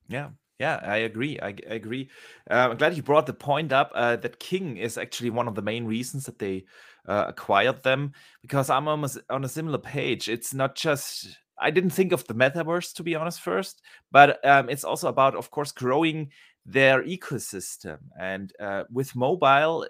Yeah. 0.09 0.31
Yeah, 0.59 0.81
I 0.83 0.97
agree. 0.99 1.39
I, 1.41 1.49
I 1.71 1.75
agree. 1.75 2.11
Uh, 2.51 2.71
I'm 2.71 2.77
glad 2.77 2.97
you 2.97 3.03
brought 3.03 3.27
the 3.27 3.33
point 3.33 3.73
up 3.73 3.93
uh, 3.95 4.17
that 4.17 4.41
King 4.41 4.77
is 4.77 4.99
actually 4.99 5.31
one 5.31 5.47
of 5.47 5.55
the 5.55 5.63
main 5.63 5.85
reasons 5.85 6.27
that 6.27 6.41
they 6.41 6.65
uh, 7.07 7.27
acquired 7.29 7.85
them 7.85 8.13
because 8.43 8.69
I'm 8.69 8.89
almost 8.89 9.19
on 9.31 9.45
a 9.45 9.49
similar 9.49 9.79
page. 9.79 10.29
It's 10.29 10.53
not 10.53 10.75
just 10.75 11.29
I 11.61 11.71
didn't 11.71 11.91
think 11.91 12.13
of 12.13 12.27
the 12.27 12.35
metaverse 12.35 12.93
to 12.95 13.05
be 13.05 13.15
honest 13.15 13.41
first, 13.41 13.83
but 14.11 14.45
um, 14.45 14.69
it's 14.69 14.85
also 14.85 15.09
about, 15.09 15.37
of 15.37 15.51
course, 15.53 15.71
growing 15.71 16.33
their 16.67 17.05
ecosystem 17.05 17.99
and 18.19 18.53
uh, 18.59 18.85
with 18.91 19.15
mobile. 19.15 19.87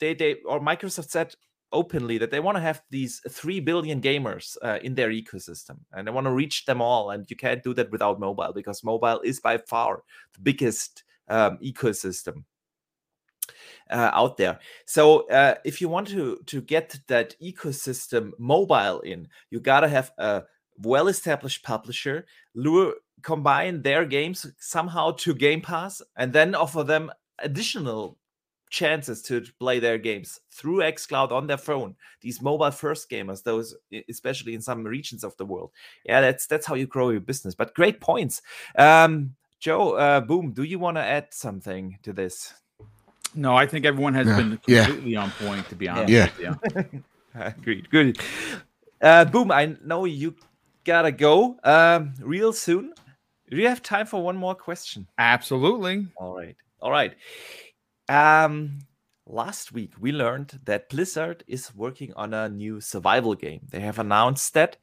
They 0.00 0.14
they 0.14 0.36
or 0.44 0.60
Microsoft 0.60 1.10
said 1.10 1.34
openly 1.72 2.18
that 2.18 2.30
they 2.30 2.40
want 2.40 2.56
to 2.56 2.62
have 2.62 2.82
these 2.90 3.20
3 3.28 3.60
billion 3.60 4.00
gamers 4.00 4.56
uh, 4.62 4.78
in 4.82 4.94
their 4.94 5.10
ecosystem 5.10 5.78
and 5.92 6.06
they 6.06 6.10
want 6.10 6.26
to 6.26 6.32
reach 6.32 6.64
them 6.64 6.80
all 6.80 7.10
and 7.10 7.30
you 7.30 7.36
can't 7.36 7.62
do 7.62 7.74
that 7.74 7.90
without 7.90 8.18
mobile 8.18 8.52
because 8.54 8.82
mobile 8.82 9.20
is 9.20 9.38
by 9.40 9.58
far 9.58 10.02
the 10.34 10.40
biggest 10.40 11.04
um, 11.28 11.58
ecosystem 11.62 12.44
uh, 13.90 14.10
out 14.12 14.36
there. 14.36 14.58
So 14.86 15.28
uh, 15.28 15.56
if 15.64 15.80
you 15.80 15.88
want 15.88 16.08
to 16.08 16.40
to 16.46 16.60
get 16.60 16.98
that 17.08 17.36
ecosystem 17.42 18.30
mobile 18.38 19.00
in 19.00 19.28
you 19.50 19.60
got 19.60 19.80
to 19.80 19.88
have 19.88 20.12
a 20.18 20.44
well 20.78 21.08
established 21.08 21.62
publisher 21.64 22.26
lure 22.54 22.94
combine 23.22 23.82
their 23.82 24.04
games 24.04 24.46
somehow 24.58 25.10
to 25.10 25.34
game 25.34 25.60
pass 25.60 26.00
and 26.16 26.32
then 26.32 26.54
offer 26.54 26.84
them 26.84 27.10
additional 27.40 28.16
chances 28.70 29.22
to 29.22 29.42
play 29.58 29.78
their 29.78 29.98
games 29.98 30.40
through 30.50 30.78
xCloud 30.78 31.32
on 31.32 31.46
their 31.46 31.56
phone. 31.56 31.94
These 32.20 32.42
mobile 32.42 32.70
first 32.70 33.10
gamers, 33.10 33.42
those 33.42 33.74
especially 34.08 34.54
in 34.54 34.60
some 34.60 34.84
regions 34.84 35.24
of 35.24 35.36
the 35.36 35.46
world. 35.46 35.72
Yeah, 36.04 36.20
that's 36.20 36.46
that's 36.46 36.66
how 36.66 36.74
you 36.74 36.86
grow 36.86 37.10
your 37.10 37.20
business. 37.20 37.54
But 37.54 37.74
great 37.74 38.00
points. 38.00 38.42
Um, 38.76 39.34
Joe, 39.60 39.92
uh, 39.92 40.20
boom, 40.20 40.52
do 40.52 40.62
you 40.62 40.78
want 40.78 40.96
to 40.96 41.02
add 41.02 41.28
something 41.30 41.98
to 42.02 42.12
this? 42.12 42.54
No, 43.34 43.56
I 43.56 43.66
think 43.66 43.84
everyone 43.84 44.14
has 44.14 44.26
yeah. 44.26 44.36
been 44.36 44.50
completely 44.58 45.12
yeah. 45.12 45.22
on 45.22 45.30
point, 45.32 45.68
to 45.68 45.74
be 45.74 45.88
honest. 45.88 46.32
Yeah. 46.40 46.54
Agreed. 47.34 47.90
Good. 47.90 48.18
Uh, 49.00 49.24
boom, 49.24 49.50
I 49.50 49.76
know 49.84 50.04
you 50.04 50.34
gotta 50.84 51.12
go 51.12 51.56
um, 51.64 52.14
real 52.20 52.52
soon. 52.52 52.94
Do 53.50 53.56
you 53.56 53.68
have 53.68 53.82
time 53.82 54.06
for 54.06 54.22
one 54.22 54.36
more 54.36 54.54
question? 54.54 55.06
Absolutely. 55.18 56.06
All 56.16 56.36
right. 56.36 56.56
All 56.80 56.90
right. 56.90 57.14
Um, 58.08 58.78
last 59.26 59.72
week 59.72 59.92
we 60.00 60.12
learned 60.12 60.60
that 60.64 60.88
Blizzard 60.88 61.44
is 61.46 61.74
working 61.74 62.12
on 62.14 62.32
a 62.32 62.48
new 62.48 62.80
survival 62.80 63.34
game. 63.34 63.60
They 63.68 63.80
have 63.80 63.98
announced 63.98 64.54
that. 64.54 64.78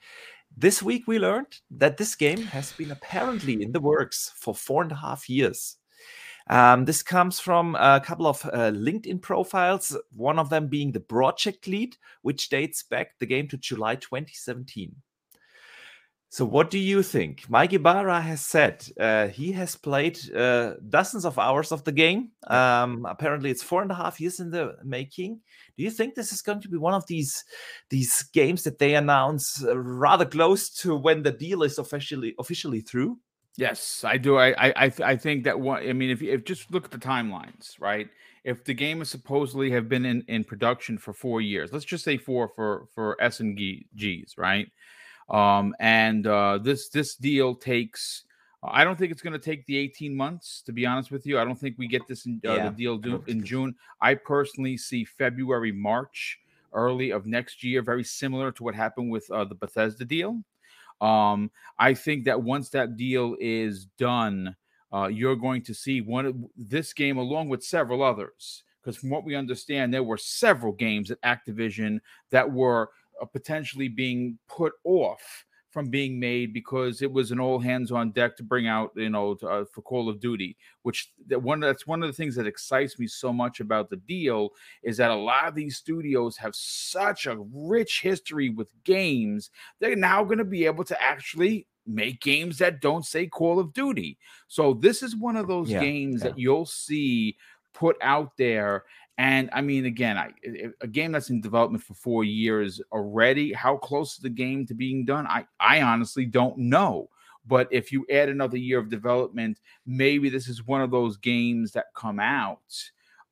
This 0.57 0.81
week 0.81 1.07
we 1.07 1.19
learned 1.19 1.59
that 1.71 1.97
this 1.97 2.15
game 2.15 2.43
has 2.43 2.71
been 2.71 2.91
apparently 2.91 3.61
in 3.61 3.71
the 3.71 3.81
works 3.81 4.31
for 4.35 4.55
four 4.55 4.83
and 4.83 4.91
a 4.91 4.95
half 4.95 5.29
years. 5.29 5.77
Um, 6.47 6.85
this 6.85 7.01
comes 7.01 7.39
from 7.39 7.75
a 7.75 7.99
couple 7.99 8.27
of 8.27 8.45
uh, 8.45 8.71
LinkedIn 8.71 9.21
profiles, 9.21 9.97
one 10.15 10.37
of 10.37 10.49
them 10.49 10.67
being 10.67 10.91
the 10.91 10.99
project 10.99 11.67
lead, 11.67 11.97
which 12.21 12.49
dates 12.49 12.83
back 12.83 13.17
the 13.19 13.25
game 13.25 13.47
to 13.47 13.57
July 13.57 13.95
2017. 13.95 14.95
So, 16.35 16.43
what 16.43 16.69
do 16.69 16.77
you 16.77 17.01
think? 17.01 17.49
Mike 17.49 17.71
Ybarra 17.71 18.19
has 18.19 18.41
said 18.41 18.85
uh, 18.99 19.29
he 19.29 19.53
has 19.53 19.77
played 19.77 20.19
uh, 20.35 20.73
dozens 20.89 21.23
of 21.23 21.39
hours 21.39 21.71
of 21.71 21.85
the 21.85 21.93
game. 21.93 22.31
Um, 22.47 23.05
apparently, 23.05 23.51
it's 23.51 23.63
four 23.63 23.81
and 23.81 23.89
a 23.89 23.95
half 23.95 24.19
years 24.19 24.41
in 24.41 24.51
the 24.51 24.75
making. 24.83 25.39
Do 25.77 25.83
you 25.85 25.89
think 25.89 26.13
this 26.13 26.33
is 26.33 26.41
going 26.41 26.59
to 26.59 26.67
be 26.67 26.75
one 26.75 26.93
of 26.93 27.07
these 27.07 27.45
these 27.89 28.23
games 28.33 28.63
that 28.63 28.79
they 28.79 28.95
announce 28.95 29.63
uh, 29.63 29.77
rather 29.77 30.25
close 30.25 30.69
to 30.81 30.97
when 30.97 31.23
the 31.23 31.31
deal 31.31 31.63
is 31.63 31.77
officially 31.77 32.35
officially 32.37 32.81
through? 32.81 33.17
Yes, 33.55 34.03
I 34.03 34.17
do. 34.17 34.37
I 34.37 34.53
I 34.59 34.91
I 35.05 35.15
think 35.15 35.45
that 35.45 35.57
one. 35.57 35.87
I 35.87 35.93
mean, 35.93 36.09
if 36.09 36.21
if 36.21 36.43
just 36.43 36.69
look 36.69 36.83
at 36.83 36.91
the 36.91 36.97
timelines, 36.97 37.79
right? 37.79 38.09
If 38.43 38.65
the 38.65 38.73
game 38.73 39.01
is 39.01 39.09
supposedly 39.09 39.71
have 39.71 39.87
been 39.87 40.03
in 40.03 40.21
in 40.27 40.43
production 40.43 40.97
for 40.97 41.13
four 41.13 41.39
years, 41.39 41.71
let's 41.71 41.85
just 41.85 42.03
say 42.03 42.17
four 42.17 42.49
for 42.49 42.89
for 42.93 43.15
S 43.21 43.39
and 43.39 43.57
G's, 43.95 44.35
right? 44.37 44.67
Um, 45.29 45.75
and 45.79 46.27
uh, 46.27 46.59
this 46.61 46.89
this 46.89 47.15
deal 47.15 47.55
takes. 47.55 48.23
I 48.63 48.83
don't 48.83 48.97
think 48.97 49.11
it's 49.11 49.21
going 49.21 49.33
to 49.33 49.39
take 49.39 49.65
the 49.67 49.77
18 49.77 50.15
months. 50.15 50.63
To 50.65 50.71
be 50.71 50.85
honest 50.85 51.11
with 51.11 51.27
you, 51.27 51.39
I 51.39 51.45
don't 51.45 51.59
think 51.59 51.75
we 51.77 51.87
get 51.87 52.07
this 52.07 52.25
in, 52.25 52.41
uh, 52.47 52.53
yeah, 52.53 52.69
the 52.69 52.75
deal 52.75 52.97
do, 52.97 53.23
in 53.27 53.43
June. 53.43 53.75
I 54.01 54.15
personally 54.15 54.75
see 54.75 55.05
February, 55.05 55.71
March, 55.71 56.39
early 56.73 57.11
of 57.11 57.27
next 57.27 57.63
year, 57.63 57.83
very 57.83 58.03
similar 58.03 58.51
to 58.51 58.63
what 58.63 58.73
happened 58.73 59.11
with 59.11 59.29
uh, 59.29 59.45
the 59.45 59.55
Bethesda 59.55 60.03
deal. 60.03 60.41
Um, 61.01 61.51
I 61.77 61.93
think 61.93 62.25
that 62.25 62.41
once 62.41 62.69
that 62.69 62.97
deal 62.97 63.35
is 63.39 63.85
done, 63.97 64.55
uh, 64.93 65.07
you're 65.07 65.35
going 65.35 65.61
to 65.63 65.73
see 65.73 66.01
one 66.01 66.47
this 66.55 66.93
game 66.93 67.17
along 67.17 67.49
with 67.49 67.63
several 67.63 68.03
others. 68.03 68.63
Because 68.81 68.97
from 68.97 69.09
what 69.09 69.25
we 69.25 69.35
understand, 69.35 69.91
there 69.91 70.03
were 70.03 70.17
several 70.17 70.71
games 70.71 71.09
at 71.09 71.21
Activision 71.21 71.99
that 72.29 72.51
were 72.51 72.91
potentially 73.31 73.87
being 73.87 74.37
put 74.47 74.73
off 74.83 75.45
from 75.75 75.89
being 75.89 76.17
made 76.17 76.53
because 76.53 77.01
it 77.01 77.11
was 77.11 77.31
an 77.31 77.39
all 77.41 77.59
hands 77.59 77.91
on 77.91 78.11
deck 78.11 78.37
to 78.37 78.43
bring 78.43 78.65
out, 78.65 78.91
you 78.95 79.09
know, 79.09 79.35
to, 79.35 79.45
uh, 79.45 79.65
for 79.73 79.81
Call 79.81 80.07
of 80.07 80.21
Duty. 80.21 80.55
Which 80.83 81.11
that 81.27 81.43
one 81.43 81.59
that's 81.59 81.85
one 81.85 82.01
of 82.01 82.07
the 82.07 82.13
things 82.13 82.33
that 82.35 82.47
excites 82.47 82.97
me 82.97 83.07
so 83.07 83.33
much 83.33 83.59
about 83.59 83.89
the 83.89 83.97
deal 83.97 84.51
is 84.83 84.95
that 84.97 85.11
a 85.11 85.15
lot 85.15 85.49
of 85.49 85.53
these 85.53 85.75
studios 85.75 86.37
have 86.37 86.55
such 86.55 87.27
a 87.27 87.37
rich 87.53 87.99
history 88.01 88.47
with 88.47 88.69
games. 88.85 89.49
They're 89.81 89.97
now 89.97 90.23
going 90.23 90.37
to 90.37 90.45
be 90.45 90.65
able 90.65 90.85
to 90.85 91.01
actually 91.01 91.67
make 91.85 92.21
games 92.21 92.57
that 92.59 92.79
don't 92.79 93.05
say 93.05 93.27
Call 93.27 93.59
of 93.59 93.73
Duty. 93.73 94.17
So 94.47 94.75
this 94.75 95.03
is 95.03 95.13
one 95.13 95.35
of 95.35 95.49
those 95.49 95.69
yeah, 95.69 95.81
games 95.81 96.21
yeah. 96.21 96.29
that 96.29 96.39
you'll 96.39 96.65
see 96.65 97.35
put 97.73 97.97
out 98.01 98.31
there. 98.37 98.85
And 99.17 99.49
I 99.53 99.61
mean, 99.61 99.85
again, 99.85 100.17
I, 100.17 100.31
a 100.81 100.87
game 100.87 101.13
that's 101.13 101.29
in 101.29 101.39
development 101.39 101.83
for 101.83 101.93
four 101.93 102.23
years 102.25 102.81
already. 102.91 103.53
How 103.53 103.77
close 103.77 104.13
is 104.15 104.19
the 104.19 104.29
game 104.29 104.65
to 104.67 104.73
being 104.73 105.05
done? 105.05 105.25
I 105.27 105.45
I 105.59 105.81
honestly 105.81 106.25
don't 106.25 106.57
know. 106.57 107.09
But 107.47 107.67
if 107.71 107.91
you 107.91 108.05
add 108.11 108.29
another 108.29 108.57
year 108.57 108.79
of 108.79 108.89
development, 108.89 109.61
maybe 109.85 110.29
this 110.29 110.47
is 110.47 110.65
one 110.65 110.81
of 110.81 110.91
those 110.91 111.17
games 111.17 111.71
that 111.73 111.93
come 111.95 112.19
out, 112.19 112.59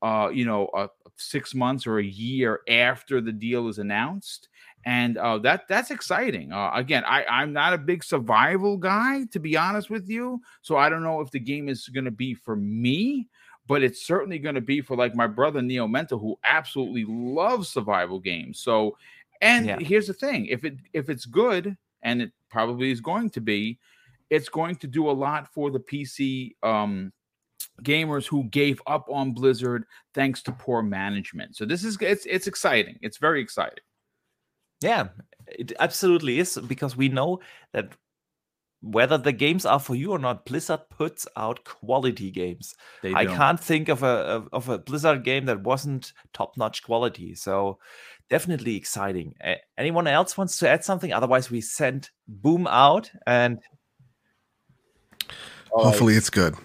uh, 0.02 0.30
you 0.32 0.46
know, 0.46 0.68
uh, 0.68 0.88
six 1.18 1.54
months 1.56 1.88
or 1.88 1.98
a 1.98 2.04
year 2.04 2.62
after 2.70 3.22
the 3.22 3.32
deal 3.32 3.68
is 3.68 3.80
announced, 3.80 4.50
and 4.86 5.18
uh, 5.18 5.38
that 5.40 5.68
that's 5.68 5.92
exciting. 5.92 6.52
Uh, 6.52 6.72
again, 6.74 7.04
I 7.06 7.26
I'm 7.26 7.54
not 7.54 7.74
a 7.74 7.78
big 7.78 8.04
survival 8.04 8.78
guy 8.78 9.26
to 9.32 9.40
be 9.40 9.58
honest 9.58 9.90
with 9.90 10.08
you, 10.10 10.42
so 10.62 10.78
I 10.78 10.90
don't 10.90 11.04
know 11.04 11.22
if 11.22 11.32
the 11.32 11.40
game 11.40 11.68
is 11.68 11.88
going 11.90 12.06
to 12.06 12.12
be 12.12 12.34
for 12.34 12.56
me, 12.56 13.28
but 13.68 13.84
it's 13.84 14.06
certainly 14.06 14.40
going 14.40 14.56
to 14.56 14.62
be 14.62 14.82
for 14.82 14.96
like 14.96 15.16
my 15.16 15.28
brother 15.28 15.62
Neo 15.62 15.88
Mental, 15.88 16.20
who 16.20 16.38
absolutely 16.44 17.06
loves 17.08 17.70
survival 17.70 18.20
games. 18.20 18.60
So, 18.60 18.98
and 19.42 19.66
yeah. 19.66 19.80
here's 19.80 20.08
the 20.08 20.14
thing: 20.14 20.46
if 20.48 20.66
it 20.66 20.76
if 20.94 21.10
it's 21.10 21.26
good, 21.26 21.78
and 22.04 22.22
it 22.22 22.32
probably 22.50 22.92
is 22.92 23.02
going 23.02 23.30
to 23.32 23.42
be, 23.42 23.80
it's 24.30 24.50
going 24.50 24.76
to 24.78 24.88
do 24.88 25.10
a 25.10 25.12
lot 25.12 25.52
for 25.54 25.72
the 25.72 25.80
PC 25.80 26.56
um, 26.64 27.12
gamers 27.82 28.28
who 28.28 28.44
gave 28.46 28.82
up 28.88 29.08
on 29.10 29.32
Blizzard 29.32 29.86
thanks 30.14 30.42
to 30.44 30.52
poor 30.52 30.82
management. 30.82 31.56
So 31.56 31.66
this 31.66 31.84
is 31.84 31.98
it's 32.02 32.26
it's 32.26 32.48
exciting. 32.48 32.98
It's 33.02 33.18
very 33.18 33.42
exciting. 33.42 33.84
Yeah, 34.82 35.08
it 35.48 35.74
absolutely 35.80 36.40
is 36.40 36.58
because 36.68 36.98
we 36.98 37.10
know 37.10 37.40
that 37.72 37.94
whether 38.84 39.18
the 39.18 39.32
games 39.32 39.66
are 39.66 39.80
for 39.80 39.96
you 39.96 40.12
or 40.12 40.20
not, 40.20 40.46
Blizzard 40.46 40.82
puts 40.90 41.26
out 41.38 41.64
quality 41.64 42.30
games. 42.30 42.76
I 43.04 43.26
can't 43.26 43.60
think 43.60 43.88
of 43.88 44.04
a 44.04 44.46
of 44.52 44.68
a 44.70 44.78
Blizzard 44.78 45.24
game 45.24 45.46
that 45.46 45.62
wasn't 45.62 46.12
top 46.34 46.58
notch 46.58 46.84
quality. 46.84 47.34
So 47.34 47.80
definitely 48.30 48.76
exciting. 48.76 49.36
anyone 49.78 50.08
else 50.08 50.38
wants 50.38 50.58
to 50.58 50.70
add 50.70 50.84
something? 50.84 51.14
Otherwise, 51.14 51.50
we 51.50 51.62
send 51.62 52.10
Boom 52.28 52.68
out 52.68 53.10
and 53.26 53.60
Hopefully, 55.72 56.16
it's 56.16 56.30
good. 56.30 56.56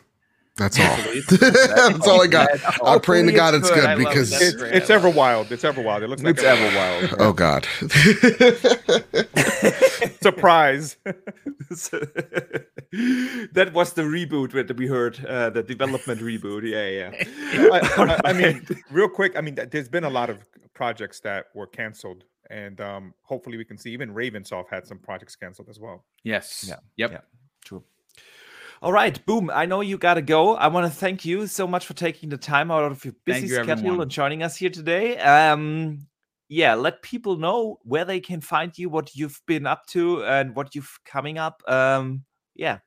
That's 0.59 0.79
all. 0.81 0.97
That's 1.31 2.07
all 2.09 2.21
I 2.23 2.27
got. 2.27 2.51
I'm 2.85 3.01
praying 3.01 3.27
to 3.27 3.33
God 3.33 3.55
it's 3.55 3.71
good 3.71 3.97
because 3.97 4.33
it. 4.33 4.61
it's, 4.61 4.63
it's 4.63 4.91
Everwild. 4.91 5.53
It's 5.53 5.63
ever 5.63 5.81
wild. 5.81 6.03
It 6.03 6.09
looks 6.09 6.21
like 6.23 6.35
it's 6.35 6.43
ever 6.43 6.77
wild. 6.77 7.15
Oh 7.21 7.33
God! 7.33 7.65
Surprise! 10.21 10.97
that 13.53 13.71
was 13.73 13.93
the 13.93 14.03
reboot 14.03 14.51
that 14.67 14.77
we 14.77 14.89
heard. 14.89 15.25
Uh, 15.25 15.51
the 15.51 15.63
development 15.63 16.21
reboot. 16.21 16.65
Yeah, 16.65 16.89
yeah. 16.89 17.13
I, 17.73 18.19
I, 18.25 18.31
I, 18.31 18.33
mean, 18.33 18.67
real 18.91 19.09
quick. 19.09 19.39
I 19.39 19.41
mean, 19.41 19.57
there's 19.71 19.89
been 19.89 20.03
a 20.03 20.11
lot 20.11 20.29
of 20.29 20.45
projects 20.75 21.21
that 21.21 21.47
were 21.55 21.69
canceled, 21.69 22.25
and 22.51 22.81
um, 22.81 23.15
hopefully, 23.23 23.59
we 23.59 23.65
can 23.65 23.79
see 23.79 23.93
even 23.93 24.13
Ravensoft 24.13 24.71
had 24.71 24.89
some 24.89 24.99
projects 24.99 25.37
canceled 25.37 25.69
as 25.69 25.79
well. 25.79 26.05
Yes. 26.25 26.67
Yeah. 26.69 26.79
Yep. 26.97 27.13
Yeah. 27.13 27.21
True. 27.65 27.85
All 28.81 28.93
right, 28.93 29.25
boom. 29.27 29.51
I 29.53 29.67
know 29.67 29.81
you 29.81 29.99
got 29.99 30.15
to 30.15 30.23
go. 30.23 30.55
I 30.55 30.69
want 30.69 30.91
to 30.91 30.97
thank 30.97 31.25
you 31.25 31.49
so 31.49 31.67
much 31.67 31.85
for 31.85 31.95
taking 31.95 32.29
the 32.29 32.37
time 32.37 32.71
out 32.71 32.85
of 32.91 33.05
your 33.05 33.15
busy 33.25 33.49
you, 33.49 33.55
schedule 33.55 33.73
everyone. 33.73 34.01
and 34.03 34.11
joining 34.11 34.43
us 34.45 34.57
here 34.57 34.71
today. 34.71 35.19
Um, 35.19 36.07
yeah, 36.49 36.75
let 36.75 37.03
people 37.03 37.37
know 37.37 37.79
where 37.83 38.05
they 38.05 38.21
can 38.21 38.41
find 38.41 38.77
you, 38.79 38.89
what 38.89 39.17
you've 39.17 39.41
been 39.47 39.67
up 39.67 39.87
to, 39.89 40.25
and 40.25 40.55
what 40.55 40.77
you've 40.77 40.97
coming 41.05 41.39
up. 41.39 41.61
Um, 41.67 42.25
yeah, 42.55 42.79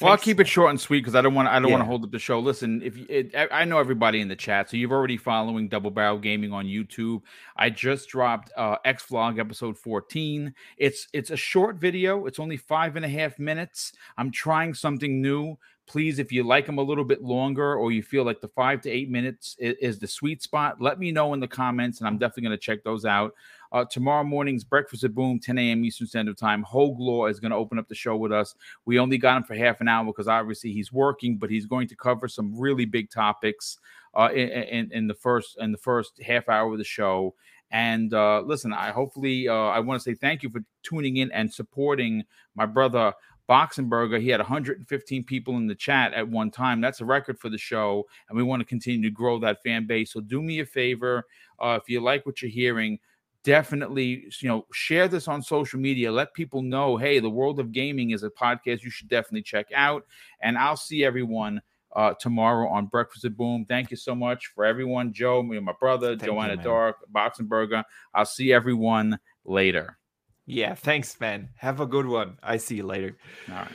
well, 0.00 0.12
I'll 0.12 0.18
keep 0.18 0.40
it 0.40 0.48
short 0.48 0.70
and 0.70 0.80
sweet 0.80 1.00
because 1.00 1.14
I 1.14 1.20
don't 1.20 1.34
want 1.34 1.48
I 1.48 1.58
don't 1.58 1.68
yeah. 1.68 1.74
want 1.74 1.82
to 1.82 1.86
hold 1.86 2.04
up 2.04 2.10
the 2.10 2.18
show. 2.18 2.40
Listen, 2.40 2.82
if 2.82 2.96
you, 2.96 3.06
it, 3.08 3.34
I 3.50 3.64
know 3.64 3.78
everybody 3.78 4.20
in 4.20 4.28
the 4.28 4.36
chat, 4.36 4.68
so 4.68 4.76
you've 4.76 4.92
already 4.92 5.16
following 5.16 5.68
Double 5.68 5.90
Barrel 5.90 6.18
Gaming 6.18 6.52
on 6.52 6.66
YouTube. 6.66 7.22
I 7.56 7.70
just 7.70 8.08
dropped 8.08 8.50
uh, 8.56 8.76
X 8.84 9.06
Vlog 9.06 9.38
episode 9.38 9.78
14. 9.78 10.52
It's 10.78 11.08
it's 11.12 11.30
a 11.30 11.36
short 11.36 11.76
video. 11.76 12.26
It's 12.26 12.40
only 12.40 12.56
five 12.56 12.96
and 12.96 13.04
a 13.04 13.08
half 13.08 13.38
minutes. 13.38 13.92
I'm 14.18 14.30
trying 14.30 14.74
something 14.74 15.22
new. 15.22 15.56
Please, 15.86 16.18
if 16.18 16.32
you 16.32 16.42
like 16.44 16.64
them 16.66 16.78
a 16.78 16.82
little 16.82 17.04
bit 17.04 17.22
longer 17.22 17.76
or 17.76 17.92
you 17.92 18.02
feel 18.02 18.24
like 18.24 18.40
the 18.40 18.48
five 18.48 18.80
to 18.82 18.90
eight 18.90 19.10
minutes 19.10 19.54
is, 19.58 19.76
is 19.80 19.98
the 19.98 20.06
sweet 20.06 20.42
spot, 20.42 20.80
let 20.80 20.98
me 20.98 21.12
know 21.12 21.34
in 21.34 21.40
the 21.40 21.48
comments, 21.48 22.00
and 22.00 22.08
I'm 22.08 22.16
definitely 22.16 22.44
going 22.44 22.58
to 22.58 22.62
check 22.62 22.82
those 22.84 23.04
out. 23.04 23.34
Uh, 23.74 23.84
tomorrow 23.84 24.22
morning's 24.22 24.62
Breakfast 24.62 25.02
at 25.02 25.16
Boom, 25.16 25.40
10 25.40 25.58
a.m. 25.58 25.84
Eastern 25.84 26.06
Standard 26.06 26.38
Time. 26.38 26.62
Hogue 26.62 27.00
Law 27.00 27.26
is 27.26 27.40
going 27.40 27.50
to 27.50 27.56
open 27.56 27.76
up 27.76 27.88
the 27.88 27.94
show 27.96 28.16
with 28.16 28.30
us. 28.30 28.54
We 28.84 29.00
only 29.00 29.18
got 29.18 29.38
him 29.38 29.42
for 29.42 29.56
half 29.56 29.80
an 29.80 29.88
hour 29.88 30.04
because 30.06 30.28
obviously 30.28 30.72
he's 30.72 30.92
working, 30.92 31.38
but 31.38 31.50
he's 31.50 31.66
going 31.66 31.88
to 31.88 31.96
cover 31.96 32.28
some 32.28 32.56
really 32.56 32.84
big 32.84 33.10
topics 33.10 33.78
uh, 34.16 34.28
in, 34.32 34.48
in, 34.48 34.92
in 34.92 35.06
the 35.08 35.14
first 35.14 35.56
in 35.58 35.72
the 35.72 35.78
first 35.78 36.22
half 36.22 36.48
hour 36.48 36.70
of 36.70 36.78
the 36.78 36.84
show. 36.84 37.34
And 37.72 38.14
uh, 38.14 38.42
listen, 38.42 38.72
I 38.72 38.92
hopefully 38.92 39.48
uh, 39.48 39.52
I 39.52 39.80
want 39.80 40.00
to 40.00 40.04
say 40.08 40.14
thank 40.14 40.44
you 40.44 40.50
for 40.50 40.60
tuning 40.84 41.16
in 41.16 41.32
and 41.32 41.52
supporting 41.52 42.22
my 42.54 42.66
brother 42.66 43.12
Boxenberger. 43.48 44.20
He 44.20 44.28
had 44.28 44.38
115 44.38 45.24
people 45.24 45.56
in 45.56 45.66
the 45.66 45.74
chat 45.74 46.14
at 46.14 46.28
one 46.28 46.52
time. 46.52 46.80
That's 46.80 47.00
a 47.00 47.04
record 47.04 47.40
for 47.40 47.48
the 47.48 47.58
show, 47.58 48.06
and 48.28 48.36
we 48.36 48.44
want 48.44 48.60
to 48.60 48.66
continue 48.66 49.02
to 49.08 49.12
grow 49.12 49.40
that 49.40 49.64
fan 49.64 49.88
base. 49.88 50.12
So 50.12 50.20
do 50.20 50.40
me 50.40 50.60
a 50.60 50.64
favor, 50.64 51.26
uh, 51.58 51.76
if 51.82 51.88
you 51.88 52.00
like 52.00 52.24
what 52.24 52.40
you're 52.40 52.52
hearing, 52.52 53.00
definitely 53.44 54.26
you 54.40 54.48
know 54.48 54.66
share 54.72 55.06
this 55.06 55.28
on 55.28 55.42
social 55.42 55.78
media. 55.78 56.10
Let 56.10 56.34
people 56.34 56.62
know 56.62 56.96
hey 56.96 57.20
the 57.20 57.30
world 57.30 57.60
of 57.60 57.70
gaming 57.70 58.10
is 58.10 58.22
a 58.22 58.30
podcast. 58.30 58.82
You 58.82 58.90
should 58.90 59.08
definitely 59.08 59.42
check 59.42 59.66
out. 59.74 60.04
And 60.40 60.58
i'll 60.58 60.76
see 60.76 61.04
everyone 61.04 61.62
uh, 61.94 62.12
tomorrow 62.18 62.68
on 62.68 62.86
breakfast 62.86 63.24
at 63.24 63.36
boom. 63.36 63.64
Thank 63.68 63.92
you 63.92 63.96
so 63.96 64.14
much 64.14 64.48
for 64.54 64.64
everyone. 64.64 65.12
Joe 65.12 65.42
me 65.42 65.56
and 65.56 65.66
my 65.66 65.74
brother 65.78 66.16
thank 66.16 66.24
joanna 66.24 66.56
you, 66.56 66.62
dark 66.62 66.96
boxenberger 67.14 67.84
i'll 68.14 68.24
see 68.24 68.52
everyone 68.52 69.18
later. 69.44 69.98
Yeah 70.46 70.74
thanks 70.74 71.18
man. 71.20 71.50
Have 71.56 71.80
a 71.80 71.86
good 71.86 72.06
one. 72.06 72.38
I 72.42 72.56
see 72.56 72.76
you 72.76 72.86
later. 72.86 73.16
All 73.48 73.54
right 73.56 73.72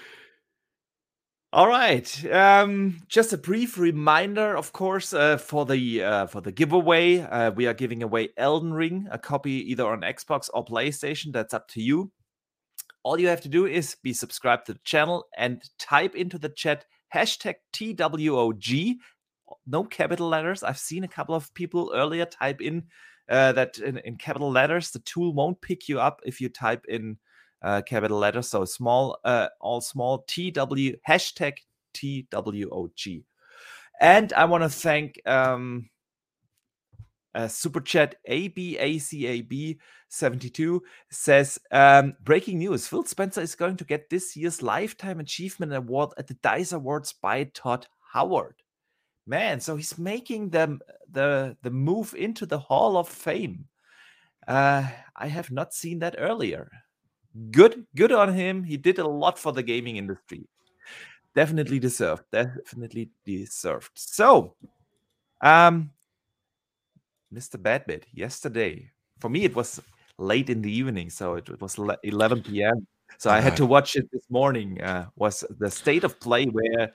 all 1.52 1.68
right. 1.68 2.26
Um, 2.32 3.02
just 3.08 3.34
a 3.34 3.38
brief 3.38 3.78
reminder, 3.80 4.56
of 4.56 4.72
course, 4.72 5.14
uh, 5.14 5.38
for 5.38 5.66
the 5.66 6.04
uh, 6.04 6.28
for 6.28 6.42
the 6.42 6.52
giveaway. 6.52 7.22
Uh, 7.22 7.50
we 7.52 7.66
are 7.66 7.74
giving 7.74 8.04
away 8.04 8.30
Elden 8.38 8.72
Ring, 8.72 9.08
a 9.10 9.18
copy 9.18 9.72
either 9.72 9.88
on 9.88 10.02
Xbox 10.02 10.50
or 10.54 10.64
PlayStation. 10.64 11.34
That's 11.34 11.56
up 11.56 11.68
to 11.70 11.82
you. 11.82 12.12
All 13.02 13.20
you 13.20 13.30
have 13.30 13.42
to 13.42 13.50
do 13.50 13.66
is 13.66 13.96
be 14.04 14.14
subscribed 14.14 14.68
to 14.68 14.74
the 14.74 14.80
channel 14.84 15.26
and 15.36 15.64
type 15.80 16.16
into 16.16 16.38
the 16.38 16.50
chat 16.50 16.86
hashtag 17.14 17.56
TWOG. 17.74 18.98
No 19.66 19.84
capital 19.86 20.28
letters. 20.28 20.62
I've 20.62 20.78
seen 20.78 21.04
a 21.04 21.08
couple 21.08 21.34
of 21.34 21.52
people 21.56 21.92
earlier 21.96 22.26
type 22.26 22.62
in 22.62 22.84
uh, 23.28 23.54
that 23.54 23.80
in, 23.80 23.98
in 24.00 24.18
capital 24.18 24.52
letters. 24.52 24.92
The 24.92 25.00
tool 25.00 25.34
won't 25.34 25.62
pick 25.62 25.90
you 25.90 26.00
up 26.00 26.22
if 26.26 26.40
you 26.42 26.50
type 26.50 26.86
in 26.88 27.18
uh, 27.62 27.82
capital 27.82 28.18
letters. 28.18 28.50
So 28.50 28.66
small, 28.66 29.18
uh, 29.24 29.48
all 29.60 29.82
small, 29.82 30.26
TW, 30.28 30.98
hashtag 31.08 31.58
TWOG. 31.94 33.24
And 34.02 34.34
I 34.34 34.46
want 34.46 34.64
to 34.64 34.70
thank 34.70 35.22
um, 35.28 35.90
uh, 37.36 37.48
super 37.48 37.82
chat 37.82 38.16
ABACAB72 38.30 40.80
says 41.10 41.60
um, 41.72 42.16
breaking 42.24 42.60
news 42.60 42.88
Phil 42.88 43.04
Spencer 43.04 43.42
is 43.42 43.56
going 43.56 43.76
to 43.78 43.84
get 43.84 44.10
this 44.10 44.36
year's 44.36 44.64
Lifetime 44.64 45.20
Achievement 45.20 45.74
Award 45.74 46.12
at 46.18 46.28
the 46.28 46.34
DICE 46.36 46.72
Awards 46.72 47.14
by 47.14 47.44
Todd 47.54 47.88
Howard. 48.14 48.56
Man, 49.28 49.60
so 49.60 49.76
he's 49.76 49.98
making 49.98 50.50
the, 50.50 50.80
the, 51.12 51.56
the 51.62 51.70
move 51.70 52.16
into 52.18 52.48
the 52.48 52.58
Hall 52.58 52.98
of 52.98 53.08
Fame. 53.08 53.68
Uh, 54.48 54.88
I 55.16 55.28
have 55.28 55.52
not 55.52 55.74
seen 55.74 56.00
that 56.00 56.16
earlier 56.18 56.72
good 57.52 57.86
good 57.96 58.12
on 58.12 58.34
him. 58.34 58.64
He 58.64 58.78
did 58.78 59.00
a 59.00 59.08
lot 59.08 59.40
for 59.40 59.52
the 59.52 59.64
gaming 59.64 59.98
industry. 59.98 60.48
Definitely 61.36 61.80
deserved 61.80 62.24
definitely 62.32 63.12
deserved. 63.26 63.92
So 63.96 64.56
um 65.42 65.92
mr 67.34 67.56
badbit 67.58 68.04
yesterday 68.12 68.90
for 69.20 69.30
me 69.30 69.46
it 69.46 69.56
was 69.56 69.80
late 70.18 70.50
in 70.50 70.62
the 70.62 70.72
evening 70.72 71.10
so 71.10 71.36
it, 71.36 71.48
it 71.48 71.62
was 71.62 71.80
11 72.04 72.44
p.m 72.44 72.86
so 73.18 73.30
i 73.30 73.40
had 73.40 73.56
to 73.56 73.66
watch 73.66 73.96
it 73.96 74.10
this 74.12 74.30
morning 74.30 74.82
uh, 74.82 75.06
was 75.16 75.46
the 75.60 75.70
state 75.70 76.04
of 76.04 76.20
play 76.20 76.46
where 76.46 76.92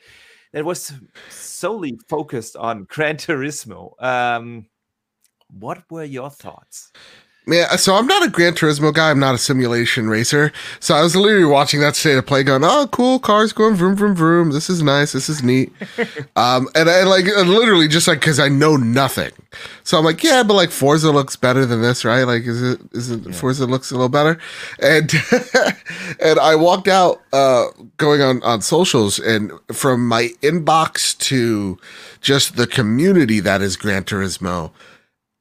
it 0.52 0.64
was 0.64 0.92
solely 1.30 1.98
focused 2.08 2.56
on 2.56 2.84
gran 2.84 3.16
turismo. 3.16 4.00
Um 4.02 4.66
what 5.50 5.84
were 5.90 6.04
your 6.04 6.30
thoughts 6.30 6.92
Yeah, 7.46 7.76
so 7.76 7.94
I'm 7.94 8.06
not 8.06 8.26
a 8.26 8.30
Gran 8.30 8.54
Turismo 8.54 8.92
guy. 8.92 9.10
I'm 9.10 9.18
not 9.18 9.34
a 9.34 9.38
simulation 9.38 10.08
racer. 10.08 10.50
So 10.80 10.94
I 10.94 11.02
was 11.02 11.14
literally 11.14 11.44
watching 11.44 11.80
that 11.80 11.94
state 11.94 12.16
of 12.16 12.24
play, 12.24 12.42
going, 12.42 12.64
"Oh, 12.64 12.88
cool, 12.90 13.18
cars 13.18 13.52
going 13.52 13.74
vroom 13.74 13.96
vroom 13.96 14.14
vroom. 14.14 14.50
This 14.52 14.70
is 14.70 14.82
nice. 14.82 15.12
This 15.12 15.28
is 15.28 15.42
neat." 15.42 15.70
um, 16.36 16.68
and 16.74 16.88
I 16.88 17.02
like 17.02 17.26
literally 17.26 17.86
just 17.86 18.08
like 18.08 18.20
because 18.20 18.40
I 18.40 18.48
know 18.48 18.76
nothing, 18.76 19.32
so 19.82 19.98
I'm 19.98 20.06
like, 20.06 20.24
"Yeah, 20.24 20.42
but 20.42 20.54
like 20.54 20.70
Forza 20.70 21.12
looks 21.12 21.36
better 21.36 21.66
than 21.66 21.82
this, 21.82 22.02
right? 22.02 22.24
Like, 22.24 22.44
is 22.44 22.62
it 22.62 22.80
is 22.92 23.10
it 23.10 23.26
yeah. 23.26 23.32
Forza 23.32 23.66
looks 23.66 23.90
a 23.90 23.94
little 23.94 24.08
better?" 24.08 24.38
And 24.80 25.12
and 26.20 26.38
I 26.40 26.54
walked 26.54 26.88
out, 26.88 27.20
uh, 27.34 27.66
going 27.98 28.22
on 28.22 28.42
on 28.42 28.62
socials, 28.62 29.18
and 29.18 29.52
from 29.70 30.08
my 30.08 30.28
inbox 30.40 31.16
to 31.18 31.78
just 32.22 32.56
the 32.56 32.66
community 32.66 33.40
that 33.40 33.60
is 33.60 33.76
Gran 33.76 34.04
Turismo 34.04 34.70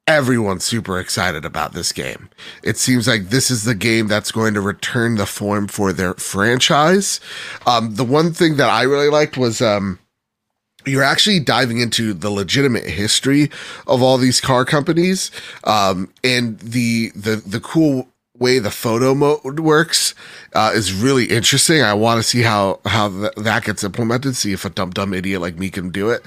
everyone's 0.08 0.64
super 0.64 1.00
excited 1.00 1.46
about 1.46 1.74
this 1.74 1.92
game. 1.92 2.30
It 2.64 2.78
seems 2.78 3.08
like 3.08 3.30
this 3.30 3.50
is 3.50 3.64
the 3.64 3.76
game 3.76 4.08
that's 4.08 4.32
going 4.32 4.54
to 4.54 4.62
return 4.62 5.16
the 5.16 5.26
form 5.26 5.68
for 5.68 5.94
their 5.94 6.14
franchise. 6.16 7.20
Um, 7.66 7.96
the 7.96 8.04
one 8.04 8.34
thing 8.34 8.58
that 8.58 8.70
I 8.70 8.84
really 8.84 9.10
liked 9.10 9.38
was 9.38 9.62
um, 9.62 10.00
you're 10.86 11.04
actually 11.04 11.40
diving 11.40 11.80
into 11.80 12.14
the 12.14 12.30
legitimate 12.30 12.86
history 12.86 13.50
of 13.88 14.02
all 14.02 14.18
these 14.18 14.42
car 14.42 14.66
companies 14.66 15.32
um, 15.64 16.12
and 16.24 16.60
the 16.60 17.12
the 17.16 17.38
the 17.38 17.60
cool 17.60 18.08
way 18.44 18.60
the 18.60 18.70
photo 18.70 19.16
mode 19.16 19.62
works 19.62 20.14
uh, 20.54 20.72
is 20.76 20.94
really 20.94 21.26
interesting. 21.26 21.82
I 21.82 21.94
want 21.94 22.22
to 22.22 22.24
see 22.24 22.42
how 22.42 22.80
how 22.86 23.10
th- 23.10 23.34
that 23.38 23.64
gets 23.64 23.84
implemented. 23.84 24.36
See 24.36 24.52
if 24.52 24.66
a 24.66 24.70
dumb 24.70 24.92
dumb 24.92 25.14
idiot 25.14 25.42
like 25.42 25.58
me 25.58 25.70
can 25.70 25.90
do 25.90 26.10
it. 26.10 26.22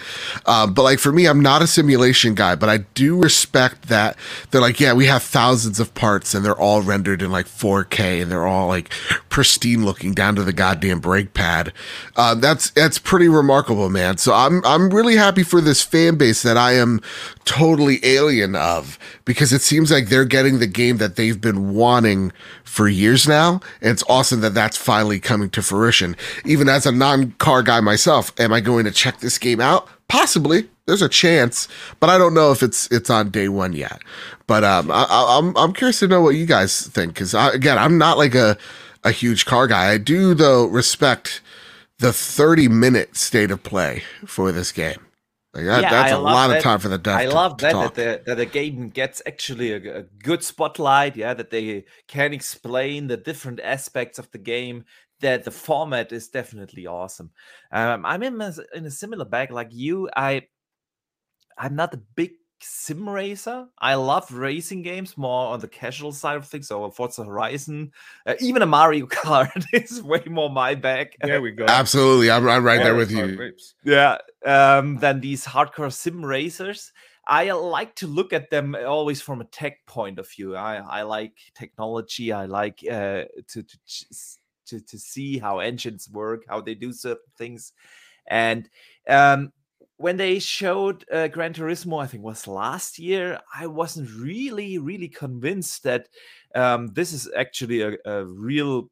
Um, 0.47 0.75
but 0.75 0.83
like 0.83 0.99
for 0.99 1.13
me, 1.13 1.27
I'm 1.27 1.41
not 1.41 1.63
a 1.63 1.67
simulation 1.67 2.35
guy, 2.35 2.55
but 2.55 2.69
I 2.69 2.79
do 2.95 3.21
respect 3.21 3.89
that 3.89 4.17
they're 4.51 4.61
like, 4.61 4.81
yeah, 4.81 4.95
we 4.95 5.07
have 5.07 5.23
thousands 5.23 5.79
of 5.79 5.95
parts 5.95 6.35
and 6.35 6.45
they're 6.45 6.59
all 6.59 6.83
rendered 6.83 7.23
in 7.23 7.31
like 7.31 7.47
4K 7.47 8.23
and 8.23 8.31
they're 8.31 8.47
all 8.47 8.67
like 8.67 8.89
pristine 9.29 9.85
looking 9.85 10.15
down 10.15 10.35
to 10.37 10.43
the 10.43 10.53
goddamn 10.53 11.01
brake 11.01 11.35
pad. 11.35 11.73
Uh, 12.17 12.35
that's 12.35 12.71
that's 12.71 12.99
pretty 12.99 13.29
remarkable, 13.29 13.91
man. 13.91 14.17
So 14.17 14.33
I'm 14.33 14.65
I'm 14.65 14.91
really 14.91 15.17
happy 15.17 15.43
for 15.43 15.61
this 15.61 15.83
fan 15.83 16.17
base 16.17 16.43
that 16.43 16.57
I 16.57 16.73
am 16.73 17.01
totally 17.45 18.01
alien 18.05 18.57
of 18.57 18.99
because 19.25 19.53
it 19.53 19.63
seems 19.63 19.93
like 19.93 20.09
they're 20.09 20.25
getting 20.25 20.59
the 20.59 20.67
game 20.67 20.97
that 20.97 21.17
they've 21.17 21.41
been 21.41 21.75
wanting 21.75 22.06
for 22.65 22.89
years 22.89 23.27
now. 23.27 23.61
And 23.81 23.91
it's 23.91 24.05
awesome 24.09 24.41
that 24.41 24.55
that's 24.55 24.77
finally 24.77 25.19
coming 25.21 25.51
to 25.51 25.63
fruition. 25.63 26.17
Even 26.45 26.69
as 26.69 26.87
a 26.87 26.93
non 26.93 27.33
car 27.33 27.63
guy 27.63 27.81
myself, 27.81 28.33
am 28.39 28.53
I 28.53 28.61
going 28.61 28.85
to 28.85 28.91
check 28.91 29.21
this 29.21 29.39
game 29.39 29.61
out? 29.61 29.89
Possibly. 30.09 30.69
There's 30.87 31.03
a 31.03 31.09
chance, 31.09 31.67
but 31.99 32.11
I 32.11 32.17
don't 32.17 32.33
know 32.33 32.53
if 32.53 32.63
it's 32.63 32.89
it's 32.93 33.11
on 33.11 33.31
day 33.31 33.49
one 33.49 33.73
yet. 33.73 34.01
But 34.47 34.63
um, 34.63 34.89
I, 34.93 35.05
I'm, 35.11 35.57
I'm 35.57 35.73
curious 35.73 35.99
to 35.99 36.07
know 36.07 36.21
what 36.21 36.37
you 36.37 36.47
guys 36.47 36.87
think 36.87 37.15
because 37.15 37.35
again, 37.35 37.77
I'm 37.77 37.99
not 37.99 38.19
like 38.19 38.37
a 38.37 38.57
a 39.03 39.11
huge 39.11 39.47
car 39.47 39.67
guy. 39.67 39.91
I 39.91 39.99
do 39.99 40.33
though 40.35 40.67
respect 40.67 41.41
the 41.99 42.13
30 42.13 42.69
minute 42.69 43.17
state 43.17 43.51
of 43.51 43.63
play 43.63 44.05
for 44.27 44.53
this 44.53 44.71
game. 44.71 45.06
Like 45.57 45.65
that, 45.65 45.83
yeah, 45.85 45.91
that's 45.91 46.13
I 46.13 46.17
a 46.17 46.21
lot 46.21 46.49
that. 46.49 46.59
of 46.59 46.63
time 46.63 46.79
for 46.81 46.89
the 46.89 46.99
deaf. 46.99 47.17
I 47.17 47.25
to, 47.25 47.33
love 47.33 47.57
that 47.59 47.73
that 47.73 47.95
the, 47.95 48.23
that 48.27 48.35
the 48.37 48.45
game 48.45 48.91
gets 48.91 49.23
actually 49.27 49.73
a, 49.73 50.01
a, 50.01 50.03
good 50.03 50.45
spotlight. 50.45 51.17
Yeah, 51.17 51.33
that 51.33 51.49
they 51.49 51.87
can 52.09 52.35
explain 52.35 53.07
the 53.07 53.17
different 53.17 53.61
aspects 53.61 54.19
of 54.19 54.31
the 54.33 54.39
game. 54.39 54.85
That 55.21 55.45
the 55.45 55.51
format 55.51 56.13
is 56.13 56.29
definitely 56.29 56.87
awesome. 56.87 57.31
Um, 57.73 58.05
I'm 58.05 58.23
in 58.23 58.39
a, 58.39 58.55
in 58.75 58.85
a 58.85 58.91
similar 58.91 59.25
bag 59.25 59.51
like 59.51 59.73
you. 59.73 60.11
I 60.15 60.43
I'm 61.57 61.75
not 61.75 61.95
a 61.95 62.03
big 62.17 62.33
sim 62.61 63.09
racer. 63.09 63.67
I 63.79 63.95
love 63.95 64.33
racing 64.33 64.83
games 64.83 65.17
more 65.17 65.49
on 65.49 65.61
the 65.61 65.69
casual 65.69 66.13
side 66.13 66.37
of 66.37 66.47
things. 66.47 66.69
So 66.69 66.91
Forza 66.91 67.25
Horizon, 67.25 67.93
uh, 68.27 68.35
even 68.41 68.63
a 68.63 68.67
Mario 68.67 69.07
Kart 69.11 69.65
is 69.73 70.03
way 70.03 70.23
more 70.27 70.51
my 70.51 70.75
bag. 70.75 71.15
There 71.21 71.41
we 71.41 71.53
go. 71.53 71.67
Absolutely, 71.69 72.31
I'm, 72.31 72.49
I'm 72.49 72.65
right 72.65 72.83
there 72.83 72.95
with 72.95 73.11
you. 73.11 73.53
Yeah, 73.85 74.19
um, 74.47 74.99
than 74.99 75.21
these 75.21 75.45
hardcore 75.45 75.93
sim 75.93 76.25
racers. 76.25 76.93
I 77.29 77.51
like 77.51 77.97
to 77.97 78.07
look 78.07 78.33
at 78.33 78.51
them 78.51 78.77
always 78.87 79.21
from 79.21 79.41
a 79.41 79.47
tech 79.47 79.85
point 79.87 80.19
of 80.21 80.31
view. 80.31 80.55
I, 80.55 80.77
I 80.77 81.03
like 81.03 81.37
technology. 81.55 82.33
I 82.33 82.47
like 82.47 82.79
uh, 82.89 83.25
to, 83.49 83.63
to 83.63 83.79
to 84.67 84.81
to 84.81 84.99
see 84.99 85.39
how 85.39 85.59
engines 85.59 86.09
work, 86.11 86.45
how 86.49 86.61
they 86.61 86.75
do 86.75 86.93
certain 86.93 87.33
things, 87.37 87.73
and 88.29 88.69
um, 89.09 89.53
when 89.99 90.17
they 90.17 90.39
showed 90.39 91.05
uh, 91.11 91.29
Gran 91.29 91.55
Turismo, 91.55 92.03
I 92.03 92.07
think 92.07 92.23
was 92.23 92.47
last 92.47 92.99
year, 92.99 93.41
I 93.55 93.67
wasn't 93.67 94.11
really, 94.11 94.79
really 94.79 95.09
convinced 95.09 95.85
that 95.85 96.09
um, 96.55 96.89
this 96.89 97.13
is 97.13 97.31
actually 97.37 97.81
a, 97.81 97.97
a, 98.05 98.27
real, 98.27 98.91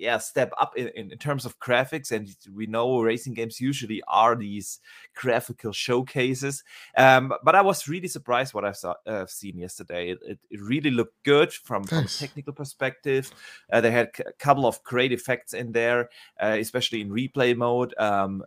yeah, 0.00 0.16
step 0.16 0.52
up 0.58 0.76
in, 0.76 0.88
in, 0.88 1.18
terms 1.18 1.44
of 1.44 1.58
graphics. 1.60 2.10
And 2.10 2.34
we 2.52 2.66
know 2.66 3.02
racing 3.02 3.34
games 3.34 3.60
usually 3.60 4.02
are 4.08 4.34
these 4.34 4.80
graphical 5.14 5.72
showcases. 5.72 6.64
Um, 6.96 7.32
but 7.44 7.54
I 7.54 7.60
was 7.60 7.86
really 7.86 8.08
surprised 8.08 8.54
what 8.54 8.64
I 8.64 8.72
saw 8.72 8.94
uh, 9.06 9.26
seen 9.26 9.58
yesterday. 9.58 10.12
It, 10.12 10.38
it, 10.50 10.60
really 10.60 10.90
looked 10.90 11.22
good 11.24 11.52
from, 11.52 11.84
from 11.84 12.04
a 12.04 12.08
technical 12.08 12.54
perspective. 12.54 13.30
Uh, 13.70 13.82
they 13.82 13.90
had 13.90 14.10
a 14.26 14.32
couple 14.32 14.66
of 14.66 14.82
great 14.84 15.12
effects 15.12 15.52
in 15.52 15.72
there, 15.72 16.08
uh, 16.42 16.56
especially 16.58 17.02
in 17.02 17.10
replay 17.10 17.54
mode. 17.54 17.94
Um, 17.98 18.42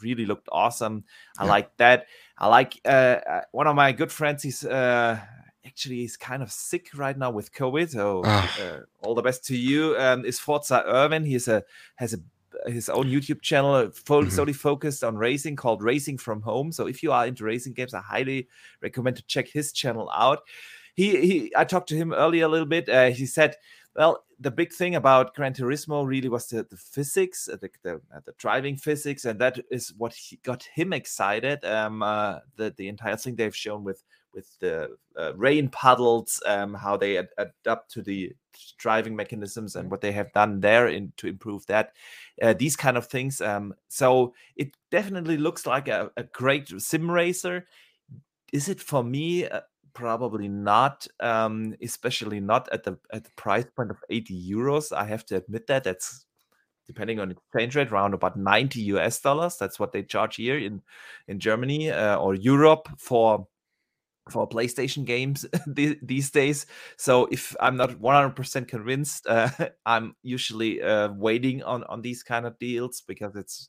really 0.00 0.24
looked 0.24 0.48
awesome. 0.52 1.04
I 1.38 1.44
yeah. 1.44 1.50
like 1.50 1.76
that. 1.78 2.06
I 2.38 2.46
like 2.46 2.80
uh, 2.84 3.18
uh, 3.28 3.40
one 3.50 3.66
of 3.66 3.74
my 3.74 3.92
good 3.92 4.12
friends. 4.12 4.42
He's 4.44 4.64
uh, 4.64 5.18
actually 5.76 5.96
he's 5.96 6.16
kind 6.16 6.42
of 6.42 6.50
sick 6.50 6.88
right 6.94 7.18
now 7.18 7.30
with 7.30 7.52
COVID. 7.52 7.90
So 7.90 8.22
ah. 8.24 8.58
uh, 8.62 8.78
all 9.00 9.14
the 9.14 9.20
best 9.20 9.44
to 9.46 9.56
you. 9.56 9.94
Um, 9.98 10.24
is 10.24 10.40
Forza 10.40 10.82
Irvin? 10.86 11.22
He's 11.24 11.48
a 11.48 11.62
has 11.96 12.14
a 12.14 12.18
his 12.66 12.88
own 12.88 13.04
YouTube 13.04 13.42
channel 13.42 13.74
uh, 13.74 13.90
fully 13.90 14.26
mm-hmm. 14.26 14.34
solely 14.34 14.52
focused 14.54 15.04
on 15.04 15.16
racing 15.18 15.56
called 15.56 15.82
Racing 15.82 16.16
from 16.16 16.40
Home. 16.40 16.72
So 16.72 16.86
if 16.86 17.02
you 17.02 17.12
are 17.12 17.26
into 17.26 17.44
racing 17.44 17.74
games, 17.74 17.92
I 17.92 18.00
highly 18.00 18.48
recommend 18.80 19.16
to 19.16 19.26
check 19.26 19.48
his 19.48 19.70
channel 19.70 20.10
out. 20.16 20.40
He, 20.94 21.20
he 21.20 21.52
I 21.54 21.64
talked 21.64 21.90
to 21.90 21.96
him 21.96 22.14
earlier 22.14 22.46
a 22.46 22.48
little 22.48 22.66
bit. 22.66 22.88
Uh, 22.88 23.10
he 23.10 23.26
said 23.26 23.56
well, 23.94 24.24
the 24.38 24.50
big 24.50 24.72
thing 24.72 24.94
about 24.94 25.34
Gran 25.34 25.54
Turismo 25.54 26.06
really 26.06 26.28
was 26.28 26.48
the, 26.48 26.66
the 26.68 26.76
physics, 26.76 27.48
uh, 27.50 27.56
the, 27.56 27.70
the, 27.82 27.94
uh, 28.14 28.20
the 28.24 28.32
driving 28.36 28.76
physics, 28.76 29.24
and 29.24 29.40
that 29.40 29.58
is 29.70 29.94
what 29.96 30.12
he, 30.14 30.36
got 30.42 30.62
him 30.74 30.92
excited. 30.92 31.64
Um, 31.64 32.02
uh, 32.02 32.40
the 32.56 32.74
the 32.76 32.88
entire 32.88 33.16
thing 33.16 33.36
they've 33.36 33.56
shown 33.56 33.84
with 33.84 34.02
with 34.36 34.56
the 34.60 34.90
uh, 35.18 35.34
rain 35.34 35.68
puddles, 35.68 36.40
um, 36.46 36.74
how 36.74 36.96
they 36.96 37.18
ad- 37.18 37.30
adapt 37.38 37.90
to 37.92 38.02
the 38.02 38.32
driving 38.78 39.16
mechanisms, 39.16 39.74
and 39.74 39.90
what 39.90 40.02
they 40.02 40.12
have 40.12 40.32
done 40.32 40.60
there 40.60 40.86
in 40.86 41.12
to 41.16 41.26
improve 41.26 41.66
that. 41.66 41.94
Uh, 42.40 42.52
these 42.52 42.76
kind 42.76 42.96
of 42.96 43.06
things. 43.06 43.40
Um, 43.40 43.74
so 43.88 44.34
it 44.54 44.76
definitely 44.92 45.38
looks 45.38 45.66
like 45.66 45.88
a, 45.88 46.12
a 46.16 46.22
great 46.22 46.68
sim 46.80 47.10
racer. 47.10 47.66
Is 48.52 48.68
it 48.68 48.80
for 48.80 49.02
me? 49.02 49.48
Uh, 49.48 49.62
probably 49.96 50.46
not 50.46 51.06
um, 51.20 51.74
especially 51.82 52.38
not 52.38 52.68
at 52.70 52.84
the 52.84 52.98
at 53.14 53.24
the 53.24 53.30
price 53.30 53.64
point 53.74 53.90
of 53.90 53.96
80 54.10 54.52
euros 54.52 54.94
i 54.94 55.06
have 55.06 55.24
to 55.24 55.36
admit 55.36 55.66
that 55.68 55.84
that's 55.84 56.26
depending 56.86 57.18
on 57.18 57.30
exchange 57.30 57.74
rate 57.76 57.90
around 57.90 58.12
about 58.12 58.36
90 58.36 58.78
us 58.82 59.18
dollars 59.20 59.56
that's 59.56 59.80
what 59.80 59.92
they 59.92 60.02
charge 60.02 60.36
here 60.36 60.58
in 60.58 60.82
in 61.28 61.40
germany 61.40 61.90
uh, 61.90 62.16
or 62.16 62.34
europe 62.34 62.90
for 62.98 63.48
for 64.30 64.48
playstation 64.48 65.04
games 65.04 65.46
these 65.66 66.30
days 66.30 66.66
so 66.96 67.26
if 67.30 67.54
i'm 67.60 67.76
not 67.76 67.90
100% 67.90 68.68
convinced 68.68 69.26
uh, 69.28 69.48
i'm 69.86 70.16
usually 70.22 70.82
uh, 70.82 71.08
waiting 71.12 71.62
on 71.62 71.84
on 71.84 72.02
these 72.02 72.22
kind 72.22 72.46
of 72.46 72.58
deals 72.58 73.02
because 73.06 73.36
it's 73.36 73.68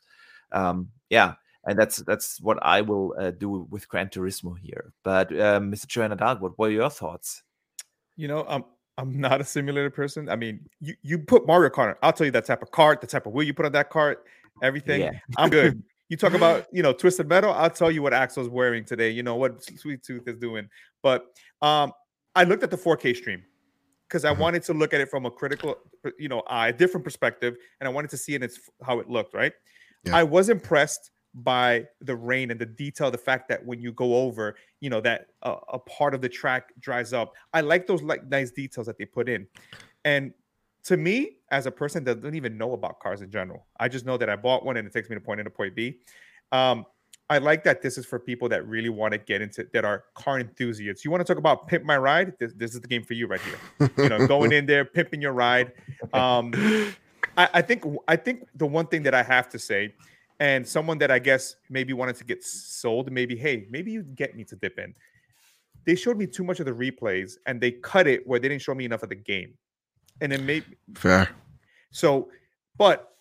um 0.52 0.90
yeah 1.10 1.34
and 1.68 1.78
that's 1.78 1.98
that's 1.98 2.40
what 2.42 2.58
I 2.62 2.82
will 2.82 3.14
uh, 3.20 3.32
do 3.32 3.68
with 3.70 3.90
Gran 3.90 4.08
Turismo 4.08 4.58
here. 4.58 4.94
But 5.04 5.32
um, 5.40 5.70
Mr. 5.72 5.86
Joanna 5.86 6.16
Dark, 6.16 6.42
what 6.42 6.58
were 6.58 6.70
your 6.70 6.90
thoughts? 6.90 7.44
You 8.16 8.30
know, 8.30 8.46
I'm 8.48 8.64
I'm 8.98 9.20
not 9.20 9.42
a 9.42 9.44
simulator 9.44 9.90
person. 9.90 10.30
I 10.30 10.38
mean, 10.38 10.62
you 10.80 10.96
you 11.04 11.20
put 11.20 11.46
Mario 11.46 11.70
Kart. 11.70 11.96
I'll 12.02 12.14
tell 12.14 12.26
you 12.26 12.32
that 12.32 12.46
type 12.46 12.62
of 12.62 12.72
cart, 12.72 13.02
the 13.02 13.08
type 13.08 13.26
of 13.26 13.34
wheel 13.34 13.46
you 13.46 13.54
put 13.54 13.66
on 13.66 13.74
that 13.74 13.90
cart, 13.90 14.26
everything. 14.64 15.02
Yeah. 15.02 15.12
I'm 15.38 15.50
good. 15.50 15.84
you 16.10 16.18
talk 16.18 16.34
about 16.34 16.68
you 16.72 16.84
know 16.84 16.94
twisted 16.94 17.28
metal. 17.28 17.52
I'll 17.52 17.70
tell 17.70 17.92
you 17.92 18.02
what 18.02 18.14
Axel's 18.14 18.50
wearing 18.50 18.86
today. 18.86 19.10
You 19.10 19.24
know 19.24 19.36
what 19.36 19.64
Sweet 19.64 20.04
Tooth 20.04 20.28
is 20.28 20.38
doing. 20.38 20.70
But 21.02 21.26
um, 21.62 21.94
I 22.36 22.44
looked 22.44 22.64
at 22.64 22.72
the 22.72 22.78
4K 22.78 23.16
stream 23.16 23.44
because 24.08 24.26
I 24.26 24.32
mm-hmm. 24.32 24.42
wanted 24.42 24.64
to 24.64 24.74
look 24.74 24.94
at 24.94 25.02
it 25.02 25.10
from 25.10 25.26
a 25.26 25.32
critical, 25.32 25.78
you 26.18 26.30
know, 26.30 26.44
eye, 26.48 26.72
different 26.72 27.04
perspective, 27.04 27.56
and 27.80 27.88
I 27.88 27.92
wanted 27.92 28.10
to 28.12 28.18
see 28.18 28.36
it 28.36 28.44
its 28.44 28.60
how 28.84 29.00
it 29.00 29.10
looked. 29.10 29.34
Right. 29.34 29.54
Yeah. 30.04 30.18
I 30.18 30.24
was 30.24 30.50
impressed 30.50 31.12
by 31.34 31.86
the 32.02 32.16
rain 32.16 32.50
and 32.50 32.60
the 32.60 32.66
detail 32.66 33.12
the 33.12 33.18
fact 33.18 33.48
that 33.48 33.64
when 33.64 33.80
you 33.80 33.92
go 33.92 34.16
over 34.16 34.56
you 34.80 34.90
know 34.90 35.00
that 35.00 35.28
uh, 35.44 35.58
a 35.74 35.78
part 35.78 36.16
of 36.16 36.22
the 36.22 36.30
track 36.30 36.74
dries 36.80 37.14
up 37.14 37.34
i 37.54 37.62
like 37.62 37.86
those 37.86 38.02
like 38.02 38.26
nice 38.28 38.50
details 38.50 38.88
that 38.88 38.98
they 38.98 39.06
put 39.06 39.30
in 39.30 39.46
and 40.04 40.34
to 40.88 40.98
me 40.98 41.38
as 41.52 41.66
a 41.66 41.72
person 41.72 42.04
that 42.04 42.22
doesn't 42.22 42.36
even 42.36 42.58
know 42.58 42.74
about 42.74 43.00
cars 43.00 43.22
in 43.22 43.30
general 43.30 43.66
i 43.80 43.88
just 43.88 44.06
know 44.06 44.18
that 44.18 44.30
i 44.30 44.36
bought 44.36 44.66
one 44.66 44.78
and 44.78 44.88
it 44.88 44.94
takes 44.94 45.10
me 45.10 45.16
to 45.16 45.22
point 45.22 45.40
a 45.40 45.44
to 45.44 45.50
point 45.50 45.76
b 45.76 46.00
um, 46.52 46.86
I 47.30 47.40
like 47.40 47.64
that 47.66 47.82
this 47.82 47.98
is 47.98 48.06
for 48.06 48.20
people 48.20 48.48
that 48.50 48.66
really 48.66 48.90
want 48.90 49.12
to 49.12 49.18
get 49.18 49.42
into 49.42 49.68
that 49.74 49.84
are 49.84 50.06
car 50.14 50.40
enthusiasts. 50.40 51.04
You 51.04 51.12
want 51.12 51.26
to 51.26 51.26
talk 51.26 51.38
about 51.38 51.68
pimp 51.68 51.84
my 51.84 51.98
ride? 51.98 52.34
This, 52.40 52.54
this 52.54 52.74
is 52.74 52.80
the 52.80 52.88
game 52.88 53.04
for 53.04 53.14
you 53.16 53.28
right 53.28 53.42
here. 53.42 53.92
you 53.98 54.10
know, 54.10 54.26
going 54.28 54.54
in 54.54 54.66
there, 54.66 54.86
pimping 54.86 55.22
your 55.22 55.34
ride. 55.34 55.74
Um, 56.14 56.54
I, 57.38 57.50
I 57.56 57.62
think 57.62 57.84
I 58.08 58.16
think 58.16 58.48
the 58.56 58.66
one 58.66 58.88
thing 58.88 59.04
that 59.04 59.14
I 59.14 59.24
have 59.24 59.50
to 59.50 59.60
say, 59.60 59.94
and 60.40 60.66
someone 60.66 60.98
that 61.00 61.12
I 61.12 61.20
guess 61.20 61.58
maybe 61.70 61.92
wanted 61.92 62.16
to 62.18 62.24
get 62.24 62.44
sold, 62.46 63.12
maybe 63.12 63.36
hey, 63.36 63.68
maybe 63.70 63.92
you 63.92 64.04
get 64.04 64.36
me 64.36 64.46
to 64.46 64.56
dip 64.56 64.80
in. 64.80 64.94
They 65.84 65.96
showed 65.96 66.18
me 66.18 66.28
too 66.28 66.46
much 66.46 66.62
of 66.62 66.66
the 66.66 66.72
replays, 66.72 67.38
and 67.46 67.60
they 67.60 67.72
cut 67.72 68.08
it 68.08 68.26
where 68.26 68.40
they 68.40 68.48
didn't 68.48 68.62
show 68.62 68.74
me 68.74 68.86
enough 68.86 69.04
of 69.04 69.10
the 69.10 69.16
game, 69.16 69.54
and 70.22 70.34
it 70.34 70.42
maybe 70.42 70.78
fair. 70.96 71.30
So, 71.92 72.30
but 72.78 73.14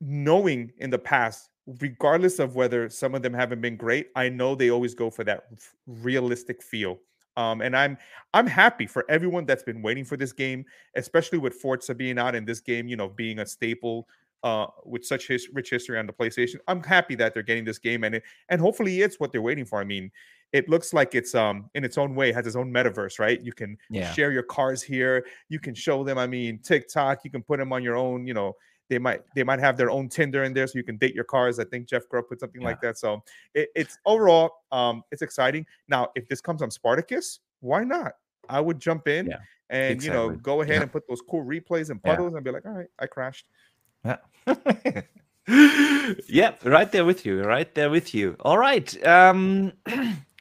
knowing 0.00 0.72
in 0.78 0.90
the 0.90 0.98
past 0.98 1.48
regardless 1.66 2.38
of 2.38 2.56
whether 2.56 2.88
some 2.88 3.14
of 3.14 3.22
them 3.22 3.32
haven't 3.32 3.60
been 3.60 3.76
great, 3.76 4.08
I 4.16 4.28
know 4.28 4.54
they 4.54 4.70
always 4.70 4.94
go 4.94 5.10
for 5.10 5.24
that 5.24 5.44
realistic 5.86 6.62
feel. 6.62 6.98
Um, 7.36 7.62
and 7.62 7.74
I'm 7.74 7.96
I'm 8.34 8.46
happy 8.46 8.86
for 8.86 9.06
everyone 9.08 9.46
that's 9.46 9.62
been 9.62 9.80
waiting 9.80 10.04
for 10.04 10.16
this 10.16 10.32
game, 10.32 10.64
especially 10.96 11.38
with 11.38 11.54
Forza 11.54 11.94
being 11.94 12.18
out 12.18 12.34
in 12.34 12.44
this 12.44 12.60
game, 12.60 12.88
you 12.88 12.96
know, 12.96 13.08
being 13.08 13.38
a 13.38 13.46
staple 13.46 14.06
uh, 14.42 14.66
with 14.84 15.04
such 15.04 15.28
his, 15.28 15.48
rich 15.52 15.70
history 15.70 15.98
on 15.98 16.06
the 16.06 16.12
PlayStation. 16.12 16.56
I'm 16.68 16.82
happy 16.82 17.14
that 17.14 17.32
they're 17.32 17.42
getting 17.42 17.64
this 17.64 17.78
game, 17.78 18.04
and 18.04 18.16
it, 18.16 18.22
and 18.50 18.60
hopefully 18.60 19.00
it's 19.00 19.18
what 19.18 19.32
they're 19.32 19.40
waiting 19.40 19.64
for. 19.64 19.80
I 19.80 19.84
mean, 19.84 20.10
it 20.52 20.68
looks 20.68 20.92
like 20.92 21.14
it's 21.14 21.34
um 21.34 21.70
in 21.74 21.84
its 21.84 21.98
own 21.98 22.14
way 22.14 22.32
has 22.32 22.46
its 22.46 22.56
own 22.56 22.72
metaverse, 22.72 23.18
right? 23.18 23.40
You 23.42 23.52
can 23.52 23.76
yeah. 23.90 24.12
share 24.12 24.32
your 24.32 24.42
cars 24.42 24.82
here, 24.82 25.26
you 25.48 25.58
can 25.58 25.74
show 25.74 26.04
them. 26.04 26.18
I 26.18 26.26
mean, 26.26 26.58
TikTok, 26.58 27.24
you 27.24 27.30
can 27.30 27.42
put 27.42 27.58
them 27.58 27.72
on 27.72 27.82
your 27.82 27.96
own, 27.96 28.26
you 28.26 28.34
know, 28.34 28.54
they 28.92 28.98
might 28.98 29.22
they 29.34 29.42
might 29.42 29.58
have 29.58 29.76
their 29.76 29.90
own 29.90 30.08
Tinder 30.08 30.44
in 30.44 30.52
there, 30.52 30.66
so 30.66 30.76
you 30.76 30.84
can 30.84 30.98
date 30.98 31.14
your 31.14 31.24
cars. 31.24 31.58
I 31.58 31.64
think 31.64 31.88
Jeff 31.88 32.06
Grubb 32.08 32.28
put 32.28 32.40
something 32.40 32.60
yeah. 32.60 32.68
like 32.68 32.80
that. 32.82 32.98
So 32.98 33.22
it, 33.54 33.70
it's 33.74 33.98
overall 34.04 34.50
um, 34.70 35.02
it's 35.10 35.22
exciting. 35.22 35.64
Now, 35.88 36.08
if 36.14 36.28
this 36.28 36.40
comes 36.40 36.60
on 36.60 36.70
Spartacus, 36.70 37.40
why 37.60 37.84
not? 37.84 38.12
I 38.48 38.60
would 38.60 38.78
jump 38.80 39.08
in 39.08 39.26
yeah, 39.26 39.36
and 39.70 39.92
exactly. 39.92 40.20
you 40.20 40.30
know 40.30 40.36
go 40.36 40.60
ahead 40.60 40.82
and 40.82 40.92
put 40.92 41.08
those 41.08 41.22
cool 41.22 41.44
replays 41.44 41.90
and 41.90 42.02
puddles 42.02 42.34
and 42.34 42.44
be 42.44 42.50
like, 42.50 42.66
all 42.66 42.72
right, 42.72 42.88
I 42.98 43.06
crashed. 43.06 43.46
Yeah. 44.04 44.16
yeah, 46.28 46.54
right 46.64 46.90
there 46.92 47.04
with 47.04 47.24
you, 47.24 47.42
right 47.42 47.74
there 47.74 47.88
with 47.88 48.14
you. 48.14 48.36
All 48.40 48.58
right. 48.58 49.06
Um 49.06 49.72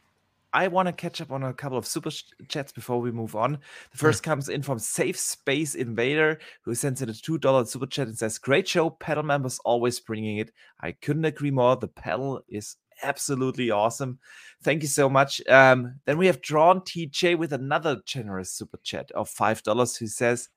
I 0.53 0.67
want 0.67 0.87
to 0.87 0.93
catch 0.93 1.21
up 1.21 1.31
on 1.31 1.43
a 1.43 1.53
couple 1.53 1.77
of 1.77 1.87
super 1.87 2.11
chats 2.47 2.71
before 2.71 2.99
we 2.99 3.11
move 3.11 3.35
on. 3.35 3.53
The 3.91 3.97
first 3.97 4.21
comes 4.23 4.49
in 4.49 4.61
from 4.61 4.79
Safe 4.79 5.17
Space 5.17 5.75
Invader, 5.75 6.39
who 6.63 6.75
sends 6.75 7.01
in 7.01 7.09
a 7.09 7.13
$2 7.13 7.67
super 7.67 7.85
chat 7.85 8.07
and 8.07 8.17
says, 8.17 8.37
Great 8.37 8.67
show. 8.67 8.89
Pedal 8.89 9.23
members 9.23 9.59
always 9.63 9.99
bringing 9.99 10.37
it. 10.37 10.51
I 10.81 10.91
couldn't 10.91 11.25
agree 11.25 11.51
more. 11.51 11.77
The 11.77 11.87
pedal 11.87 12.41
is 12.49 12.75
absolutely 13.01 13.71
awesome. 13.71 14.19
Thank 14.61 14.81
you 14.81 14.89
so 14.89 15.09
much. 15.09 15.41
Um, 15.47 15.99
then 16.05 16.17
we 16.17 16.27
have 16.27 16.41
Drawn 16.41 16.81
TJ 16.81 17.37
with 17.37 17.53
another 17.53 18.01
generous 18.05 18.51
super 18.51 18.77
chat 18.83 19.09
of 19.11 19.29
$5 19.29 19.97
who 19.97 20.07
says, 20.07 20.49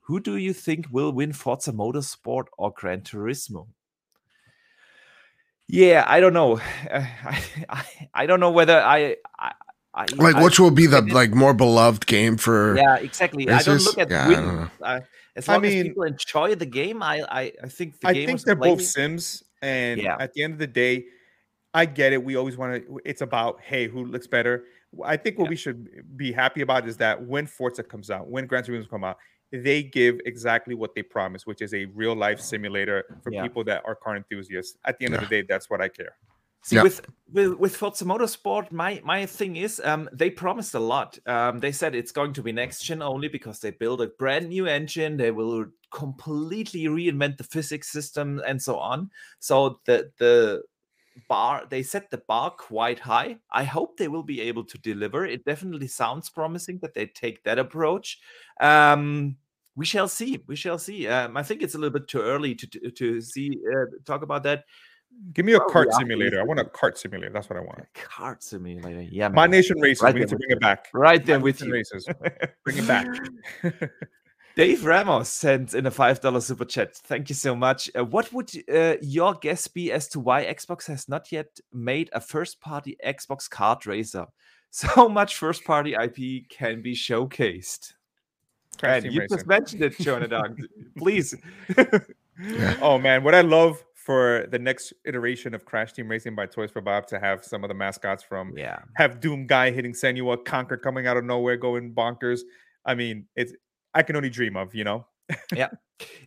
Who 0.00 0.20
do 0.20 0.36
you 0.36 0.52
think 0.52 0.86
will 0.90 1.12
win 1.12 1.32
Forza 1.32 1.72
Motorsport 1.72 2.46
or 2.58 2.72
Gran 2.72 3.00
Turismo? 3.00 3.68
Yeah, 5.72 6.04
I 6.06 6.20
don't 6.20 6.32
know. 6.32 6.58
Uh, 6.58 6.60
I, 7.24 7.44
I, 7.68 7.84
I 8.14 8.26
don't 8.26 8.40
know 8.40 8.50
whether 8.50 8.80
I, 8.80 9.16
I 9.38 9.52
I, 9.92 10.06
like 10.16 10.36
I, 10.36 10.44
which 10.44 10.60
will 10.60 10.70
be 10.70 10.86
the 10.86 11.02
like 11.02 11.34
more 11.34 11.52
beloved 11.52 12.06
game 12.06 12.36
for 12.36 12.76
yeah 12.76 12.96
exactly 12.96 13.44
races? 13.44 13.66
i 13.66 13.70
don't 13.72 13.84
look 13.84 13.98
at 13.98 14.08
yeah, 14.10 14.28
win, 14.28 14.70
uh, 14.82 15.00
as 15.34 15.48
long 15.48 15.56
I 15.56 15.60
mean, 15.60 15.78
as 15.78 15.82
people 15.82 16.04
enjoy 16.04 16.54
the 16.54 16.66
game 16.66 17.02
i 17.02 17.22
i, 17.28 17.52
I 17.62 17.68
think 17.68 17.98
the 17.98 18.08
i 18.08 18.14
think 18.14 18.40
they're 18.42 18.54
both 18.54 18.82
sims 18.82 19.42
and 19.60 20.00
yeah. 20.00 20.16
at 20.20 20.32
the 20.32 20.44
end 20.44 20.52
of 20.52 20.58
the 20.60 20.68
day 20.68 21.06
i 21.74 21.86
get 21.86 22.12
it 22.12 22.22
we 22.22 22.36
always 22.36 22.56
want 22.56 22.86
to 22.86 23.00
it's 23.04 23.20
about 23.20 23.60
hey 23.62 23.88
who 23.88 24.04
looks 24.04 24.28
better 24.28 24.64
i 25.04 25.16
think 25.16 25.38
what 25.38 25.46
yeah. 25.46 25.50
we 25.50 25.56
should 25.56 25.88
be 26.16 26.30
happy 26.30 26.60
about 26.60 26.86
is 26.86 26.98
that 26.98 27.26
when 27.26 27.48
forza 27.48 27.82
comes 27.82 28.10
out 28.10 28.28
when 28.28 28.46
gran 28.46 28.62
turismo 28.62 28.88
come 28.88 29.02
out 29.02 29.16
they 29.52 29.82
give 29.82 30.20
exactly 30.24 30.74
what 30.74 30.94
they 30.94 31.02
promise, 31.02 31.46
which 31.46 31.62
is 31.62 31.74
a 31.74 31.86
real 31.86 32.14
life 32.14 32.40
simulator 32.40 33.04
for 33.22 33.32
yeah. 33.32 33.42
people 33.42 33.64
that 33.64 33.82
are 33.84 33.94
car 33.94 34.16
enthusiasts. 34.16 34.76
At 34.84 34.98
the 34.98 35.06
end 35.06 35.14
yeah. 35.14 35.22
of 35.22 35.28
the 35.28 35.42
day, 35.42 35.46
that's 35.48 35.68
what 35.68 35.80
I 35.80 35.88
care. 35.88 36.16
See, 36.62 36.76
yeah. 36.76 36.82
with, 36.82 37.00
with 37.32 37.54
with 37.54 37.74
Forza 37.74 38.04
Motorsport, 38.04 38.70
my 38.70 39.00
my 39.02 39.24
thing 39.24 39.56
is, 39.56 39.80
um, 39.82 40.10
they 40.12 40.28
promised 40.28 40.74
a 40.74 40.78
lot. 40.78 41.18
Um, 41.26 41.58
they 41.58 41.72
said 41.72 41.94
it's 41.94 42.12
going 42.12 42.34
to 42.34 42.42
be 42.42 42.52
next 42.52 42.82
gen 42.84 43.00
only 43.00 43.28
because 43.28 43.60
they 43.60 43.70
build 43.70 44.02
a 44.02 44.08
brand 44.08 44.50
new 44.50 44.66
engine. 44.66 45.16
They 45.16 45.30
will 45.30 45.66
completely 45.90 46.84
reinvent 46.84 47.38
the 47.38 47.44
physics 47.44 47.90
system 47.90 48.42
and 48.46 48.60
so 48.60 48.78
on. 48.78 49.10
So 49.38 49.80
the 49.86 50.10
the 50.18 50.62
bar 51.28 51.66
they 51.68 51.82
set 51.82 52.10
the 52.10 52.18
bar 52.18 52.50
quite 52.50 53.00
high. 53.00 53.38
I 53.52 53.64
hope 53.64 53.96
they 53.96 54.08
will 54.08 54.22
be 54.22 54.40
able 54.40 54.64
to 54.64 54.78
deliver. 54.78 55.24
It 55.26 55.44
definitely 55.44 55.88
sounds 55.88 56.30
promising 56.30 56.78
that 56.82 56.94
they 56.94 57.06
take 57.06 57.42
that 57.44 57.58
approach. 57.58 58.18
Um, 58.60 59.36
we 59.76 59.86
shall 59.86 60.08
see. 60.08 60.42
We 60.46 60.56
shall 60.56 60.78
see. 60.78 61.08
Um, 61.08 61.36
I 61.36 61.42
think 61.42 61.62
it's 61.62 61.74
a 61.74 61.78
little 61.78 61.98
bit 61.98 62.08
too 62.08 62.20
early 62.20 62.54
to 62.54 62.66
to, 62.66 62.90
to 62.90 63.20
see 63.20 63.50
uh, 63.72 63.86
talk 64.04 64.22
about 64.22 64.42
that. 64.44 64.64
Give 65.32 65.44
me 65.44 65.52
a 65.54 65.60
kart 65.60 65.92
simulator. 65.92 66.40
I 66.40 66.44
want 66.44 66.60
a 66.60 66.64
cart 66.64 66.96
simulator. 66.96 67.32
That's 67.32 67.50
what 67.50 67.58
I 67.58 67.62
want. 67.62 67.84
Kart 67.94 68.42
simulator. 68.42 69.02
Yeah. 69.02 69.28
My 69.28 69.46
Nation 69.46 69.78
Races. 69.80 70.02
Right 70.02 70.14
we 70.14 70.20
need 70.20 70.28
to 70.28 70.36
bring 70.36 70.50
it 70.50 70.60
back. 70.60 70.88
Right 70.94 71.24
there 71.24 71.40
with 71.40 71.60
you. 71.60 71.72
Races. 71.72 72.06
bring 72.64 72.78
it 72.78 72.86
back. 72.86 73.06
Dave 74.60 74.84
Ramos 74.84 75.30
sent 75.30 75.72
in 75.72 75.86
a 75.86 75.90
$5 75.90 76.42
super 76.42 76.66
chat. 76.66 76.94
Thank 76.94 77.30
you 77.30 77.34
so 77.34 77.56
much. 77.56 77.90
Uh, 77.98 78.04
what 78.04 78.30
would 78.30 78.50
uh, 78.70 78.96
your 79.00 79.32
guess 79.32 79.66
be 79.66 79.90
as 79.90 80.06
to 80.08 80.20
why 80.20 80.44
Xbox 80.44 80.86
has 80.88 81.08
not 81.08 81.32
yet 81.32 81.46
made 81.72 82.10
a 82.12 82.20
first 82.20 82.60
party 82.60 82.94
Xbox 83.02 83.48
kart 83.48 83.86
racer? 83.86 84.26
So 84.72 85.08
much 85.08 85.34
first 85.36 85.64
party 85.64 85.94
IP 85.94 86.48
can 86.48 86.80
be 86.80 86.94
showcased. 86.94 87.94
and 88.84 89.04
you 89.04 89.20
racing. 89.20 89.38
just 89.38 89.46
mentioned 89.48 89.82
it, 89.82 89.98
Jonathan. 89.98 90.68
Please. 90.96 91.34
yeah. 91.76 92.76
Oh, 92.80 92.96
man. 92.96 93.24
What 93.24 93.34
I 93.34 93.40
love 93.40 93.82
for 93.94 94.46
the 94.50 94.60
next 94.60 94.92
iteration 95.06 95.54
of 95.54 95.64
Crash 95.64 95.94
Team 95.94 96.06
Racing 96.06 96.36
by 96.36 96.46
Toys 96.46 96.70
for 96.70 96.82
Bob 96.82 97.08
to 97.08 97.18
have 97.18 97.44
some 97.44 97.64
of 97.64 97.68
the 97.68 97.74
mascots 97.74 98.22
from 98.22 98.56
yeah 98.56 98.78
have 98.94 99.18
Doom 99.18 99.48
Guy 99.48 99.72
hitting 99.72 99.92
Senua, 99.92 100.36
Conker 100.36 100.80
coming 100.80 101.08
out 101.08 101.16
of 101.16 101.24
nowhere 101.24 101.56
going 101.56 101.92
bonkers. 101.92 102.42
I 102.84 102.94
mean, 102.94 103.26
it's 103.34 103.52
I 103.94 104.02
can 104.02 104.16
only 104.16 104.30
dream 104.30 104.56
of, 104.56 104.74
you 104.74 104.84
know. 104.84 105.06
yeah. 105.54 105.68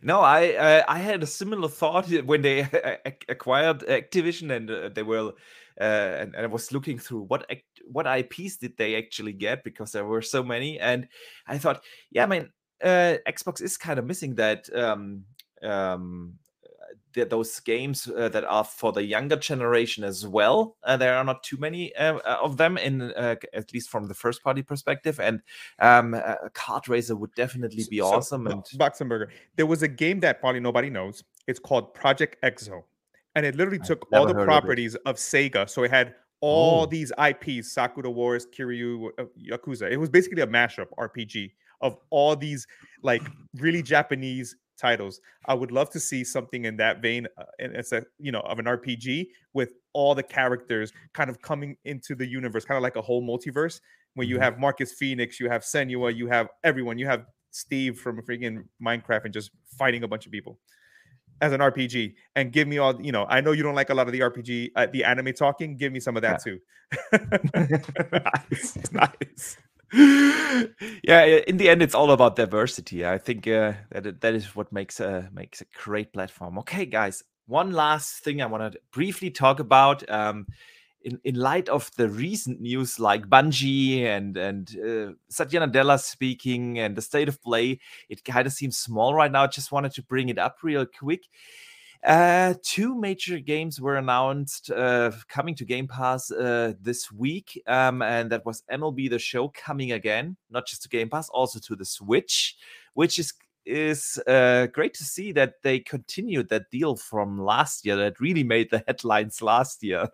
No, 0.02 0.20
I 0.20 0.54
uh, 0.54 0.82
I 0.88 0.98
had 0.98 1.22
a 1.22 1.26
similar 1.26 1.68
thought 1.68 2.08
when 2.24 2.42
they 2.42 2.60
acquired 3.28 3.80
Activision 3.80 4.50
and 4.54 4.70
uh, 4.70 4.88
they 4.88 5.02
were 5.02 5.32
uh, 5.80 6.16
and, 6.20 6.34
and, 6.34 6.44
I 6.44 6.46
was 6.46 6.70
looking 6.70 6.98
through 6.98 7.22
what 7.22 7.50
what 7.90 8.06
IPs 8.06 8.58
did 8.58 8.76
they 8.76 8.96
actually 8.96 9.32
get 9.32 9.64
because 9.64 9.92
there 9.92 10.04
were 10.04 10.22
so 10.22 10.42
many 10.42 10.78
and 10.78 11.08
I 11.48 11.58
thought, 11.58 11.82
yeah, 12.12 12.22
I 12.22 12.26
mean, 12.26 12.50
uh, 12.82 13.16
Xbox 13.26 13.60
is 13.60 13.76
kind 13.76 13.98
of 13.98 14.06
missing 14.06 14.36
that 14.36 14.72
um, 14.74 15.24
um, 15.62 16.34
the, 17.14 17.24
those 17.24 17.58
games 17.60 18.08
uh, 18.08 18.28
that 18.28 18.44
are 18.44 18.64
for 18.64 18.92
the 18.92 19.04
younger 19.04 19.36
generation 19.36 20.04
as 20.04 20.26
well. 20.26 20.76
Uh, 20.84 20.96
there 20.96 21.16
are 21.16 21.24
not 21.24 21.42
too 21.42 21.56
many 21.56 21.94
uh, 21.96 22.18
uh 22.18 22.38
of 22.42 22.56
them, 22.56 22.76
in 22.76 23.02
uh, 23.02 23.36
at 23.52 23.72
least 23.72 23.88
from 23.88 24.06
the 24.08 24.14
first 24.14 24.42
party 24.42 24.62
perspective. 24.62 25.18
And 25.18 25.40
um, 25.78 26.14
a 26.14 26.50
kart 26.52 26.88
racer 26.88 27.16
would 27.16 27.34
definitely 27.34 27.84
be 27.88 27.98
so, 27.98 28.06
awesome. 28.06 28.46
And 28.46 28.62
Boxenberger, 28.76 29.28
there 29.56 29.66
was 29.66 29.82
a 29.82 29.88
game 29.88 30.20
that 30.20 30.40
probably 30.40 30.60
nobody 30.60 30.90
knows. 30.90 31.24
It's 31.46 31.58
called 31.58 31.94
Project 31.94 32.36
X 32.42 32.64
Zone, 32.64 32.82
and 33.34 33.46
it 33.46 33.54
literally 33.54 33.80
took 33.80 34.06
all 34.12 34.26
the 34.26 34.34
properties 34.34 34.94
of, 34.94 35.02
of, 35.06 35.16
Sega. 35.16 35.68
So 35.68 35.84
it 35.84 35.90
had 35.90 36.14
all 36.40 36.82
oh. 36.82 36.86
these 36.86 37.12
IPs: 37.18 37.72
Sakura 37.72 38.10
Wars, 38.10 38.46
Kiryu, 38.46 39.10
Yakuza. 39.50 39.90
It 39.90 39.98
was 39.98 40.10
basically 40.10 40.42
a 40.42 40.46
mashup 40.46 40.86
RPG 40.98 41.52
of 41.80 41.98
all 42.10 42.34
these 42.34 42.66
like 43.02 43.22
really 43.56 43.82
Japanese 43.82 44.56
titles. 44.78 45.20
I 45.46 45.54
would 45.54 45.72
love 45.72 45.90
to 45.90 46.00
see 46.00 46.24
something 46.24 46.64
in 46.64 46.76
that 46.78 47.02
vein, 47.02 47.26
uh, 47.38 47.44
and 47.58 47.74
it's 47.74 47.92
a 47.92 48.04
you 48.18 48.32
know 48.32 48.40
of 48.40 48.58
an 48.58 48.66
RPG 48.66 49.28
with 49.52 49.74
all 49.92 50.14
the 50.14 50.22
characters 50.22 50.92
kind 51.12 51.30
of 51.30 51.40
coming 51.40 51.76
into 51.84 52.14
the 52.14 52.26
universe, 52.26 52.64
kind 52.64 52.76
of 52.76 52.82
like 52.82 52.96
a 52.96 53.02
whole 53.02 53.22
multiverse. 53.22 53.80
Where 54.14 54.26
you 54.26 54.36
mm-hmm. 54.36 54.44
have 54.44 54.58
Marcus 54.60 54.92
Phoenix, 54.92 55.40
you 55.40 55.50
have 55.50 55.62
Senua, 55.62 56.14
you 56.14 56.28
have 56.28 56.48
everyone, 56.62 56.98
you 56.98 57.06
have 57.06 57.26
Steve 57.50 57.98
from 57.98 58.20
freaking 58.22 58.64
Minecraft, 58.84 59.24
and 59.24 59.34
just 59.34 59.50
fighting 59.76 60.04
a 60.04 60.08
bunch 60.08 60.26
of 60.26 60.32
people 60.32 60.58
as 61.40 61.52
an 61.52 61.60
RPG. 61.60 62.14
And 62.36 62.52
give 62.52 62.68
me 62.68 62.78
all 62.78 63.00
you 63.00 63.12
know. 63.12 63.26
I 63.28 63.40
know 63.40 63.52
you 63.52 63.62
don't 63.62 63.74
like 63.74 63.90
a 63.90 63.94
lot 63.94 64.06
of 64.06 64.12
the 64.12 64.20
RPG, 64.20 64.70
uh, 64.76 64.86
the 64.92 65.04
anime 65.04 65.32
talking. 65.32 65.76
Give 65.76 65.92
me 65.92 66.00
some 66.00 66.16
of 66.16 66.22
that 66.22 66.40
yeah. 66.46 66.52
too. 66.52 66.60
nice, 68.50 68.92
nice. 68.92 69.56
yeah, 69.92 71.24
in 71.46 71.56
the 71.56 71.68
end, 71.68 71.82
it's 71.82 71.94
all 71.94 72.10
about 72.10 72.36
diversity. 72.36 73.06
I 73.06 73.18
think 73.18 73.46
uh, 73.46 73.74
that 73.90 74.20
that 74.20 74.34
is 74.34 74.54
what 74.56 74.72
makes 74.72 75.00
a 75.00 75.28
makes 75.32 75.60
a 75.60 75.66
great 75.82 76.12
platform. 76.12 76.58
Okay, 76.58 76.86
guys, 76.86 77.22
one 77.46 77.72
last 77.72 78.24
thing 78.24 78.40
I 78.40 78.46
want 78.46 78.72
to 78.72 78.78
briefly 78.92 79.30
talk 79.30 79.60
about. 79.60 80.08
Um, 80.10 80.46
in, 81.02 81.20
in 81.22 81.34
light 81.34 81.68
of 81.68 81.90
the 81.96 82.08
recent 82.08 82.60
news 82.60 82.98
like 82.98 83.28
Bungie 83.28 84.04
and 84.04 84.36
and 84.36 84.70
uh, 84.78 85.12
Satya 85.28 85.60
Nadella 85.60 86.00
speaking 86.00 86.78
and 86.78 86.96
the 86.96 87.02
state 87.02 87.28
of 87.28 87.42
play, 87.42 87.78
it 88.08 88.24
kind 88.24 88.46
of 88.46 88.52
seems 88.52 88.78
small 88.78 89.14
right 89.14 89.30
now. 89.30 89.44
I 89.44 89.48
just 89.48 89.70
wanted 89.70 89.92
to 89.92 90.02
bring 90.02 90.30
it 90.30 90.38
up 90.38 90.58
real 90.62 90.86
quick. 90.86 91.24
Uh, 92.04 92.52
two 92.62 92.94
major 92.94 93.38
games 93.38 93.80
were 93.80 93.96
announced 93.96 94.70
uh, 94.70 95.10
coming 95.28 95.54
to 95.54 95.64
Game 95.64 95.88
Pass 95.88 96.30
uh, 96.30 96.74
this 96.80 97.10
week, 97.10 97.60
um, 97.66 98.02
and 98.02 98.30
that 98.30 98.44
was 98.44 98.62
MLB 98.70 99.08
The 99.08 99.18
Show 99.18 99.48
coming 99.48 99.92
again, 99.92 100.36
not 100.50 100.66
just 100.66 100.82
to 100.82 100.88
Game 100.90 101.08
Pass, 101.08 101.30
also 101.30 101.58
to 101.60 101.74
the 101.74 101.84
Switch, 101.84 102.56
which 102.92 103.18
is 103.18 103.32
is 103.64 104.20
uh, 104.26 104.66
great 104.66 104.92
to 104.92 105.04
see 105.04 105.32
that 105.32 105.54
they 105.62 105.80
continued 105.80 106.50
that 106.50 106.70
deal 106.70 106.96
from 106.96 107.40
last 107.40 107.86
year 107.86 107.96
that 107.96 108.20
really 108.20 108.44
made 108.44 108.68
the 108.70 108.84
headlines 108.86 109.40
last 109.40 109.82
year, 109.82 110.06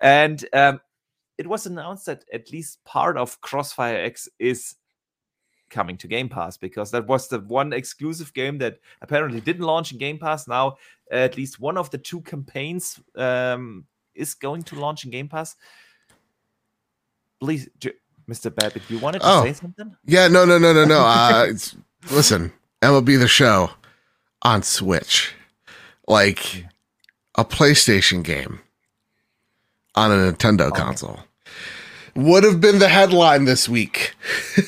and 0.00 0.44
um, 0.52 0.80
it 1.38 1.46
was 1.46 1.66
announced 1.66 2.06
that 2.06 2.24
at 2.32 2.50
least 2.50 2.82
part 2.84 3.16
of 3.16 3.40
Crossfire 3.42 3.96
X 3.96 4.28
is 4.40 4.74
coming 5.72 5.96
to 5.96 6.06
Game 6.06 6.28
Pass 6.28 6.56
because 6.56 6.92
that 6.92 7.06
was 7.08 7.26
the 7.26 7.40
one 7.40 7.72
exclusive 7.72 8.32
game 8.32 8.58
that 8.58 8.78
apparently 9.00 9.40
didn't 9.40 9.64
launch 9.64 9.90
in 9.90 9.98
Game 9.98 10.18
Pass. 10.18 10.46
Now, 10.46 10.76
at 11.10 11.36
least 11.36 11.58
one 11.58 11.76
of 11.76 11.90
the 11.90 11.98
two 11.98 12.20
campaigns 12.20 13.00
um, 13.16 13.86
is 14.14 14.34
going 14.34 14.62
to 14.64 14.76
launch 14.76 15.04
in 15.04 15.10
Game 15.10 15.28
Pass. 15.28 15.56
Please, 17.40 17.68
Mr. 18.28 18.50
Badbit, 18.50 18.88
you 18.88 18.98
wanted 18.98 19.20
to 19.20 19.28
oh, 19.28 19.42
say 19.42 19.52
something? 19.54 19.96
Yeah, 20.04 20.28
no, 20.28 20.44
no, 20.44 20.58
no, 20.58 20.72
no, 20.72 20.84
no. 20.84 21.00
Uh, 21.00 21.48
listen, 22.12 22.52
MLB 22.80 23.18
the 23.18 23.26
Show 23.26 23.70
on 24.42 24.62
Switch, 24.62 25.34
like 26.06 26.64
a 27.34 27.44
PlayStation 27.44 28.22
game 28.22 28.60
on 29.96 30.12
a 30.12 30.32
Nintendo 30.32 30.68
oh. 30.68 30.70
console 30.70 31.20
would 32.14 32.44
have 32.44 32.60
been 32.60 32.78
the 32.78 32.88
headline 32.88 33.44
this 33.44 33.68
week. 33.68 34.14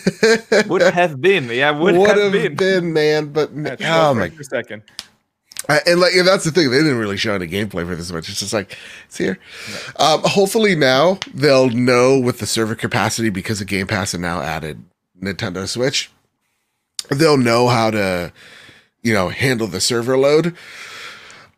would 0.67 0.83
have 0.83 1.21
been, 1.21 1.49
yeah, 1.49 1.71
would, 1.71 1.97
would 1.97 2.17
have, 2.17 2.33
have 2.33 2.33
been. 2.33 2.57
been. 2.57 2.93
man. 2.93 3.33
But 3.33 3.51
oh 3.83 4.15
my 4.15 4.31
second. 4.43 4.83
Uh, 5.69 5.79
and 5.87 5.99
like 5.99 6.15
and 6.15 6.29
that's 6.29 6.45
the 6.45 6.51
thing, 6.51 6.71
they 6.71 6.79
didn't 6.79 6.99
really 6.99 7.17
show 7.17 7.35
any 7.35 7.47
gameplay 7.47 7.87
for 7.87 7.95
this 7.95 8.13
much. 8.13 8.29
It's 8.29 8.41
just 8.41 8.53
like 8.53 8.77
it's 9.07 9.17
here. 9.17 9.39
Um, 9.99 10.21
hopefully 10.25 10.75
now 10.75 11.19
they'll 11.33 11.71
know 11.71 12.19
with 12.19 12.39
the 12.39 12.47
server 12.47 12.75
capacity 12.75 13.31
because 13.31 13.61
of 13.61 13.67
Game 13.67 13.87
Pass 13.87 14.13
and 14.13 14.23
now 14.23 14.43
added 14.43 14.83
Nintendo 15.19 15.67
Switch. 15.67 16.11
They'll 17.11 17.39
know 17.39 17.69
how 17.69 17.91
to, 17.91 18.33
you 19.03 19.15
know, 19.15 19.29
handle 19.29 19.67
the 19.67 19.81
server 19.81 20.19
load. 20.19 20.55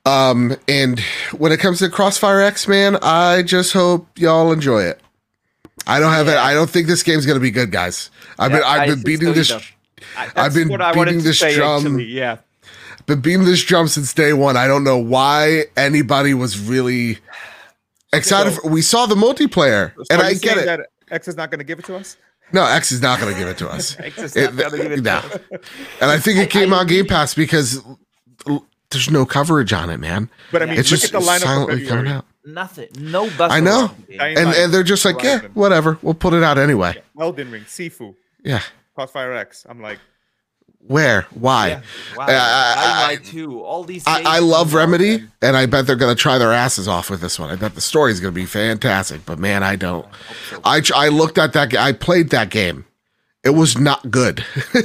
Um, 0.04 0.56
and 0.68 1.00
when 1.36 1.50
it 1.50 1.58
comes 1.58 1.80
to 1.80 1.88
Crossfire 1.88 2.40
X, 2.40 2.68
man, 2.68 2.96
I 3.02 3.42
just 3.42 3.72
hope 3.72 4.06
y'all 4.18 4.52
enjoy 4.52 4.82
it. 4.82 5.00
I 5.86 6.00
don't 6.00 6.12
have 6.12 6.26
yeah. 6.26 6.34
it. 6.34 6.38
I 6.38 6.54
don't 6.54 6.68
think 6.68 6.88
this 6.88 7.02
game's 7.02 7.26
going 7.26 7.36
to 7.36 7.42
be 7.42 7.50
good, 7.50 7.70
guys. 7.70 8.10
I've 8.38 8.50
yeah, 8.50 8.58
been 8.58 8.66
I've 8.66 8.88
been 8.88 9.02
beating 9.02 9.32
this. 9.32 9.52
I, 10.16 10.30
I've 10.36 10.54
been 10.54 10.68
beating 10.68 11.22
this 11.22 11.38
drum. 11.38 11.86
Actually, 11.86 12.04
yeah, 12.04 12.38
been 13.06 13.20
beating 13.20 13.44
this 13.44 13.62
drum 13.62 13.88
since 13.88 14.12
day 14.12 14.32
one. 14.32 14.56
I 14.56 14.66
don't 14.66 14.84
know 14.84 14.98
why 14.98 15.64
anybody 15.76 16.34
was 16.34 16.58
really 16.58 17.18
excited. 18.12 18.54
So, 18.54 18.62
for, 18.62 18.68
we 18.68 18.82
saw 18.82 19.06
the 19.06 19.14
multiplayer, 19.14 19.94
so 19.94 20.04
and 20.10 20.22
I 20.22 20.34
get 20.34 20.58
it. 20.58 20.80
X 21.10 21.28
is 21.28 21.36
not 21.36 21.50
going 21.50 21.60
to 21.60 21.64
give 21.64 21.78
it 21.78 21.84
to 21.86 21.96
us. 21.96 22.16
No, 22.52 22.64
X 22.64 22.92
is 22.92 23.02
not 23.02 23.20
going 23.20 23.32
to 23.32 23.38
give 23.38 23.48
it 23.48 23.58
to 23.58 23.68
us. 23.68 23.98
X 24.00 24.18
is 24.18 24.36
not 24.36 24.54
going 24.54 24.70
to 24.70 24.88
give 24.88 24.92
it 24.92 25.02
no. 25.02 25.20
to 25.20 25.34
us. 25.34 25.40
And 26.00 26.10
I 26.10 26.18
think 26.18 26.38
it 26.38 26.50
came 26.50 26.72
I, 26.72 26.78
on 26.78 26.86
Game 26.86 27.06
Pass 27.06 27.34
because 27.34 27.82
there's 28.90 29.10
no 29.10 29.24
coverage 29.24 29.72
on 29.72 29.90
it, 29.90 29.98
man. 29.98 30.30
But 30.52 30.62
I 30.62 30.66
mean, 30.66 30.78
it's 30.78 30.88
just 30.88 31.10
silently 31.10 31.86
coming 31.86 32.08
out 32.08 32.24
nothing. 32.46 32.88
No 32.98 33.28
buzz. 33.36 33.52
I 33.52 33.60
know, 33.60 33.90
and 34.08 34.38
and 34.38 34.72
they're 34.72 34.82
just 34.82 35.04
like, 35.04 35.22
yeah, 35.22 35.40
whatever. 35.54 35.98
We'll 36.02 36.14
put 36.14 36.32
it 36.32 36.42
out 36.42 36.58
anyway. 36.58 36.94
Yeah. 36.96 37.22
Elden 37.22 37.50
Ring, 37.50 37.64
Sifu, 37.64 38.14
yeah, 38.42 38.62
Crossfire 38.94 39.32
X. 39.32 39.66
I'm 39.68 39.82
like, 39.82 39.98
where? 40.86 41.22
Why? 41.34 41.68
Yeah. 41.68 41.80
Wow. 42.16 42.24
Uh, 42.24 42.30
I, 42.30 43.06
I, 43.08 43.12
I, 43.12 43.16
too. 43.16 43.60
All 43.62 43.84
these. 43.84 44.04
I, 44.06 44.22
I 44.24 44.38
love 44.38 44.74
Remedy, 44.74 45.24
and 45.42 45.56
I 45.56 45.66
bet 45.66 45.86
they're 45.86 45.96
going 45.96 46.14
to 46.14 46.20
try 46.20 46.38
their 46.38 46.52
asses 46.52 46.86
off 46.86 47.10
with 47.10 47.20
this 47.20 47.38
one. 47.38 47.50
I 47.50 47.56
bet 47.56 47.74
the 47.74 47.80
story 47.80 48.12
is 48.12 48.20
going 48.20 48.32
to 48.32 48.40
be 48.40 48.46
fantastic. 48.46 49.26
But 49.26 49.38
man, 49.38 49.62
I 49.62 49.76
don't. 49.76 50.06
I 50.64 50.80
I 50.94 51.08
looked 51.08 51.38
at 51.38 51.52
that. 51.54 51.74
I 51.74 51.92
played 51.92 52.30
that 52.30 52.50
game. 52.50 52.84
It 53.44 53.54
was 53.54 53.78
not 53.78 54.10
good. 54.10 54.38
like, 54.74 54.82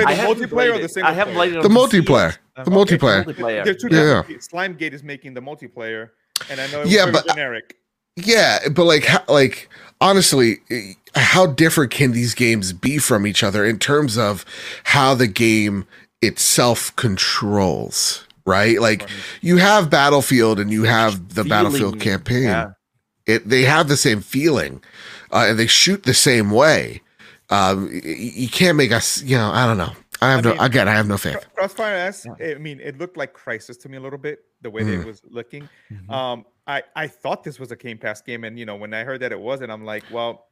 I 0.00 0.16
multiplayer 0.24 0.74
or 0.74 0.78
the 0.78 0.88
single 0.88 1.10
I 1.10 1.14
haven't 1.14 1.34
played 1.34 1.54
it. 1.54 1.62
The 1.62 1.68
multiplayer. 1.68 2.36
The 2.56 2.70
multiplayer. 2.70 3.24
multiplayer. 3.24 3.78
two 3.78 3.88
yeah. 3.90 4.22
Smilegate 4.38 4.92
is 4.92 5.02
making 5.02 5.34
the 5.34 5.42
multiplayer, 5.42 6.10
and 6.48 6.60
I 6.60 6.66
know 6.68 6.82
it 6.82 6.88
yeah, 6.88 7.10
but, 7.10 7.26
generic. 7.26 7.76
Yeah, 8.16 8.68
but 8.68 8.84
like, 8.84 9.28
like 9.28 9.68
honestly, 10.00 10.60
how 11.16 11.46
different 11.46 11.90
can 11.90 12.12
these 12.12 12.34
games 12.34 12.72
be 12.72 12.98
from 12.98 13.26
each 13.26 13.42
other 13.42 13.64
in 13.64 13.78
terms 13.78 14.16
of 14.16 14.44
how 14.84 15.14
the 15.14 15.26
game 15.26 15.86
itself 16.22 16.94
controls? 16.96 18.26
Right, 18.46 18.78
like 18.78 19.08
you 19.40 19.56
have 19.56 19.88
Battlefield 19.88 20.60
and 20.60 20.70
you 20.70 20.84
have 20.84 21.30
the 21.30 21.44
feeling, 21.44 21.48
Battlefield 21.48 22.00
campaign. 22.00 22.42
Yeah. 22.42 22.70
It 23.26 23.48
they 23.48 23.62
have 23.62 23.88
the 23.88 23.96
same 23.96 24.20
feeling 24.20 24.82
uh, 25.32 25.46
and 25.48 25.58
they 25.58 25.66
shoot 25.66 26.04
the 26.04 26.14
same 26.14 26.50
way. 26.50 27.00
Um, 27.50 27.90
you 28.04 28.48
can't 28.48 28.76
make 28.76 28.92
us, 28.92 29.22
you 29.22 29.36
know, 29.36 29.50
I 29.50 29.66
don't 29.66 29.76
know. 29.76 29.92
I 30.24 30.30
have 30.32 30.46
I 30.46 30.50
no, 30.50 30.54
mean, 30.54 30.64
again, 30.64 30.88
I 30.88 30.92
have 30.92 31.08
no 31.08 31.16
faith. 31.16 31.46
Crossfire 31.54 31.94
X, 31.94 32.26
I 32.26 32.54
mean, 32.54 32.80
it 32.80 32.98
looked 32.98 33.16
like 33.16 33.34
Crysis 33.34 33.80
to 33.82 33.88
me 33.88 33.96
a 33.96 34.00
little 34.00 34.18
bit, 34.18 34.40
the 34.62 34.70
way 34.70 34.82
mm. 34.82 35.00
it 35.00 35.06
was 35.06 35.22
looking. 35.28 35.68
Mm-hmm. 35.90 36.10
Um, 36.10 36.44
I, 36.66 36.82
I 36.96 37.06
thought 37.06 37.44
this 37.44 37.58
was 37.58 37.70
a 37.72 37.76
Game 37.76 37.98
Pass 37.98 38.22
game. 38.22 38.44
And, 38.44 38.58
you 38.58 38.66
know, 38.66 38.76
when 38.76 38.94
I 38.94 39.04
heard 39.04 39.20
that 39.20 39.32
it 39.32 39.40
wasn't, 39.40 39.70
I'm 39.70 39.84
like, 39.84 40.04
well, 40.10 40.46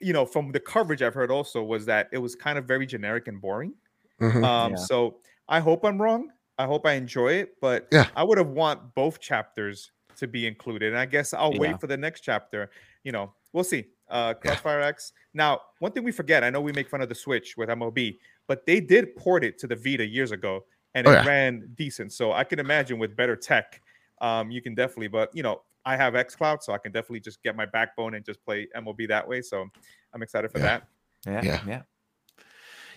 you 0.00 0.12
know, 0.12 0.24
from 0.24 0.52
the 0.52 0.60
coverage 0.60 1.02
I've 1.02 1.14
heard 1.14 1.30
also 1.30 1.62
was 1.62 1.86
that 1.86 2.08
it 2.12 2.18
was 2.18 2.34
kind 2.34 2.58
of 2.58 2.64
very 2.64 2.86
generic 2.86 3.28
and 3.28 3.40
boring. 3.40 3.74
Mm-hmm. 4.20 4.44
Um, 4.44 4.72
yeah. 4.72 4.76
So 4.76 5.18
I 5.48 5.60
hope 5.60 5.84
I'm 5.84 6.00
wrong. 6.00 6.30
I 6.58 6.66
hope 6.66 6.86
I 6.86 6.92
enjoy 6.92 7.34
it, 7.34 7.54
but 7.60 7.88
yeah. 7.90 8.08
I 8.14 8.22
would 8.22 8.36
have 8.36 8.48
want 8.48 8.94
both 8.94 9.18
chapters 9.18 9.92
to 10.16 10.26
be 10.26 10.46
included. 10.46 10.90
And 10.90 10.98
I 10.98 11.06
guess 11.06 11.32
I'll 11.32 11.54
yeah. 11.54 11.60
wait 11.60 11.80
for 11.80 11.86
the 11.86 11.96
next 11.96 12.20
chapter. 12.20 12.70
You 13.02 13.12
know, 13.12 13.32
we'll 13.52 13.64
see. 13.64 13.86
Uh, 14.08 14.34
Crossfire 14.34 14.80
yeah. 14.80 14.88
X. 14.88 15.12
Now, 15.32 15.60
one 15.78 15.92
thing 15.92 16.04
we 16.04 16.12
forget, 16.12 16.42
I 16.44 16.50
know 16.50 16.60
we 16.60 16.72
make 16.72 16.88
fun 16.88 17.00
of 17.00 17.08
the 17.08 17.14
Switch 17.14 17.56
with 17.56 17.68
MLB, 17.68 18.18
but 18.50 18.66
they 18.66 18.80
did 18.80 19.14
port 19.14 19.44
it 19.44 19.58
to 19.58 19.68
the 19.68 19.76
Vita 19.76 20.04
years 20.04 20.32
ago, 20.32 20.64
and 20.96 21.06
oh, 21.06 21.12
it 21.12 21.14
yeah. 21.14 21.24
ran 21.24 21.68
decent. 21.76 22.12
So 22.12 22.32
I 22.32 22.42
can 22.42 22.58
imagine 22.58 22.98
with 22.98 23.14
better 23.14 23.36
tech, 23.36 23.80
um, 24.20 24.50
you 24.50 24.60
can 24.60 24.74
definitely. 24.74 25.06
But 25.06 25.30
you 25.32 25.44
know, 25.44 25.62
I 25.84 25.96
have 25.96 26.14
XCloud, 26.14 26.60
so 26.64 26.72
I 26.72 26.78
can 26.78 26.90
definitely 26.90 27.20
just 27.20 27.40
get 27.44 27.54
my 27.54 27.64
backbone 27.64 28.14
and 28.14 28.24
just 28.24 28.44
play 28.44 28.66
MLB 28.76 29.06
that 29.06 29.28
way. 29.28 29.40
So 29.40 29.68
I'm 30.12 30.22
excited 30.24 30.50
for 30.50 30.58
yeah. 30.58 30.64
that. 30.64 30.88
Yeah, 31.26 31.44
yeah, 31.44 31.60
yeah. 31.64 31.82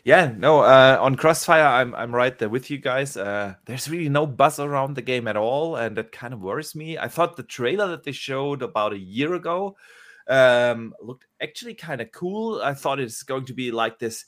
Yeah, 0.03 0.33
no, 0.35 0.61
uh, 0.61 0.97
on 0.99 1.17
Crossfire, 1.17 1.67
I'm 1.67 1.93
I'm 1.93 2.15
right 2.15 2.35
there 2.35 2.49
with 2.49 2.71
you 2.71 2.79
guys. 2.79 3.15
Uh, 3.15 3.53
there's 3.65 3.87
really 3.87 4.09
no 4.09 4.25
buzz 4.25 4.59
around 4.59 4.95
the 4.95 5.03
game 5.03 5.27
at 5.27 5.37
all, 5.37 5.75
and 5.75 5.95
that 5.97 6.11
kind 6.11 6.33
of 6.33 6.41
worries 6.41 6.73
me. 6.73 6.97
I 6.97 7.09
thought 7.09 7.37
the 7.37 7.43
trailer 7.43 7.87
that 7.89 8.05
they 8.05 8.11
showed 8.11 8.63
about 8.63 8.93
a 8.93 8.97
year 8.97 9.35
ago 9.35 9.77
um, 10.27 10.95
looked 10.99 11.27
actually 11.39 11.75
kind 11.75 12.01
of 12.01 12.11
cool. 12.11 12.59
I 12.59 12.73
thought 12.73 12.99
it's 12.99 13.21
going 13.21 13.45
to 13.45 13.53
be 13.53 13.69
like 13.69 13.99
this 13.99 14.25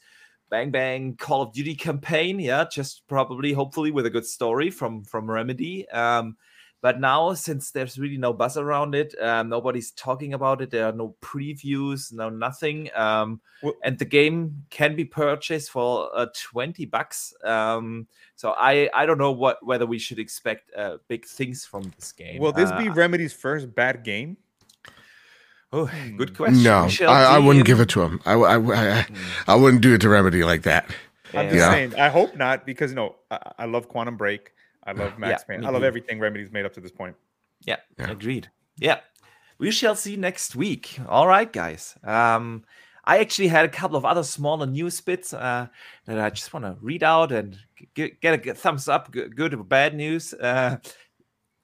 bang 0.49 0.71
bang 0.71 1.15
Call 1.17 1.43
of 1.43 1.53
Duty 1.53 1.75
campaign, 1.75 2.39
yeah, 2.39 2.65
just 2.71 3.07
probably 3.07 3.53
hopefully 3.53 3.91
with 3.91 4.05
a 4.05 4.09
good 4.09 4.25
story 4.25 4.69
from 4.69 5.03
from 5.03 5.29
Remedy. 5.29 5.87
Um, 5.89 6.37
but 6.85 6.99
now, 6.99 7.33
since 7.33 7.71
there's 7.71 7.97
really 7.97 8.17
no 8.17 8.31
buzz 8.31 8.57
around 8.57 8.93
it, 8.93 9.15
um, 9.19 9.49
nobody's 9.49 9.89
talking 9.89 10.35
about 10.35 10.61
it. 10.61 10.69
There 10.69 10.85
are 10.85 10.91
no 10.91 11.15
previews, 11.19 12.13
no 12.13 12.29
nothing. 12.29 12.91
Um, 12.95 13.41
well, 13.63 13.73
and 13.83 13.97
the 13.97 14.05
game 14.05 14.65
can 14.69 14.95
be 14.95 15.03
purchased 15.03 15.71
for 15.71 16.11
uh, 16.15 16.27
twenty 16.35 16.85
bucks. 16.85 17.33
Um, 17.43 18.05
so 18.35 18.53
I 18.55 18.87
I 18.93 19.07
don't 19.07 19.17
know 19.17 19.31
what 19.31 19.65
whether 19.65 19.87
we 19.87 19.97
should 19.97 20.19
expect 20.19 20.71
uh, 20.75 20.97
big 21.07 21.25
things 21.25 21.65
from 21.65 21.91
this 21.95 22.11
game. 22.11 22.39
Will 22.39 22.51
this 22.51 22.69
uh, 22.69 22.77
be 22.77 22.89
Remedy's 22.89 23.33
first 23.33 23.73
bad 23.73 24.03
game? 24.03 24.37
Oh, 25.75 25.91
good 26.15 26.37
question. 26.37 26.63
No, 26.63 26.87
I, 27.01 27.35
I, 27.35 27.37
wouldn't 27.37 27.65
give 27.65 27.81
it 27.81 27.89
to 27.89 28.01
him. 28.01 28.21
I, 28.25 28.33
I, 28.33 28.55
I, 28.55 29.01
hmm. 29.01 29.15
I, 29.45 29.55
wouldn't 29.55 29.81
do 29.81 29.93
it 29.93 29.99
to 30.01 30.09
Remedy 30.09 30.41
like 30.41 30.61
that. 30.61 30.89
I'm 31.33 31.47
just 31.47 31.55
yeah. 31.57 31.69
saying. 31.69 31.95
I 31.95 32.07
hope 32.07 32.33
not 32.37 32.65
because 32.65 32.91
you 32.91 32.95
know 32.95 33.15
I, 33.29 33.51
I 33.59 33.65
love 33.65 33.89
Quantum 33.89 34.15
Break. 34.15 34.53
I 34.85 34.93
love 34.93 35.19
Max 35.19 35.43
yeah, 35.43 35.57
Payne. 35.57 35.65
I 35.65 35.71
love 35.71 35.83
everything 35.83 36.19
Remedy's 36.19 36.49
made 36.49 36.65
up 36.65 36.71
to 36.75 36.79
this 36.79 36.93
point. 36.93 37.17
Yeah, 37.65 37.75
yeah, 37.99 38.09
agreed. 38.09 38.49
Yeah, 38.77 38.99
we 39.57 39.69
shall 39.69 39.95
see 39.95 40.15
next 40.15 40.55
week. 40.55 40.97
All 41.09 41.27
right, 41.27 41.51
guys. 41.51 41.95
Um, 42.05 42.63
I 43.03 43.19
actually 43.19 43.49
had 43.49 43.65
a 43.65 43.69
couple 43.69 43.97
of 43.97 44.05
other 44.05 44.23
smaller 44.23 44.65
news 44.65 45.01
bits 45.01 45.33
uh, 45.33 45.67
that 46.05 46.19
I 46.21 46.29
just 46.29 46.53
want 46.53 46.65
to 46.65 46.77
read 46.81 47.03
out 47.03 47.33
and 47.33 47.57
get, 47.93 48.21
get 48.21 48.47
a 48.47 48.53
thumbs 48.53 48.87
up, 48.87 49.11
good 49.11 49.53
or 49.53 49.63
bad 49.63 49.93
news. 49.93 50.33
Uh, 50.33 50.77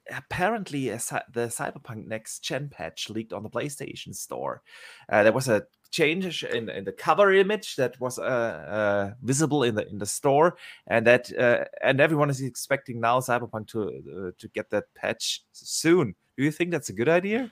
apparently 0.10 0.90
a, 0.90 0.98
the 1.32 1.48
Cyberpunk 1.48 2.08
Next 2.08 2.40
Gen 2.40 2.70
patch 2.70 3.10
leaked 3.10 3.34
on 3.34 3.44
the 3.44 3.50
PlayStation 3.50 4.16
Store. 4.16 4.62
Uh, 5.10 5.24
there 5.24 5.34
was 5.34 5.48
a 5.48 5.64
change 5.92 6.44
in, 6.44 6.70
in 6.70 6.86
the 6.86 6.92
cover 6.92 7.34
image 7.34 7.76
that 7.76 8.00
was 8.00 8.18
uh, 8.18 8.22
uh, 8.22 9.14
visible 9.22 9.64
in 9.64 9.76
the 9.76 9.88
in 9.88 9.98
the 9.98 10.06
store, 10.06 10.58
and 10.88 11.06
that 11.06 11.32
uh, 11.38 11.66
and 11.84 12.00
everyone 12.00 12.30
is 12.30 12.42
expecting 12.42 13.00
now 13.00 13.20
Cyberpunk 13.20 13.68
to 13.68 13.82
uh, 13.90 14.32
to 14.38 14.48
get 14.50 14.70
that 14.72 14.86
patch 14.96 15.44
soon. 15.52 16.16
Do 16.38 16.44
you 16.44 16.52
think 16.52 16.72
that's 16.72 16.90
a 16.90 16.94
good 16.94 17.10
idea? 17.10 17.52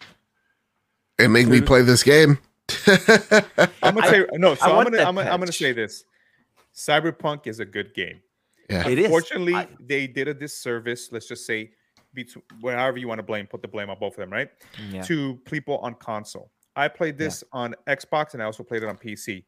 It 1.20 1.28
made 1.28 1.48
me 1.48 1.62
play 1.62 1.82
this 1.82 2.04
game. 2.04 2.40
I'm 3.84 3.96
gonna 3.96 4.08
say 4.08 4.26
no. 4.34 4.56
So 4.56 4.66
I 4.66 4.80
am 4.80 4.84
gonna 4.86 5.04
I'm, 5.04 5.18
I'm 5.18 5.40
gonna 5.40 5.52
say 5.52 5.74
this. 5.74 6.06
Cyberpunk 6.74 7.48
is 7.48 7.60
a 7.60 7.66
good 7.66 7.94
game. 7.94 8.22
Yeah. 8.70 8.88
It 8.88 9.00
Unfortunately, 9.00 9.56
I, 9.56 9.68
they 9.80 10.08
did 10.08 10.28
a 10.28 10.34
disservice. 10.34 11.12
Let's 11.12 11.28
just 11.28 11.46
say, 11.46 11.72
between 12.14 12.44
whatever 12.61 12.98
you 12.98 13.07
want 13.07 13.19
to 13.19 13.23
blame, 13.23 13.48
put 13.48 13.61
the 13.61 13.68
blame 13.68 13.90
on 13.90 13.98
both 13.99 14.14
of 14.14 14.19
them, 14.19 14.31
right? 14.31 14.49
Yeah. 14.91 15.03
To 15.03 15.40
people 15.45 15.77
on 15.80 15.95
console. 15.95 16.52
I 16.76 16.88
played 16.88 17.18
this 17.18 17.44
yeah. 17.53 17.60
on 17.60 17.76
Xbox 17.88 18.34
and 18.34 18.41
I 18.41 18.45
also 18.45 18.64
played 18.64 18.84
it 18.84 18.90
on 18.90 18.98
PC. 18.98 19.44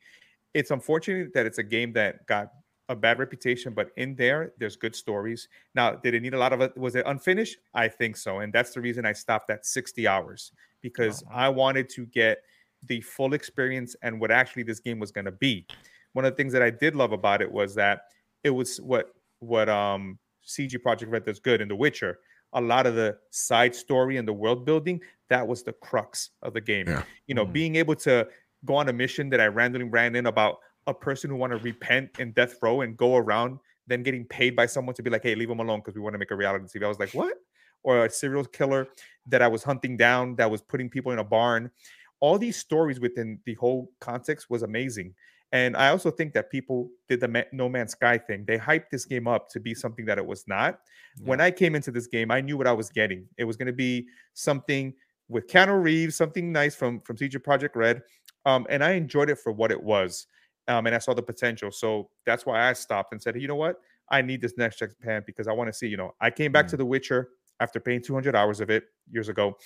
It's 0.53 0.71
unfortunate 0.71 1.33
that 1.33 1.45
it's 1.45 1.59
a 1.59 1.63
game 1.63 1.93
that 1.93 2.25
got 2.27 2.51
a 2.89 2.95
bad 2.95 3.19
reputation, 3.19 3.73
but 3.73 3.91
in 3.95 4.15
there, 4.15 4.51
there's 4.57 4.75
good 4.75 4.95
stories. 4.95 5.47
Now, 5.75 5.91
did 5.95 6.13
it 6.13 6.21
need 6.21 6.33
a 6.33 6.37
lot 6.37 6.51
of 6.51 6.61
it? 6.61 6.77
Was 6.77 6.95
it 6.95 7.05
unfinished? 7.07 7.57
I 7.73 7.87
think 7.87 8.17
so. 8.17 8.39
And 8.39 8.51
that's 8.51 8.71
the 8.71 8.81
reason 8.81 9.05
I 9.05 9.13
stopped 9.13 9.49
at 9.49 9.65
60 9.65 10.07
hours 10.07 10.51
because 10.81 11.23
oh. 11.23 11.33
I 11.33 11.49
wanted 11.49 11.89
to 11.89 12.05
get 12.07 12.39
the 12.87 13.01
full 13.01 13.33
experience 13.33 13.95
and 14.01 14.19
what 14.19 14.31
actually 14.31 14.63
this 14.63 14.79
game 14.79 14.99
was 14.99 15.11
going 15.11 15.25
to 15.25 15.31
be. 15.31 15.65
One 16.13 16.25
of 16.25 16.33
the 16.33 16.35
things 16.35 16.51
that 16.53 16.61
I 16.61 16.69
did 16.69 16.95
love 16.95 17.13
about 17.13 17.41
it 17.41 17.49
was 17.49 17.75
that 17.75 18.01
it 18.43 18.49
was 18.49 18.81
what 18.81 19.13
what 19.39 19.69
um 19.69 20.19
CD 20.43 20.77
Projekt 20.77 21.11
Red 21.11 21.25
does 21.25 21.39
good 21.39 21.61
in 21.61 21.67
The 21.67 21.75
Witcher. 21.75 22.19
A 22.53 22.61
lot 22.61 22.85
of 22.85 22.95
the 22.95 23.17
side 23.29 23.73
story 23.75 24.17
and 24.17 24.27
the 24.27 24.33
world 24.33 24.65
building 24.65 25.01
that 25.29 25.47
was 25.47 25.63
the 25.63 25.71
crux 25.71 26.31
of 26.43 26.53
the 26.53 26.61
game. 26.61 26.87
Yeah. 26.87 27.03
You 27.27 27.35
know, 27.35 27.45
mm 27.45 27.53
being 27.53 27.75
able 27.75 27.95
to 27.95 28.27
go 28.65 28.75
on 28.75 28.89
a 28.89 28.93
mission 28.93 29.29
that 29.29 29.41
I 29.41 29.47
randomly 29.47 29.87
ran 29.87 30.15
in 30.15 30.25
about 30.27 30.59
a 30.87 30.93
person 30.93 31.29
who 31.29 31.35
want 31.35 31.51
to 31.51 31.57
repent 31.59 32.19
in 32.19 32.31
death 32.31 32.55
row 32.61 32.81
and 32.81 32.95
go 32.97 33.15
around 33.15 33.59
then 33.87 34.03
getting 34.03 34.25
paid 34.25 34.55
by 34.55 34.65
someone 34.65 34.95
to 34.95 35.03
be 35.03 35.09
like, 35.09 35.23
hey, 35.23 35.35
leave 35.35 35.49
them 35.49 35.59
alone 35.59 35.79
because 35.79 35.95
we 35.95 36.01
want 36.01 36.13
to 36.13 36.19
make 36.19 36.31
a 36.31 36.35
reality 36.35 36.65
TV. 36.65 36.85
I 36.85 36.87
was 36.87 36.99
like, 36.99 37.13
what? 37.13 37.35
Or 37.83 38.05
a 38.05 38.09
serial 38.09 38.45
killer 38.45 38.87
that 39.27 39.41
I 39.41 39.47
was 39.47 39.63
hunting 39.63 39.97
down 39.97 40.35
that 40.35 40.49
was 40.49 40.61
putting 40.61 40.89
people 40.89 41.11
in 41.11 41.19
a 41.19 41.23
barn. 41.23 41.71
All 42.19 42.37
these 42.37 42.57
stories 42.57 42.99
within 42.99 43.39
the 43.45 43.55
whole 43.55 43.91
context 43.99 44.49
was 44.49 44.63
amazing. 44.63 45.13
And 45.53 45.75
I 45.75 45.89
also 45.89 46.11
think 46.11 46.33
that 46.33 46.49
people 46.49 46.89
did 47.09 47.19
the 47.19 47.45
No 47.51 47.67
Man's 47.67 47.91
Sky 47.91 48.17
thing. 48.17 48.45
They 48.47 48.57
hyped 48.57 48.89
this 48.89 49.05
game 49.05 49.27
up 49.27 49.49
to 49.49 49.59
be 49.59 49.73
something 49.73 50.05
that 50.05 50.17
it 50.17 50.25
was 50.25 50.47
not. 50.47 50.79
Yeah. 51.17 51.27
When 51.27 51.41
I 51.41 51.51
came 51.51 51.75
into 51.75 51.91
this 51.91 52.07
game, 52.07 52.31
I 52.31 52.39
knew 52.39 52.57
what 52.57 52.67
I 52.67 52.71
was 52.71 52.89
getting. 52.89 53.25
It 53.37 53.43
was 53.43 53.57
going 53.57 53.67
to 53.67 53.73
be 53.73 54.07
something 54.33 54.93
with 55.27 55.47
Keanu 55.47 55.81
Reeves, 55.81 56.15
something 56.15 56.51
nice 56.51 56.75
from 56.75 57.01
from 57.01 57.17
CD 57.17 57.37
Projekt 57.37 57.75
Red, 57.75 58.01
um, 58.45 58.65
and 58.69 58.83
I 58.83 58.91
enjoyed 58.91 59.29
it 59.29 59.39
for 59.39 59.51
what 59.51 59.71
it 59.71 59.81
was 59.81 60.27
um, 60.67 60.85
and 60.85 60.95
I 60.95 60.99
saw 60.99 61.13
the 61.13 61.23
potential. 61.23 61.71
So 61.71 62.09
that's 62.25 62.45
why 62.45 62.69
I 62.69 62.73
stopped 62.73 63.13
and 63.13 63.21
said, 63.21 63.39
you 63.39 63.47
know 63.47 63.55
what, 63.55 63.77
I 64.09 64.21
need 64.21 64.41
this 64.41 64.53
next 64.57 64.79
Japan 64.79 65.23
because 65.25 65.47
I 65.47 65.53
want 65.53 65.67
to 65.67 65.73
see. 65.73 65.87
You 65.87 65.97
know, 65.97 66.13
I 66.19 66.29
came 66.29 66.51
back 66.51 66.67
mm. 66.67 66.69
to 66.71 66.77
The 66.77 66.85
Witcher 66.85 67.29
after 67.59 67.79
paying 67.79 68.01
200 68.01 68.35
hours 68.35 68.59
of 68.59 68.69
it 68.69 68.85
years 69.09 69.29
ago, 69.29 69.57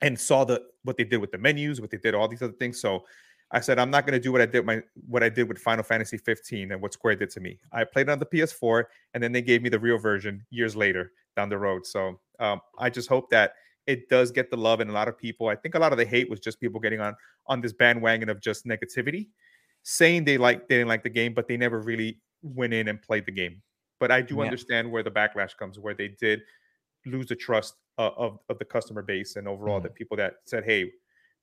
and 0.00 0.18
saw 0.18 0.44
the 0.44 0.62
what 0.82 0.96
they 0.96 1.04
did 1.04 1.18
with 1.18 1.30
the 1.30 1.38
menus, 1.38 1.80
what 1.80 1.90
they 1.90 1.98
did, 1.98 2.14
all 2.14 2.28
these 2.28 2.42
other 2.42 2.52
things. 2.52 2.80
So 2.80 3.04
I 3.50 3.60
said, 3.60 3.78
I'm 3.78 3.90
not 3.90 4.06
going 4.06 4.14
to 4.14 4.22
do 4.22 4.32
what 4.32 4.40
I 4.40 4.46
did 4.46 4.64
my 4.64 4.82
what 5.08 5.22
I 5.22 5.28
did 5.28 5.48
with 5.48 5.58
Final 5.58 5.84
Fantasy 5.84 6.18
15 6.18 6.72
and 6.72 6.82
what 6.82 6.92
Square 6.92 7.16
did 7.16 7.30
to 7.30 7.40
me. 7.40 7.58
I 7.72 7.84
played 7.84 8.08
on 8.08 8.18
the 8.18 8.26
PS4, 8.26 8.84
and 9.12 9.22
then 9.22 9.32
they 9.32 9.42
gave 9.42 9.62
me 9.62 9.68
the 9.68 9.78
real 9.78 9.98
version 9.98 10.44
years 10.50 10.74
later 10.74 11.12
down 11.36 11.48
the 11.48 11.58
road. 11.58 11.86
So 11.86 12.20
um, 12.40 12.60
I 12.78 12.90
just 12.90 13.08
hope 13.08 13.30
that 13.30 13.54
it 13.86 14.08
does 14.08 14.30
get 14.30 14.50
the 14.50 14.56
love 14.56 14.80
and 14.80 14.90
a 14.90 14.92
lot 14.94 15.08
of 15.08 15.18
people. 15.18 15.48
I 15.48 15.56
think 15.56 15.74
a 15.74 15.78
lot 15.78 15.92
of 15.92 15.98
the 15.98 16.06
hate 16.06 16.30
was 16.30 16.40
just 16.40 16.60
people 16.60 16.80
getting 16.80 17.00
on 17.00 17.14
on 17.46 17.60
this 17.60 17.72
bandwagon 17.72 18.28
of 18.28 18.40
just 18.40 18.66
negativity 18.66 19.28
saying 19.84 20.24
they 20.24 20.36
like 20.36 20.66
they 20.68 20.76
didn't 20.76 20.88
like 20.88 21.04
the 21.04 21.10
game, 21.10 21.32
but 21.32 21.46
they 21.46 21.56
never 21.56 21.80
really 21.80 22.18
went 22.42 22.74
in 22.74 22.88
and 22.88 23.00
played 23.00 23.26
the 23.26 23.32
game. 23.32 23.62
But 24.00 24.10
I 24.10 24.20
do 24.20 24.36
yeah. 24.36 24.42
understand 24.42 24.90
where 24.90 25.02
the 25.02 25.10
backlash 25.10 25.56
comes, 25.56 25.78
where 25.78 25.94
they 25.94 26.08
did 26.08 26.40
lose 27.06 27.26
the 27.26 27.36
trust 27.36 27.74
uh, 27.98 28.10
of 28.16 28.40
of 28.48 28.58
the 28.58 28.64
customer 28.64 29.02
base 29.02 29.36
and 29.36 29.46
overall 29.46 29.76
mm-hmm. 29.76 29.84
the 29.84 29.90
people 29.90 30.16
that 30.16 30.34
said, 30.46 30.64
"Hey, 30.64 30.90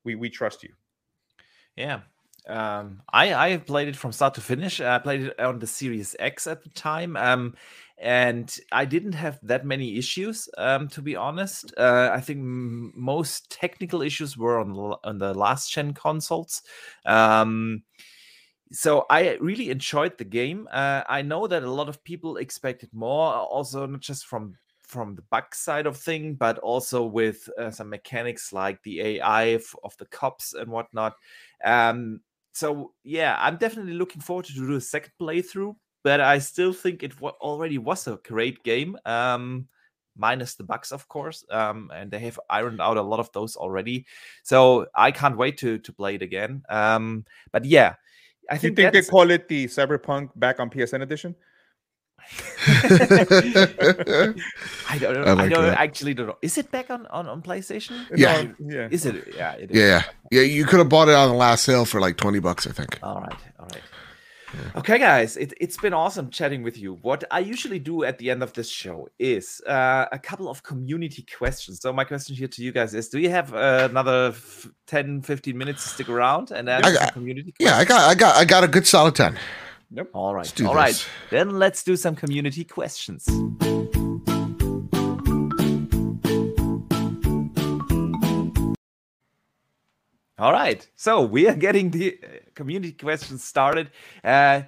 we 0.03 0.15
we 0.15 0.29
trust 0.29 0.63
you." 0.63 0.73
Yeah, 1.75 2.01
um, 2.47 3.01
I 3.11 3.33
I 3.53 3.57
played 3.57 3.87
it 3.87 3.95
from 3.95 4.11
start 4.11 4.33
to 4.35 4.41
finish. 4.41 4.81
I 4.81 4.97
played 4.99 5.21
it 5.21 5.39
on 5.39 5.59
the 5.59 5.67
Series 5.67 6.15
X 6.19 6.47
at 6.47 6.63
the 6.63 6.69
time, 6.69 7.15
um, 7.15 7.55
and 7.97 8.55
I 8.71 8.85
didn't 8.85 9.13
have 9.13 9.39
that 9.43 9.65
many 9.65 9.97
issues. 9.97 10.49
Um, 10.57 10.87
to 10.89 11.01
be 11.01 11.15
honest, 11.15 11.73
uh, 11.77 12.09
I 12.11 12.19
think 12.21 12.39
m- 12.39 12.93
most 12.95 13.49
technical 13.51 14.01
issues 14.01 14.37
were 14.37 14.59
on 14.59 14.73
the, 14.73 14.97
on 15.03 15.17
the 15.17 15.33
last 15.33 15.71
gen 15.71 15.93
consoles. 15.93 16.61
Um, 17.05 17.83
so 18.71 19.05
I 19.09 19.35
really 19.41 19.69
enjoyed 19.69 20.17
the 20.17 20.23
game. 20.23 20.67
Uh, 20.71 21.03
I 21.09 21.21
know 21.21 21.47
that 21.47 21.63
a 21.63 21.71
lot 21.71 21.89
of 21.89 22.03
people 22.03 22.37
expected 22.37 22.89
more, 22.93 23.33
also 23.33 23.85
not 23.85 24.01
just 24.01 24.25
from 24.25 24.55
from 24.81 25.15
the 25.15 25.21
bug 25.31 25.55
side 25.55 25.85
of 25.85 25.95
thing, 25.95 26.35
but 26.35 26.57
also 26.59 27.01
with 27.05 27.47
uh, 27.57 27.71
some 27.71 27.89
mechanics 27.89 28.51
like 28.51 28.83
the 28.83 28.99
AI 28.99 29.43
of, 29.55 29.63
of 29.85 29.95
the 29.97 30.05
cops 30.07 30.53
and 30.53 30.69
whatnot. 30.69 31.13
Um, 31.63 32.21
so 32.53 32.93
yeah, 33.03 33.37
I'm 33.39 33.57
definitely 33.57 33.93
looking 33.93 34.21
forward 34.21 34.45
to 34.45 34.53
do 34.53 34.75
a 34.75 34.81
second 34.81 35.13
playthrough. 35.21 35.75
But 36.03 36.19
I 36.19 36.39
still 36.39 36.73
think 36.73 37.03
it 37.03 37.13
w- 37.15 37.35
already 37.41 37.77
was 37.77 38.07
a 38.07 38.19
great 38.23 38.63
game. 38.63 38.97
Um, 39.05 39.67
minus 40.17 40.55
the 40.55 40.63
bugs, 40.63 40.91
of 40.91 41.07
course. 41.07 41.45
Um, 41.49 41.91
and 41.93 42.09
they 42.09 42.19
have 42.19 42.39
ironed 42.49 42.81
out 42.81 42.97
a 42.97 43.01
lot 43.01 43.19
of 43.19 43.31
those 43.33 43.55
already. 43.55 44.07
So 44.43 44.87
I 44.95 45.11
can't 45.11 45.37
wait 45.37 45.57
to 45.59 45.77
to 45.77 45.93
play 45.93 46.15
it 46.15 46.21
again. 46.21 46.63
Um, 46.69 47.25
but 47.51 47.65
yeah, 47.65 47.95
I 48.49 48.57
think, 48.57 48.75
think 48.75 48.93
they 48.93 49.01
call 49.03 49.29
it 49.31 49.47
the 49.47 49.65
Cyberpunk 49.65 50.31
back 50.35 50.59
on 50.59 50.69
PSN 50.69 51.01
edition. 51.01 51.35
I 52.67 54.33
don't 54.99 55.13
know. 55.13 55.23
I, 55.23 55.33
like 55.33 55.45
I 55.45 55.49
don't 55.49 55.73
actually 55.73 56.13
don't 56.13 56.27
know. 56.27 56.37
Is 56.41 56.57
it 56.57 56.71
back 56.71 56.89
on 56.89 57.05
on, 57.07 57.27
on 57.27 57.41
PlayStation? 57.41 58.05
Yeah, 58.15 58.43
no, 58.43 58.55
yeah. 58.59 58.87
Is 58.91 59.05
it? 59.05 59.33
Yeah, 59.35 59.53
it 59.53 59.71
is. 59.71 59.77
Yeah, 59.77 60.03
yeah. 60.31 60.41
You 60.41 60.65
could 60.65 60.79
have 60.79 60.89
bought 60.89 61.09
it 61.09 61.15
on 61.15 61.29
the 61.29 61.35
last 61.35 61.63
sale 61.63 61.85
for 61.85 61.99
like 61.99 62.17
twenty 62.17 62.39
bucks, 62.39 62.67
I 62.67 62.71
think. 62.71 62.99
All 63.01 63.21
right, 63.21 63.33
all 63.59 63.65
right. 63.65 63.81
Yeah. 64.53 64.79
Okay, 64.79 64.99
guys, 64.99 65.37
it, 65.37 65.53
has 65.61 65.77
been 65.77 65.93
awesome 65.93 66.29
chatting 66.29 66.61
with 66.61 66.77
you. 66.77 66.95
What 67.01 67.23
I 67.31 67.39
usually 67.39 67.79
do 67.79 68.03
at 68.03 68.17
the 68.17 68.29
end 68.29 68.43
of 68.43 68.51
this 68.53 68.69
show 68.69 69.07
is 69.17 69.61
uh, 69.65 70.07
a 70.11 70.19
couple 70.19 70.49
of 70.49 70.61
community 70.63 71.25
questions. 71.37 71.79
So, 71.81 71.93
my 71.93 72.03
question 72.03 72.35
here 72.35 72.49
to 72.49 72.61
you 72.61 72.71
guys 72.71 72.93
is 72.93 73.07
Do 73.07 73.19
you 73.19 73.29
have 73.29 73.53
uh, 73.53 73.87
another 73.89 74.29
f- 74.29 74.69
10, 74.87 75.21
15 75.21 75.57
minutes 75.57 75.83
to 75.83 75.89
stick 75.89 76.09
around 76.09 76.51
and 76.51 76.67
answer 76.67 76.91
got, 76.91 77.13
community 77.13 77.53
questions? 77.53 77.71
Yeah, 77.71 77.77
I 77.77 77.85
got, 77.85 78.09
I, 78.09 78.15
got, 78.15 78.35
I 78.35 78.45
got 78.45 78.63
a 78.63 78.67
good 78.67 78.85
solid 78.85 79.15
10. 79.15 79.37
Yep. 79.93 80.09
All 80.13 80.33
right. 80.33 80.61
All 80.61 80.73
this. 80.73 80.75
right. 80.75 81.07
Then 81.29 81.59
let's 81.59 81.83
do 81.83 81.97
some 81.97 82.15
community 82.15 82.63
questions. 82.63 83.27
All 90.39 90.53
right. 90.53 90.87
So 90.95 91.21
we 91.21 91.47
are 91.47 91.55
getting 91.55 91.91
the 91.91 92.17
uh, 92.23 92.27
community 92.55 92.93
questions 92.93 93.43
started. 93.43 93.91
Uh, 94.23 94.61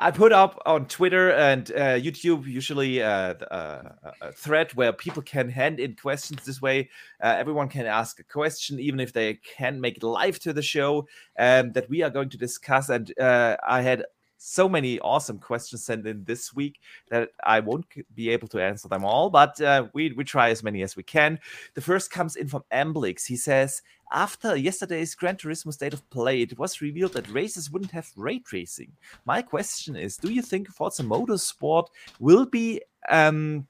I 0.00 0.10
put 0.10 0.32
up 0.32 0.60
on 0.66 0.86
Twitter 0.86 1.30
and 1.30 1.70
uh, 1.70 2.00
YouTube 2.00 2.46
usually 2.46 3.00
uh, 3.00 3.34
uh, 3.34 3.92
a 4.22 4.32
thread 4.32 4.72
where 4.72 4.92
people 4.92 5.22
can 5.22 5.48
hand 5.48 5.78
in 5.78 5.94
questions. 5.94 6.44
This 6.44 6.60
way, 6.60 6.88
uh, 7.22 7.34
everyone 7.38 7.68
can 7.68 7.86
ask 7.86 8.18
a 8.18 8.24
question, 8.24 8.80
even 8.80 8.98
if 8.98 9.12
they 9.12 9.34
can't 9.34 9.78
make 9.78 9.98
it 9.98 10.02
live 10.02 10.40
to 10.40 10.52
the 10.52 10.62
show 10.62 11.06
um, 11.38 11.70
that 11.72 11.88
we 11.88 12.02
are 12.02 12.10
going 12.10 12.30
to 12.30 12.38
discuss. 12.38 12.88
And 12.88 13.16
uh, 13.20 13.56
I 13.68 13.82
had 13.82 14.04
so 14.36 14.68
many 14.68 14.98
awesome 15.00 15.38
questions 15.38 15.84
sent 15.84 16.06
in 16.06 16.24
this 16.24 16.54
week 16.54 16.80
that 17.10 17.30
I 17.44 17.60
won't 17.60 17.86
be 18.14 18.30
able 18.30 18.48
to 18.48 18.62
answer 18.62 18.88
them 18.88 19.04
all, 19.04 19.30
but 19.30 19.60
uh, 19.60 19.88
we, 19.94 20.12
we 20.12 20.24
try 20.24 20.50
as 20.50 20.62
many 20.62 20.82
as 20.82 20.96
we 20.96 21.02
can. 21.02 21.38
The 21.74 21.80
first 21.80 22.10
comes 22.10 22.36
in 22.36 22.48
from 22.48 22.64
Amblix. 22.72 23.26
He 23.26 23.36
says, 23.36 23.82
after 24.12 24.56
yesterday's 24.56 25.14
Gran 25.14 25.36
Turismo 25.36 25.72
State 25.72 25.94
of 25.94 26.08
Play, 26.10 26.42
it 26.42 26.58
was 26.58 26.80
revealed 26.80 27.14
that 27.14 27.28
races 27.30 27.70
wouldn't 27.70 27.90
have 27.92 28.10
ray 28.16 28.38
tracing. 28.38 28.92
My 29.24 29.42
question 29.42 29.96
is, 29.96 30.16
do 30.16 30.32
you 30.32 30.42
think 30.42 30.68
Forza 30.68 31.02
Motorsport 31.02 31.88
will 32.20 32.46
be 32.46 32.82
um, 33.08 33.66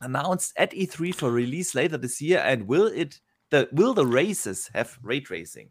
announced 0.00 0.52
at 0.56 0.72
E3 0.72 1.14
for 1.14 1.30
release 1.30 1.74
later 1.74 1.98
this 1.98 2.20
year, 2.20 2.42
and 2.44 2.66
will 2.66 2.86
it 2.86 3.20
the 3.50 3.68
will 3.72 3.94
the 3.94 4.06
races 4.06 4.70
have 4.74 4.98
ray 5.02 5.20
tracing? 5.20 5.70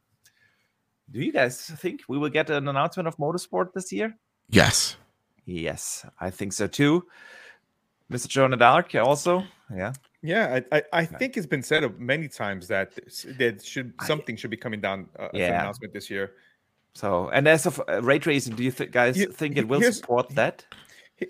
Do 1.12 1.22
you 1.22 1.32
guys 1.32 1.60
think 1.60 2.02
we 2.08 2.18
will 2.18 2.30
get 2.30 2.50
an 2.50 2.68
announcement 2.68 3.08
of 3.08 3.18
Motorsport 3.18 3.74
this 3.74 3.92
year? 3.92 4.16
Yes. 4.50 4.96
Yes, 5.46 6.06
I 6.20 6.30
think 6.30 6.54
so 6.54 6.68
too. 6.68 7.06
Mr. 8.12 8.28
Joanna 8.28 8.58
Dark 8.58 8.94
also. 8.96 9.44
Yeah. 9.76 9.94
Yeah, 10.22 10.60
I, 10.72 10.78
I, 10.78 10.84
I, 10.92 11.06
think 11.06 11.38
it's 11.38 11.48
been 11.48 11.64
said 11.64 11.98
many 11.98 12.28
times 12.28 12.68
that 12.68 12.94
that 13.38 13.64
should 13.64 13.94
something 14.02 14.36
I, 14.36 14.38
should 14.38 14.50
be 14.52 14.58
coming 14.58 14.82
down 14.82 15.08
uh, 15.18 15.30
yeah. 15.34 15.62
announcement 15.62 15.94
this 15.94 16.10
year. 16.10 16.34
So, 16.94 17.30
and 17.30 17.48
as 17.48 17.66
of 17.66 17.82
uh, 17.88 18.02
ray 18.02 18.20
tracing, 18.20 18.56
do 18.56 18.64
you 18.64 18.72
th- 18.72 18.92
guys 18.92 19.16
here, 19.16 19.28
think 19.28 19.58
it 19.58 19.66
will 19.66 19.82
support 19.94 20.28
that? 20.36 20.66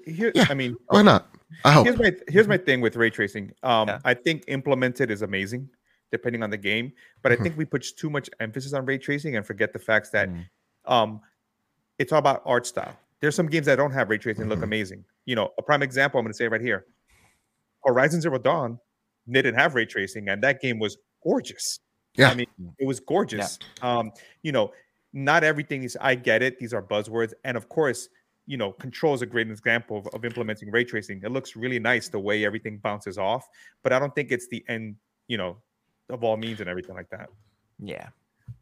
Here, 0.08 0.32
yeah, 0.34 0.48
I 0.50 0.56
mean, 0.56 0.76
why 0.88 1.04
not? 1.04 1.28
I 1.64 1.72
hope. 1.72 1.86
Here's 1.86 2.00
my 2.00 2.12
here's 2.30 2.48
my 2.48 2.58
thing 2.58 2.82
with 2.82 2.96
ray 2.96 3.12
tracing. 3.12 3.52
Um, 3.62 3.90
yeah. 3.90 4.00
I 4.06 4.16
think 4.16 4.46
implemented 4.48 5.12
is 5.12 5.22
amazing 5.22 5.70
depending 6.12 6.44
on 6.44 6.50
the 6.50 6.58
game. 6.58 6.92
But 7.22 7.32
I 7.32 7.36
mm-hmm. 7.36 7.44
think 7.44 7.58
we 7.58 7.66
put 7.66 7.86
too 7.98 8.10
much 8.10 8.30
emphasis 8.40 8.74
on 8.74 8.86
ray 8.86 8.98
tracing 8.98 9.36
and 9.36 9.46
forget 9.46 9.74
the 9.74 9.80
facts 9.80 10.10
that 10.12 10.30
mm. 10.30 10.46
um, 10.86 11.22
it's 11.98 12.12
all 12.12 12.20
about 12.20 12.42
art 12.46 12.66
style. 12.66 12.96
There's 13.20 13.36
some 13.36 13.48
games 13.48 13.66
that 13.66 13.76
don't 13.76 13.92
have 13.92 14.10
ray 14.10 14.18
tracing 14.18 14.44
mm-hmm. 14.44 14.52
look 14.52 14.64
amazing. 14.64 15.04
You 15.26 15.36
know, 15.36 15.52
a 15.58 15.62
prime 15.62 15.84
example 15.84 16.20
I'm 16.20 16.26
going 16.26 16.34
to 16.34 16.38
say 16.38 16.48
right 16.48 16.62
here: 16.62 16.86
Horizon 17.86 18.22
Zero 18.22 18.40
Dawn 18.40 18.80
didn't 19.30 19.56
have 19.56 19.76
ray 19.76 19.86
tracing, 19.86 20.30
and 20.30 20.42
that 20.44 20.62
game 20.62 20.80
was 20.80 20.98
gorgeous. 21.24 21.80
Yeah, 22.16 22.30
I 22.30 22.34
mean, 22.34 22.48
it 22.80 22.88
was 22.88 23.00
gorgeous. 23.00 23.60
Yeah. 23.82 23.98
Um, 23.98 24.12
you 24.42 24.52
know, 24.52 24.72
not 25.14 25.44
everything 25.44 25.84
is. 25.84 25.98
I 26.02 26.16
get 26.16 26.42
it; 26.42 26.60
these 26.60 26.74
are 26.74 26.82
buzzwords, 26.82 27.34
and 27.44 27.56
of 27.56 27.70
course, 27.70 28.10
you 28.50 28.58
know, 28.58 28.72
Control 28.72 29.14
is 29.14 29.22
a 29.22 29.28
great 29.28 29.50
example 29.50 30.00
of, 30.00 30.08
of 30.08 30.26
implementing 30.26 30.72
ray 30.72 30.84
tracing. 30.84 31.22
It 31.24 31.32
looks 31.32 31.56
really 31.56 31.78
nice 31.80 32.10
the 32.10 32.20
way 32.20 32.46
everything 32.46 32.80
bounces 32.80 33.18
off, 33.20 33.48
but 33.84 33.94
I 33.94 34.00
don't 34.00 34.14
think 34.16 34.32
it's 34.32 34.48
the 34.48 34.66
end, 34.68 34.96
you 35.28 35.38
know, 35.38 35.58
of 36.10 36.24
all 36.24 36.38
means 36.38 36.60
and 36.60 36.70
everything 36.70 36.96
like 36.96 37.10
that. 37.10 37.30
Yeah. 37.80 38.10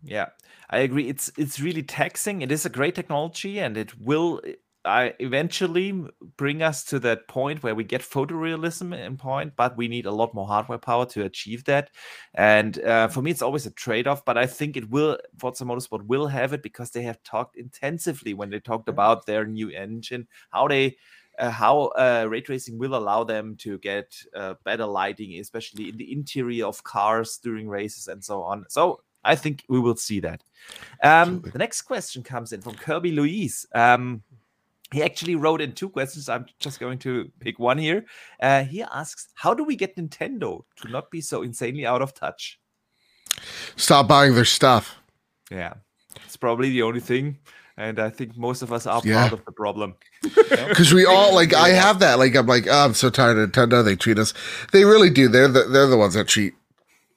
Yeah, 0.04 0.28
I 0.70 0.80
agree. 0.80 1.08
It's 1.08 1.32
it's 1.38 1.60
really 1.60 1.84
taxing. 1.84 2.42
It 2.42 2.52
is 2.52 2.66
a 2.66 2.70
great 2.70 2.94
technology, 2.94 3.60
and 3.60 3.78
it 3.78 3.98
will 4.00 4.42
I 4.88 5.14
eventually 5.20 6.06
bring 6.38 6.62
us 6.62 6.84
to 6.86 7.00
that 7.00 7.28
point 7.28 7.62
where 7.62 7.76
we 7.76 7.84
get 7.84 8.02
photorealism 8.02 8.98
in 8.98 9.18
point, 9.18 9.54
but 9.56 9.76
we 9.76 9.88
need 9.88 10.06
a 10.06 10.12
lot 10.12 10.34
more 10.34 10.48
hardware 10.48 10.78
power 10.78 11.06
to 11.08 11.26
achieve 11.26 11.66
that. 11.66 11.92
And 12.34 12.80
uh, 12.84 13.10
for 13.10 13.22
me, 13.22 13.32
it's 13.32 13.42
always 13.42 13.66
a 13.66 13.72
trade-off. 13.72 14.24
But 14.24 14.38
I 14.38 14.46
think 14.46 14.78
it 14.78 14.90
will 14.90 15.18
Forza 15.38 15.66
Motorsport 15.66 16.06
will 16.06 16.28
have 16.28 16.54
it 16.54 16.64
because 16.64 16.92
they 16.92 17.04
have 17.04 17.22
talked 17.24 17.58
intensively 17.58 18.34
when 18.34 18.50
they 18.50 18.60
talked 18.60 18.90
about 18.90 19.26
their 19.26 19.46
new 19.46 19.70
engine, 19.70 20.28
how 20.50 20.68
they. 20.68 20.98
Uh, 21.38 21.52
how 21.52 21.88
uh, 21.98 22.26
ray 22.30 22.42
tracing 22.42 22.78
will 22.78 22.96
allow 22.96 23.24
them 23.24 23.56
to 23.58 23.78
get 23.80 24.16
uh, 24.36 24.56
better 24.64 24.86
lighting, 24.86 25.40
especially 25.40 25.90
in 25.90 25.98
the 25.98 26.12
interior 26.12 26.66
of 26.66 26.84
cars 26.84 27.38
during 27.38 27.70
races 27.70 28.08
and 28.08 28.24
so 28.24 28.42
on. 28.42 28.66
So 28.70 29.02
I 29.24 29.36
think 29.36 29.64
we 29.68 29.80
will 29.80 29.96
see 29.96 30.20
that. 30.22 30.44
Um, 31.04 31.42
the 31.42 31.60
next 31.60 31.82
question 31.84 32.24
comes 32.24 32.54
in 32.54 32.62
from 32.62 32.76
Kirby 32.76 33.12
Louise. 33.12 33.66
Um, 33.76 34.24
he 34.92 35.04
actually 35.04 35.36
wrote 35.36 35.62
in 35.62 35.74
two 35.74 35.90
questions. 35.90 36.30
I'm 36.30 36.46
just 36.60 36.80
going 36.80 36.98
to 37.00 37.30
pick 37.40 37.60
one 37.60 37.78
here. 37.78 38.06
Uh, 38.40 38.64
he 38.64 38.82
asks, 38.82 39.28
"How 39.36 39.54
do 39.54 39.64
we 39.64 39.76
get 39.76 39.98
Nintendo 39.98 40.64
to 40.78 40.88
not 40.88 41.12
be 41.12 41.20
so 41.20 41.42
insanely 41.42 41.86
out 41.86 42.02
of 42.02 42.14
touch?" 42.14 42.60
Stop 43.76 44.08
buying 44.08 44.34
their 44.34 44.46
stuff. 44.46 44.96
Yeah, 45.52 45.74
it's 46.26 46.38
probably 46.38 46.70
the 46.70 46.84
only 46.84 47.02
thing, 47.02 47.38
and 47.78 48.00
I 48.00 48.10
think 48.10 48.36
most 48.36 48.64
of 48.64 48.74
us 48.74 48.88
are 48.88 49.02
yeah. 49.06 49.22
part 49.22 49.34
of 49.34 49.46
the 49.46 49.52
problem. 49.52 49.96
Because 50.24 50.94
we 50.94 51.06
all 51.06 51.34
like, 51.34 51.54
I 51.54 51.70
have 51.70 52.00
that. 52.00 52.18
Like, 52.18 52.36
I'm 52.36 52.48
like, 52.48 52.68
oh, 52.68 52.86
I'm 52.86 52.94
so 52.96 53.10
tired 53.10 53.38
of 53.38 53.52
Nintendo. 53.52 53.86
They 53.86 53.96
treat 53.96 54.18
us. 54.18 54.34
They 54.72 54.84
really 54.84 55.12
do. 55.12 55.28
They're 55.28 55.48
the, 55.48 55.64
they're 55.64 55.88
the 55.88 55.98
ones 55.98 56.16
that 56.16 56.28
treat 56.28 56.56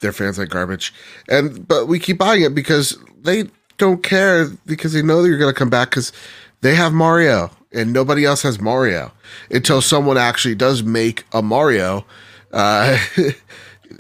their 0.00 0.12
fans 0.12 0.38
like 0.38 0.50
garbage. 0.50 0.92
And 1.28 1.66
but 1.66 1.86
we 1.86 1.98
keep 1.98 2.18
buying 2.18 2.42
it 2.42 2.54
because 2.54 2.98
they 3.22 3.44
don't 3.78 4.02
care 4.02 4.48
because 4.66 4.92
they 4.92 5.02
know 5.02 5.22
that 5.22 5.28
you're 5.28 5.38
going 5.38 5.52
to 5.52 5.58
come 5.58 5.70
back 5.70 5.90
because 5.90 6.12
they 6.60 6.74
have 6.74 6.92
Mario 6.92 7.50
and 7.72 7.92
nobody 7.92 8.24
else 8.24 8.42
has 8.42 8.60
Mario 8.60 9.12
until 9.50 9.80
someone 9.80 10.18
actually 10.18 10.54
does 10.54 10.82
make 10.82 11.24
a 11.32 11.40
Mario. 11.40 12.04
Uh, 12.52 12.98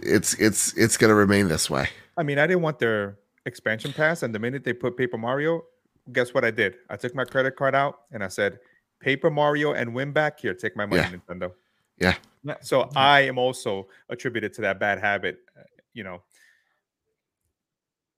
it's 0.02 0.34
it's 0.34 0.76
it's 0.76 0.96
going 0.96 1.08
to 1.08 1.14
remain 1.14 1.48
this 1.48 1.70
way. 1.70 1.88
I 2.16 2.22
mean, 2.22 2.38
I 2.38 2.46
didn't 2.46 2.62
want 2.62 2.78
their 2.78 3.16
expansion 3.46 3.92
pass, 3.92 4.22
and 4.22 4.34
the 4.34 4.38
minute 4.38 4.64
they 4.64 4.72
put 4.72 4.96
Paper 4.96 5.16
Mario, 5.16 5.64
guess 6.12 6.34
what 6.34 6.44
I 6.44 6.50
did? 6.50 6.76
I 6.88 6.96
took 6.96 7.14
my 7.14 7.24
credit 7.24 7.56
card 7.56 7.74
out 7.74 8.02
and 8.12 8.22
I 8.22 8.28
said, 8.28 8.58
"Paper 9.00 9.30
Mario 9.30 9.72
and 9.72 9.94
win 9.94 10.12
back 10.12 10.40
here. 10.40 10.54
Take 10.54 10.76
my 10.76 10.86
money, 10.86 11.02
yeah. 11.02 11.10
Nintendo." 11.10 11.52
Yeah. 11.98 12.14
So 12.62 12.88
I 12.96 13.20
am 13.22 13.38
also 13.38 13.88
attributed 14.08 14.54
to 14.54 14.62
that 14.62 14.80
bad 14.80 14.98
habit. 14.98 15.38
You 15.92 16.04
know. 16.04 16.22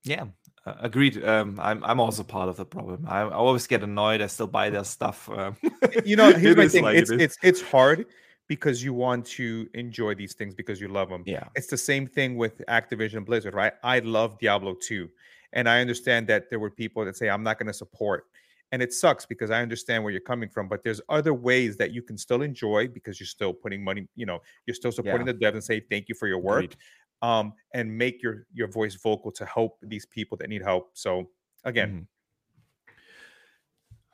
Yeah, 0.05 0.27
uh, 0.67 0.75
agreed. 0.81 1.23
Um, 1.25 1.59
I'm 1.63 1.83
I'm 1.85 2.01
also 2.01 2.23
part 2.23 2.49
of 2.49 2.57
the 2.57 2.65
problem. 2.65 3.07
I, 3.09 3.21
I, 3.21 3.31
always 3.31 3.67
get 3.67 3.83
annoyed. 3.83 4.21
I 4.21 4.27
still 4.27 4.47
buy 4.47 4.71
their 4.71 4.85
stuff. 4.85 5.29
Um, 5.31 5.57
you 6.05 6.17
know, 6.17 6.33
here's 6.37 6.57
my 6.57 6.69
thing. 6.69 6.85
Like 6.85 6.97
it's 6.97 7.11
it 7.11 7.21
it's 7.21 7.39
it's 7.43 7.63
hard 7.63 8.07
because 8.53 8.85
you 8.85 8.93
want 8.93 9.25
to 9.25 9.67
enjoy 9.73 10.15
these 10.15 10.35
things 10.35 10.55
because 10.55 10.79
you 10.79 10.87
love 10.87 11.09
them. 11.09 11.23
Yeah. 11.25 11.45
It's 11.55 11.69
the 11.69 11.79
same 11.79 12.07
thing 12.07 12.37
with 12.37 12.61
Activision 12.69 13.25
Blizzard, 13.25 13.55
right? 13.55 13.73
I 13.83 14.01
love 14.01 14.39
Diablo 14.39 14.75
2. 14.75 15.09
And 15.55 15.67
I 15.67 15.81
understand 15.81 16.27
that 16.27 16.51
there 16.51 16.59
were 16.59 16.71
people 16.71 17.03
that 17.07 17.17
say 17.17 17.31
I'm 17.31 17.43
not 17.43 17.59
going 17.59 17.69
to 17.69 17.73
support. 17.73 18.27
And 18.71 18.83
it 18.83 18.93
sucks 18.93 19.25
because 19.25 19.51
I 19.51 19.63
understand 19.63 20.05
where 20.05 20.13
you're 20.13 20.21
coming 20.21 20.51
from, 20.51 20.69
but 20.69 20.85
there's 20.85 21.01
other 21.09 21.33
ways 21.33 21.79
that 21.79 21.93
you 21.93 22.03
can 22.03 22.19
still 22.19 22.43
enjoy 22.43 22.89
because 22.89 23.19
you're 23.19 23.27
still 23.27 23.55
putting 23.55 23.83
money, 23.83 24.07
you 24.17 24.27
know, 24.27 24.41
you're 24.67 24.75
still 24.75 24.93
supporting 24.93 25.27
yeah. 25.27 25.33
the 25.33 25.39
devs 25.39 25.55
and 25.55 25.65
say 25.65 25.81
thank 25.91 26.11
you 26.11 26.15
for 26.15 26.29
your 26.29 26.39
work. 26.39 26.75
Um, 27.23 27.55
and 27.73 27.97
make 27.97 28.23
your 28.23 28.47
your 28.53 28.69
voice 28.69 28.97
vocal 28.97 29.31
to 29.33 29.47
help 29.47 29.79
these 29.81 30.05
people 30.05 30.37
that 30.39 30.49
need 30.51 30.63
help. 30.63 30.91
So 30.93 31.31
again. 31.65 31.89
Mm-hmm. 31.89 32.03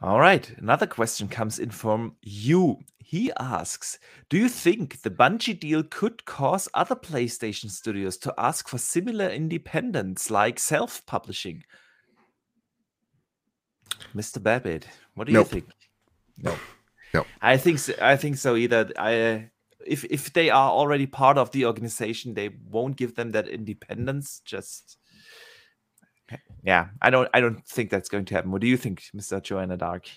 All 0.00 0.20
right. 0.20 0.48
Another 0.58 0.86
question 0.86 1.28
comes 1.28 1.58
in 1.58 1.70
from 1.70 2.16
you. 2.22 2.78
He 2.98 3.32
asks 3.40 3.98
Do 4.28 4.36
you 4.36 4.48
think 4.48 5.02
the 5.02 5.10
Bungie 5.10 5.58
deal 5.58 5.82
could 5.82 6.24
cause 6.24 6.68
other 6.74 6.94
PlayStation 6.94 7.70
studios 7.70 8.16
to 8.18 8.34
ask 8.38 8.68
for 8.68 8.78
similar 8.78 9.28
independence 9.28 10.30
like 10.30 10.58
self 10.58 11.04
publishing? 11.06 11.64
Mr. 14.14 14.38
Badbit, 14.38 14.84
what 15.14 15.26
do 15.26 15.32
nope. 15.32 15.46
you 15.46 15.60
think? 15.60 15.72
No. 16.38 16.54
No. 17.14 17.24
I 17.40 17.56
think 17.56 17.78
so, 17.78 17.94
I 18.02 18.16
think 18.16 18.36
so 18.36 18.54
either. 18.54 18.92
I 18.98 19.48
if 19.86 20.04
if 20.04 20.30
they 20.34 20.50
are 20.50 20.70
already 20.70 21.06
part 21.06 21.38
of 21.38 21.50
the 21.52 21.64
organization, 21.64 22.34
they 22.34 22.50
won't 22.68 22.98
give 22.98 23.14
them 23.14 23.32
that 23.32 23.48
independence. 23.48 24.42
Just 24.44 24.97
yeah, 26.62 26.88
I 27.02 27.10
don't 27.10 27.28
I 27.34 27.40
don't 27.40 27.64
think 27.66 27.90
that's 27.90 28.08
going 28.08 28.24
to 28.26 28.34
happen. 28.34 28.50
What 28.50 28.60
do 28.60 28.66
you 28.66 28.76
think, 28.76 29.04
Mr. 29.14 29.42
Joanna 29.42 29.76
Dark? 29.76 30.08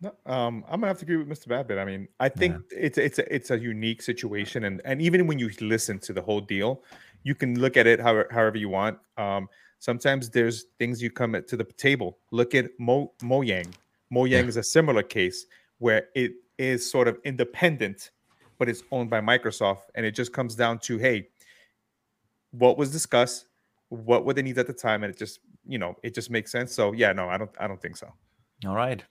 No, 0.00 0.14
um, 0.24 0.64
I'm 0.66 0.80
gonna 0.80 0.88
have 0.88 0.98
to 0.98 1.04
agree 1.04 1.16
with 1.16 1.28
Mr. 1.28 1.48
Badbit. 1.48 1.78
I 1.78 1.84
mean, 1.84 2.08
I 2.18 2.28
think 2.28 2.56
yeah. 2.72 2.78
it's 2.80 2.98
it's 2.98 3.18
a, 3.18 3.34
it's 3.34 3.50
a 3.50 3.58
unique 3.58 4.02
situation, 4.02 4.64
and 4.64 4.80
and 4.84 5.02
even 5.02 5.26
when 5.26 5.38
you 5.38 5.50
listen 5.60 5.98
to 6.00 6.12
the 6.12 6.22
whole 6.22 6.40
deal, 6.40 6.82
you 7.22 7.34
can 7.34 7.58
look 7.58 7.76
at 7.76 7.86
it 7.86 8.00
however, 8.00 8.28
however 8.30 8.56
you 8.56 8.68
want. 8.68 8.98
Um, 9.16 9.48
sometimes 9.78 10.30
there's 10.30 10.66
things 10.78 11.02
you 11.02 11.10
come 11.10 11.32
to 11.32 11.56
the 11.56 11.64
table. 11.64 12.18
Look 12.30 12.54
at 12.54 12.70
Mo 12.78 13.12
Mojang. 13.22 13.72
Mo 14.10 14.24
Yang 14.24 14.44
yeah. 14.44 14.48
is 14.48 14.56
a 14.56 14.62
similar 14.62 15.02
case 15.02 15.46
where 15.78 16.08
it 16.14 16.32
is 16.58 16.90
sort 16.90 17.08
of 17.08 17.18
independent 17.24 18.10
but 18.60 18.68
it's 18.68 18.82
owned 18.92 19.10
by 19.10 19.20
Microsoft. 19.20 19.84
And 19.96 20.06
it 20.06 20.12
just 20.14 20.32
comes 20.32 20.54
down 20.54 20.78
to, 20.80 20.98
hey, 20.98 21.28
what 22.52 22.76
was 22.76 22.92
discussed? 22.92 23.46
What 23.90 24.24
were 24.24 24.34
the 24.34 24.42
needs 24.42 24.58
at 24.58 24.66
the 24.66 24.72
time? 24.72 25.04
And 25.04 25.12
it 25.12 25.18
just, 25.18 25.40
you 25.66 25.78
know, 25.78 25.94
it 26.02 26.14
just 26.14 26.30
makes 26.30 26.50
sense. 26.50 26.74
So 26.74 26.92
yeah, 26.92 27.12
no, 27.12 27.28
I 27.28 27.36
don't 27.36 27.50
I 27.60 27.68
don't 27.68 27.80
think 27.80 27.96
so. 27.96 28.08
All 28.66 28.74
right. 28.74 29.04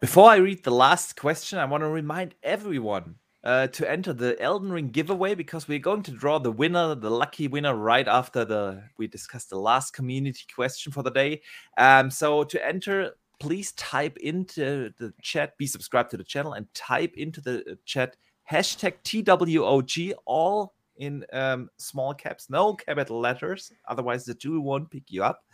Before 0.00 0.28
I 0.28 0.36
read 0.36 0.64
the 0.64 0.70
last 0.70 1.16
question, 1.16 1.58
I 1.58 1.64
want 1.64 1.82
to 1.82 1.88
remind 1.88 2.34
everyone 2.42 3.16
uh, 3.44 3.66
to 3.68 3.90
enter 3.90 4.12
the 4.12 4.40
Elden 4.40 4.72
Ring 4.72 4.88
giveaway 4.88 5.34
because 5.34 5.68
we're 5.68 5.78
going 5.78 6.02
to 6.02 6.10
draw 6.10 6.38
the 6.38 6.52
winner, 6.52 6.94
the 6.94 7.10
lucky 7.10 7.46
winner, 7.46 7.74
right 7.74 8.08
after 8.08 8.44
the 8.44 8.82
we 8.98 9.06
discussed 9.06 9.50
the 9.50 9.58
last 9.58 9.92
community 9.92 10.44
question 10.54 10.92
for 10.92 11.02
the 11.02 11.10
day. 11.10 11.42
Um, 11.76 12.10
so 12.10 12.44
to 12.44 12.66
enter, 12.66 13.12
please 13.40 13.72
type 13.72 14.16
into 14.18 14.92
the 14.98 15.12
chat, 15.22 15.56
be 15.58 15.66
subscribed 15.66 16.10
to 16.10 16.16
the 16.16 16.24
channel, 16.24 16.54
and 16.54 16.72
type 16.74 17.14
into 17.16 17.40
the 17.40 17.78
chat 17.84 18.16
hashtag 18.50 18.94
TWOG, 19.04 20.12
all 20.24 20.74
in 20.96 21.24
um, 21.32 21.68
small 21.76 22.14
caps, 22.14 22.50
no 22.50 22.74
capital 22.74 23.20
letters. 23.20 23.72
Otherwise, 23.88 24.24
the 24.24 24.34
tool 24.34 24.60
won't 24.60 24.90
pick 24.90 25.10
you 25.10 25.22
up. 25.22 25.44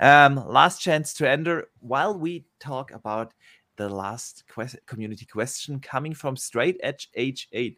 Um, 0.00 0.36
last 0.46 0.80
chance 0.80 1.12
to 1.14 1.28
enter 1.28 1.68
while 1.80 2.16
we 2.16 2.46
talk 2.60 2.92
about 2.92 3.34
the 3.76 3.88
last 3.88 4.44
community 4.86 5.24
question 5.24 5.80
coming 5.80 6.14
from 6.14 6.36
Straight 6.36 6.78
Edge 6.82 7.08
H8. 7.16 7.76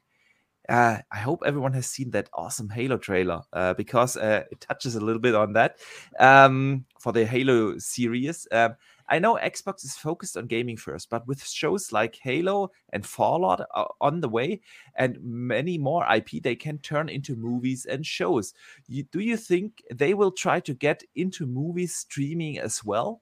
Uh, 0.68 0.98
I 1.10 1.18
hope 1.18 1.42
everyone 1.44 1.72
has 1.72 1.86
seen 1.86 2.10
that 2.10 2.28
awesome 2.34 2.68
Halo 2.68 2.96
trailer 2.96 3.42
uh, 3.52 3.74
because 3.74 4.16
uh, 4.16 4.44
it 4.50 4.60
touches 4.60 4.94
a 4.94 5.00
little 5.00 5.20
bit 5.20 5.34
on 5.34 5.52
that 5.54 5.78
um, 6.18 6.84
for 6.98 7.12
the 7.12 7.24
Halo 7.24 7.78
series. 7.78 8.46
Um, 8.52 8.76
I 9.10 9.18
know 9.18 9.34
Xbox 9.34 9.84
is 9.84 9.96
focused 9.96 10.36
on 10.36 10.46
gaming 10.46 10.76
first, 10.76 11.10
but 11.10 11.26
with 11.26 11.44
shows 11.44 11.90
like 11.90 12.16
Halo 12.22 12.70
and 12.92 13.04
Fallout 13.04 13.66
on 14.00 14.20
the 14.20 14.28
way 14.28 14.60
and 14.94 15.18
many 15.20 15.78
more 15.78 16.06
IP, 16.14 16.42
they 16.42 16.54
can 16.54 16.78
turn 16.78 17.08
into 17.08 17.34
movies 17.34 17.86
and 17.86 18.06
shows. 18.06 18.54
You, 18.86 19.02
do 19.02 19.18
you 19.18 19.36
think 19.36 19.82
they 19.92 20.14
will 20.14 20.30
try 20.30 20.60
to 20.60 20.74
get 20.74 21.02
into 21.16 21.44
movie 21.44 21.88
streaming 21.88 22.60
as 22.60 22.84
well? 22.84 23.20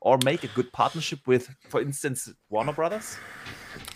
Or 0.00 0.16
make 0.24 0.44
a 0.44 0.48
good 0.48 0.72
partnership 0.72 1.26
with, 1.26 1.48
for 1.70 1.80
instance, 1.80 2.32
Warner 2.50 2.72
Brothers? 2.72 3.16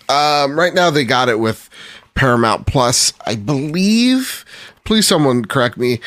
Um, 0.08 0.58
right 0.58 0.74
now, 0.74 0.90
they 0.90 1.04
got 1.04 1.28
it 1.28 1.38
with 1.38 1.70
Paramount 2.14 2.66
Plus. 2.66 3.12
I 3.24 3.36
believe, 3.36 4.44
please 4.84 5.06
someone 5.06 5.44
correct 5.44 5.76
me, 5.76 6.00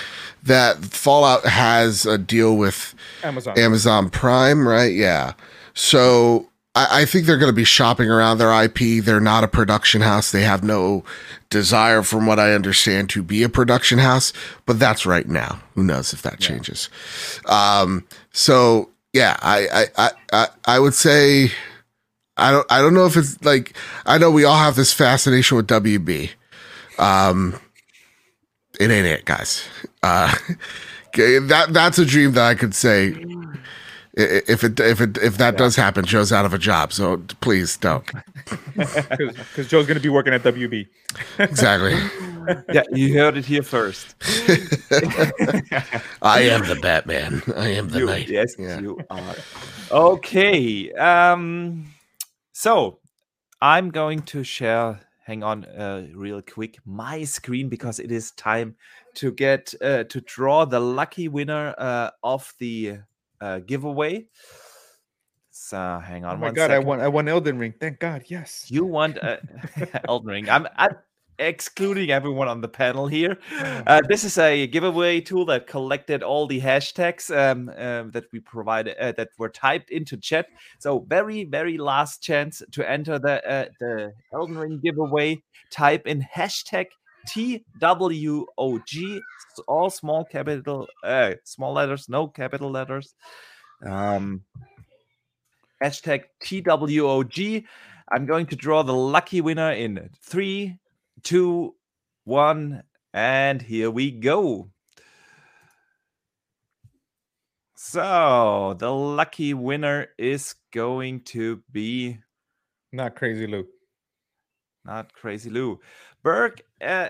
that 0.44 0.78
Fallout 0.86 1.46
has 1.46 2.06
a 2.06 2.18
deal 2.18 2.56
with 2.56 2.96
Amazon, 3.24 3.58
Amazon 3.58 4.10
Prime, 4.10 4.68
right? 4.68 4.94
Yeah. 4.94 5.34
So 5.74 6.50
I, 6.76 7.02
I 7.02 7.06
think 7.06 7.26
they're 7.26 7.38
going 7.38 7.52
to 7.52 7.56
be 7.56 7.64
shopping 7.64 8.10
around 8.10 8.38
their 8.38 8.64
IP. 8.64 9.04
They're 9.04 9.20
not 9.20 9.44
a 9.44 9.48
production 9.48 10.02
house. 10.02 10.32
They 10.32 10.44
have 10.44 10.64
no 10.64 11.04
desire, 11.50 12.04
from 12.04 12.26
what 12.26 12.40
I 12.40 12.54
understand, 12.54 13.10
to 13.12 13.24
be 13.24 13.44
a 13.44 13.50
production 13.50 14.00
house. 14.00 14.34
But 14.66 14.80
that's 14.80 15.06
right 15.06 15.28
now. 15.28 15.62
Who 15.74 15.84
knows 15.84 16.14
if 16.14 16.22
that 16.22 16.42
yeah. 16.42 16.48
changes? 16.48 16.90
Um, 17.46 18.06
so 18.32 18.90
yeah, 19.14 19.38
I, 19.42 19.88
I, 19.98 20.12
I, 20.34 20.48
I 20.66 20.80
would 20.80 20.94
say 20.94 21.52
I 22.38 22.52
don't 22.52 22.70
I 22.70 22.82
don't 22.82 22.94
know 22.94 23.06
if 23.06 23.16
it's 23.16 23.42
like 23.44 23.76
I 24.06 24.18
know 24.18 24.30
we 24.30 24.44
all 24.44 24.58
have 24.58 24.76
this 24.76 24.92
fascination 24.92 25.58
with 25.58 25.68
WB. 25.68 26.32
Um 27.00 27.60
it 28.80 28.92
ain't 28.92 29.08
it, 29.08 29.26
guys. 29.26 29.68
Uh 30.04 30.34
that 31.14 31.68
that's 31.72 31.98
a 31.98 32.06
dream 32.06 32.34
that 32.34 32.44
I 32.44 32.56
could 32.56 32.76
say 32.76 33.16
if 34.18 34.64
it 34.64 34.80
if 34.80 35.02
it 35.02 35.18
if 35.18 35.38
that 35.38 35.54
yeah. 35.54 35.58
does 35.58 35.76
happen, 35.76 36.06
Joe's 36.06 36.32
out 36.32 36.46
of 36.46 36.54
a 36.54 36.58
job. 36.58 36.94
So 36.94 37.18
please 37.42 37.78
don't. 37.78 38.10
Because 38.76 39.68
Joe's 39.68 39.88
going 39.88 39.96
to 39.96 40.02
be 40.02 40.10
working 40.10 40.34
at 40.34 40.44
WB. 40.44 40.88
exactly. 41.40 41.94
yeah, 42.74 42.84
you 42.92 43.18
heard 43.18 43.38
it 43.38 43.46
here 43.46 43.64
first. 43.64 44.16
I 46.22 46.42
am 46.42 46.68
the 46.68 46.78
Batman. 46.82 47.42
I 47.56 47.70
am 47.70 47.90
the 47.90 48.00
you, 48.00 48.06
knight. 48.06 48.30
Yes, 48.30 48.54
yeah. 48.60 48.80
you 48.80 49.00
are. 49.10 49.36
Okay. 49.92 50.92
Um. 50.94 51.88
So 52.52 53.00
I'm 53.62 53.90
going 53.90 54.22
to 54.24 54.44
share. 54.44 55.00
Hang 55.26 55.42
on, 55.42 55.66
uh, 55.66 56.06
real 56.14 56.40
quick, 56.40 56.78
my 56.86 57.24
screen 57.24 57.68
because 57.68 57.98
it 58.00 58.12
is 58.12 58.30
time 58.32 58.76
to 59.16 59.32
get 59.32 59.74
uh, 59.82 60.04
to 60.04 60.22
draw 60.22 60.66
the 60.66 60.80
lucky 60.80 61.28
winner 61.28 61.74
uh, 61.80 62.12
of 62.24 62.54
the 62.60 63.00
uh, 63.42 63.58
giveaway. 63.66 64.28
So 65.50 66.00
hang 66.06 66.26
on. 66.26 66.36
Oh 66.36 66.38
my 66.38 66.52
god, 66.52 66.70
second. 66.70 66.76
I 66.76 66.80
won! 66.80 67.00
I 67.02 67.08
won 67.08 67.28
Elden 67.28 67.58
Ring. 67.58 67.74
Thank 67.80 68.00
God. 68.00 68.26
Yes. 68.28 68.70
You 68.70 68.86
want 68.86 69.18
uh, 69.18 69.38
Elden 70.08 70.28
Ring? 70.28 70.50
I'm, 70.50 70.68
I'm 70.76 70.96
excluding 71.40 72.12
everyone 72.12 72.48
on 72.48 72.62
the 72.62 72.68
panel 72.68 73.07
here. 73.07 73.38
Oh. 73.52 73.84
Uh, 73.88 74.02
this 74.07 74.24
is 74.24 74.38
a 74.38 74.68
giveaway 74.68 75.22
tool 75.22 75.45
that 75.45 75.68
collected 75.68 76.24
all 76.24 76.48
the 76.48 76.62
hashtags 76.62 77.36
um, 77.36 77.70
um, 77.70 78.12
that 78.12 78.26
we 78.32 78.40
provided 78.40 78.98
uh, 78.98 79.12
that 79.14 79.30
were 79.38 79.49
typed 79.49 79.90
into 79.90 80.18
chat. 80.18 80.48
So 80.80 81.06
very, 81.07 81.44
very 81.44 81.78
last 81.78 82.22
chance 82.22 82.62
to 82.72 82.90
enter 82.90 83.20
the 83.20 83.45
uh, 83.48 83.66
the 83.80 84.14
Elden 84.34 84.57
Ring 84.57 84.80
giveaway. 84.84 85.41
Type 85.72 86.07
in 86.07 86.22
hashtag 86.22 86.88
TWOG, 87.28 89.22
all 89.68 89.90
small 89.90 90.26
capital, 90.26 90.88
uh, 91.03 91.32
small 91.44 91.74
letters, 91.74 92.07
no 92.07 92.28
capital 92.28 92.70
letters. 92.70 93.16
Um, 93.86 94.44
hashtag 95.84 96.26
TWOG. 96.44 97.66
I'm 98.12 98.26
going 98.26 98.45
to 98.48 98.56
draw 98.56 98.84
the 98.84 98.94
lucky 98.94 99.41
winner 99.41 99.72
in 99.72 100.10
three, 100.22 100.78
two, 101.26 101.76
one, 102.24 102.84
and 103.14 103.62
here 103.62 103.92
we 103.92 104.12
go. 104.12 104.70
So 107.76 108.76
the 108.80 108.92
lucky 108.92 109.54
winner 109.54 110.08
is 110.18 110.56
going 110.72 111.22
to 111.22 111.62
be 111.72 112.20
not 112.94 113.16
Crazy 113.16 113.48
Lou. 113.48 113.66
Not 114.86 115.12
Crazy 115.14 115.50
Lou. 115.50 115.80
Berg 116.24 116.62
uh, 116.82 117.10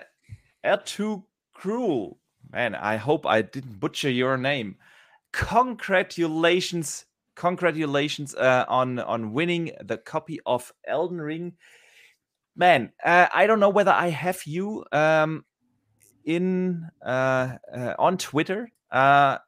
too 0.86 1.26
Cruel. 1.54 2.18
Man, 2.52 2.74
I 2.74 2.96
hope 2.96 3.26
I 3.26 3.42
didn't 3.42 3.80
butcher 3.80 4.10
your 4.10 4.38
name. 4.38 4.78
Congratulations, 5.34 7.06
congratulations 7.36 8.34
uh, 8.36 8.66
on 8.70 9.00
on 9.00 9.34
winning 9.34 9.72
the 9.84 9.98
copy 9.98 10.40
of 10.46 10.72
Elden 10.88 11.20
Ring. 11.20 11.54
Man, 12.56 12.92
uh, 13.04 13.28
I 13.34 13.48
don't 13.48 13.60
know 13.60 13.70
whether 13.70 13.92
I 13.92 14.10
have 14.10 14.46
you 14.46 14.86
um, 14.92 15.44
in 16.24 16.88
uh, 17.06 17.58
uh 17.74 17.94
on 18.00 18.18
Twitter. 18.18 18.70
Uh, 18.92 19.40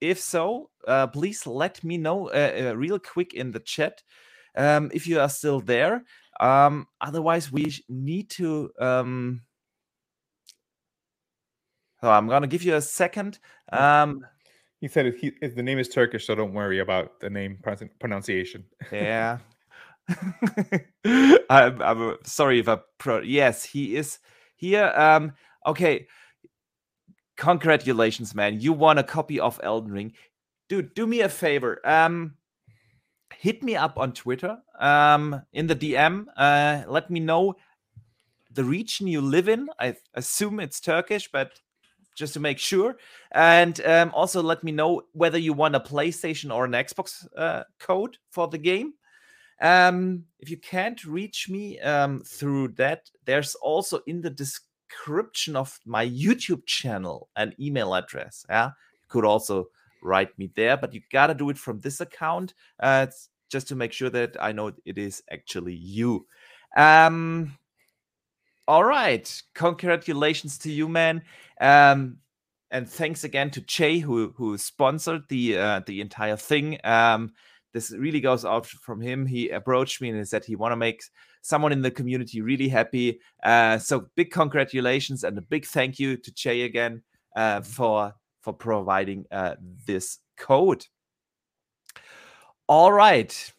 if 0.00 0.18
so, 0.18 0.70
uh, 0.88 1.06
please 1.06 1.46
let 1.46 1.84
me 1.84 1.96
know 1.96 2.28
real 2.74 2.98
quick 2.98 3.34
in 3.34 3.52
the 3.52 3.60
chat 3.60 4.02
um, 4.56 4.90
if 4.92 5.06
you 5.06 5.20
are 5.20 5.28
still 5.28 5.60
there. 5.60 6.04
Um, 6.40 6.88
otherwise, 7.00 7.52
we 7.52 7.72
need 7.88 8.30
to. 8.30 8.70
Um, 8.80 9.42
so 12.00 12.10
I'm 12.10 12.26
gonna 12.26 12.48
give 12.48 12.64
you 12.64 12.74
a 12.74 12.82
second. 12.82 13.38
Um, 13.70 14.26
he 14.80 14.88
said 14.88 15.06
if, 15.06 15.18
he, 15.18 15.30
if 15.40 15.54
the 15.54 15.62
name 15.62 15.78
is 15.78 15.88
Turkish, 15.88 16.26
so 16.26 16.34
don't 16.34 16.52
worry 16.52 16.80
about 16.80 17.20
the 17.20 17.30
name 17.30 17.58
pronunciation. 18.00 18.64
yeah. 18.90 19.38
I'm, 21.50 21.82
I'm, 21.82 22.16
sorry 22.24 22.58
if 22.58 22.68
I 22.68 22.78
pro- 22.98 23.22
yes 23.22 23.64
he 23.64 23.96
is 23.96 24.18
here 24.56 24.92
um 24.96 25.32
okay 25.66 26.06
congratulations 27.36 28.34
man 28.34 28.60
you 28.60 28.72
won 28.72 28.98
a 28.98 29.04
copy 29.04 29.38
of 29.38 29.60
Elden 29.62 29.92
Ring 29.92 30.12
dude 30.68 30.94
do 30.94 31.06
me 31.06 31.20
a 31.20 31.28
favor 31.28 31.80
um 31.84 32.34
hit 33.38 33.62
me 33.62 33.76
up 33.76 33.98
on 33.98 34.12
Twitter 34.12 34.58
um, 34.78 35.42
in 35.52 35.66
the 35.66 35.76
DM. 35.76 36.26
Uh, 36.36 36.82
let 36.88 37.10
me 37.10 37.20
know 37.20 37.54
the 38.52 38.64
region 38.64 39.06
you 39.06 39.20
live 39.20 39.48
in. 39.48 39.68
I 39.78 39.96
assume 40.14 40.60
it's 40.60 40.80
Turkish, 40.80 41.30
but 41.32 41.52
just 42.14 42.34
to 42.34 42.40
make 42.40 42.58
sure. 42.58 42.96
And 43.32 43.80
um, 43.84 44.12
also 44.14 44.42
let 44.42 44.62
me 44.62 44.72
know 44.72 45.02
whether 45.12 45.38
you 45.38 45.52
want 45.54 45.76
a 45.76 45.80
PlayStation 45.80 46.54
or 46.54 46.64
an 46.64 46.72
Xbox 46.72 47.26
uh, 47.36 47.64
code 47.78 48.18
for 48.30 48.48
the 48.48 48.58
game. 48.58 48.94
Um, 49.62 50.24
if 50.40 50.50
you 50.50 50.58
can't 50.58 51.02
reach 51.04 51.48
me 51.48 51.80
um, 51.80 52.20
through 52.26 52.68
that, 52.68 53.10
there's 53.24 53.54
also 53.54 54.00
in 54.06 54.20
the 54.20 54.30
description 54.30 55.56
of 55.56 55.78
my 55.86 56.06
YouTube 56.06 56.66
channel 56.66 57.28
an 57.36 57.54
email 57.58 57.94
address. 57.94 58.44
Yeah, 58.50 58.66
you 58.66 59.08
could 59.08 59.24
also 59.24 59.68
write 60.02 60.36
me 60.36 60.50
there, 60.56 60.76
but 60.76 60.92
you 60.92 61.00
gotta 61.12 61.32
do 61.32 61.48
it 61.48 61.56
from 61.56 61.78
this 61.78 62.00
account. 62.00 62.54
Uh, 62.80 63.06
just 63.48 63.68
to 63.68 63.76
make 63.76 63.92
sure 63.92 64.10
that 64.10 64.36
I 64.40 64.50
know 64.50 64.72
it 64.84 64.98
is 64.98 65.22
actually 65.30 65.74
you. 65.74 66.26
Um, 66.76 67.56
all 68.66 68.82
right, 68.82 69.42
congratulations 69.54 70.58
to 70.58 70.72
you, 70.72 70.88
man. 70.88 71.22
Um, 71.60 72.16
and 72.70 72.88
thanks 72.88 73.22
again 73.22 73.50
to 73.50 73.60
Jay 73.60 73.98
who 73.98 74.32
who 74.36 74.56
sponsored 74.58 75.28
the 75.28 75.58
uh, 75.58 75.80
the 75.86 76.00
entire 76.00 76.36
thing. 76.36 76.78
Um, 76.82 77.32
this 77.72 77.90
really 77.90 78.20
goes 78.20 78.44
out 78.44 78.66
from 78.66 79.00
him. 79.00 79.26
He 79.26 79.48
approached 79.50 80.00
me 80.00 80.10
and 80.10 80.18
he 80.18 80.24
said 80.24 80.44
he 80.44 80.56
want 80.56 80.72
to 80.72 80.76
make 80.76 81.02
someone 81.40 81.72
in 81.72 81.82
the 81.82 81.90
community 81.90 82.40
really 82.40 82.68
happy. 82.68 83.20
Uh, 83.42 83.78
so 83.78 84.08
big 84.14 84.30
congratulations 84.30 85.24
and 85.24 85.36
a 85.38 85.42
big 85.42 85.66
thank 85.66 85.98
you 85.98 86.16
to 86.16 86.32
Jay 86.32 86.62
again 86.62 87.02
uh, 87.36 87.60
for 87.62 88.14
for 88.42 88.52
providing 88.52 89.24
uh, 89.30 89.54
this 89.86 90.18
code. 90.36 90.84
All 92.66 92.92
right. 92.92 93.52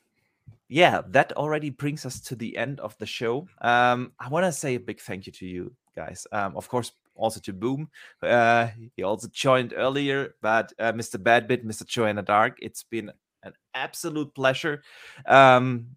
Yeah, 0.68 1.02
that 1.10 1.34
already 1.34 1.70
brings 1.70 2.06
us 2.06 2.20
to 2.22 2.36
the 2.36 2.58
end 2.58 2.80
of 2.80 2.98
the 2.98 3.06
show. 3.06 3.48
Um, 3.62 4.14
I 4.20 4.28
want 4.30 4.46
to 4.46 4.52
say 4.52 4.76
a 4.76 4.80
big 4.80 5.00
thank 5.00 5.28
you 5.28 5.32
to 5.34 5.46
you 5.46 5.74
guys. 5.96 6.26
Um, 6.32 6.58
of 6.58 6.68
course, 6.68 6.92
also 7.16 7.40
to 7.42 7.54
Boom. 7.54 7.90
Uh, 8.22 8.70
he 8.96 9.04
also 9.04 9.28
joined 9.32 9.74
earlier, 9.76 10.36
but 10.42 10.74
uh, 10.80 10.92
Mr. 10.94 11.18
Badbit, 11.22 11.64
Mr. 11.64 11.86
Joanna 11.86 12.24
Dark, 12.24 12.58
it's 12.62 12.84
been 12.84 13.12
an 13.44 13.54
absolute 13.74 14.34
pleasure 14.34 14.84
um, 15.28 15.88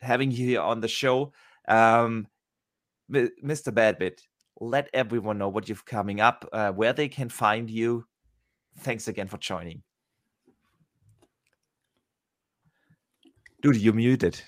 having 0.00 0.30
you 0.30 0.46
here 0.46 0.60
on 0.60 0.80
the 0.80 0.88
show. 0.88 1.32
Um, 1.68 2.26
Mr. 3.10 3.72
Badbit, 3.72 4.20
let 4.60 4.88
everyone 4.94 5.38
know 5.38 5.48
what 5.48 5.68
you've 5.68 5.84
coming 5.84 6.20
up, 6.20 6.48
uh, 6.52 6.70
where 6.72 6.92
they 6.92 7.08
can 7.08 7.28
find 7.28 7.68
you. 7.70 8.04
Thanks 8.78 9.08
again 9.08 9.26
for 9.26 9.38
joining. 9.38 9.82
Dude, 13.62 13.76
you're 13.76 13.92
muted. 13.92 14.40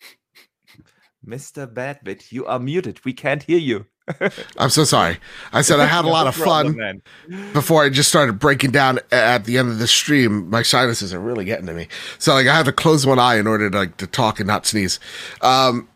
Mr. 1.26 1.72
Badbit, 1.72 2.32
you 2.32 2.46
are 2.46 2.58
muted. 2.58 3.04
We 3.04 3.12
can't 3.12 3.42
hear 3.42 3.58
you. 3.58 3.86
I'm 4.58 4.70
so 4.70 4.84
sorry. 4.84 5.18
I 5.52 5.62
said 5.62 5.80
I 5.80 5.86
had 5.86 6.04
a 6.04 6.08
lot 6.08 6.26
of 6.26 6.34
fun 6.34 7.02
before 7.52 7.84
I 7.84 7.88
just 7.88 8.08
started 8.08 8.38
breaking 8.38 8.70
down 8.70 9.00
at 9.10 9.44
the 9.44 9.58
end 9.58 9.68
of 9.68 9.78
the 9.78 9.86
stream. 9.86 10.48
My 10.50 10.62
sinuses 10.62 11.12
are 11.12 11.20
really 11.20 11.44
getting 11.44 11.66
to 11.66 11.74
me, 11.74 11.88
so 12.18 12.34
like 12.34 12.46
I 12.46 12.54
have 12.54 12.66
to 12.66 12.72
close 12.72 13.06
one 13.06 13.18
eye 13.18 13.36
in 13.36 13.46
order 13.46 13.70
to 13.70 13.78
like 13.78 13.96
to 13.98 14.06
talk 14.06 14.40
and 14.40 14.46
not 14.46 14.66
sneeze. 14.66 14.98
Um, 15.40 15.88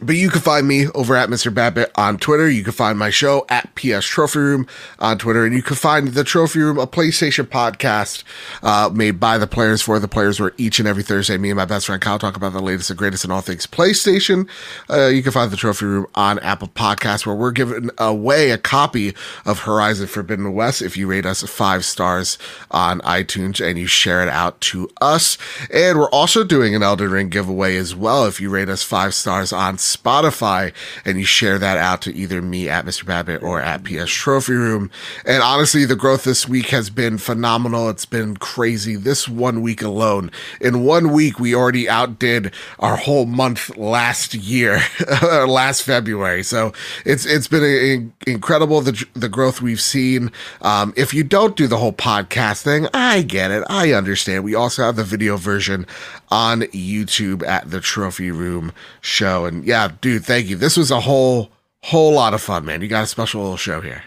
but 0.00 0.14
you 0.16 0.30
can 0.30 0.40
find 0.40 0.66
me 0.66 0.86
over 0.88 1.16
at 1.16 1.28
Mr. 1.28 1.52
Badbit 1.52 1.90
on 1.96 2.18
Twitter. 2.18 2.48
You 2.48 2.62
can 2.62 2.72
find 2.72 2.98
my 2.98 3.10
show 3.10 3.44
at 3.48 3.74
PS 3.74 4.06
Trophy 4.06 4.38
Room 4.38 4.66
on 4.98 5.18
Twitter. 5.18 5.44
And 5.44 5.54
you 5.54 5.62
can 5.62 5.76
find 5.76 6.08
the 6.08 6.24
Trophy 6.24 6.60
Room, 6.60 6.78
a 6.78 6.86
PlayStation 6.86 7.44
podcast 7.44 8.22
uh, 8.62 8.90
made 8.92 9.18
by 9.18 9.38
the 9.38 9.46
players 9.46 9.82
for 9.82 9.98
the 9.98 10.06
players, 10.06 10.38
where 10.38 10.52
each 10.56 10.78
and 10.78 10.86
every 10.86 11.02
Thursday, 11.02 11.36
me 11.36 11.50
and 11.50 11.56
my 11.56 11.64
best 11.64 11.86
friend 11.86 12.00
Kyle 12.00 12.18
talk 12.18 12.36
about 12.36 12.52
the 12.52 12.60
latest 12.60 12.90
and 12.90 12.98
greatest 12.98 13.24
in 13.24 13.30
all 13.30 13.40
things 13.40 13.66
PlayStation. 13.66 14.48
Uh, 14.88 15.06
you 15.06 15.22
can 15.22 15.32
find 15.32 15.50
the 15.50 15.56
Trophy 15.56 15.86
Room 15.86 16.06
on 16.14 16.38
Apple 16.40 16.68
Podcasts, 16.68 17.26
where 17.26 17.34
we're 17.34 17.50
giving 17.50 17.90
away 17.98 18.50
a 18.50 18.58
copy 18.58 19.14
of 19.44 19.60
Horizon 19.60 20.06
Forbidden 20.06 20.52
West 20.52 20.80
if 20.80 20.96
you 20.96 21.08
rate 21.08 21.26
us 21.26 21.42
five 21.42 21.84
stars 21.84 22.38
on 22.70 23.00
iTunes 23.00 23.64
and 23.64 23.78
you 23.78 23.86
share 23.86 24.22
it 24.22 24.28
out 24.28 24.60
to 24.60 24.88
us. 25.00 25.38
And 25.72 25.98
we're 25.98 26.10
also 26.10 26.44
doing 26.44 26.74
an 26.74 26.82
Elden 26.84 27.10
Ring 27.10 27.28
giveaway 27.30 27.76
as 27.76 27.96
well 27.96 28.26
if 28.26 28.40
you 28.40 28.48
rate 28.48 28.68
us 28.68 28.82
five 28.82 29.14
stars 29.14 29.52
on 29.52 29.78
Spotify 29.96 30.72
and 31.04 31.18
you 31.18 31.24
share 31.24 31.58
that 31.58 31.78
out 31.78 32.02
to 32.02 32.14
either 32.14 32.42
me 32.42 32.68
at 32.68 32.84
Mr. 32.84 33.04
Badbit 33.04 33.42
or 33.42 33.60
at 33.60 33.84
PS 33.84 34.10
Trophy 34.10 34.54
Room. 34.54 34.90
And 35.24 35.42
honestly, 35.42 35.84
the 35.84 35.96
growth 35.96 36.24
this 36.24 36.48
week 36.48 36.68
has 36.68 36.90
been 36.90 37.18
phenomenal. 37.18 37.88
It's 37.88 38.04
been 38.04 38.36
crazy. 38.36 38.96
This 38.96 39.28
one 39.28 39.62
week 39.62 39.82
alone, 39.82 40.30
in 40.60 40.84
one 40.84 41.12
week, 41.12 41.38
we 41.38 41.54
already 41.54 41.88
outdid 41.88 42.52
our 42.78 42.96
whole 42.96 43.26
month 43.26 43.76
last 43.76 44.34
year, 44.34 44.80
last 45.22 45.82
February. 45.82 46.42
So 46.42 46.72
it's 47.04 47.24
it's 47.26 47.48
been 47.48 47.62
a, 47.62 47.94
a, 47.94 48.30
incredible 48.30 48.80
the 48.80 49.06
the 49.14 49.28
growth 49.28 49.60
we've 49.60 49.80
seen. 49.80 50.30
Um, 50.62 50.92
if 50.96 51.14
you 51.14 51.24
don't 51.24 51.56
do 51.56 51.66
the 51.66 51.78
whole 51.78 51.92
podcast 51.92 52.62
thing, 52.62 52.88
I 52.94 53.22
get 53.22 53.50
it. 53.50 53.64
I 53.68 53.92
understand. 53.92 54.44
We 54.44 54.54
also 54.54 54.82
have 54.82 54.96
the 54.96 55.04
video 55.04 55.36
version 55.36 55.86
on 56.30 56.62
YouTube 56.62 57.46
at 57.46 57.70
the 57.70 57.80
Trophy 57.80 58.30
Room 58.30 58.72
Show. 59.00 59.44
And 59.46 59.64
yeah, 59.64 59.77
dude, 59.86 60.24
thank 60.24 60.48
you. 60.48 60.56
This 60.56 60.76
was 60.76 60.90
a 60.90 61.00
whole 61.00 61.50
whole 61.84 62.12
lot 62.12 62.34
of 62.34 62.42
fun, 62.42 62.64
man. 62.64 62.82
You 62.82 62.88
got 62.88 63.04
a 63.04 63.06
special 63.06 63.42
little 63.42 63.56
show 63.56 63.80
here. 63.80 64.02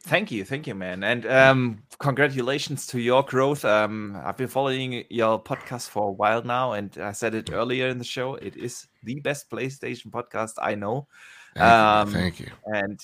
Thank 0.00 0.30
you, 0.30 0.44
thank 0.44 0.66
you, 0.66 0.74
man, 0.74 1.02
and 1.02 1.26
um, 1.26 1.82
congratulations 1.98 2.86
to 2.88 3.00
your 3.00 3.22
growth. 3.22 3.64
Um, 3.64 4.20
I've 4.22 4.36
been 4.36 4.48
following 4.48 5.04
your 5.08 5.42
podcast 5.42 5.88
for 5.88 6.08
a 6.08 6.12
while 6.12 6.42
now, 6.42 6.72
and 6.72 6.96
I 6.98 7.12
said 7.12 7.34
it 7.34 7.50
earlier 7.50 7.88
in 7.88 7.98
the 7.98 8.04
show. 8.04 8.34
It 8.34 8.56
is 8.56 8.86
the 9.02 9.20
best 9.20 9.50
PlayStation 9.50 10.10
podcast 10.10 10.52
I 10.60 10.74
know. 10.74 11.08
Thank, 11.56 11.66
um, 11.66 12.08
you, 12.08 12.14
thank 12.14 12.40
you. 12.40 12.50
And 12.66 13.00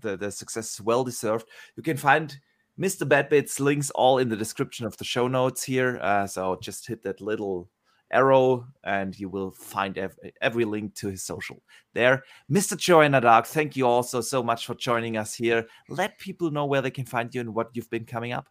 the 0.00 0.16
the 0.16 0.30
success 0.30 0.74
is 0.74 0.80
well 0.80 1.04
deserved. 1.04 1.46
You 1.76 1.82
can 1.82 1.96
find 1.96 2.36
Mr. 2.78 3.06
Badbit's 3.06 3.60
links 3.60 3.90
all 3.90 4.18
in 4.18 4.28
the 4.28 4.36
description 4.36 4.86
of 4.86 4.96
the 4.96 5.04
show 5.04 5.28
notes 5.28 5.62
here. 5.62 5.98
Uh, 6.02 6.26
so 6.26 6.58
just 6.60 6.86
hit 6.86 7.02
that 7.02 7.20
little 7.20 7.68
arrow 8.12 8.66
and 8.84 9.18
you 9.18 9.28
will 9.28 9.50
find 9.50 9.98
ev- 9.98 10.18
every 10.40 10.64
link 10.64 10.94
to 10.96 11.08
his 11.08 11.22
social 11.22 11.62
there. 11.94 12.22
Mr. 12.50 12.76
Joanna 12.76 13.20
Dark, 13.20 13.46
thank 13.46 13.76
you 13.76 13.86
also 13.86 14.20
so 14.20 14.42
much 14.42 14.66
for 14.66 14.74
joining 14.74 15.16
us 15.16 15.34
here. 15.34 15.66
Let 15.88 16.18
people 16.18 16.50
know 16.50 16.66
where 16.66 16.82
they 16.82 16.90
can 16.90 17.06
find 17.06 17.34
you 17.34 17.40
and 17.40 17.54
what 17.54 17.70
you've 17.74 17.90
been 17.90 18.04
coming 18.04 18.32
up. 18.32 18.48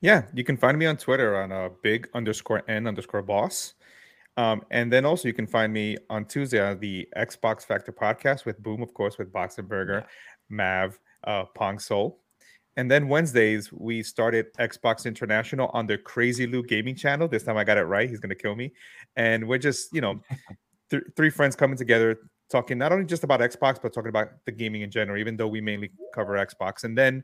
Yeah, 0.00 0.22
you 0.34 0.44
can 0.44 0.56
find 0.56 0.78
me 0.78 0.86
on 0.86 0.96
Twitter 0.96 1.36
on 1.36 1.50
uh, 1.52 1.70
big 1.82 2.08
underscore 2.14 2.62
n 2.68 2.86
underscore 2.86 3.22
boss. 3.22 3.74
Um, 4.36 4.62
and 4.70 4.92
then 4.92 5.04
also 5.04 5.28
you 5.28 5.34
can 5.34 5.46
find 5.46 5.72
me 5.72 5.96
on 6.10 6.24
Tuesday 6.24 6.60
on 6.60 6.80
the 6.80 7.08
Xbox 7.16 7.64
Factor 7.64 7.92
podcast 7.92 8.44
with 8.44 8.60
Boom, 8.62 8.82
of 8.82 8.92
course, 8.92 9.16
with 9.16 9.32
Boxenberger. 9.32 10.04
Mav, 10.48 10.98
uh, 11.24 11.44
Pong 11.54 11.78
Soul. 11.78 12.20
And 12.76 12.90
then 12.90 13.08
Wednesdays, 13.08 13.72
we 13.72 14.02
started 14.02 14.52
Xbox 14.54 15.06
International 15.06 15.70
on 15.72 15.86
the 15.86 15.96
Crazy 15.96 16.46
Lou 16.46 16.62
Gaming 16.62 16.96
channel. 16.96 17.28
This 17.28 17.44
time 17.44 17.56
I 17.56 17.64
got 17.64 17.78
it 17.78 17.84
right. 17.84 18.08
He's 18.08 18.18
going 18.18 18.30
to 18.30 18.34
kill 18.34 18.56
me. 18.56 18.72
And 19.16 19.46
we're 19.46 19.58
just, 19.58 19.92
you 19.92 20.00
know, 20.00 20.20
th- 20.90 21.04
three 21.16 21.30
friends 21.30 21.54
coming 21.54 21.76
together, 21.76 22.18
talking 22.50 22.76
not 22.76 22.90
only 22.90 23.04
just 23.04 23.22
about 23.22 23.40
Xbox, 23.40 23.80
but 23.80 23.92
talking 23.92 24.08
about 24.08 24.28
the 24.44 24.52
gaming 24.52 24.82
in 24.82 24.90
general, 24.90 25.18
even 25.18 25.36
though 25.36 25.46
we 25.46 25.60
mainly 25.60 25.90
cover 26.12 26.34
Xbox. 26.34 26.82
And 26.82 26.98
then 26.98 27.22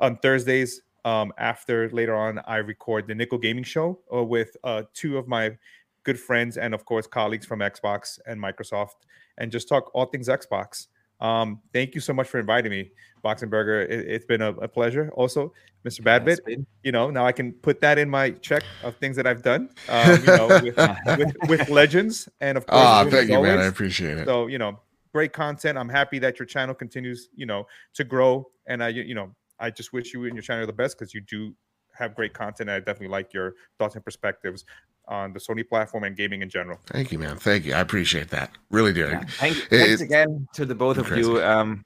on 0.00 0.18
Thursdays, 0.18 0.82
um, 1.04 1.32
after 1.38 1.90
later 1.90 2.14
on, 2.14 2.40
I 2.46 2.56
record 2.56 3.08
the 3.08 3.14
Nickel 3.14 3.38
Gaming 3.38 3.64
Show 3.64 4.00
uh, 4.14 4.22
with 4.22 4.56
uh, 4.64 4.82
two 4.92 5.18
of 5.18 5.26
my 5.28 5.56
good 6.04 6.18
friends 6.18 6.58
and, 6.58 6.74
of 6.74 6.84
course, 6.84 7.06
colleagues 7.06 7.46
from 7.46 7.60
Xbox 7.60 8.18
and 8.26 8.40
Microsoft 8.40 9.06
and 9.38 9.50
just 9.50 9.68
talk 9.68 9.90
all 9.94 10.06
things 10.06 10.28
Xbox. 10.28 10.88
Um, 11.22 11.60
thank 11.72 11.94
you 11.94 12.00
so 12.00 12.12
much 12.12 12.26
for 12.26 12.40
inviting 12.40 12.72
me, 12.72 12.90
Boxenberger. 13.24 13.88
It, 13.88 14.10
has 14.10 14.24
been 14.24 14.42
a, 14.42 14.50
a, 14.54 14.66
pleasure. 14.66 15.08
Also, 15.14 15.52
Mr. 15.86 16.00
Badbit, 16.00 16.66
you 16.82 16.90
know, 16.90 17.10
now 17.10 17.24
I 17.24 17.30
can 17.30 17.52
put 17.52 17.80
that 17.80 17.96
in 17.96 18.10
my 18.10 18.30
check 18.30 18.64
of 18.82 18.96
things 18.96 19.14
that 19.16 19.26
I've 19.26 19.40
done, 19.40 19.70
um, 19.88 20.20
you 20.20 20.26
know, 20.26 20.48
with, 20.48 20.76
with, 21.18 21.36
with, 21.48 21.68
legends 21.68 22.28
and 22.40 22.58
of 22.58 22.66
course. 22.66 22.82
Oh, 22.84 23.08
thank 23.08 23.28
you, 23.28 23.36
always. 23.36 23.50
man. 23.50 23.60
I 23.60 23.66
appreciate 23.66 24.18
it. 24.18 24.26
So, 24.26 24.48
you 24.48 24.58
know, 24.58 24.80
great 25.12 25.32
content. 25.32 25.78
I'm 25.78 25.88
happy 25.88 26.18
that 26.18 26.40
your 26.40 26.46
channel 26.46 26.74
continues, 26.74 27.28
you 27.36 27.46
know, 27.46 27.68
to 27.94 28.02
grow. 28.02 28.50
And 28.66 28.82
I, 28.82 28.88
you 28.88 29.14
know, 29.14 29.32
I 29.60 29.70
just 29.70 29.92
wish 29.92 30.12
you 30.12 30.24
and 30.24 30.34
your 30.34 30.42
channel 30.42 30.66
the 30.66 30.72
best 30.72 30.98
because 30.98 31.14
you 31.14 31.20
do 31.20 31.54
have 31.94 32.16
great 32.16 32.34
content. 32.34 32.68
I 32.68 32.80
definitely 32.80 33.08
like 33.08 33.32
your 33.32 33.54
thoughts 33.78 33.94
and 33.94 34.04
perspectives 34.04 34.64
on 35.08 35.32
the 35.32 35.38
Sony 35.38 35.68
platform 35.68 36.04
and 36.04 36.16
gaming 36.16 36.42
in 36.42 36.48
general. 36.48 36.78
Thank 36.86 37.12
you, 37.12 37.18
man. 37.18 37.36
Thank 37.36 37.64
you. 37.64 37.74
I 37.74 37.80
appreciate 37.80 38.30
that. 38.30 38.50
Really 38.70 38.92
do. 38.92 39.08
Yeah. 39.08 39.24
Thank, 39.38 39.56
it, 39.70 39.78
thanks 39.86 40.00
again 40.00 40.48
to 40.54 40.64
the 40.64 40.74
both 40.74 40.98
of 40.98 41.06
crazy. 41.06 41.28
you. 41.28 41.42
Um, 41.42 41.84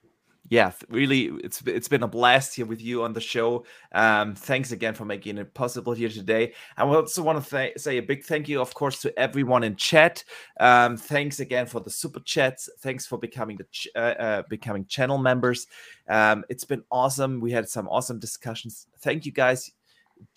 yeah, 0.48 0.72
really, 0.88 1.24
it's 1.42 1.60
it's 1.62 1.88
been 1.88 2.04
a 2.04 2.08
blast 2.08 2.54
here 2.54 2.66
with 2.66 2.80
you 2.80 3.02
on 3.02 3.12
the 3.12 3.20
show. 3.20 3.64
Um, 3.92 4.34
thanks 4.34 4.70
again 4.70 4.94
for 4.94 5.04
making 5.04 5.38
it 5.38 5.52
possible 5.54 5.92
here 5.92 6.08
today. 6.08 6.52
I 6.76 6.84
also 6.84 7.22
want 7.22 7.42
to 7.42 7.50
th- 7.50 7.78
say 7.78 7.98
a 7.98 8.02
big 8.02 8.24
thank 8.24 8.48
you, 8.48 8.60
of 8.60 8.72
course, 8.72 9.00
to 9.02 9.18
everyone 9.18 9.64
in 9.64 9.74
chat. 9.74 10.22
Um, 10.60 10.96
thanks 10.96 11.40
again 11.40 11.66
for 11.66 11.80
the 11.80 11.90
super 11.90 12.20
chats. 12.20 12.68
Thanks 12.78 13.06
for 13.06 13.18
becoming 13.18 13.56
the 13.56 13.66
ch- 13.72 13.88
uh, 13.96 13.98
uh, 13.98 14.42
becoming 14.48 14.86
channel 14.86 15.18
members. 15.18 15.66
Um, 16.08 16.44
it's 16.48 16.64
been 16.64 16.84
awesome. 16.92 17.40
We 17.40 17.50
had 17.50 17.68
some 17.68 17.88
awesome 17.88 18.20
discussions. 18.20 18.86
Thank 19.00 19.26
you 19.26 19.32
guys 19.32 19.72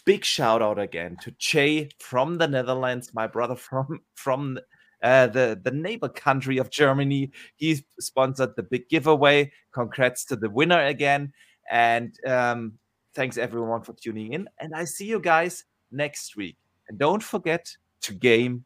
big 0.05 0.25
shout 0.25 0.61
out 0.61 0.79
again 0.79 1.17
to 1.21 1.31
Jay 1.37 1.89
from 1.99 2.37
the 2.37 2.47
Netherlands, 2.47 3.13
my 3.13 3.27
brother 3.27 3.55
from 3.55 4.01
from 4.15 4.59
uh, 5.03 5.27
the 5.27 5.59
the 5.63 5.71
neighbor 5.71 6.09
country 6.09 6.57
of 6.57 6.69
Germany. 6.69 7.31
He 7.55 7.83
sponsored 7.99 8.55
the 8.55 8.63
big 8.63 8.89
giveaway. 8.89 9.51
Congrats 9.71 10.25
to 10.25 10.35
the 10.35 10.49
winner 10.49 10.85
again, 10.85 11.33
and 11.69 12.13
um, 12.25 12.73
thanks 13.13 13.37
everyone 13.37 13.81
for 13.81 13.93
tuning 13.93 14.33
in. 14.33 14.49
And 14.59 14.73
I 14.75 14.85
see 14.85 15.05
you 15.05 15.19
guys 15.19 15.65
next 15.91 16.35
week. 16.35 16.57
And 16.87 16.97
don't 16.97 17.23
forget 17.23 17.75
to 18.01 18.13
game 18.13 18.65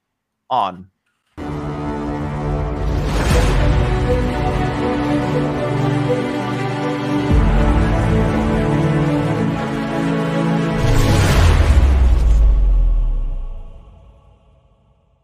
on. 0.49 0.90